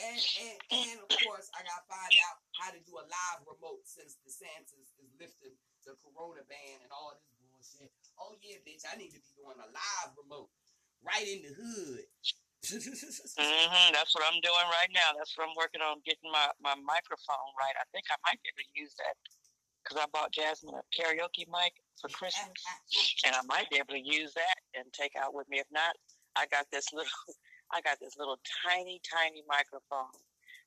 And 0.00 0.16
and 0.16 0.58
and 0.72 0.98
of 1.04 1.10
course, 1.26 1.52
I 1.52 1.60
gotta 1.64 1.84
find 1.88 2.14
out 2.28 2.36
how 2.56 2.70
to 2.72 2.80
do 2.84 2.96
a 2.96 3.04
live 3.04 3.40
remote 3.44 3.84
since 3.84 4.16
DeSantis 4.24 4.88
is 4.96 5.10
lifting 5.20 5.52
the 5.84 5.92
Corona 6.00 6.46
ban 6.48 6.80
and 6.80 6.92
all 6.94 7.12
this 7.12 7.28
bullshit. 7.44 7.92
Oh 8.16 8.32
yeah, 8.40 8.62
bitch, 8.64 8.88
I 8.88 8.96
need 8.96 9.12
to 9.12 9.20
be 9.20 9.32
doing 9.36 9.60
a 9.60 9.68
live 9.68 10.12
remote 10.16 10.48
right 11.04 11.26
in 11.26 11.44
the 11.44 11.52
hood. 11.52 12.06
hmm 12.64 13.90
That's 13.92 14.14
what 14.14 14.24
I'm 14.24 14.40
doing 14.40 14.68
right 14.70 14.92
now. 14.94 15.12
That's 15.18 15.36
what 15.36 15.50
I'm 15.50 15.56
working 15.58 15.82
on 15.82 16.00
getting 16.06 16.30
my, 16.30 16.48
my 16.62 16.78
microphone 16.78 17.52
right. 17.58 17.74
I 17.76 17.84
think 17.90 18.06
I 18.08 18.16
might 18.24 18.40
be 18.40 18.54
able 18.54 18.64
to 18.64 18.72
use 18.78 18.94
that 19.02 19.18
because 19.82 19.98
I 19.98 20.06
bought 20.14 20.32
Jasmine 20.32 20.78
a 20.78 20.84
karaoke 20.94 21.50
mic 21.50 21.74
for 22.02 22.10
Christmas, 22.10 22.50
and 23.24 23.34
I 23.34 23.40
might 23.46 23.70
be 23.70 23.78
able 23.78 23.94
to 23.94 24.02
use 24.02 24.34
that 24.34 24.58
and 24.74 24.92
take 24.92 25.14
out 25.14 25.32
with 25.32 25.48
me. 25.48 25.62
If 25.62 25.70
not, 25.70 25.94
I 26.34 26.50
got 26.50 26.66
this 26.74 26.92
little, 26.92 27.14
I 27.72 27.80
got 27.80 28.02
this 28.02 28.18
little 28.18 28.38
tiny, 28.66 29.00
tiny 29.06 29.46
microphone 29.46 30.10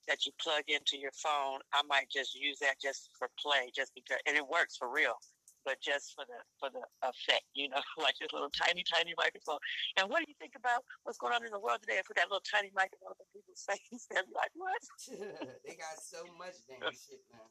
that 0.08 0.26
you 0.26 0.32
plug 0.40 0.64
into 0.72 0.96
your 0.96 1.12
phone. 1.12 1.60
I 1.76 1.84
might 1.84 2.08
just 2.10 2.34
use 2.34 2.58
that 2.64 2.80
just 2.80 3.12
for 3.20 3.28
play, 3.36 3.70
just 3.76 3.92
because, 3.94 4.24
and 4.26 4.38
it 4.40 4.48
works 4.48 4.80
for 4.80 4.88
real. 4.88 5.20
But 5.66 5.82
just 5.82 6.14
for 6.14 6.24
the 6.30 6.38
for 6.62 6.70
the 6.70 6.86
effect, 7.02 7.50
you 7.58 7.68
know, 7.68 7.82
like 7.98 8.14
this 8.22 8.32
little 8.32 8.54
tiny, 8.54 8.86
tiny 8.86 9.18
microphone. 9.18 9.58
And 9.98 10.08
what 10.08 10.22
do 10.22 10.30
you 10.30 10.38
think 10.40 10.54
about 10.56 10.86
what's 11.04 11.18
going 11.18 11.34
on 11.34 11.44
in 11.44 11.50
the 11.52 11.60
world 11.60 11.82
today? 11.82 11.98
I 11.98 12.06
put 12.06 12.16
that 12.22 12.30
little 12.30 12.46
tiny 12.46 12.70
microphone 12.78 13.18
in 13.18 13.28
people's 13.34 13.66
face, 13.66 14.06
they'll 14.14 14.30
be 14.30 14.38
like, 14.38 14.54
"What?" 14.54 14.80
they 15.66 15.74
got 15.76 15.98
so 16.00 16.22
much 16.38 16.62
damn 16.70 16.86
shit, 16.94 17.26
man. 17.34 17.50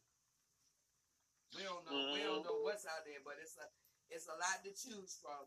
We 1.54 1.62
don't 1.62 1.82
know. 1.86 1.94
We 2.10 2.20
don't 2.22 2.42
mm-hmm. 2.42 2.50
know 2.50 2.58
what's 2.66 2.82
out 2.84 3.06
there, 3.06 3.22
but 3.22 3.38
it's 3.38 3.54
a 3.56 3.66
it's 4.10 4.26
a 4.26 4.36
lot 4.36 4.58
to 4.66 4.70
choose 4.74 5.18
from. 5.22 5.46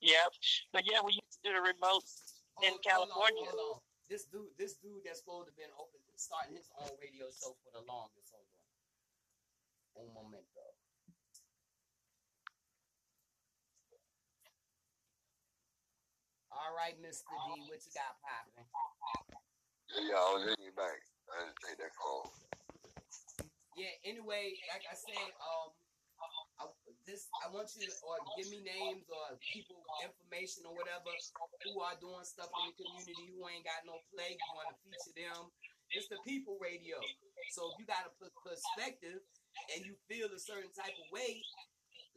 Yep. 0.00 0.30
But 0.72 0.84
yeah, 0.88 1.00
we 1.04 1.16
used 1.16 1.40
to 1.40 1.42
do 1.44 1.52
the 1.56 1.64
remotes 1.64 2.44
in 2.64 2.76
California. 2.84 3.48
Hold 3.48 3.80
on, 3.80 3.80
hold 3.80 3.84
on. 3.84 4.08
This 4.08 4.26
dude, 4.26 4.52
this 4.58 4.80
dude 4.80 5.04
that's 5.06 5.22
supposed 5.22 5.48
to 5.48 5.54
have 5.54 5.60
been 5.60 5.74
open, 5.76 6.00
to 6.02 6.12
starting 6.18 6.56
his 6.56 6.68
own 6.76 6.90
radio 6.98 7.28
show 7.30 7.54
for 7.62 7.70
the 7.72 7.84
longest. 7.86 8.32
Hold 8.32 8.48
on. 8.48 8.60
Un 10.00 10.08
momento. 10.14 10.64
All 16.50 16.74
right, 16.74 16.98
Mr. 16.98 17.30
D, 17.30 17.62
what 17.70 17.78
you 17.86 17.92
got 17.94 18.18
popping? 18.20 18.66
Yeah, 19.96 20.18
I 20.18 20.28
was 20.34 20.44
in 20.50 20.58
your 20.60 20.74
back. 20.74 20.98
I 21.30 21.46
didn't 21.46 21.58
take 21.62 21.78
that 21.78 21.94
call. 21.94 22.34
Yeah. 23.80 23.96
Anyway, 24.04 24.60
like 24.68 24.84
I 24.84 24.92
said, 24.92 25.32
um, 25.40 25.72
I, 26.60 26.68
this 27.08 27.32
I 27.40 27.48
want 27.48 27.72
you 27.72 27.88
to 27.88 27.92
or 28.04 28.20
give 28.36 28.52
me 28.52 28.60
names 28.60 29.08
or 29.08 29.40
people 29.40 29.80
information 30.04 30.68
or 30.68 30.76
whatever 30.76 31.08
who 31.64 31.80
are 31.80 31.96
doing 31.96 32.20
stuff 32.28 32.52
in 32.60 32.68
the 32.68 32.76
community 32.76 33.32
who 33.32 33.40
ain't 33.48 33.64
got 33.64 33.88
no 33.88 34.04
play. 34.12 34.36
You 34.36 34.50
want 34.52 34.68
to 34.68 34.76
feature 34.84 35.16
them. 35.16 35.48
It's 35.96 36.12
the 36.12 36.20
people 36.28 36.60
radio. 36.60 37.00
So 37.56 37.72
if 37.72 37.80
you 37.80 37.88
got 37.88 38.04
a 38.04 38.12
perspective 38.44 39.24
and 39.72 39.80
you 39.88 39.96
feel 40.12 40.28
a 40.28 40.36
certain 40.36 40.68
type 40.76 40.92
of 40.92 41.08
way, 41.08 41.40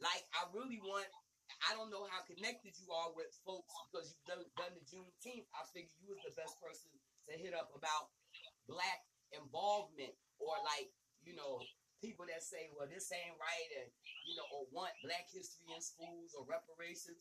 like 0.04 0.28
I 0.36 0.44
really 0.52 0.84
want. 0.84 1.08
I 1.64 1.76
don't 1.76 1.88
know 1.88 2.04
how 2.12 2.20
connected 2.28 2.76
you 2.76 2.88
are 2.92 3.12
with 3.16 3.32
folks 3.44 3.72
because 3.88 4.12
you've 4.12 4.28
done, 4.28 4.44
done 4.60 4.74
the 4.76 4.84
Juneteenth. 4.84 5.48
I 5.56 5.64
figured 5.72 5.96
you 5.96 6.12
was 6.12 6.20
the 6.24 6.36
best 6.36 6.60
person 6.60 6.92
to 7.28 7.32
hit 7.40 7.56
up 7.56 7.72
about 7.72 8.12
black 8.68 9.00
involvement 9.32 10.12
or 10.40 10.54
like 10.64 10.92
you 11.24 11.34
know 11.36 11.60
people 12.04 12.28
that 12.28 12.44
say 12.44 12.68
well 12.76 12.88
this 12.88 13.08
ain't 13.16 13.36
right 13.40 13.70
and 13.80 13.88
you 14.28 14.36
know 14.36 14.44
or 14.52 14.68
want 14.72 14.92
black 15.00 15.24
history 15.32 15.64
in 15.72 15.80
schools 15.80 16.36
or 16.36 16.44
reparations. 16.44 17.20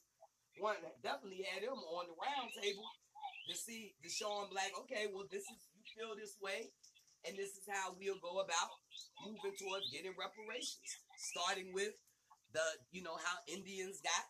One 0.62 0.78
definitely 1.02 1.48
had 1.50 1.66
them 1.66 1.82
on 1.82 2.06
the 2.06 2.14
round 2.14 2.54
table 2.54 2.86
to 3.50 3.54
see 3.58 3.96
to 4.04 4.10
show 4.12 4.44
them 4.44 4.54
like 4.54 4.76
okay 4.86 5.10
well 5.10 5.26
this 5.32 5.48
is 5.48 5.60
you 5.74 5.82
feel 5.96 6.14
this 6.14 6.38
way 6.44 6.70
and 7.24 7.40
this 7.40 7.56
is 7.56 7.66
how 7.66 7.96
we'll 7.96 8.20
go 8.20 8.44
about 8.44 8.76
moving 9.24 9.56
towards 9.56 9.88
getting 9.90 10.14
reparations. 10.20 10.84
Starting 11.34 11.72
with 11.72 11.96
the 12.52 12.64
you 12.92 13.02
know 13.02 13.16
how 13.18 13.40
indians 13.48 14.04
got 14.04 14.28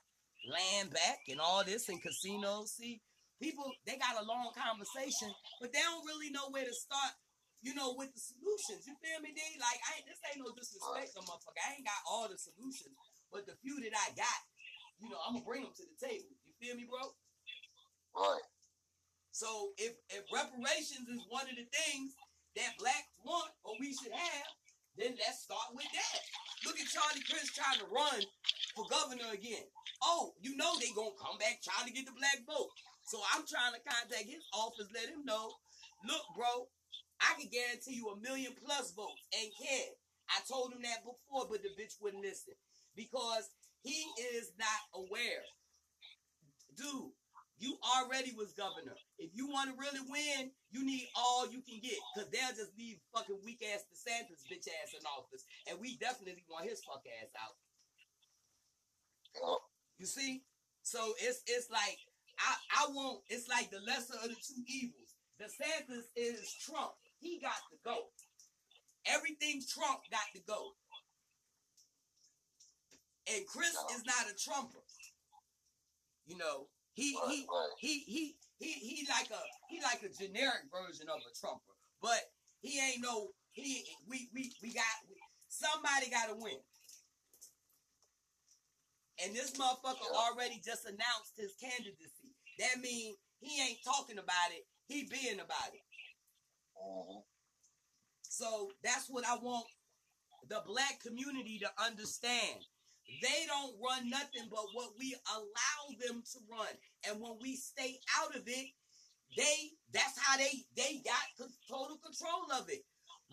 land 0.48 0.94
back 0.94 1.26
and 1.28 1.42
all 1.42 1.66
this 1.66 1.90
and 1.90 2.00
casinos. 2.00 2.78
See 2.78 3.02
people 3.42 3.66
they 3.86 3.98
got 3.98 4.22
a 4.22 4.26
long 4.26 4.54
conversation 4.56 5.34
but 5.60 5.74
they 5.74 5.82
don't 5.82 6.06
really 6.06 6.30
know 6.32 6.48
where 6.52 6.64
to 6.64 6.72
start 6.74 7.12
you 7.64 7.72
know, 7.72 7.96
with 7.96 8.12
the 8.12 8.20
solutions. 8.20 8.84
You 8.84 8.94
feel 9.00 9.24
me, 9.24 9.32
D? 9.32 9.40
Like, 9.56 9.80
I 9.88 10.04
ain't, 10.04 10.06
this 10.06 10.20
ain't 10.28 10.44
no 10.44 10.52
disrespect, 10.52 11.16
no 11.16 11.24
motherfucker. 11.24 11.64
I 11.64 11.80
ain't 11.80 11.88
got 11.88 12.04
all 12.04 12.28
the 12.28 12.36
solutions, 12.36 12.92
but 13.32 13.48
the 13.48 13.56
few 13.64 13.80
that 13.80 13.96
I 13.96 14.12
got, 14.14 14.40
you 15.00 15.08
know, 15.08 15.18
I'm 15.24 15.40
gonna 15.40 15.48
bring 15.48 15.64
them 15.64 15.72
to 15.72 15.86
the 15.88 15.98
table. 15.98 16.28
You 16.44 16.52
feel 16.60 16.76
me, 16.76 16.84
bro? 16.86 17.16
Right. 18.14 18.46
So 19.34 19.74
if 19.82 19.98
if 20.14 20.28
reparations 20.30 21.10
is 21.10 21.26
one 21.34 21.50
of 21.50 21.58
the 21.58 21.66
things 21.66 22.14
that 22.54 22.78
blacks 22.78 23.18
want 23.26 23.50
or 23.66 23.74
we 23.82 23.90
should 23.98 24.14
have, 24.14 24.50
then 24.94 25.18
let's 25.18 25.42
start 25.42 25.74
with 25.74 25.90
that. 25.90 26.22
Look 26.70 26.78
at 26.78 26.86
Charlie 26.86 27.26
Crist 27.26 27.58
trying 27.58 27.82
to 27.82 27.90
run 27.90 28.22
for 28.78 28.86
governor 28.94 29.34
again. 29.34 29.66
Oh, 30.06 30.38
you 30.38 30.54
know 30.54 30.78
they 30.78 30.94
gonna 30.94 31.18
come 31.18 31.42
back 31.42 31.66
trying 31.66 31.90
to 31.90 31.96
get 31.96 32.06
the 32.06 32.14
black 32.14 32.46
vote. 32.46 32.70
So 33.10 33.18
I'm 33.34 33.48
trying 33.50 33.74
to 33.74 33.82
contact 33.82 34.30
his 34.30 34.46
office, 34.54 34.88
let 34.94 35.10
him 35.10 35.26
know. 35.26 35.50
Look, 36.06 36.24
bro, 36.38 36.70
I 37.24 37.40
can 37.40 37.48
guarantee 37.48 37.96
you 37.96 38.12
a 38.12 38.20
million 38.20 38.52
plus 38.60 38.92
votes 38.92 39.24
and 39.32 39.48
can. 39.56 39.90
I 40.30 40.44
told 40.48 40.74
him 40.74 40.84
that 40.84 41.08
before, 41.08 41.48
but 41.48 41.64
the 41.64 41.72
bitch 41.80 41.96
wouldn't 42.02 42.24
listen 42.24 42.54
because 42.96 43.50
he 43.84 44.04
is 44.36 44.52
not 44.60 45.08
aware. 45.08 45.44
Dude, 46.76 47.12
you 47.60 47.78
already 47.96 48.36
was 48.36 48.52
governor. 48.54 48.96
If 49.20 49.32
you 49.34 49.48
want 49.48 49.72
to 49.72 49.80
really 49.80 50.04
win, 50.10 50.52
you 50.72 50.84
need 50.84 51.08
all 51.16 51.48
you 51.48 51.62
can 51.62 51.80
get 51.80 52.00
because 52.12 52.30
they'll 52.32 52.58
just 52.58 52.76
leave 52.78 53.00
fucking 53.16 53.40
weak 53.46 53.64
ass 53.72 53.88
DeSantis 53.88 54.44
bitch 54.52 54.68
ass 54.68 54.92
in 54.92 55.06
office, 55.08 55.46
and 55.70 55.80
we 55.80 55.98
definitely 55.98 56.44
want 56.50 56.68
his 56.68 56.84
fuck 56.84 57.04
ass 57.22 57.32
out. 57.40 57.56
You 60.00 60.06
see? 60.06 60.44
So 60.82 61.00
it's 61.20 61.42
it's 61.48 61.70
like 61.70 61.98
I 62.40 62.84
I 62.84 62.92
want 62.92 63.22
it's 63.30 63.48
like 63.48 63.72
the 63.72 63.80
lesser 63.88 64.16
of 64.16 64.30
the 64.30 64.36
two 64.36 64.62
evils. 64.68 65.16
DeSantis 65.40 66.12
is 66.16 66.54
Trump. 66.66 66.94
He 67.24 67.40
got 67.40 67.56
to 67.72 67.80
go. 67.88 68.12
Everything 69.08 69.64
Trump 69.64 70.04
got 70.12 70.28
to 70.36 70.42
go. 70.44 70.76
And 73.32 73.48
Crist 73.48 73.80
is 73.96 74.04
not 74.04 74.28
a 74.28 74.36
Trumper. 74.36 74.84
You 76.28 76.38
know, 76.38 76.68
he 76.94 77.16
he 77.28 77.48
he 77.80 77.94
he 78.04 78.36
he 78.60 78.72
he 78.72 79.08
like 79.08 79.32
a 79.32 79.40
he 79.70 79.80
like 79.80 80.04
a 80.04 80.12
generic 80.12 80.68
version 80.68 81.08
of 81.08 81.24
a 81.24 81.32
Trumper. 81.40 81.72
But 82.02 82.20
he 82.60 82.80
ain't 82.80 83.02
no 83.02 83.32
he 83.54 83.84
we 84.08 84.28
we 84.34 84.52
we 84.62 84.74
got 84.74 84.84
we, 85.08 85.16
somebody 85.48 86.12
got 86.12 86.28
to 86.28 86.36
win. 86.36 86.60
And 89.24 89.34
this 89.34 89.52
motherfucker 89.56 90.12
already 90.12 90.60
just 90.60 90.84
announced 90.84 91.38
his 91.38 91.56
candidacy. 91.56 92.36
That 92.60 92.82
means 92.82 93.16
he 93.40 93.62
ain't 93.64 93.80
talking 93.86 94.18
about 94.18 94.52
it. 94.52 94.68
He 94.88 95.08
being 95.08 95.40
about 95.40 95.72
it. 95.72 95.84
Uh-huh. 96.84 97.22
So 98.24 98.72
that's 98.84 99.08
what 99.10 99.26
I 99.26 99.36
want 99.42 99.66
the 100.50 100.62
black 100.68 101.00
community 101.00 101.60
to 101.60 101.70
understand. 101.84 102.60
They 103.22 103.46
don't 103.48 103.76
run 103.80 104.10
nothing 104.10 104.48
but 104.50 104.66
what 104.74 104.92
we 105.00 105.16
allow 105.32 105.82
them 106.00 106.24
to 106.24 106.40
run. 106.50 106.74
And 107.08 107.22
when 107.22 107.34
we 107.42 107.56
stay 107.56 108.00
out 108.20 108.36
of 108.36 108.44
it, 108.48 108.68
they 109.38 109.72
that's 109.94 110.18
how 110.20 110.38
they 110.38 110.66
they 110.76 111.02
got 111.04 111.50
total 111.70 111.98
control 111.98 112.48
of 112.60 112.70
it. 112.70 112.84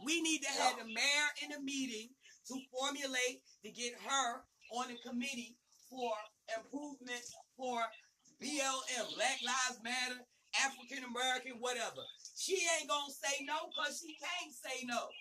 We 0.05 0.23
need 0.23 0.43
to 0.43 0.53
have 0.63 0.79
the 0.79 0.85
mayor 0.85 1.29
in 1.45 1.53
a 1.53 1.61
meeting 1.61 2.09
to 2.49 2.55
formulate 2.73 3.43
to 3.65 3.71
get 3.71 3.93
her 4.09 4.43
on 4.73 4.91
a 4.91 5.09
committee 5.09 5.57
for 5.91 6.13
improvement 6.57 7.23
for 7.57 7.83
BLM, 8.41 9.15
Black 9.15 9.39
Lives 9.45 9.81
Matter, 9.85 10.21
African 10.65 11.05
American, 11.05 11.61
whatever. 11.61 12.03
She 12.41 12.57
ain't 12.57 12.89
gonna 12.89 13.13
say 13.13 13.45
no 13.45 13.69
because 13.69 14.01
she 14.01 14.17
can't 14.17 14.55
say 14.57 14.87
no. 14.87 15.13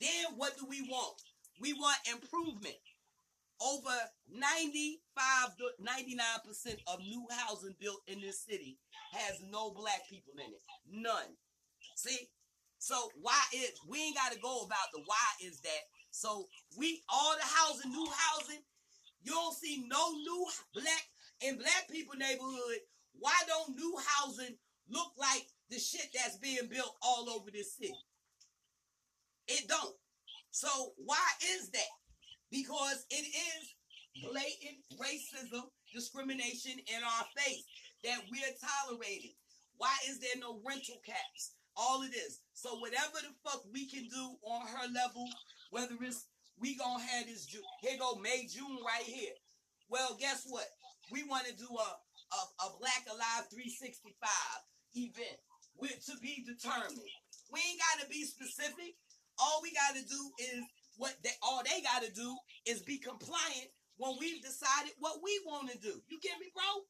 Then 0.00 0.38
what 0.38 0.56
do 0.56 0.64
we 0.66 0.80
want? 0.88 1.20
We 1.60 1.74
want 1.74 1.98
improvement. 2.10 2.80
Over 3.60 3.92
95 4.32 5.56
to 5.58 5.68
99% 5.84 6.80
of 6.88 7.00
new 7.00 7.26
housing 7.30 7.76
built 7.78 8.00
in 8.06 8.22
this 8.22 8.40
city 8.40 8.78
has 9.12 9.42
no 9.52 9.70
black 9.70 10.08
people 10.08 10.32
in 10.38 10.50
it. 10.50 10.62
None. 10.90 11.36
See? 11.94 12.26
So 12.78 12.96
why 13.20 13.38
is 13.52 13.72
we 13.86 14.00
ain't 14.00 14.16
gotta 14.16 14.40
go 14.40 14.62
about 14.62 14.88
the 14.94 15.02
why 15.04 15.28
is 15.44 15.60
that. 15.60 15.82
So 16.10 16.48
we 16.78 17.02
all 17.12 17.36
the 17.36 17.44
housing, 17.44 17.92
new 17.92 18.08
housing, 18.16 18.64
you 19.22 19.32
don't 19.32 19.54
see 19.54 19.84
no 19.86 20.12
new 20.12 20.46
black 20.72 21.04
in 21.42 21.58
black 21.58 21.84
people 21.90 22.16
neighborhood. 22.16 22.80
Why 23.12 23.36
don't 23.46 23.76
new 23.76 23.94
housing 24.08 24.56
look 24.88 25.12
like 25.18 25.46
the 25.72 25.78
shit 25.78 26.06
that's 26.14 26.36
being 26.36 26.68
built 26.70 26.94
all 27.02 27.30
over 27.30 27.50
this 27.50 27.76
city? 27.76 27.96
It 29.48 29.66
don't. 29.68 29.96
So 30.50 30.68
why 30.98 31.26
is 31.56 31.70
that? 31.70 31.92
Because 32.50 33.06
it 33.10 33.24
is 33.24 33.74
blatant 34.20 34.84
racism, 35.00 35.64
discrimination 35.92 36.72
in 36.72 37.00
our 37.02 37.24
face 37.36 37.64
that 38.04 38.20
we're 38.30 38.54
tolerating. 38.60 39.32
Why 39.78 39.94
is 40.08 40.20
there 40.20 40.38
no 40.38 40.60
rental 40.64 41.00
caps? 41.04 41.56
All 41.74 42.02
of 42.02 42.12
this. 42.12 42.40
So 42.52 42.76
whatever 42.76 43.16
the 43.22 43.32
fuck 43.42 43.62
we 43.72 43.88
can 43.88 44.06
do 44.08 44.36
on 44.44 44.66
her 44.66 44.92
level, 44.92 45.26
whether 45.70 45.96
it's 46.02 46.26
we 46.60 46.76
gonna 46.76 47.02
have 47.02 47.26
this 47.26 47.46
June, 47.46 47.62
here 47.80 47.98
go 47.98 48.16
May 48.16 48.46
June 48.46 48.78
right 48.84 49.04
here. 49.04 49.32
Well, 49.88 50.16
guess 50.20 50.44
what? 50.46 50.68
We 51.10 51.24
want 51.24 51.46
to 51.46 51.56
do 51.56 51.66
a, 51.66 51.90
a 52.36 52.66
a 52.66 52.78
Black 52.78 53.04
Alive 53.08 53.48
365 53.50 54.12
event 54.94 55.40
with 55.76 56.04
to 56.06 56.14
be 56.20 56.44
determined. 56.46 57.00
We 57.52 57.60
ain't 57.60 57.80
gotta 57.92 58.08
be 58.08 58.24
specific. 58.24 58.96
All 59.38 59.60
we 59.62 59.72
gotta 59.72 60.04
do 60.04 60.20
is 60.38 60.64
what 60.96 61.14
they 61.22 61.34
all 61.42 61.62
they 61.64 61.82
gotta 61.82 62.12
do 62.12 62.36
is 62.66 62.82
be 62.82 62.98
compliant 62.98 63.72
when 63.96 64.16
we've 64.18 64.42
decided 64.42 64.92
what 64.98 65.20
we 65.22 65.32
want 65.46 65.70
to 65.70 65.78
do. 65.78 66.00
You 66.08 66.18
get 66.20 66.38
me, 66.40 66.48
bro? 66.54 66.84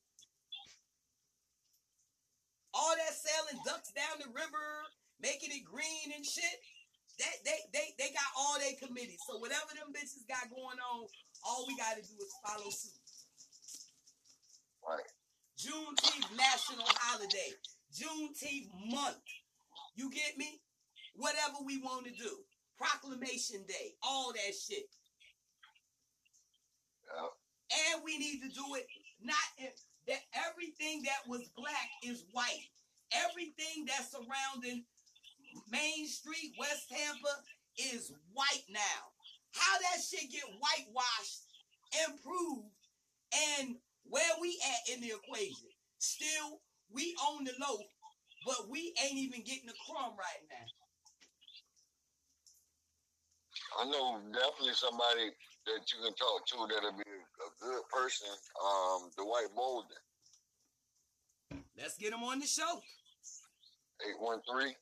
All 2.74 2.94
that 2.96 3.12
sailing 3.12 3.60
ducks 3.66 3.92
down 3.92 4.16
the 4.22 4.32
river, 4.32 4.66
making 5.20 5.52
it 5.52 5.64
green 5.64 6.14
and 6.14 6.24
shit. 6.24 6.56
They 7.18 7.32
they 7.44 7.58
they 7.72 7.86
they 7.98 8.10
got 8.14 8.30
all 8.38 8.56
they 8.58 8.74
committees. 8.80 9.20
So 9.28 9.38
whatever 9.38 9.76
them 9.76 9.92
bitches 9.92 10.24
got 10.24 10.48
going 10.48 10.80
on, 10.80 11.06
all 11.44 11.66
we 11.68 11.76
gotta 11.76 12.00
do 12.00 12.16
is 12.16 12.32
follow 12.40 12.70
suit. 12.70 12.96
Right. 14.82 15.10
Juneteenth 15.60 16.32
national 16.34 16.88
holiday. 16.88 17.52
Juneteenth 17.92 18.70
month. 18.90 19.16
You 19.94 20.10
get 20.10 20.38
me? 20.38 20.60
Whatever 21.16 21.64
we 21.64 21.78
want 21.78 22.06
to 22.06 22.12
do. 22.12 22.30
Proclamation 22.78 23.64
Day. 23.68 23.94
All 24.02 24.32
that 24.32 24.54
shit. 24.54 24.88
And 27.92 28.02
we 28.04 28.18
need 28.18 28.40
to 28.40 28.48
do 28.48 28.74
it 28.76 28.86
not 29.22 29.36
in, 29.58 29.68
that 30.08 30.20
everything 30.48 31.02
that 31.04 31.28
was 31.28 31.50
black 31.56 31.88
is 32.02 32.24
white. 32.32 32.68
Everything 33.12 33.86
that's 33.86 34.10
surrounding 34.10 34.84
Main 35.70 36.08
Street, 36.08 36.54
West 36.58 36.88
Tampa 36.88 37.34
is 37.76 38.12
white 38.32 38.64
now. 38.70 39.12
How 39.52 39.78
that 39.78 40.02
shit 40.02 40.30
get 40.32 40.44
whitewashed, 40.58 41.44
improved, 42.08 42.72
and 43.60 43.76
where 44.04 44.32
we 44.40 44.58
at 44.64 44.94
in 44.94 45.02
the 45.02 45.12
equation? 45.12 45.68
Still, 45.98 46.60
we 46.94 47.14
own 47.28 47.44
the 47.44 47.52
loaf, 47.60 47.80
but 48.46 48.68
we 48.68 48.92
ain't 49.02 49.18
even 49.18 49.42
getting 49.42 49.68
a 49.68 49.76
crumb 49.86 50.12
right 50.16 50.42
now. 50.50 50.66
I 53.80 53.84
know 53.88 54.20
definitely 54.32 54.74
somebody 54.74 55.32
that 55.66 55.80
you 55.88 55.98
can 56.04 56.14
talk 56.14 56.44
to 56.52 56.56
that'll 56.68 56.92
be 56.92 57.08
a 57.08 57.50
good 57.64 57.82
person. 57.88 58.28
Um, 58.60 59.08
Dwight 59.16 59.48
Bolden, 59.56 59.96
Let's 61.78 61.96
get 61.96 62.12
him 62.12 62.22
on 62.22 62.38
the 62.38 62.46
show. 62.46 62.80
eight 64.04 64.18
one 64.20 64.40
three. 64.44 64.76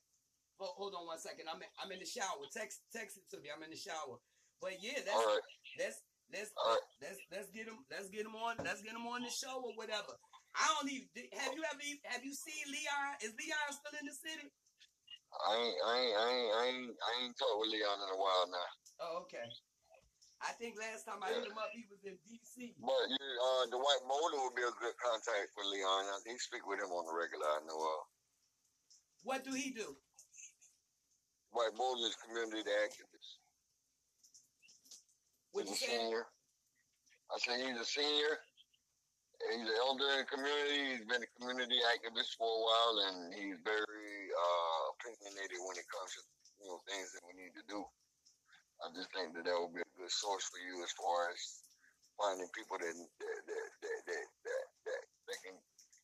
Hold, 0.59 0.93
on 0.93 1.07
one 1.07 1.19
second. 1.19 1.49
I'm 1.49 1.62
in, 1.62 1.70
I'm 1.81 1.89
in 1.93 2.01
the 2.01 2.05
shower. 2.09 2.45
Text 2.53 2.85
text 2.93 3.16
it 3.16 3.24
to 3.32 3.41
me. 3.41 3.49
I'm 3.49 3.62
in 3.62 3.70
the 3.70 3.78
shower. 3.81 4.20
But 4.61 4.77
yeah, 4.82 5.01
that's 5.01 5.16
All 5.16 5.24
right. 5.24 5.47
let's 5.78 6.03
let's 6.28 6.51
right. 6.53 6.85
let's 7.01 7.16
let's 7.32 7.49
get 7.49 7.65
him 7.65 7.81
let's 7.89 8.11
get 8.12 8.27
him 8.28 8.37
on 8.37 8.61
let's 8.61 8.82
get 8.82 8.93
him 8.93 9.07
on 9.09 9.23
the 9.23 9.32
show 9.32 9.62
or 9.65 9.73
whatever. 9.73 10.12
I 10.56 10.66
don't 10.74 10.90
even 10.90 11.06
have 11.39 11.55
you 11.55 11.62
ever 11.62 11.85
have 12.10 12.24
you 12.24 12.35
seen 12.35 12.64
Leon? 12.66 13.10
Is 13.22 13.32
Leon 13.39 13.70
still 13.70 13.94
in 14.01 14.06
the 14.06 14.16
city? 14.16 14.51
I 15.31 15.55
ain't, 15.55 15.78
I 15.86 15.93
ain't, 15.94 16.14
I 16.18 16.27
ain't, 16.27 16.51
I 16.51 16.62
ain't, 16.66 16.90
I 16.90 17.10
ain't 17.22 17.36
talked 17.39 17.59
with 17.62 17.70
Leon 17.70 17.98
in 18.02 18.10
a 18.10 18.18
while 18.18 18.47
now. 18.51 18.70
Oh, 18.98 19.12
okay. 19.22 19.47
I 20.43 20.51
think 20.59 20.74
last 20.81 21.05
time 21.06 21.22
I 21.22 21.36
hit 21.36 21.47
him 21.47 21.55
up, 21.55 21.70
he 21.70 21.85
was 21.86 22.01
in 22.02 22.16
D.C. 22.24 22.74
But 22.81 23.05
you, 23.12 23.20
uh, 23.20 23.64
Dwight 23.68 24.02
Bolden 24.09 24.40
would 24.43 24.56
be 24.56 24.64
a 24.64 24.74
good 24.81 24.97
contact 24.97 25.52
for 25.52 25.62
Leon. 25.68 26.09
I 26.10 26.16
he 26.24 26.35
speak 26.40 26.64
with 26.64 26.81
him 26.81 26.90
on 26.90 27.05
the 27.06 27.14
regular. 27.14 27.44
I 27.47 27.60
know. 27.68 27.77
Uh, 27.78 28.02
What 29.22 29.44
do 29.44 29.52
he 29.52 29.70
do? 29.70 29.94
Dwight 31.52 31.77
Bolden 31.77 32.09
is 32.09 32.16
community 32.24 32.64
activist. 32.66 33.39
What 35.52 35.68
he's 35.68 35.78
you 35.82 35.86
a 35.86 35.90
senior. 35.93 36.24
I 37.31 37.36
say 37.39 37.55
he's 37.60 37.78
a 37.78 37.85
senior. 37.85 38.40
He's 39.41 39.65
an 39.65 39.79
elder 39.89 40.05
in 40.15 40.19
the 40.21 40.29
community. 40.29 40.81
He's 40.93 41.09
been 41.09 41.25
a 41.25 41.31
community 41.41 41.81
activist 41.89 42.37
for 42.37 42.45
a 42.45 42.61
while, 42.61 42.97
and 43.09 43.17
he's 43.33 43.57
very 43.65 44.12
uh, 44.37 44.81
opinionated 44.93 45.59
when 45.65 45.81
it 45.81 45.89
comes 45.89 46.12
to 46.17 46.23
you 46.61 46.67
know 46.69 46.79
things 46.85 47.09
that 47.17 47.25
we 47.25 47.33
need 47.41 47.57
to 47.57 47.65
do. 47.65 47.81
I 48.85 48.93
just 48.93 49.09
think 49.17 49.33
that 49.37 49.49
that 49.49 49.57
would 49.57 49.73
be 49.73 49.81
a 49.81 49.97
good 49.97 50.12
source 50.12 50.45
for 50.53 50.61
you 50.61 50.85
as 50.85 50.93
far 50.93 51.33
as 51.33 51.41
finding 52.21 52.53
people 52.53 52.77
that 52.85 52.93
that 52.93 53.41
that 53.49 53.65
that 53.81 54.01
that, 54.12 54.25
that, 54.45 54.65
that, 54.85 55.03
that 55.25 55.39
can 55.41 55.57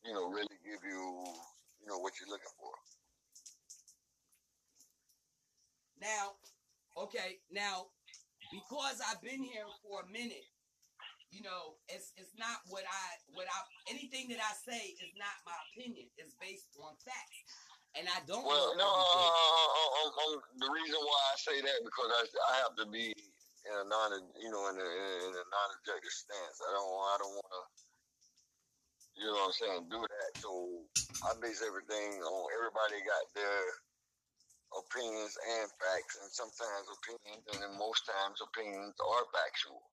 you 0.09 0.17
know 0.17 0.33
really 0.33 0.57
give 0.65 0.81
you 0.81 1.01
you 1.85 1.87
know 1.93 2.01
what 2.01 2.17
you're 2.17 2.33
looking 2.33 2.57
for. 2.57 2.73
Now, 6.01 6.41
okay, 7.05 7.41
now 7.53 7.93
because 8.53 9.01
I've 9.05 9.21
been 9.21 9.43
here 9.43 9.69
for 9.85 10.05
a 10.05 10.09
minute, 10.09 10.45
you 11.37 11.45
know, 11.45 11.77
it's 11.93 12.17
it's 12.17 12.33
not 12.41 12.65
what 12.73 12.89
I 12.89 13.07
what 13.37 13.45
I 13.45 13.61
anything 13.93 14.33
that 14.33 14.41
I 14.41 14.57
say 14.57 14.97
is 14.97 15.13
not 15.21 15.37
my 15.45 15.53
opinion. 15.69 16.09
It's 16.17 16.33
based 16.41 16.73
on 16.81 16.97
facts, 17.05 17.45
and 17.93 18.09
I 18.09 18.25
don't. 18.25 18.41
Well, 18.41 18.73
no, 18.81 18.89
uh, 18.89 18.97
uh, 18.97 20.09
uh, 20.17 20.41
the 20.57 20.71
reason 20.73 20.97
why 20.97 21.21
I 21.29 21.37
say 21.37 21.57
that 21.61 21.79
because 21.85 22.09
I, 22.09 22.23
I 22.25 22.55
have 22.65 22.75
to 22.81 22.89
be 22.89 23.13
in 23.13 23.75
a 23.77 23.85
non, 23.85 24.17
you 24.41 24.49
know, 24.49 24.65
in 24.73 24.81
a, 24.81 24.89
in 25.29 25.33
a 25.37 25.45
non-objective 25.45 26.17
stance. 26.17 26.57
I 26.65 26.71
don't, 26.73 26.89
I 26.89 27.17
don't 27.21 27.37
want 27.37 27.53
to, 27.53 27.63
you 29.21 29.29
know, 29.29 29.37
what 29.37 29.53
I'm 29.53 29.57
saying, 29.61 29.93
do 29.93 30.01
that. 30.01 30.31
So 30.41 30.51
I 31.21 31.37
base 31.37 31.61
everything 31.61 32.17
on 32.25 32.41
everybody 32.57 32.97
got 33.05 33.29
their 33.37 33.61
opinions 34.73 35.37
and 35.37 35.69
facts, 35.77 36.17
and 36.17 36.33
sometimes 36.33 36.89
opinions, 36.97 37.45
and 37.53 37.61
then 37.61 37.77
most 37.77 38.09
times 38.09 38.41
opinions 38.41 38.97
are 39.05 39.29
factual. 39.37 39.85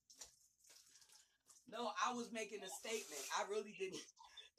No, 1.74 1.90
I 1.98 2.14
was 2.14 2.30
making 2.30 2.62
a 2.62 2.70
statement. 2.70 3.24
I 3.34 3.50
really 3.50 3.74
didn't. 3.82 4.06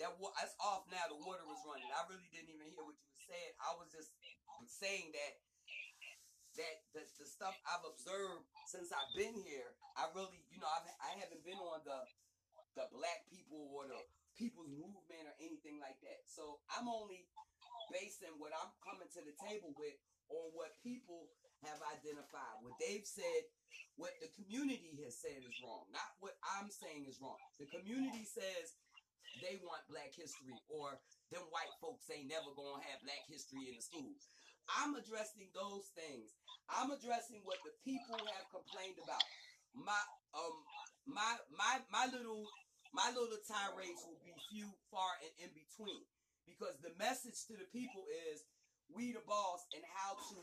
That 0.03 0.11
it's 0.19 0.59
off 0.59 0.83
now. 0.91 1.07
The 1.07 1.23
water 1.23 1.47
was 1.47 1.63
running. 1.63 1.87
I 1.95 2.03
really 2.11 2.27
didn't 2.35 2.51
even 2.51 2.67
hear 2.75 2.83
what 2.83 2.99
you 2.99 3.07
were 3.07 3.27
saying. 3.31 3.53
I 3.63 3.71
was 3.79 3.87
just 3.95 4.11
saying 4.67 5.15
that 5.15 5.33
that 6.59 6.77
the, 6.91 7.03
the 7.19 7.27
stuff 7.27 7.55
I've 7.67 7.87
observed 7.87 8.47
since 8.67 8.91
I've 8.91 9.15
been 9.15 9.39
here. 9.47 9.71
I 9.95 10.11
really, 10.15 10.43
you 10.51 10.59
know, 10.59 10.67
I've, 10.67 10.87
I 10.99 11.15
haven't 11.23 11.47
been 11.47 11.59
on 11.63 11.87
the 11.87 12.03
the 12.75 12.91
black 12.91 13.23
people 13.31 13.71
or 13.71 13.87
the 13.87 14.03
people's 14.35 14.75
movement 14.75 15.31
or 15.31 15.35
anything 15.39 15.79
like 15.79 16.03
that. 16.03 16.27
So 16.27 16.59
I'm 16.75 16.91
only 16.91 17.31
basing 17.95 18.35
what 18.43 18.51
I'm 18.51 18.75
coming 18.83 19.07
to 19.15 19.23
the 19.23 19.39
table 19.39 19.71
with 19.79 19.95
on 20.35 20.51
what 20.59 20.75
people 20.83 21.31
have 21.63 21.79
identified, 21.95 22.59
what 22.67 22.75
they've 22.83 23.07
said, 23.07 23.47
what 23.97 24.11
the 24.19 24.31
community 24.35 24.99
has 25.07 25.15
said 25.23 25.39
is 25.39 25.57
wrong, 25.63 25.87
not 25.95 26.11
what 26.19 26.35
I'm 26.43 26.71
saying 26.71 27.07
is 27.07 27.23
wrong. 27.23 27.39
The 27.63 27.71
community 27.71 28.27
says 28.27 28.75
they 29.39 29.59
want 29.63 29.87
black 29.91 30.11
history 30.15 30.55
or 30.71 30.99
them 31.31 31.47
white 31.51 31.71
folks 31.79 32.11
ain't 32.11 32.31
never 32.31 32.51
gonna 32.55 32.83
have 32.91 33.03
black 33.07 33.23
history 33.31 33.71
in 33.71 33.79
the 33.79 33.85
schools. 33.85 34.31
I'm 34.71 34.97
addressing 34.97 35.51
those 35.53 35.91
things. 35.95 36.35
I'm 36.71 36.91
addressing 36.91 37.45
what 37.45 37.61
the 37.63 37.75
people 37.85 38.17
have 38.17 38.47
complained 38.51 38.99
about. 39.03 39.23
My 39.75 40.03
um 40.35 40.57
my 41.07 41.33
my 41.55 41.75
my 41.91 42.07
little 42.11 42.47
my 42.95 43.11
little 43.11 43.43
tirades 43.43 44.07
will 44.07 44.23
be 44.23 44.31
few, 44.55 44.71
far, 44.91 45.19
and 45.23 45.35
in 45.43 45.51
between. 45.51 46.07
Because 46.47 46.79
the 46.79 46.95
message 46.95 47.47
to 47.51 47.59
the 47.59 47.67
people 47.75 48.07
is 48.31 48.47
we 48.93 49.11
the 49.11 49.25
boss 49.27 49.67
and 49.75 49.83
how 49.97 50.15
to 50.15 50.39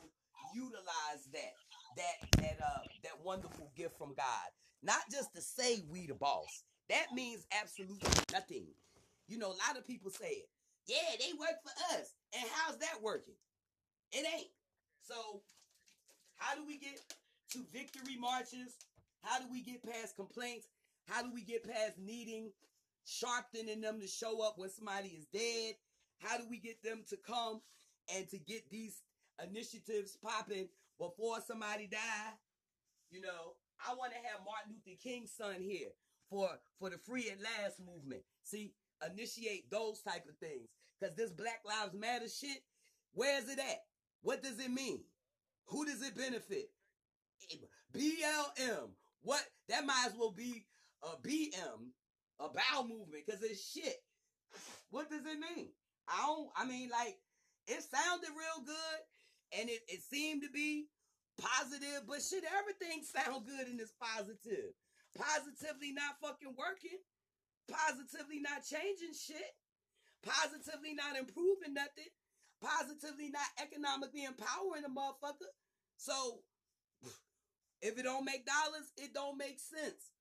utilize 0.51 1.23
that 1.31 1.55
that 1.97 2.41
that 2.41 2.57
uh 2.63 2.81
that 3.03 3.23
wonderful 3.23 3.71
gift 3.75 3.97
from 3.97 4.13
God. 4.15 4.49
Not 4.83 5.01
just 5.11 5.33
to 5.35 5.41
say 5.41 5.83
we 5.89 6.07
the 6.07 6.15
boss. 6.15 6.63
That 6.89 7.07
means 7.13 7.45
absolutely 7.61 8.09
nothing. 8.33 8.65
You 9.27 9.37
know, 9.37 9.47
a 9.47 9.59
lot 9.67 9.77
of 9.77 9.87
people 9.87 10.11
say 10.11 10.43
it. 10.43 10.49
Yeah, 10.87 11.15
they 11.19 11.31
work 11.39 11.61
for 11.63 11.71
us. 11.97 12.13
And 12.35 12.43
how's 12.53 12.77
that 12.79 13.01
working? 13.01 13.35
It 14.11 14.25
ain't. 14.35 14.49
So, 15.01 15.41
how 16.37 16.55
do 16.55 16.65
we 16.65 16.77
get 16.77 16.99
to 17.51 17.59
victory 17.71 18.17
marches? 18.19 18.75
How 19.21 19.39
do 19.39 19.45
we 19.51 19.61
get 19.61 19.83
past 19.83 20.15
complaints? 20.15 20.67
How 21.07 21.21
do 21.21 21.29
we 21.33 21.43
get 21.43 21.63
past 21.63 21.93
needing 21.99 22.51
sharpening 23.05 23.81
them 23.81 23.99
to 23.99 24.07
show 24.07 24.41
up 24.45 24.57
when 24.57 24.69
somebody 24.69 25.09
is 25.09 25.25
dead? 25.33 25.75
How 26.19 26.37
do 26.37 26.43
we 26.49 26.57
get 26.57 26.81
them 26.83 27.03
to 27.09 27.17
come 27.17 27.61
and 28.13 28.27
to 28.29 28.37
get 28.37 28.69
these 28.69 29.01
initiatives 29.43 30.17
popping 30.23 30.67
before 31.01 31.39
somebody 31.45 31.87
die? 31.87 32.33
You 33.09 33.21
know, 33.21 33.57
I 33.81 33.95
want 33.95 34.13
to 34.13 34.19
have 34.29 34.45
Martin 34.45 34.77
Luther 34.77 34.97
King's 35.01 35.33
son 35.33 35.55
here 35.59 35.89
for 36.29 36.47
for 36.79 36.91
the 36.91 36.97
free 36.99 37.29
at 37.31 37.41
last 37.41 37.81
movement. 37.81 38.21
See, 38.43 38.73
initiate 39.01 39.69
those 39.71 40.01
type 40.01 40.25
of 40.29 40.37
things 40.37 40.69
because 40.99 41.15
this 41.15 41.31
Black 41.31 41.61
Lives 41.65 41.95
Matter 41.95 42.29
shit. 42.29 42.61
Where's 43.13 43.49
it 43.49 43.59
at? 43.59 43.81
What 44.21 44.43
does 44.43 44.59
it 44.59 44.71
mean? 44.71 45.01
Who 45.65 45.85
does 45.85 46.01
it 46.01 46.15
benefit? 46.15 46.69
BLM. 47.93 48.91
What? 49.23 49.43
That 49.67 49.85
might 49.85 50.05
as 50.07 50.13
well 50.17 50.31
be 50.31 50.65
a 51.03 51.27
BM, 51.27 51.89
a 52.39 52.47
bowel 52.47 52.87
movement, 52.87 53.25
because 53.25 53.41
it's 53.43 53.71
shit. 53.71 53.97
What 54.91 55.09
does 55.09 55.21
it 55.21 55.39
mean? 55.39 55.69
I 56.07 56.25
don't. 56.25 56.49
I 56.55 56.65
mean, 56.65 56.89
like 56.89 57.17
it 57.67 57.83
sounded 57.83 58.29
real 58.29 58.65
good, 58.65 58.99
and 59.57 59.69
it 59.69 59.81
it 59.87 60.01
seemed 60.03 60.43
to 60.43 60.49
be 60.49 60.87
positive, 61.37 62.05
but 62.07 62.21
shit, 62.21 62.43
everything 62.59 63.03
sound 63.03 63.45
good 63.45 63.67
and 63.67 63.79
it's 63.79 63.93
positive. 63.99 64.73
Positively 65.17 65.91
not 65.91 66.19
fucking 66.21 66.55
working. 66.57 66.99
Positively 67.67 68.39
not 68.39 68.63
changing 68.63 69.15
shit. 69.15 69.55
Positively 70.23 70.93
not 70.93 71.17
improving 71.17 71.73
nothing. 71.73 72.11
Positively 72.61 73.29
not 73.29 73.47
economically 73.61 74.23
empowering 74.23 74.85
a 74.85 74.91
motherfucker. 74.91 75.51
So 75.97 76.43
if 77.81 77.97
it 77.97 78.03
don't 78.03 78.25
make 78.25 78.45
dollars, 78.45 78.91
it 78.97 79.13
don't 79.13 79.37
make 79.37 79.59
sense. 79.59 80.11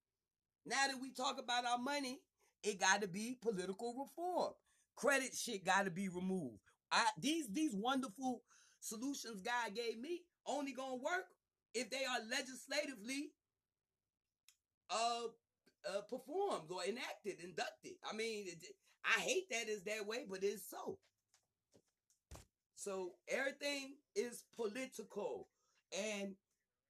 Now 0.66 0.88
that 0.88 1.00
we 1.00 1.12
talk 1.12 1.38
about 1.38 1.64
our 1.64 1.78
money, 1.78 2.20
it 2.62 2.80
got 2.80 3.00
to 3.02 3.08
be 3.08 3.38
political 3.40 3.94
reform. 3.94 4.52
Credit 4.96 5.34
shit 5.34 5.64
got 5.64 5.84
to 5.84 5.90
be 5.90 6.08
removed. 6.08 6.58
I, 6.92 7.04
these 7.18 7.48
these 7.48 7.74
wonderful 7.74 8.42
solutions 8.80 9.42
God 9.42 9.74
gave 9.74 10.00
me 10.00 10.22
only 10.46 10.72
gonna 10.72 10.96
work 10.96 11.26
if 11.74 11.90
they 11.90 12.04
are 12.04 12.18
legislatively 12.28 13.32
uh, 14.90 15.28
uh 15.88 16.00
performed 16.08 16.70
or 16.70 16.82
enacted, 16.84 17.40
inducted. 17.42 17.92
I 18.10 18.16
mean, 18.16 18.46
I 19.04 19.20
hate 19.20 19.48
that 19.50 19.68
it's 19.68 19.84
that 19.84 20.06
way, 20.06 20.26
but 20.28 20.40
it's 20.42 20.68
so. 20.68 20.98
So 22.74 23.12
everything 23.28 23.96
is 24.16 24.44
political, 24.56 25.48
and 25.92 26.34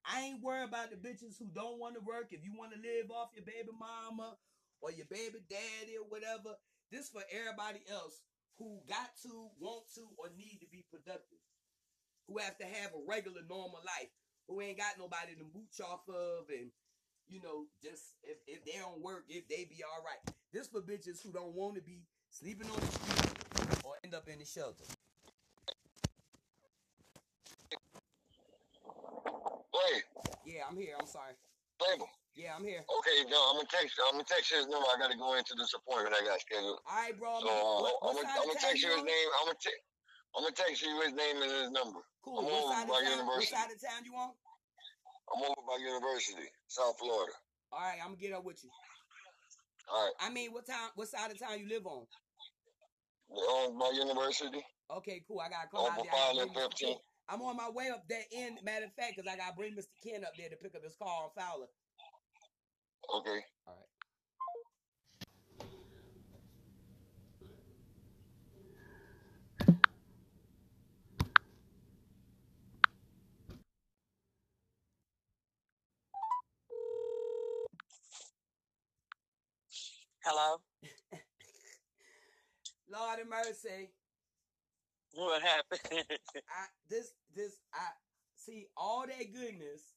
I 0.06 0.22
ain't 0.22 0.42
worried 0.42 0.68
about 0.68 0.90
the 0.90 0.96
bitches 0.96 1.36
who 1.38 1.50
don't 1.52 1.78
want 1.78 1.94
to 1.96 2.00
work. 2.00 2.28
If 2.30 2.44
you 2.44 2.54
want 2.56 2.72
to 2.72 2.78
live 2.78 3.10
off 3.10 3.34
your 3.34 3.44
baby 3.44 3.74
mama 3.78 4.36
or 4.80 4.92
your 4.92 5.06
baby 5.10 5.42
daddy 5.48 5.98
or 5.98 6.06
whatever, 6.08 6.56
this 6.90 7.10
for 7.10 7.22
everybody 7.30 7.80
else 7.90 8.22
who 8.58 8.80
got 8.88 9.10
to, 9.22 9.50
want 9.58 9.84
to, 9.94 10.06
or 10.16 10.28
need 10.36 10.58
to 10.60 10.68
be 10.70 10.84
productive. 10.90 11.39
Who 12.30 12.38
have 12.38 12.56
to 12.58 12.64
have 12.64 12.94
a 12.94 13.02
regular, 13.10 13.42
normal 13.48 13.82
life. 13.82 14.06
Who 14.46 14.60
ain't 14.60 14.78
got 14.78 14.94
nobody 14.98 15.34
to 15.34 15.42
mooch 15.50 15.82
off 15.82 16.06
of 16.08 16.46
and, 16.48 16.70
you 17.26 17.42
know, 17.42 17.66
just 17.82 18.14
if, 18.22 18.38
if 18.46 18.64
they 18.64 18.78
don't 18.78 19.02
work, 19.02 19.24
if 19.28 19.48
they 19.48 19.66
be 19.66 19.82
all 19.82 20.04
right. 20.06 20.22
This 20.52 20.68
for 20.68 20.80
bitches 20.80 21.18
who 21.22 21.32
don't 21.32 21.54
want 21.54 21.74
to 21.74 21.82
be 21.82 22.06
sleeping 22.30 22.70
on 22.70 22.78
the 22.78 22.86
street 22.86 23.82
or 23.82 23.98
end 24.04 24.14
up 24.14 24.28
in 24.28 24.38
the 24.38 24.44
shelter. 24.44 24.86
Wait, 29.74 30.02
Yeah, 30.46 30.70
I'm 30.70 30.76
here. 30.78 30.94
I'm 30.98 31.06
sorry. 31.06 31.34
Fable. 31.82 32.06
Yeah, 32.36 32.54
I'm 32.54 32.62
here. 32.62 32.86
Okay, 32.86 33.26
no, 33.28 33.42
I'm 33.50 33.56
gonna 33.58 33.66
text. 33.74 33.98
I'm 34.06 34.14
gonna 34.14 34.24
text 34.30 34.52
you 34.54 34.58
his 34.58 34.68
number. 34.70 34.86
I 34.86 34.98
gotta 35.02 35.18
go 35.18 35.34
into 35.34 35.54
this 35.58 35.74
appointment 35.74 36.14
I 36.14 36.22
got 36.24 36.38
scheduled. 36.40 36.78
All 36.86 36.94
right, 36.94 37.18
bro. 37.18 37.42
So 37.42 37.50
uh, 37.50 37.82
What- 37.82 37.98
I'm, 38.06 38.14
gonna, 38.14 38.28
I'm 38.38 38.46
gonna 38.46 38.60
text 38.60 38.82
you 38.86 38.90
his 38.94 39.02
name. 39.02 39.28
I'm 39.42 39.50
gonna 39.50 39.58
te- 39.58 39.82
I'm 40.36 40.44
gonna 40.44 40.54
text 40.54 40.82
you 40.82 41.00
his 41.00 41.12
name 41.12 41.42
and 41.42 41.50
his 41.50 41.70
number. 41.70 42.00
Cool. 42.22 42.38
I'm 42.38 42.44
What 42.44 42.54
over 42.54 42.72
side 42.74 42.88
by 42.88 43.00
town? 43.02 43.26
What 43.26 43.42
side 43.44 43.70
of 43.72 43.80
town 43.80 44.04
you 44.04 44.14
on? 44.14 44.30
I'm 45.34 45.42
over 45.42 45.62
by 45.66 45.76
University, 45.82 46.48
South 46.68 46.98
Florida. 46.98 47.32
All 47.72 47.80
right, 47.80 47.98
I'm 48.02 48.14
gonna 48.14 48.20
get 48.20 48.32
up 48.32 48.44
with 48.44 48.62
you. 48.62 48.70
All 49.90 50.04
right, 50.04 50.14
I 50.20 50.30
mean, 50.30 50.52
what 50.52 50.66
time? 50.66 50.90
What 50.94 51.08
side 51.08 51.30
of 51.30 51.38
town 51.38 51.58
you 51.58 51.68
live 51.68 51.86
on? 51.86 52.06
on 53.30 53.78
by 53.78 53.90
University. 53.94 54.62
Okay, 54.90 55.22
cool. 55.26 55.40
I 55.40 55.48
gotta 55.48 55.68
come 55.70 55.80
Over 55.80 55.90
out 55.90 56.02
there. 56.02 56.12
I 56.12 56.16
gotta 56.16 56.34
five 56.34 56.42
and 56.42 56.52
bring 56.54 56.66
Mr. 56.66 56.70
Ken. 56.70 56.70
fifteen. 56.70 56.96
I'm 57.28 57.42
on 57.42 57.56
my 57.56 57.70
way 57.70 57.88
up 57.90 58.02
that 58.08 58.26
end. 58.32 58.58
Matter 58.64 58.86
of 58.86 58.94
fact, 58.94 59.14
because 59.16 59.30
I 59.30 59.36
gotta 59.36 59.54
bring 59.54 59.74
Mr. 59.74 59.94
Ken 60.02 60.24
up 60.24 60.34
there 60.36 60.50
to 60.50 60.56
pick 60.56 60.74
up 60.74 60.82
his 60.82 60.96
car 60.96 61.24
on 61.24 61.30
Fowler. 61.36 61.70
Okay. 63.14 63.38
Hello. 80.22 80.60
Lord 82.92 83.20
of 83.20 83.28
mercy. 83.28 83.88
What 85.14 85.40
happened? 85.42 85.80
I 86.36 86.66
this 86.90 87.12
this 87.34 87.56
I 87.72 87.88
see 88.36 88.66
all 88.76 89.06
that 89.06 89.32
goodness 89.32 89.94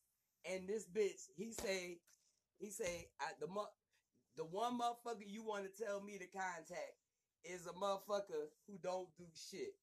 and 0.49 0.67
this 0.67 0.85
bitch. 0.87 1.27
He 1.35 1.51
say 1.51 1.97
he 2.57 2.69
say 2.69 3.09
I, 3.19 3.25
the 3.41 3.47
the 4.37 4.45
one 4.45 4.79
motherfucker 4.79 5.27
you 5.27 5.43
want 5.43 5.65
to 5.65 5.83
tell 5.83 6.01
me 6.01 6.17
to 6.17 6.25
contact 6.27 6.95
is 7.43 7.67
a 7.67 7.73
motherfucker 7.73 8.47
who 8.67 8.79
don't 8.81 9.09
do 9.17 9.25
shit. 9.35 9.75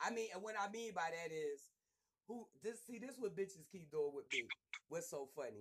I 0.00 0.10
mean, 0.10 0.28
and 0.32 0.42
what 0.42 0.54
I 0.58 0.70
mean 0.70 0.92
by 0.94 1.10
that 1.10 1.34
is 1.34 1.60
who 2.28 2.46
this 2.62 2.78
see 2.86 2.98
this 2.98 3.16
what 3.18 3.36
bitches 3.36 3.66
keep 3.72 3.90
doing 3.90 4.12
with 4.14 4.26
me. 4.32 4.46
What's 4.88 5.10
so 5.10 5.28
funny? 5.34 5.60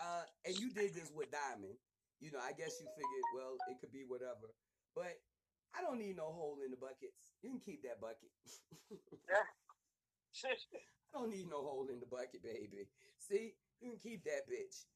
Uh, 0.00 0.22
and 0.46 0.56
you 0.56 0.70
did 0.70 0.94
this 0.94 1.10
with 1.14 1.32
Diamond. 1.32 1.74
You 2.20 2.32
know, 2.32 2.40
I 2.40 2.52
guess 2.52 2.80
you 2.80 2.86
figured, 2.96 3.26
well, 3.36 3.56
it 3.70 3.80
could 3.80 3.92
be 3.92 4.04
whatever. 4.06 4.52
But 4.94 5.18
I 5.76 5.82
don't 5.82 5.98
need 5.98 6.16
no 6.16 6.30
hole 6.32 6.58
in 6.64 6.70
the 6.70 6.76
buckets. 6.78 7.34
You 7.42 7.50
can 7.50 7.60
keep 7.60 7.82
that 7.82 8.00
bucket. 8.00 8.30
I 11.14 11.18
don't 11.18 11.30
need 11.30 11.48
no 11.48 11.62
hole 11.62 11.88
in 11.92 12.00
the 12.00 12.06
bucket, 12.06 12.42
baby. 12.42 12.88
See, 13.18 13.54
you 13.80 13.90
can 13.90 13.98
keep 13.98 14.24
that 14.24 14.48
bitch. 14.50 14.86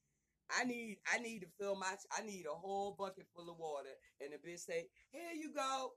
I 0.51 0.65
need, 0.65 0.99
I 1.13 1.19
need 1.19 1.41
to 1.41 1.49
fill 1.61 1.77
my, 1.77 1.93
I 2.17 2.25
need 2.25 2.47
a 2.47 2.55
whole 2.57 2.97
bucket 2.99 3.27
full 3.37 3.51
of 3.51 3.59
water, 3.59 3.93
and 4.21 4.33
the 4.33 4.39
bitch 4.39 4.61
say, 4.61 4.89
"Here 5.11 5.33
you 5.35 5.53
go," 5.53 5.93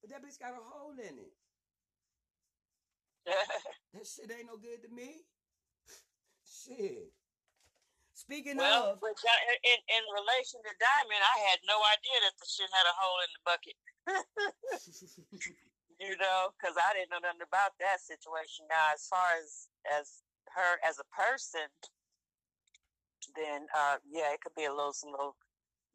but 0.00 0.10
that 0.10 0.22
bitch 0.22 0.38
got 0.38 0.52
a 0.52 0.62
hole 0.62 0.92
in 0.92 1.18
it. 1.18 1.34
that 3.26 4.06
shit 4.06 4.30
ain't 4.30 4.46
no 4.46 4.56
good 4.56 4.82
to 4.82 4.94
me. 4.94 5.22
Shit. 6.46 7.12
Speaking 8.22 8.54
well, 8.54 8.94
of, 8.94 9.02
in 9.02 9.78
in 9.82 10.04
relation 10.14 10.62
to 10.62 10.72
Diamond, 10.78 11.22
I 11.26 11.36
had 11.50 11.58
no 11.66 11.74
idea 11.90 12.16
that 12.22 12.38
the 12.38 12.46
shit 12.46 12.70
had 12.70 12.86
a 12.86 12.94
hole 12.94 13.18
in 13.18 13.30
the 13.34 13.42
bucket. 13.42 13.76
you 15.98 16.14
know, 16.22 16.54
because 16.54 16.78
I 16.78 16.94
didn't 16.94 17.10
know 17.10 17.18
nothing 17.18 17.42
about 17.42 17.74
that 17.82 17.98
situation. 17.98 18.70
Now, 18.70 18.94
as 18.94 19.10
far 19.10 19.34
as 19.42 19.66
as 19.90 20.22
her 20.54 20.78
as 20.86 21.02
a 21.02 21.08
person, 21.10 21.66
then 23.34 23.66
uh, 23.74 23.98
yeah, 24.06 24.30
it 24.30 24.38
could 24.38 24.54
be 24.54 24.70
a 24.70 24.74
little 24.74 24.94
some 24.94 25.10
little 25.10 25.34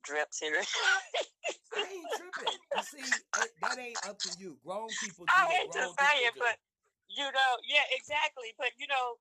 drips 0.03 0.43
here. 0.43 0.59
I 0.59 1.87
ain't 1.87 2.11
tripping. 2.11 2.59
You 2.75 2.83
see, 2.83 3.07
it, 3.07 3.51
that 3.63 3.79
ain't 3.79 4.03
up 4.03 4.19
to 4.27 4.31
you. 4.35 4.59
Grown 4.67 4.91
people 4.99 5.23
do 5.23 5.31
I 5.31 5.47
hate 5.47 5.71
to 5.79 5.95
say 5.95 6.27
it, 6.27 6.35
but 6.35 6.59
you 7.07 7.23
know, 7.23 7.51
yeah, 7.63 7.87
exactly. 7.95 8.51
But 8.59 8.75
you 8.75 8.91
know, 8.91 9.15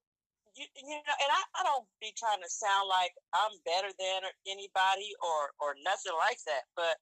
you, 0.57 0.67
you 0.77 0.97
know, 0.97 1.17
and 1.21 1.31
I, 1.31 1.41
I 1.61 1.63
don't 1.69 1.85
be 2.01 2.13
trying 2.17 2.41
to 2.41 2.51
sound 2.51 2.89
like 2.89 3.13
I'm 3.37 3.55
better 3.69 3.93
than 3.93 4.25
or 4.25 4.35
anybody 4.49 5.13
or 5.21 5.53
or 5.61 5.77
nothing 5.85 6.17
like 6.17 6.41
that. 6.49 6.65
But 6.73 6.97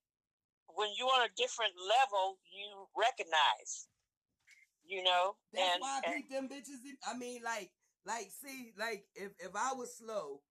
when 0.75 0.91
you're 0.99 1.11
on 1.11 1.27
a 1.27 1.33
different 1.39 1.75
level, 1.79 2.43
you 2.51 2.91
recognize, 2.99 3.87
you 4.83 5.07
know, 5.07 5.39
That's 5.55 5.79
and, 5.79 5.81
why 5.81 5.95
I 5.95 6.11
and 6.11 6.15
peep 6.19 6.29
them 6.31 6.47
bitches. 6.51 6.83
In, 6.83 6.99
I 7.07 7.15
mean, 7.15 7.41
like, 7.47 7.71
like, 8.05 8.29
see, 8.35 8.75
like, 8.75 9.07
if 9.15 9.33
if 9.39 9.55
I 9.55 9.73
was 9.73 9.95
slow, 9.97 10.43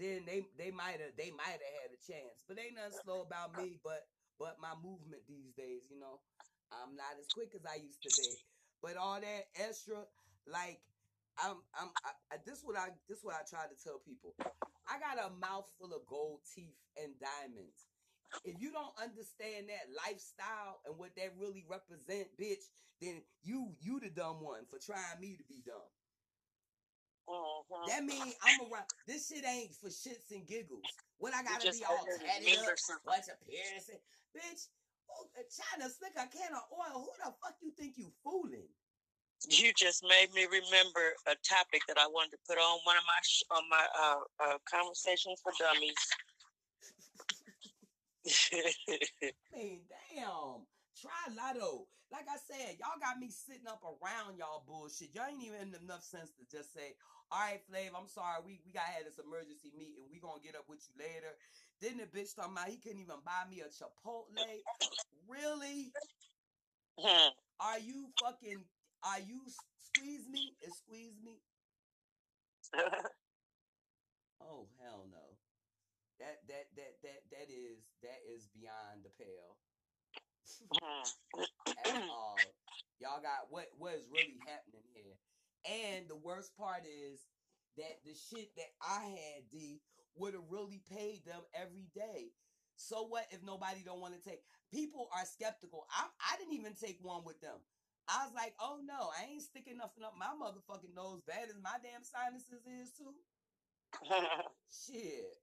then 0.00 0.24
they 0.24 0.48
they 0.56 0.72
might 0.72 1.04
have 1.04 1.14
they 1.20 1.30
might 1.36 1.60
have 1.60 1.74
had 1.84 1.92
a 1.92 2.00
chance. 2.00 2.42
But 2.48 2.58
ain't 2.58 2.80
nothing 2.80 2.96
slow 3.04 3.22
about 3.22 3.52
me, 3.54 3.76
but 3.84 4.08
but 4.40 4.56
my 4.56 4.72
movement 4.80 5.22
these 5.28 5.52
days, 5.54 5.84
you 5.92 6.00
know, 6.00 6.24
I'm 6.72 6.96
not 6.96 7.20
as 7.20 7.28
quick 7.28 7.52
as 7.54 7.62
I 7.68 7.76
used 7.76 8.02
to 8.02 8.12
be. 8.16 8.30
But 8.82 8.96
all 8.96 9.20
that 9.20 9.46
extra, 9.54 10.02
like, 10.50 10.82
I'm 11.38 11.56
I'm 11.74 11.90
I, 12.32 12.36
this 12.44 12.62
what 12.62 12.76
I 12.76 12.90
this 13.08 13.22
what 13.22 13.34
I 13.34 13.42
try 13.48 13.66
to 13.66 13.76
tell 13.82 13.98
people. 13.98 14.34
I 14.86 14.98
got 14.98 15.18
a 15.18 15.30
mouthful 15.30 15.94
of 15.94 16.06
gold 16.06 16.40
teeth 16.54 16.76
and 16.96 17.18
diamonds. 17.20 17.88
If 18.44 18.60
you 18.60 18.72
don't 18.72 18.96
understand 18.98 19.68
that 19.68 19.90
lifestyle 20.06 20.80
and 20.86 20.98
what 20.98 21.14
that 21.16 21.36
really 21.36 21.64
represent, 21.68 22.36
bitch, 22.38 22.64
then 23.00 23.22
you 23.42 23.76
you 23.80 24.00
the 24.00 24.10
dumb 24.10 24.42
one 24.42 24.66
for 24.66 24.78
trying 24.78 25.20
me 25.20 25.36
to 25.36 25.44
be 25.44 25.62
dumb. 25.62 25.88
Mhm. 27.28 27.86
That 27.86 28.04
mean 28.04 28.34
I'm 28.42 28.60
around. 28.60 28.86
This 29.06 29.28
shit 29.28 29.44
ain't 29.44 29.74
for 29.76 29.88
shits 29.88 30.30
and 30.30 30.46
giggles. 30.46 30.82
What 31.18 31.34
I 31.34 31.42
gotta 31.42 31.70
be 31.70 31.84
all 31.84 32.06
tatted 32.06 32.54
up, 32.58 32.78
bunch 33.04 33.28
of 33.28 33.40
piercing, 33.46 34.00
bitch. 34.34 34.68
Who, 35.08 35.30
uh, 35.38 35.42
China 35.50 35.90
slick 35.90 36.12
a 36.16 36.26
can 36.28 36.54
of 36.54 36.62
oil. 36.72 37.04
Who 37.04 37.12
the 37.24 37.32
fuck 37.42 37.56
you 37.62 37.72
think 37.72 37.96
you 37.98 38.10
fooling? 38.24 38.68
You 39.48 39.72
just 39.74 40.02
made 40.02 40.32
me 40.34 40.46
remember 40.46 41.14
a 41.26 41.34
topic 41.42 41.82
that 41.88 41.98
I 41.98 42.06
wanted 42.06 42.32
to 42.32 42.38
put 42.46 42.58
on 42.58 42.78
one 42.84 42.96
of 42.96 43.04
my 43.06 43.20
sh- 43.22 43.48
on 43.50 43.62
my 43.68 43.86
uh, 43.98 44.22
uh, 44.44 44.58
conversations 44.68 45.40
for 45.42 45.52
dummies. 45.58 45.96
I 49.54 49.56
mean, 49.56 49.80
damn. 50.14 50.66
Try 51.00 51.34
Lotto. 51.34 51.86
Like 52.12 52.28
I 52.28 52.36
said, 52.36 52.76
y'all 52.78 53.00
got 53.00 53.18
me 53.18 53.32
sitting 53.32 53.66
up 53.66 53.82
around 53.82 54.36
y'all 54.36 54.62
bullshit. 54.68 55.14
Y'all 55.16 55.32
ain't 55.32 55.42
even 55.42 55.74
enough 55.82 56.04
sense 56.04 56.30
to 56.36 56.44
just 56.44 56.72
say, 56.74 56.94
all 57.32 57.40
right, 57.40 57.64
Flav, 57.64 57.96
I'm 57.96 58.06
sorry. 58.06 58.44
We 58.44 58.60
we 58.66 58.70
gotta 58.70 58.92
have 58.92 59.08
this 59.08 59.18
emergency 59.18 59.72
meeting. 59.72 60.04
We 60.12 60.20
gonna 60.20 60.44
get 60.44 60.54
up 60.54 60.68
with 60.68 60.84
you 60.84 60.94
later. 61.00 61.32
Then 61.80 61.96
the 61.96 62.06
bitch 62.06 62.36
talking 62.36 62.52
about 62.52 62.68
he 62.68 62.76
couldn't 62.76 63.00
even 63.00 63.24
buy 63.24 63.48
me 63.48 63.64
a 63.64 63.72
Chipotle. 63.72 64.36
Really? 65.26 65.90
Are 67.60 67.78
you 67.80 68.12
fucking 68.20 68.62
are 69.04 69.20
you 69.20 69.40
squeeze 69.94 70.28
me? 70.30 70.56
Is 70.62 70.76
squeeze 70.78 71.18
me? 71.24 71.40
Oh 74.42 74.66
hell 74.82 75.06
no. 75.10 75.38
That 76.18 76.42
that 76.48 76.66
that 76.76 76.94
that 77.02 77.20
that 77.30 77.48
is 77.50 77.78
that 78.02 78.20
is 78.26 78.48
beyond 78.54 79.06
the 79.06 79.10
pale. 79.14 79.54
Hmm. 80.70 81.06
At 81.86 82.02
all. 82.10 82.36
Y'all 83.00 83.22
got 83.22 83.50
what 83.50 83.66
what 83.78 83.94
is 83.94 84.06
really 84.10 84.38
happening 84.46 84.86
here. 84.94 85.18
And 85.66 86.08
the 86.08 86.16
worst 86.18 86.56
part 86.56 86.82
is 86.86 87.22
that 87.78 88.02
the 88.04 88.14
shit 88.14 88.50
that 88.56 88.70
I 88.82 89.04
had 89.14 89.50
D 89.50 89.80
would 90.16 90.34
have 90.34 90.50
really 90.50 90.82
paid 90.90 91.24
them 91.24 91.40
every 91.54 91.88
day. 91.94 92.34
So 92.76 93.06
what 93.06 93.26
if 93.30 93.42
nobody 93.42 93.82
don't 93.84 94.00
want 94.00 94.14
to 94.14 94.28
take? 94.28 94.42
People 94.72 95.08
are 95.14 95.24
skeptical. 95.24 95.86
I 95.90 96.06
I 96.18 96.36
didn't 96.38 96.54
even 96.54 96.74
take 96.74 96.98
one 97.00 97.22
with 97.24 97.40
them. 97.40 97.58
I 98.08 98.26
was 98.26 98.34
like, 98.34 98.54
oh 98.60 98.80
no, 98.84 99.10
I 99.14 99.30
ain't 99.32 99.42
sticking 99.42 99.78
nothing 99.78 100.04
up 100.04 100.14
my 100.18 100.34
motherfucking 100.34 100.94
nose 100.94 101.22
That 101.26 101.48
is 101.48 101.58
my 101.62 101.78
damn 101.82 102.02
sinuses 102.02 102.66
is 102.66 102.90
too. 102.96 103.14
shit, 104.70 105.36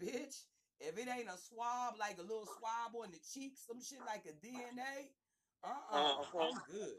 bitch. 0.00 0.44
If 0.80 0.98
it 0.98 1.06
ain't 1.06 1.30
a 1.30 1.38
swab, 1.38 1.94
like 1.98 2.18
a 2.18 2.22
little 2.22 2.48
swab 2.58 2.90
on 2.98 3.12
the 3.12 3.20
cheek, 3.22 3.54
some 3.54 3.80
shit 3.80 4.00
like 4.06 4.26
a 4.26 4.34
DNA, 4.44 5.14
uh-uh, 5.62 5.94
uh-huh. 5.94 6.38
I'm 6.38 6.58
good. 6.66 6.98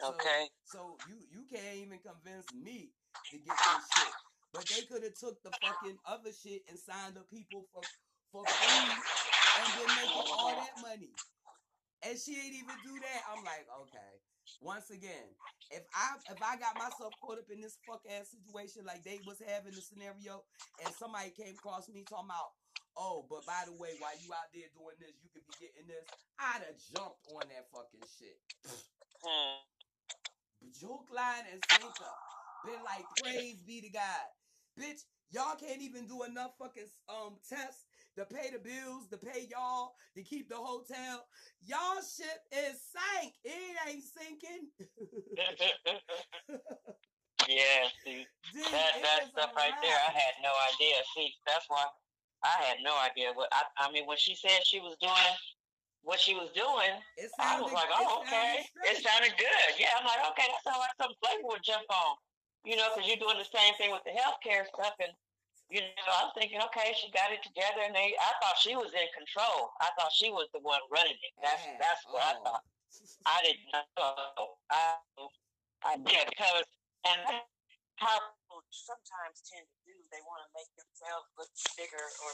So, 0.00 0.08
Okay. 0.14 0.48
So 0.64 0.96
you 1.08 1.16
you 1.30 1.42
can't 1.50 1.76
even 1.76 1.98
convince 1.98 2.46
me 2.54 2.90
to 3.30 3.36
get 3.38 3.54
this 3.54 3.84
shit. 3.94 4.14
But 4.52 4.64
they 4.66 4.82
could 4.82 5.02
have 5.04 5.14
took 5.14 5.42
the 5.42 5.50
fucking 5.62 5.98
other 6.06 6.30
shit 6.32 6.62
and 6.68 6.78
signed 6.78 7.16
up 7.18 7.30
people 7.30 7.66
for 7.72 7.82
for 8.32 8.44
free 8.46 8.90
and 8.90 9.68
been 9.78 9.94
making 9.96 10.26
all 10.32 10.54
that 10.54 10.74
money. 10.82 11.10
And 12.02 12.18
she 12.18 12.38
ain't 12.38 12.54
even 12.54 12.78
do 12.84 12.94
that. 13.00 13.20
I'm 13.30 13.42
like, 13.44 13.66
okay. 13.82 14.12
Once 14.62 14.88
again, 14.90 15.28
if 15.70 15.84
I 15.92 16.16
if 16.32 16.40
I 16.40 16.56
got 16.56 16.74
myself 16.78 17.12
caught 17.20 17.38
up 17.38 17.50
in 17.52 17.60
this 17.60 17.76
fuck 17.84 18.00
ass 18.08 18.32
situation 18.32 18.82
like 18.86 19.04
they 19.04 19.20
was 19.26 19.42
having 19.44 19.72
the 19.76 19.82
scenario, 19.82 20.40
and 20.80 20.94
somebody 20.94 21.30
came 21.36 21.52
across 21.52 21.88
me 21.90 22.02
talking 22.08 22.32
about, 22.32 22.56
oh, 22.96 23.26
but 23.28 23.44
by 23.44 23.64
the 23.66 23.76
way, 23.76 23.92
while 24.00 24.16
you 24.16 24.32
out 24.32 24.48
there 24.54 24.72
doing 24.72 24.96
this, 24.96 25.12
you 25.20 25.28
could 25.28 25.44
be 25.44 25.68
getting 25.68 25.86
this. 25.86 26.06
I'd 26.40 26.64
have 26.64 26.80
jumped 26.80 27.20
on 27.36 27.44
that 27.52 27.68
fucking 27.68 28.08
shit. 28.08 28.40
Joke 30.80 31.12
line 31.12 31.44
and 31.52 31.60
sinker. 31.68 32.16
Been 32.64 32.82
like, 32.82 33.04
praise 33.22 33.60
be 33.62 33.82
to 33.82 33.90
God. 33.90 34.26
Bitch, 34.80 35.04
y'all 35.30 35.56
can't 35.60 35.82
even 35.82 36.06
do 36.06 36.24
enough 36.24 36.56
fucking 36.58 36.88
um 37.08 37.36
tests 37.44 37.84
to 38.18 38.26
pay 38.26 38.50
the 38.50 38.58
bills, 38.58 39.06
to 39.10 39.16
pay 39.16 39.46
y'all, 39.46 39.94
to 40.16 40.22
keep 40.22 40.50
the 40.50 40.58
hotel. 40.58 41.22
Y'all 41.62 42.02
ship 42.02 42.42
is 42.50 42.82
sank. 42.90 43.32
It 43.46 43.78
ain't 43.86 44.02
sinking. 44.02 44.66
yeah, 47.46 47.86
see, 48.02 48.26
that 48.74 48.92
that 49.06 49.30
stuff 49.30 49.54
right 49.54 49.78
there, 49.78 49.98
I 50.02 50.10
had 50.10 50.34
no 50.42 50.50
idea. 50.74 50.98
See, 51.14 51.30
that's 51.46 51.66
why 51.70 51.86
I 52.42 52.58
had 52.66 52.78
no 52.82 52.98
idea 52.98 53.30
what 53.34 53.48
I. 53.54 53.62
I 53.78 53.92
mean, 53.92 54.06
when 54.06 54.18
she 54.18 54.34
said 54.34 54.66
she 54.66 54.80
was 54.82 54.98
doing 55.00 55.34
what 56.02 56.18
she 56.18 56.34
was 56.34 56.50
doing, 56.58 56.98
I 57.38 57.62
was 57.62 57.70
sounded- 57.70 57.74
like, 57.74 57.86
it 57.86 58.02
oh, 58.02 58.22
okay, 58.26 58.66
sounded 58.66 58.98
it 58.98 59.04
sounded 59.04 59.34
good. 59.38 59.70
Yeah, 59.78 59.94
I'm 59.94 60.06
like, 60.06 60.26
okay, 60.34 60.50
that 60.50 60.62
sounds 60.66 60.82
like 60.82 60.94
something 60.98 61.18
Flavor 61.22 61.54
would 61.54 61.62
jump 61.62 61.86
on. 61.86 62.18
You 62.66 62.74
know, 62.74 62.90
because 62.90 63.06
you're 63.06 63.22
doing 63.22 63.38
the 63.38 63.46
same 63.46 63.74
thing 63.78 63.94
with 63.94 64.02
the 64.02 64.10
healthcare 64.10 64.66
stuff, 64.74 64.98
and 64.98 65.14
you 65.68 65.84
know, 65.84 66.12
I 66.16 66.24
was 66.24 66.32
thinking, 66.32 66.60
okay, 66.72 66.96
she 66.96 67.12
got 67.12 67.28
it 67.32 67.44
together, 67.44 67.84
and 67.84 67.92
they. 67.92 68.16
I 68.16 68.32
thought 68.40 68.56
she 68.56 68.72
was 68.72 68.92
in 68.96 69.08
control. 69.12 69.72
I 69.84 69.92
thought 70.00 70.12
she 70.16 70.32
was 70.32 70.48
the 70.56 70.60
one 70.64 70.80
running 70.88 71.16
it. 71.20 71.32
That's 71.44 71.64
that's 71.76 72.02
what 72.08 72.24
I 72.24 72.34
thought. 72.40 72.64
I 73.28 73.38
didn't 73.44 73.68
know. 73.72 74.56
I 74.72 74.96
I 75.84 75.94
did 76.00 76.24
because 76.32 76.64
and 77.04 77.20
how 78.00 78.16
people 78.16 78.64
sometimes 78.72 79.44
tend 79.44 79.66
to 79.68 79.78
do. 79.84 79.96
They 80.08 80.22
want 80.24 80.40
to 80.46 80.50
make 80.56 80.70
themselves 80.78 81.28
look 81.36 81.50
bigger 81.76 82.00
or 82.24 82.30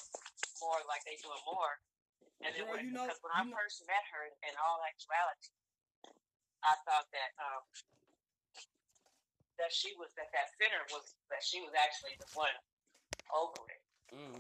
more 0.63 0.81
like 0.87 1.03
they 1.03 1.19
doing 1.19 1.43
more. 1.49 1.75
And 2.45 2.55
Girl, 2.55 2.71
when, 2.71 2.87
you 2.87 2.93
know- 2.95 3.09
because 3.11 3.19
when 3.25 3.35
I 3.35 3.43
first 3.51 3.83
met 3.89 4.05
her, 4.15 4.31
in 4.47 4.55
all 4.63 4.79
actuality, 4.87 5.51
I 6.63 6.79
thought 6.87 7.11
that 7.11 7.31
um 7.43 7.65
that 9.59 9.73
she 9.75 9.95
was 9.99 10.11
that 10.15 10.31
that 10.35 10.51
center 10.61 10.83
was 10.95 11.15
that 11.31 11.43
she 11.43 11.63
was 11.63 11.75
actually 11.75 12.15
the 12.19 12.29
one 12.39 12.55
over 13.33 13.63
it. 13.69 13.81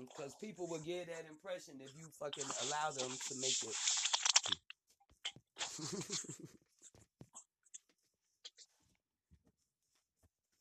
Because 0.08 0.34
people 0.40 0.68
will 0.68 0.80
get 0.80 1.06
that 1.08 1.24
impression 1.28 1.80
if 1.80 1.90
you 1.96 2.06
fucking 2.18 2.44
allow 2.66 2.90
them 2.90 3.10
to 3.10 3.34
make 3.40 3.62
it. 3.62 3.76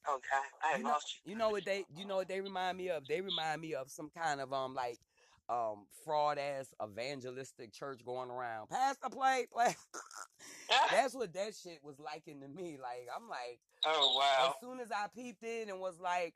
Okay, 0.09 0.27
I 0.61 0.77
you 0.77 0.83
know, 0.83 0.97
you 1.23 1.35
know 1.35 1.49
what 1.49 1.63
they 1.63 1.85
you 1.95 2.05
know 2.05 2.17
what 2.17 2.27
they 2.27 2.41
remind 2.41 2.77
me 2.77 2.89
of? 2.89 3.07
They 3.07 3.21
remind 3.21 3.61
me 3.61 3.73
of 3.73 3.89
some 3.89 4.09
kind 4.09 4.41
of 4.41 4.51
um 4.51 4.73
like 4.73 4.99
um 5.47 5.85
fraud 6.03 6.37
ass 6.37 6.73
evangelistic 6.83 7.71
church 7.71 8.03
going 8.05 8.29
around. 8.29 8.67
Pass 8.67 8.97
the 9.01 9.09
plate, 9.09 9.49
play. 9.49 9.75
That's 10.91 11.13
what 11.13 11.33
that 11.33 11.55
shit 11.55 11.79
was 11.83 11.99
liking 11.99 12.41
to 12.41 12.47
me. 12.47 12.77
Like 12.81 13.07
I'm 13.15 13.29
like, 13.29 13.59
Oh 13.85 14.15
wow. 14.17 14.49
as 14.49 14.55
soon 14.61 14.79
as 14.81 14.91
I 14.91 15.07
peeped 15.15 15.43
in 15.43 15.69
and 15.69 15.79
was 15.79 15.99
like, 15.99 16.33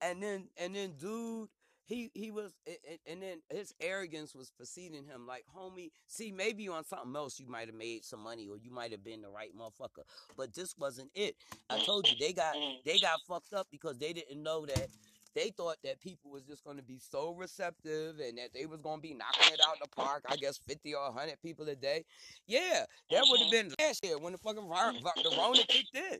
and 0.00 0.22
then 0.22 0.48
and 0.56 0.74
then 0.74 0.92
dude, 0.98 1.48
he 1.84 2.10
he 2.14 2.30
was 2.30 2.52
a- 2.66 2.78
a- 2.88 3.00
and 3.10 3.22
then 3.22 3.38
his 3.50 3.74
arrogance 3.80 4.34
was 4.34 4.50
preceding 4.50 5.04
him. 5.04 5.26
Like 5.26 5.44
homie, 5.54 5.90
see 6.06 6.32
maybe 6.32 6.68
on 6.68 6.84
something 6.84 7.14
else 7.14 7.40
you 7.40 7.48
might 7.48 7.66
have 7.66 7.74
made 7.74 8.04
some 8.04 8.20
money 8.20 8.48
or 8.48 8.56
you 8.56 8.70
might 8.70 8.92
have 8.92 9.04
been 9.04 9.22
the 9.22 9.28
right 9.28 9.50
motherfucker, 9.56 10.04
but 10.36 10.54
this 10.54 10.74
wasn't 10.78 11.10
it. 11.14 11.36
I 11.68 11.80
told 11.80 12.08
you 12.08 12.16
they 12.18 12.32
got 12.32 12.54
mm. 12.54 12.76
they 12.84 12.98
got 12.98 13.20
fucked 13.26 13.52
up 13.52 13.66
because 13.70 13.98
they 13.98 14.12
didn't 14.12 14.42
know 14.42 14.66
that. 14.66 14.88
They 15.32 15.50
thought 15.50 15.76
that 15.84 16.00
people 16.00 16.32
was 16.32 16.42
just 16.42 16.64
gonna 16.64 16.82
be 16.82 16.98
so 16.98 17.32
receptive 17.34 18.18
and 18.18 18.36
that 18.38 18.52
they 18.52 18.66
was 18.66 18.80
gonna 18.80 19.00
be 19.00 19.14
knocking 19.14 19.54
it 19.54 19.60
out 19.64 19.74
in 19.74 19.80
the 19.82 19.88
park. 19.88 20.24
I 20.28 20.36
guess 20.36 20.58
fifty 20.58 20.92
or 20.94 21.12
hundred 21.12 21.40
people 21.40 21.68
a 21.68 21.76
day. 21.76 22.04
Yeah, 22.46 22.84
that 23.10 23.24
would 23.28 23.40
have 23.40 23.48
mm-hmm. 23.48 23.68
been 23.68 23.74
last 23.78 24.04
year 24.04 24.18
when 24.18 24.32
the 24.32 24.38
fucking 24.38 24.68
the 24.68 25.36
Rona 25.36 25.62
kicked 25.68 25.94
in. 25.94 26.18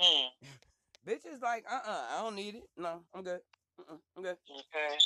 Mm. 0.00 0.28
Bitches 1.06 1.42
like, 1.42 1.64
uh 1.70 1.80
uh 1.86 2.02
I 2.12 2.22
don't 2.22 2.34
need 2.36 2.54
it. 2.56 2.64
No, 2.76 3.00
I'm 3.14 3.22
good. 3.22 3.40
Uh-uh, 3.78 3.96
I'm 4.16 4.22
good. 4.22 4.36
Okay. 4.50 4.96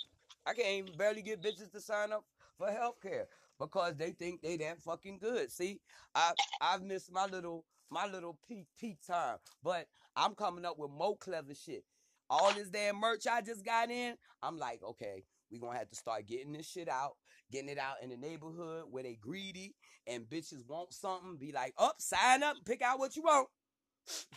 I 0.47 0.55
can't 0.55 0.87
even 0.87 0.97
barely 0.97 1.23
get 1.23 1.43
bitches 1.43 1.73
to 1.73 1.81
sign 1.81 2.13
up 2.13 2.25
for 2.57 2.71
health 2.71 3.01
care 3.03 3.27
because 3.59 3.97
they 3.97 4.11
think 4.11 4.41
they 4.41 4.57
that 4.59 4.81
fucking 4.81 5.19
good. 5.19 5.51
See, 5.51 5.81
I 6.15 6.33
I've 6.61 6.83
missed 6.83 7.13
my 7.13 7.27
little 7.27 7.65
my 7.91 8.07
little 8.07 8.39
peak 8.47 8.67
peak 8.79 8.99
time, 9.07 9.39
but 9.63 9.87
I'm 10.17 10.35
coming 10.35 10.65
up 10.65 10.79
with 10.79 10.91
more 10.91 11.17
clever 11.17 11.55
shit. 11.55 11.85
All 12.31 12.53
this 12.53 12.69
damn 12.69 12.97
merch 13.01 13.27
I 13.27 13.41
just 13.41 13.65
got 13.65 13.91
in, 13.91 14.15
I'm 14.43 14.59
like, 14.59 14.81
okay, 14.83 15.25
we 15.51 15.59
gonna 15.59 15.79
have 15.79 15.89
to 15.91 15.97
start 15.97 16.27
getting 16.27 16.53
this 16.53 16.69
shit 16.69 16.89
out, 16.89 17.13
getting 17.51 17.71
it 17.71 17.79
out 17.79 17.97
in 18.03 18.11
the 18.11 18.17
neighborhood 18.17 18.85
where 18.91 19.03
they 19.03 19.17
greedy 19.21 19.75
and 20.07 20.25
bitches 20.25 20.67
want 20.69 20.93
something. 20.93 21.39
Be 21.39 21.53
like, 21.53 21.73
up, 21.79 21.97
sign 21.99 22.43
up, 22.43 22.57
and 22.57 22.65
pick 22.65 22.83
out 22.83 22.99
what 22.99 23.17
you 23.17 23.23
want. 23.23 23.49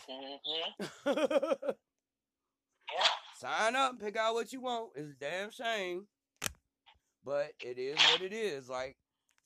Mm-hmm. 0.08 1.70
Sign 3.38 3.74
up, 3.74 3.98
pick 4.00 4.16
out 4.16 4.34
what 4.34 4.52
you 4.52 4.60
want. 4.60 4.90
It's 4.94 5.10
a 5.10 5.14
damn 5.18 5.50
shame, 5.50 6.06
but 7.24 7.52
it 7.60 7.78
is 7.78 7.96
what 8.12 8.22
it 8.22 8.32
is. 8.32 8.68
Like, 8.68 8.96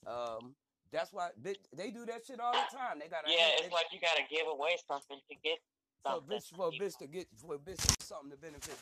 um, 0.05 0.53
that's 0.91 1.11
why 1.11 1.29
they, 1.41 1.55
they 1.75 1.89
do 1.89 2.05
that 2.05 2.25
shit 2.25 2.39
all 2.39 2.53
the 2.53 2.77
time. 2.77 2.99
They 2.99 3.07
got 3.07 3.23
Yeah, 3.27 3.57
it's 3.59 3.73
like 3.73 3.85
you 3.91 3.99
gotta 3.99 4.21
give 4.29 4.47
away 4.47 4.77
something 4.87 5.17
to 5.29 5.35
get 5.43 5.57
for 6.03 6.11
something. 6.11 6.37
bitch 6.37 6.55
for 6.55 6.71
bitch 6.71 6.97
to 6.99 7.07
get 7.07 7.27
for 7.35 7.57
bitch 7.57 7.81
to 7.97 8.05
something 8.05 8.29
to 8.31 8.37
benefit. 8.37 8.77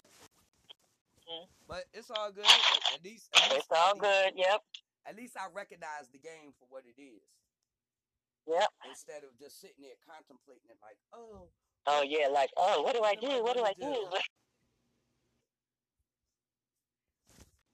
Mhm. 1.29 1.47
But 1.67 1.85
it's 1.93 2.11
all 2.11 2.31
good. 2.31 2.45
At, 2.45 2.95
at 2.95 3.03
least, 3.03 3.29
at 3.35 3.51
least 3.51 3.63
It's 3.63 3.67
all 3.71 3.89
at 3.89 3.93
least- 3.95 4.01
good. 4.03 4.33
Yep. 4.35 4.61
At 5.07 5.15
least 5.15 5.37
I 5.37 5.45
recognize 5.53 6.09
the 6.11 6.17
game 6.19 6.51
for 6.59 6.65
what 6.69 6.83
it 6.85 6.99
is. 7.01 7.21
Yep. 8.47 8.69
Instead 8.87 9.23
of 9.25 9.33
just 9.39 9.59
sitting 9.59 9.81
there 9.81 9.97
contemplating 10.05 10.69
it, 10.69 10.77
like, 10.81 10.97
oh, 11.13 11.49
Oh 11.87 12.01
yeah, 12.01 12.27
like 12.33 12.49
oh, 12.57 12.81
what 12.81 12.93
do 12.95 13.03
I 13.03 13.13
What 13.13 13.23
am 13.23 13.29
I 13.29 13.37
do? 13.37 13.43
What 13.43 13.57
do 13.57 13.63
I 13.63 13.73
do? 13.73 14.07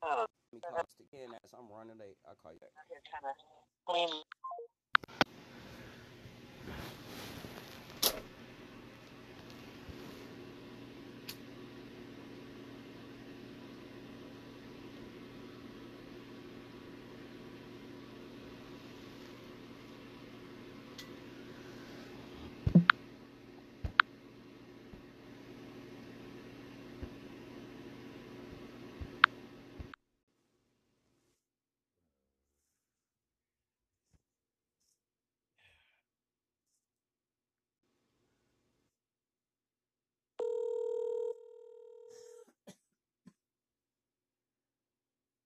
Oh, 0.03 0.25
let 0.25 0.53
me 0.53 0.59
call 0.59 0.83
this 0.83 0.99
again 0.99 1.29
as 1.45 1.53
I'm 1.53 1.71
running 1.71 1.97
late. 1.97 2.17
I'll 2.27 2.35
call 2.35 2.51
you 2.51 2.59
back. 2.59 2.71
I'm 2.75 2.83
here 2.89 2.99
trying 3.07 3.23
to 3.23 3.35
clean. 3.87 4.23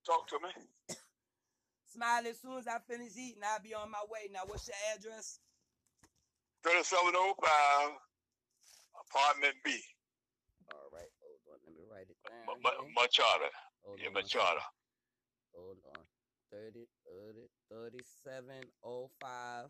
Talk 0.06 0.28
to 0.30 0.40
me. 0.40 0.50
Smiley, 1.86 2.30
as 2.30 2.40
soon 2.42 2.58
as 2.58 2.68
I 2.68 2.78
finish 2.80 3.14
eating, 3.18 3.42
I'll 3.44 3.60
be 3.62 3.74
on 3.74 3.90
my 3.90 4.04
way. 4.10 4.30
Now, 4.32 4.42
what's 4.46 4.68
your 4.68 4.76
address? 4.94 5.40
3705, 6.64 7.98
apartment 9.02 9.56
B. 9.64 9.80
All 10.70 10.90
right, 10.92 11.10
hold 11.22 11.40
on. 11.54 11.60
Let 11.66 11.74
me 11.76 11.84
write 11.90 12.10
it 12.10 12.18
down. 12.28 12.50
M- 12.50 12.66
M- 12.66 12.94
Machada. 12.98 13.50
Hold 13.84 14.00
Yeah, 14.00 14.08
on 14.08 14.14
one 14.14 14.24
Machada. 14.24 14.62
Hold 15.56 15.78
on. 15.96 16.02
30, 16.52 16.86
30, 17.06 17.50
3705, 17.70 19.66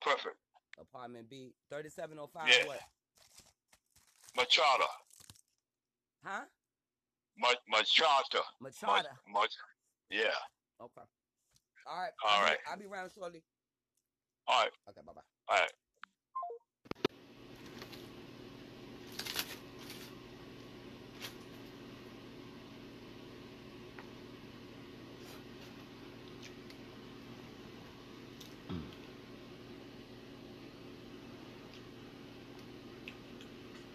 Perfect. 0.00 0.36
apartment 0.78 1.28
B. 1.30 1.54
3705 1.70 2.48
Yeah. 2.48 2.66
what? 2.66 2.80
Machada. 4.36 4.86
Huh? 6.24 6.44
Ma- 7.36 7.48
Machada. 7.72 8.40
Machada. 8.62 8.86
Mach- 8.86 9.08
Mach- 9.28 9.50
yeah. 10.10 10.30
Okay. 10.80 11.02
All 11.86 11.96
right. 12.00 12.12
All 12.24 12.30
I'll 12.30 12.44
be- 12.44 12.50
right. 12.50 12.58
I'll 12.68 12.78
be 12.78 12.84
around 12.86 13.10
shortly. 13.14 13.42
All 14.46 14.62
right. 14.62 14.72
Okay, 14.88 15.00
bye-bye. 15.04 15.20
All 15.48 15.56
right. 15.60 15.72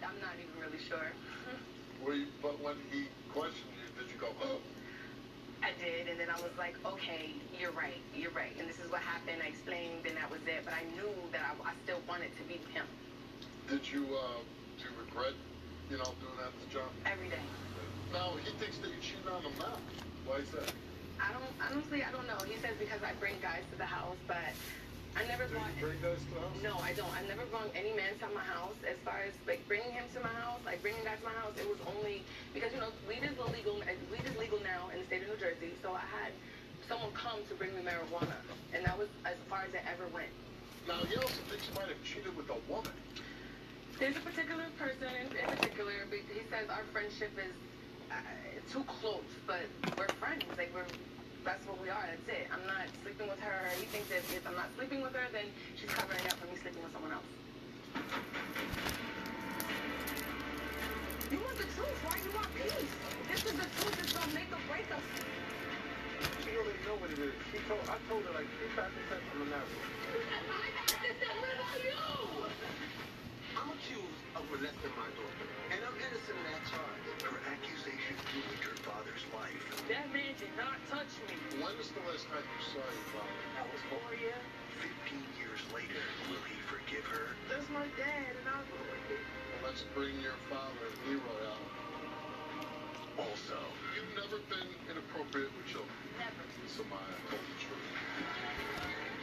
I'm 0.02 0.18
not 0.20 0.32
even 0.40 0.60
really 0.60 0.82
sure. 0.82 1.12
Were 2.04 2.14
you, 2.14 2.26
but 2.42 2.60
when 2.60 2.76
he 2.90 3.08
questioned 3.32 3.70
you, 3.78 3.86
did 4.02 4.10
you 4.12 4.18
go, 4.18 4.28
home? 4.38 4.60
I 5.62 5.70
did, 5.76 6.08
and 6.08 6.18
then 6.18 6.30
I 6.30 6.40
was 6.40 6.52
like, 6.56 6.74
okay, 6.84 7.36
you're 7.58 7.72
right, 7.72 8.00
you're 8.16 8.32
right, 8.32 8.56
and 8.58 8.68
this 8.68 8.78
is 8.80 8.90
what 8.90 9.00
happened. 9.02 9.42
I 9.44 9.48
explained, 9.48 10.06
and 10.08 10.16
that 10.16 10.30
was 10.30 10.40
it. 10.46 10.64
But 10.64 10.72
I 10.74 10.84
knew 10.96 11.12
that 11.32 11.42
I, 11.44 11.52
I 11.68 11.72
still 11.84 12.00
wanted 12.08 12.32
to 12.36 12.42
be 12.48 12.56
with 12.64 12.72
him 12.72 12.86
Did 13.68 13.84
you, 13.92 14.08
uh, 14.16 14.40
do 14.80 14.88
you 14.88 14.94
regret, 15.04 15.36
you 15.90 15.98
know, 15.98 16.10
doing 16.24 16.38
that 16.40 16.52
to 16.56 16.64
John? 16.72 16.88
every 17.04 17.28
day. 17.28 17.44
No, 18.12 18.40
he 18.42 18.50
thinks 18.56 18.78
that 18.78 18.88
you 18.88 18.98
cheated 19.04 19.28
on 19.28 19.42
him 19.42 19.52
now. 19.60 19.76
Why 20.26 20.40
is 20.40 20.48
that? 20.56 20.72
I 21.20 21.30
don't 21.36 21.52
honestly, 21.60 22.02
I 22.02 22.10
don't 22.10 22.26
know. 22.26 22.40
He 22.48 22.56
says 22.58 22.72
because 22.80 23.02
I 23.04 23.12
bring 23.20 23.34
guys 23.42 23.62
to 23.70 23.76
the 23.76 23.84
house, 23.84 24.16
but 24.26 24.56
I 25.16 25.26
never 25.26 25.46
brought. 25.46 25.66
you 25.74 25.86
bring 25.86 26.00
the 26.00 26.14
house? 26.14 26.62
No, 26.62 26.78
I 26.78 26.92
don't. 26.94 27.10
I 27.12 27.22
never 27.26 27.44
brought 27.50 27.70
any 27.74 27.92
man 27.92 28.14
to 28.20 28.28
my 28.34 28.44
house. 28.44 28.78
As 28.86 28.96
far 29.04 29.20
as 29.26 29.34
like 29.46 29.66
bringing 29.66 29.90
him 29.90 30.04
to 30.14 30.20
my 30.20 30.32
house, 30.40 30.60
like 30.64 30.82
bringing 30.82 31.02
guys 31.04 31.18
to 31.18 31.26
my 31.26 31.34
house, 31.34 31.54
it 31.58 31.66
was 31.68 31.78
only 31.90 32.22
because 32.54 32.72
you 32.72 32.80
know 32.80 32.94
weed 33.08 33.26
is 33.26 33.34
illegal. 33.36 33.82
Weed 34.10 34.24
is 34.24 34.36
legal 34.38 34.60
now 34.62 34.88
in 34.94 35.00
the 35.02 35.06
state 35.06 35.22
of 35.22 35.28
New 35.34 35.40
Jersey. 35.40 35.74
So 35.82 35.92
I 35.92 36.06
had 36.22 36.32
someone 36.88 37.10
come 37.12 37.42
to 37.48 37.54
bring 37.54 37.74
me 37.74 37.82
marijuana, 37.82 38.38
and 38.74 38.84
that 38.86 38.98
was 38.98 39.08
as 39.24 39.36
far 39.48 39.66
as 39.66 39.74
it 39.74 39.82
ever 39.86 40.06
went. 40.14 40.30
Now, 40.88 40.98
he 41.06 41.14
also 41.16 41.40
thinks 41.50 41.68
you 41.68 41.74
might 41.74 41.88
have 41.88 42.02
cheated 42.02 42.34
with 42.36 42.48
a 42.50 42.58
woman. 42.70 42.92
There's 43.98 44.16
a 44.16 44.24
particular 44.24 44.64
person 44.78 45.06
in, 45.20 45.28
in 45.36 45.46
particular. 45.56 45.92
but 46.08 46.18
He 46.32 46.40
says 46.48 46.70
our 46.70 46.84
friendship 46.92 47.30
is 47.36 47.52
uh, 48.10 48.14
too 48.72 48.82
close, 48.84 49.28
but 49.46 49.62
we're 49.98 50.08
friends. 50.18 50.44
Like 50.56 50.70
we're. 50.74 50.86
That's 51.44 51.64
what 51.64 51.80
we 51.80 51.88
are. 51.88 52.04
That's 52.04 52.28
it. 52.28 52.46
I'm 52.52 52.60
not 52.68 52.84
sleeping 53.00 53.28
with 53.28 53.40
her. 53.40 53.56
He 53.80 53.86
thinks 53.88 54.08
that 54.12 54.20
if 54.28 54.44
I'm 54.44 54.54
not 54.54 54.68
sleeping 54.76 55.00
with 55.00 55.16
her, 55.16 55.24
then 55.32 55.48
she's 55.72 55.88
covering 55.88 56.20
up 56.28 56.36
for 56.36 56.46
me 56.52 56.56
sleeping 56.60 56.84
with 56.84 56.92
someone 56.92 57.16
else. 57.16 57.24
You 61.32 61.38
want 61.40 61.56
the 61.56 61.68
truth? 61.72 61.96
right? 62.04 62.20
you 62.20 62.32
want 62.36 62.50
peace? 62.60 62.92
This 63.32 63.40
is 63.48 63.56
the 63.56 63.68
truth 63.72 63.94
that's 63.96 64.12
gonna 64.12 64.36
make 64.36 64.52
or 64.52 64.60
break 64.68 64.84
us. 64.92 65.06
She 66.44 66.52
already 66.60 66.82
know 66.84 67.00
what 67.00 67.08
it 67.08 67.20
is. 67.24 67.32
She 67.48 67.58
told, 67.64 67.80
I 67.88 67.96
told 68.04 68.20
her 68.28 68.34
like 68.36 68.48
three 68.60 68.68
times 68.76 68.92
times 69.08 69.24
from 69.32 69.48
the 69.48 69.48
natural. 69.48 69.80
I'm 73.56 73.68
accused 73.72 74.20
of 74.36 74.42
molesting 74.52 74.92
my 74.92 75.08
daughter, 75.16 75.49
That 79.90 80.06
man 80.14 80.38
did 80.38 80.54
not 80.54 80.78
touch 80.86 81.10
me. 81.26 81.34
When 81.58 81.74
was 81.74 81.90
the 81.90 81.98
last 82.06 82.22
time 82.30 82.46
you 82.46 82.62
saw 82.70 82.78
your 82.78 83.08
father? 83.10 83.42
That 83.58 83.66
was 83.74 83.82
four 83.90 84.10
years. 84.14 84.38
Fifteen 84.78 85.26
years 85.34 85.58
later, 85.74 85.98
will 86.30 86.46
he 86.46 86.54
forgive 86.70 87.02
her? 87.10 87.34
That's 87.50 87.66
my 87.74 87.82
dad, 87.98 88.30
and 88.38 88.46
I 88.46 88.62
was 88.62 88.70
like, 88.86 89.02
Well, 89.10 89.66
let's 89.66 89.82
bring 89.90 90.14
your 90.22 90.38
father, 90.46 90.86
Leroy, 91.10 91.42
out. 91.42 91.66
Also, 93.18 93.58
You've 93.98 94.14
never 94.14 94.38
been 94.46 94.70
inappropriate 94.86 95.50
with 95.58 95.66
children. 95.66 95.98
never. 96.22 96.44
So 96.70 96.86
Maya 96.86 97.18
told 97.26 97.42
the 97.42 97.56
truth. 97.58 97.90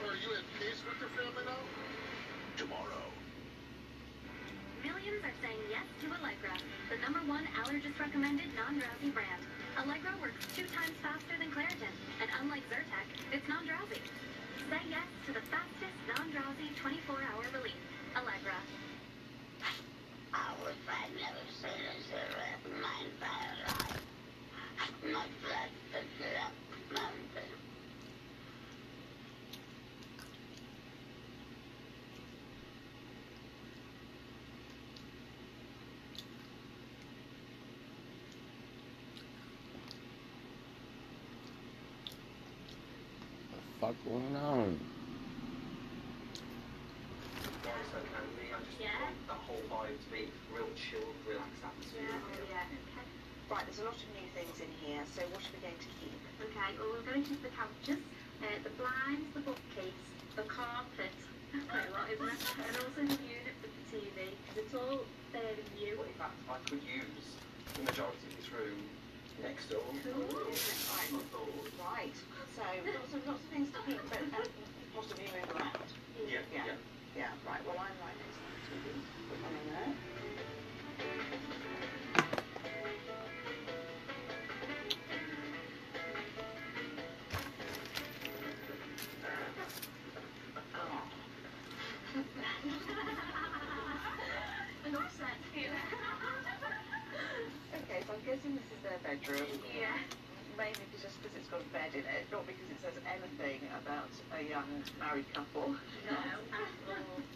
Are 0.04 0.20
you 0.20 0.36
at 0.36 0.44
peace 0.60 0.84
with 0.84 1.00
your 1.00 1.12
family 1.16 1.48
now? 1.48 1.64
tomorrow. 2.60 3.08
Millions 4.84 5.24
are 5.24 5.38
saying 5.40 5.62
yes 5.72 5.88
to 6.04 6.12
Allegra, 6.12 6.58
the 6.92 6.98
number 7.00 7.24
one 7.24 7.48
allergist-recommended 7.64 8.52
non-drowsy 8.58 9.16
brand. 9.16 9.42
Allegra 9.78 10.10
works 10.20 10.42
two 10.56 10.66
times 10.74 10.98
faster 11.06 11.38
than 11.38 11.52
Claritin, 11.54 11.94
and 12.20 12.30
unlike 12.42 12.66
Zyrtec, 12.66 13.06
it's 13.32 13.48
non-drowsy. 13.48 14.02
Say 14.74 14.82
yes 14.90 15.06
to 15.28 15.34
the 15.34 15.42
fastest 15.54 15.94
non-drowsy 16.10 16.74
24-hour 16.82 17.46
relief. 17.54 17.78
Allegra. 18.18 18.58
I 20.34 20.50
wish 20.66 20.82
I'd 20.90 21.14
never 21.14 21.46
seen 21.62 21.78
a 21.78 22.74
in 22.74 22.82
my 22.82 23.06
entire 23.06 23.54
life. 23.70 24.02
My 25.14 25.26
blood 25.46 25.70
fuck 43.88 43.96
going 44.04 44.36
on? 44.36 44.80
Yes, 47.64 47.88
okay. 47.96 48.24
Me, 48.36 48.52
I 48.52 48.60
just 48.60 48.80
Yeah. 48.84 49.00
want 49.00 49.28
the 49.28 49.34
whole 49.48 49.64
vibe 49.72 49.96
to 49.96 50.10
be 50.12 50.28
real 50.52 50.68
chill, 50.76 51.08
relaxed 51.26 51.64
atmosphere. 51.64 52.20
Right, 53.50 53.64
there's 53.64 53.80
a 53.80 53.86
lot 53.88 53.96
of 53.96 54.10
new 54.12 54.28
things 54.36 54.60
in 54.60 54.68
here, 54.84 55.06
so 55.16 55.24
what 55.32 55.40
are 55.40 55.54
we 55.56 55.60
going 55.64 55.80
to 55.80 55.92
keep? 56.04 56.20
Okay, 56.44 56.76
well, 56.76 56.92
we're 56.92 57.08
going 57.08 57.24
to 57.24 57.30
keep 57.30 57.42
the 57.42 57.54
couches, 57.56 58.04
uh, 58.44 58.60
the 58.60 58.72
blinds, 58.76 59.24
the 59.34 59.40
bookcase, 59.40 60.04
the 60.36 60.44
carpet, 60.44 61.16
quite 61.72 61.88
a 61.88 61.92
lot, 61.96 62.12
isn't 62.12 62.28
it? 62.28 62.44
And 62.68 62.76
also 62.76 63.08
the 63.08 63.24
unit 63.24 63.56
for 63.64 63.72
the 63.72 63.84
TV, 63.88 64.36
because 64.36 64.58
it's 64.68 64.76
all 64.76 65.00
fairly 65.32 65.64
new. 65.80 65.96
Well, 65.96 66.12
in 66.12 66.20
fact, 66.20 66.36
I 66.52 66.60
could 66.68 66.84
use 66.84 67.40
the 67.80 67.88
majority 67.88 68.20
of 68.28 68.36
this 68.36 68.52
room 68.52 68.84
next 69.44 69.70
door. 69.70 69.84
Right. 71.78 72.16
So 72.56 72.64
lots 72.64 73.14
of 73.14 73.28
lots 73.28 73.44
of 73.44 73.50
things 73.54 73.70
to 73.74 73.80
keep, 73.86 74.02
but 74.10 74.22
um, 74.22 74.48
possibly 74.96 75.26
move 75.30 75.50
around. 75.56 75.78
Yeah, 76.28 76.40
Yeah. 76.54 76.74
yeah. 77.16 77.30
Right. 77.46 77.62
Well, 77.66 77.78
I'm 77.78 77.96
right 78.02 78.18
next 78.18 78.38
to. 78.38 78.76
In 78.78 79.74
there. 79.74 79.94
Bedroom. 99.08 99.48
Yeah. 99.72 99.96
Mainly 100.60 100.84
because 100.92 101.08
just 101.08 101.24
because 101.24 101.38
it's 101.40 101.48
got 101.48 101.64
a 101.64 101.70
bed 101.72 101.96
in 101.96 102.04
it, 102.04 102.28
not 102.28 102.44
because 102.44 102.68
it 102.68 102.80
says 102.84 102.98
anything 103.08 103.64
about 103.80 104.12
a 104.36 104.44
young 104.44 104.84
married 105.00 105.30
couple. 105.32 105.72
No. 106.04 106.20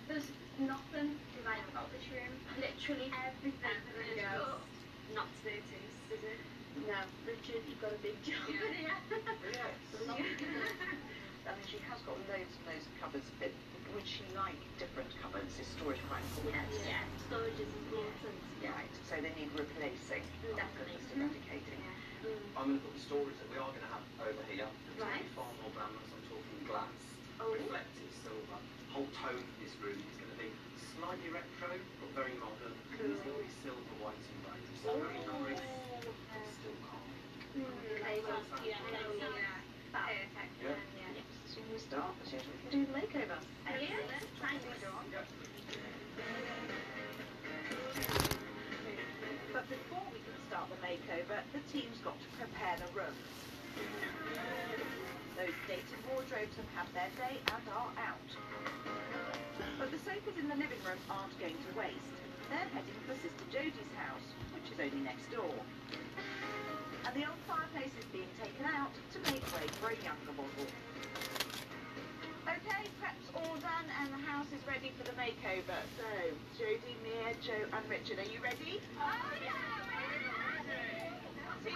There's 0.08 0.28
nothing 0.60 1.16
right 1.48 1.64
about 1.72 1.88
this 1.96 2.04
room. 2.12 2.36
Literally 2.60 3.08
everything 3.16 3.78
is 4.04 4.20
just 4.20 4.52
not 5.16 5.30
to 5.32 5.42
notice, 5.48 5.96
is 6.12 6.24
it? 6.28 6.40
No, 6.88 7.00
Richard, 7.28 7.64
you've 7.68 7.80
got 7.80 7.94
a 7.94 8.02
big 8.04 8.18
job. 8.24 8.48
Yeah. 8.52 9.00
yeah. 9.56 9.72
I 10.12 11.52
mean, 11.56 11.68
she 11.68 11.80
has 11.88 12.00
got 12.04 12.16
loads 12.32 12.52
and 12.58 12.66
loads 12.68 12.86
of 12.88 12.94
cupboards, 13.00 13.30
but 13.40 13.52
would 13.94 14.08
she 14.08 14.24
like 14.36 14.60
different 14.80 15.12
cupboards? 15.22 15.60
Is 15.60 15.68
storage 15.68 16.00
quite 16.08 16.24
important? 16.36 16.68
Yeah, 16.88 17.04
storage 17.28 17.60
is 17.60 17.72
important. 17.86 18.36
Right, 18.64 18.94
so 19.08 19.16
they 19.20 19.34
need 19.36 19.52
replacing. 19.56 20.24
Definitely. 20.56 21.51
Just 22.32 22.48
eradicating. 22.48 22.56
I'm 22.56 22.66
going 22.68 22.80
to 22.80 22.86
put 22.86 22.96
the 22.96 23.04
storage 23.04 23.38
that 23.40 23.50
we 23.52 23.58
are 23.60 23.72
going 23.76 23.84
to 23.84 23.92
have 23.92 24.06
over 24.24 24.44
here. 24.48 24.68
It's 24.88 24.96
going 24.96 25.00
to 25.00 25.04
Right. 25.04 25.24
be 25.28 25.36
far 25.36 25.52
more 25.60 25.72
glamorous. 25.76 26.12
I'm 26.16 26.24
talking 26.24 26.64
glass, 26.64 27.04
Oh. 27.40 27.52
reflective 27.52 28.12
silver. 28.24 28.60
Whole 28.88 29.08
tone 29.12 29.44
of 29.44 29.56
this 29.60 29.76
room 29.84 30.00
is 30.00 30.16
going 30.20 30.32
to 30.32 30.40
be 30.40 30.52
slightly 30.96 31.30
retro, 31.32 31.80
but 32.00 32.10
very 32.16 32.36
modern. 32.40 32.76
And 32.92 33.12
it's 33.12 33.24
going 33.24 33.36
to 33.36 33.44
be 33.44 33.52
silver, 33.52 33.96
white, 34.00 34.20
and 34.20 34.40
grey. 34.44 34.62
So 34.84 35.00
very 35.00 35.20
nice, 35.28 35.64
but 36.32 36.48
still 36.48 36.78
calm. 36.84 37.12
Okay, 37.52 38.24
well, 38.24 38.44
Yeah, 38.64 38.80
perfect. 39.92 40.56
Yeah. 40.62 40.76
Yeah. 40.96 41.24
Should 41.48 41.68
we 41.72 41.80
start? 41.80 42.16
We 42.24 42.70
do 42.72 42.86
the 42.86 42.94
makeover? 42.94 43.40
Yes, 43.68 44.16
thank 44.40 44.64
you. 44.64 44.80
But 46.16 46.91
the 50.70 50.80
makeover, 50.84 51.40
the 51.54 51.64
team's 51.72 51.98
got 52.04 52.20
to 52.20 52.30
prepare 52.38 52.76
the 52.78 52.90
room. 52.94 53.16
Those 55.38 55.58
dated 55.66 56.02
wardrobes 56.12 56.54
have 56.60 56.70
had 56.76 56.88
their 56.94 57.12
day 57.18 57.40
and 57.40 57.64
are 57.74 57.90
out. 57.98 58.30
But 59.80 59.90
the 59.90 59.98
sofas 59.98 60.38
in 60.38 60.50
the 60.50 60.60
living 60.60 60.82
room 60.86 61.02
aren't 61.10 61.34
going 61.40 61.58
to 61.58 61.72
waste. 61.74 62.14
They're 62.52 62.70
heading 62.76 63.00
for 63.08 63.16
Sister 63.16 63.46
Jodie's 63.50 63.94
house, 63.96 64.28
which 64.54 64.68
is 64.70 64.78
only 64.78 65.02
next 65.02 65.32
door. 65.32 65.56
And 67.08 67.14
the 67.16 67.26
old 67.26 67.42
fireplace 67.48 67.96
is 67.98 68.06
being 68.12 68.30
taken 68.38 68.66
out 68.70 68.94
to 68.94 69.18
make 69.32 69.42
way 69.56 69.66
for 69.80 69.90
a 69.90 69.98
younger 70.04 70.36
model. 70.36 70.68
Okay, 72.46 72.84
prep's 73.00 73.30
all 73.34 73.56
done 73.58 73.88
and 74.04 74.14
the 74.14 74.22
house 74.28 74.52
is 74.54 74.62
ready 74.68 74.92
for 74.98 75.08
the 75.08 75.16
makeover. 75.18 75.80
So, 75.98 76.06
Jodie, 76.60 76.98
Mia, 77.02 77.34
Joe 77.42 77.66
and 77.72 77.84
Richard, 77.90 78.20
are 78.20 78.30
you 78.30 78.44
ready? 78.44 78.82
Oh, 79.00 79.32
yeah, 79.42 79.72
Team, 79.72 79.98
are 79.98 80.14
you 80.14 80.30
ready? 80.30 80.52
Yeah! 80.52 80.52
Right 80.52 80.66
then. 80.68 80.78
Three, 80.78 81.30
two, 81.34 81.48
one. 81.48 81.51
If 81.64 81.70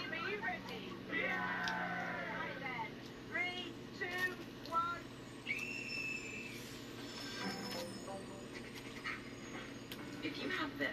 you 10.41 10.49
have 10.49 10.79
this, 10.79 10.89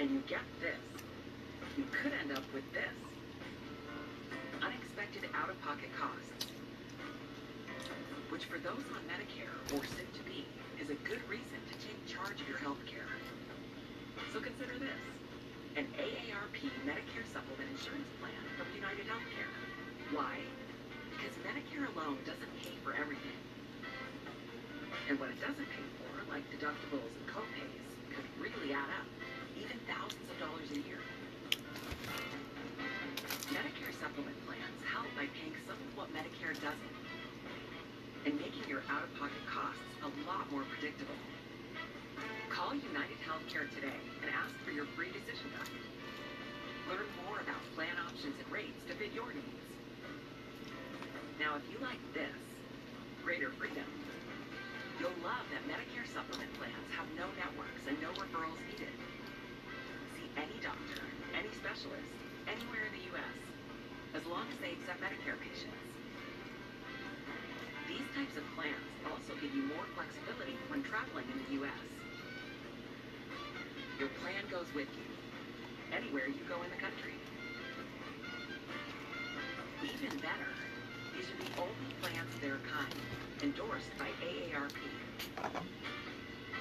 and 0.00 0.10
you 0.10 0.22
get 0.26 0.40
this, 0.60 0.74
you 1.76 1.84
could 1.92 2.12
end 2.20 2.32
up 2.32 2.42
with 2.52 2.64
this. 2.72 2.82
Unexpected 4.60 5.30
out-of-pocket 5.32 5.90
costs. 5.96 6.50
Which 8.30 8.46
for 8.46 8.58
those 8.58 8.82
on 8.90 9.02
Medicare 9.06 9.54
or 9.72 9.84
soon 9.86 10.08
to 10.14 10.22
be, 10.24 10.46
is 10.82 10.90
a 10.90 10.94
good 10.94 11.20
reason 11.28 11.60
to 11.70 11.74
take 11.86 12.06
charge 12.08 12.40
of 12.40 12.48
your 12.48 12.58
health 12.58 12.84
care. 12.86 13.06
So 14.32 14.40
consider 14.40 14.78
this. 14.80 15.25
An 15.76 15.84
AARP 16.00 16.56
Medicare 16.88 17.28
Supplement 17.36 17.68
Insurance 17.68 18.08
Plan 18.16 18.32
from 18.56 18.64
United 18.72 19.04
Healthcare. 19.12 19.52
Why? 20.08 20.40
Because 21.12 21.36
Medicare 21.44 21.84
alone 21.92 22.16
doesn't 22.24 22.48
pay 22.64 22.72
for 22.80 22.96
everything. 22.96 23.36
And 25.12 25.20
what 25.20 25.28
it 25.28 25.36
doesn't 25.36 25.68
pay 25.68 25.84
for, 26.00 26.32
like 26.32 26.48
deductibles 26.48 27.12
and 27.12 27.28
copays, 27.28 27.84
could 28.08 28.24
really 28.40 28.72
add 28.72 28.88
up, 28.88 29.04
even 29.60 29.76
thousands 29.84 30.24
of 30.32 30.40
dollars 30.40 30.64
a 30.72 30.80
year. 30.80 31.04
Medicare 33.52 33.92
supplement 34.00 34.40
plans 34.48 34.80
help 34.88 35.12
by 35.12 35.28
paying 35.36 35.52
some 35.68 35.76
of 35.76 35.90
what 35.92 36.08
Medicare 36.16 36.56
doesn't 36.56 36.96
and 38.24 38.32
making 38.40 38.64
your 38.64 38.80
out-of-pocket 38.88 39.44
costs 39.44 39.92
a 40.00 40.08
lot 40.24 40.48
more 40.48 40.64
predictable. 40.72 41.20
Call 42.48 42.72
United 42.72 43.20
Healthcare 43.22 43.68
today 43.76 44.00
and 44.24 44.32
ask 44.32 44.50
for 44.64 44.72
your 44.72 44.88
free 44.96 45.12
decision 45.12 45.52
guide. 45.52 45.76
Learn 46.88 47.04
more 47.28 47.38
about 47.44 47.60
plan 47.76 47.92
options 48.00 48.32
and 48.40 48.48
rates 48.48 48.80
to 48.88 48.96
fit 48.96 49.12
your 49.12 49.28
needs. 49.28 49.66
Now, 51.36 51.60
if 51.60 51.64
you 51.68 51.76
like 51.84 52.00
this, 52.16 52.32
greater 53.20 53.52
freedom, 53.60 53.84
you'll 54.96 55.14
love 55.20 55.44
that 55.52 55.62
Medicare 55.68 56.08
supplement 56.08 56.48
plans 56.56 56.88
have 56.96 57.04
no 57.12 57.28
networks 57.36 57.84
and 57.84 58.00
no 58.00 58.08
referrals 58.16 58.58
needed. 58.72 58.96
See 60.16 60.28
any 60.40 60.56
doctor, 60.64 61.00
any 61.36 61.52
specialist, 61.60 62.08
anywhere 62.48 62.88
in 62.88 62.92
the 62.96 63.04
U.S., 63.12 63.36
as 64.16 64.24
long 64.24 64.48
as 64.48 64.58
they 64.64 64.72
accept 64.80 65.04
Medicare 65.04 65.36
patients. 65.44 65.76
These 67.84 68.08
types 68.16 68.40
of 68.40 68.44
plans 68.56 68.88
also 69.04 69.36
give 69.44 69.52
you 69.52 69.68
more 69.70 69.84
flexibility 69.92 70.56
when 70.72 70.80
traveling 70.82 71.28
in 71.28 71.38
the 71.44 71.50
U.S. 71.62 71.95
Your 73.98 74.12
plan 74.20 74.44
goes 74.50 74.68
with 74.74 74.88
you, 74.92 75.08
anywhere 75.88 76.28
you 76.28 76.44
go 76.44 76.60
in 76.60 76.68
the 76.68 76.76
country. 76.76 77.16
Even 79.80 80.12
better, 80.20 80.52
these 81.16 81.24
are 81.32 81.40
the 81.40 81.52
only 81.56 81.92
plans 82.04 82.28
of 82.28 82.40
their 82.44 82.60
kind 82.68 82.92
endorsed 83.40 83.88
by 83.96 84.12
AARP. 84.20 84.76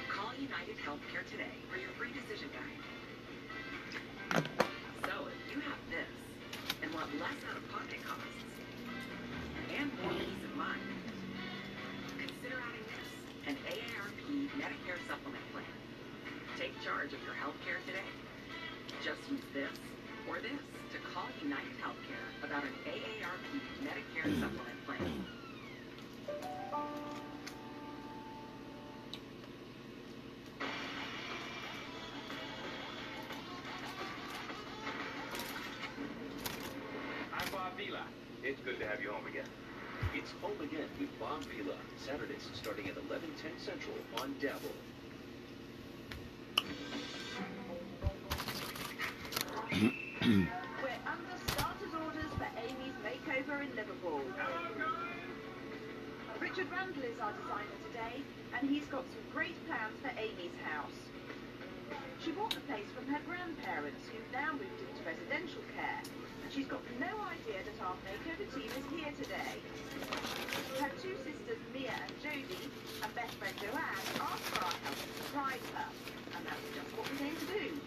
Call 0.08 0.32
United 0.40 0.80
Healthcare 0.88 1.28
today 1.28 1.60
for 1.68 1.76
your 1.76 1.92
free 2.00 2.16
decision 2.16 2.48
guide. 2.56 2.80
So 5.04 5.28
if 5.28 5.36
you 5.52 5.60
have 5.60 5.82
this 5.92 6.08
and 6.84 6.94
want 6.96 7.12
less 7.20 7.36
out-of-pocket 7.52 8.00
costs 8.08 8.48
and 9.76 9.92
more 10.00 10.16
peace 10.24 10.40
of 10.40 10.56
mind, 10.56 10.88
consider 12.16 12.64
adding 12.64 12.88
this, 12.96 13.12
an 13.52 13.56
AARP 13.68 14.24
Medicare 14.56 15.04
supplement 15.12 15.45
charge 16.86 17.14
of 17.14 17.24
your 17.26 17.34
health 17.34 17.58
care 17.66 17.82
today. 17.88 18.06
Just 19.02 19.18
use 19.26 19.42
this 19.58 19.74
or 20.30 20.36
this 20.38 20.62
to 20.94 21.00
call 21.10 21.26
United 21.42 21.74
Healthcare 21.82 22.30
about 22.46 22.62
an 22.62 22.78
AARP 22.86 23.42
Medicare 23.82 24.30
mm. 24.30 24.40
supplement 24.40 24.86
plan. 24.86 25.02
Mm. 25.02 25.26
I'm 37.34 37.52
Bob 37.52 37.74
Vila. 37.78 38.04
It's 38.44 38.62
good 38.62 38.78
to 38.78 38.88
have 38.88 39.02
you 39.02 39.10
home 39.10 39.26
again. 39.26 39.50
It's 40.14 40.32
home 40.40 40.62
again 40.62 40.86
with 41.00 41.10
Bob 41.20 41.42
Vila. 41.46 41.78
Saturdays 42.06 42.48
starting 42.54 42.88
at 42.88 42.96
11:10 43.10 43.58
Central 43.58 43.98
on 44.22 44.36
Dabl. 44.40 44.70
Richard 56.42 56.72
Randall 56.72 57.04
is 57.04 57.20
our 57.22 57.30
designer 57.38 57.78
today, 57.86 58.26
and 58.58 58.66
he's 58.68 58.86
got 58.90 59.06
some 59.14 59.22
great 59.30 59.54
plans 59.70 59.94
for 60.02 60.10
Amy's 60.18 60.58
house. 60.66 60.98
She 62.24 62.32
bought 62.32 62.58
the 62.58 62.66
place 62.66 62.90
from 62.98 63.06
her 63.14 63.22
grandparents, 63.28 64.02
who've 64.10 64.32
now 64.34 64.54
moved 64.54 64.82
into 64.82 65.06
residential 65.06 65.62
care, 65.78 66.02
and 66.02 66.50
she's 66.50 66.66
got 66.66 66.82
no 66.98 67.14
idea 67.30 67.62
that 67.62 67.78
our 67.86 67.94
makeover 68.02 68.50
team 68.50 68.72
is 68.74 68.86
here 68.98 69.14
today. 69.22 69.62
Her 70.82 70.90
two 71.06 71.14
sisters, 71.22 71.62
Mia 71.70 71.94
and 71.94 72.14
Jodie, 72.26 72.66
and 73.06 73.14
best 73.14 73.38
friend 73.38 73.54
Joanne, 73.62 74.10
asked 74.26 74.50
for 74.50 74.66
our 74.66 74.74
help 74.90 74.98
to 74.98 75.12
surprise 75.22 75.66
her, 75.78 75.90
and 76.34 76.42
that's 76.50 76.66
just 76.74 76.90
what 76.98 77.06
we're 77.14 77.30
going 77.30 77.38
to 77.38 77.50
do. 77.62 77.78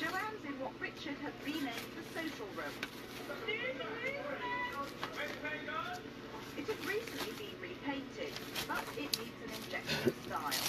Joanne's 0.00 0.44
in 0.48 0.56
what 0.58 0.72
Richard 0.80 1.20
had 1.20 1.36
renamed 1.50 1.90
the 1.98 2.04
social 2.14 2.46
room. 2.54 2.74
It 6.56 6.66
has 6.66 6.80
recently 6.86 7.32
been 7.34 7.58
repainted, 7.58 8.32
but 8.68 8.84
it 8.94 9.10
needs 9.18 9.38
an 9.42 9.50
injection 9.58 9.98
of 10.06 10.14
style. 10.26 10.62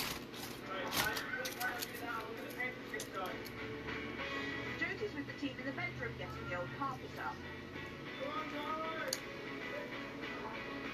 Jodie's 4.80 5.14
with 5.14 5.28
the 5.28 5.38
team 5.38 5.54
in 5.60 5.66
the 5.66 5.78
bedroom 5.78 6.14
getting 6.18 6.50
the 6.50 6.58
old 6.58 6.70
carpet 6.80 7.14
up. 7.22 7.36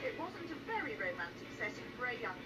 It 0.03 0.19
wasn't 0.19 0.51
a 0.51 0.59
very 0.67 0.95
romantic 0.95 1.47
setting 1.59 1.87
for 1.97 2.05
a 2.07 2.15
young 2.19 2.39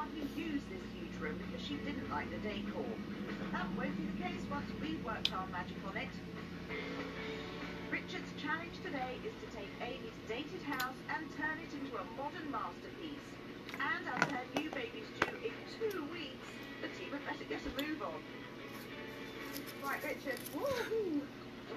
hardly 0.00 0.24
used 0.32 0.64
this 0.72 0.80
huge 0.96 1.12
room 1.20 1.36
because 1.44 1.60
she 1.60 1.76
didn't 1.84 2.08
like 2.08 2.24
the 2.32 2.40
decor. 2.40 2.88
That 3.52 3.68
won't 3.76 3.92
be 4.00 4.08
the 4.16 4.18
case 4.24 4.40
once 4.50 4.64
we've 4.80 5.04
worked 5.04 5.28
our 5.36 5.46
magic 5.52 5.76
on 5.84 5.94
it. 6.00 6.08
Richard's 7.92 8.32
challenge 8.40 8.80
today 8.80 9.20
is 9.28 9.36
to 9.44 9.46
take 9.52 9.68
Amy's 9.84 10.16
dated 10.24 10.64
house 10.64 10.96
and 11.12 11.28
turn 11.36 11.60
it 11.60 11.68
into 11.76 11.92
a 12.00 12.04
modern 12.16 12.48
masterpiece. 12.48 13.28
And 13.76 14.08
as 14.08 14.24
her 14.32 14.44
new 14.56 14.70
baby's 14.72 15.10
due 15.20 15.36
in 15.44 15.52
two 15.76 16.00
weeks, 16.08 16.48
the 16.80 16.88
team 16.96 17.12
had 17.12 17.20
better 17.28 17.44
get 17.44 17.60
a 17.60 17.72
move 17.84 18.00
on. 18.00 18.24
Right, 19.84 20.00
Richard. 20.00 20.40
Woohoo! 20.56 21.20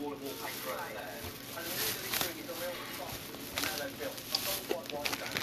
wall 0.00 0.12
to 0.12 0.24
wall 0.24 0.32
paint 0.40 0.56
growth 0.64 0.92
there. 0.96 1.20
And 1.56 1.64
really, 1.68 1.92
really 1.92 2.12
doing 2.20 2.38
is 2.40 2.48
a 2.48 2.56
real 2.56 2.72
response 2.72 3.20
to 3.20 3.68
how 3.68 3.76
they 3.84 3.90
built. 4.00 4.16
I've 4.32 4.44
done 4.48 4.60
quite 4.68 4.92
a 4.92 4.96
while 4.96 5.04
ago. 5.04 5.39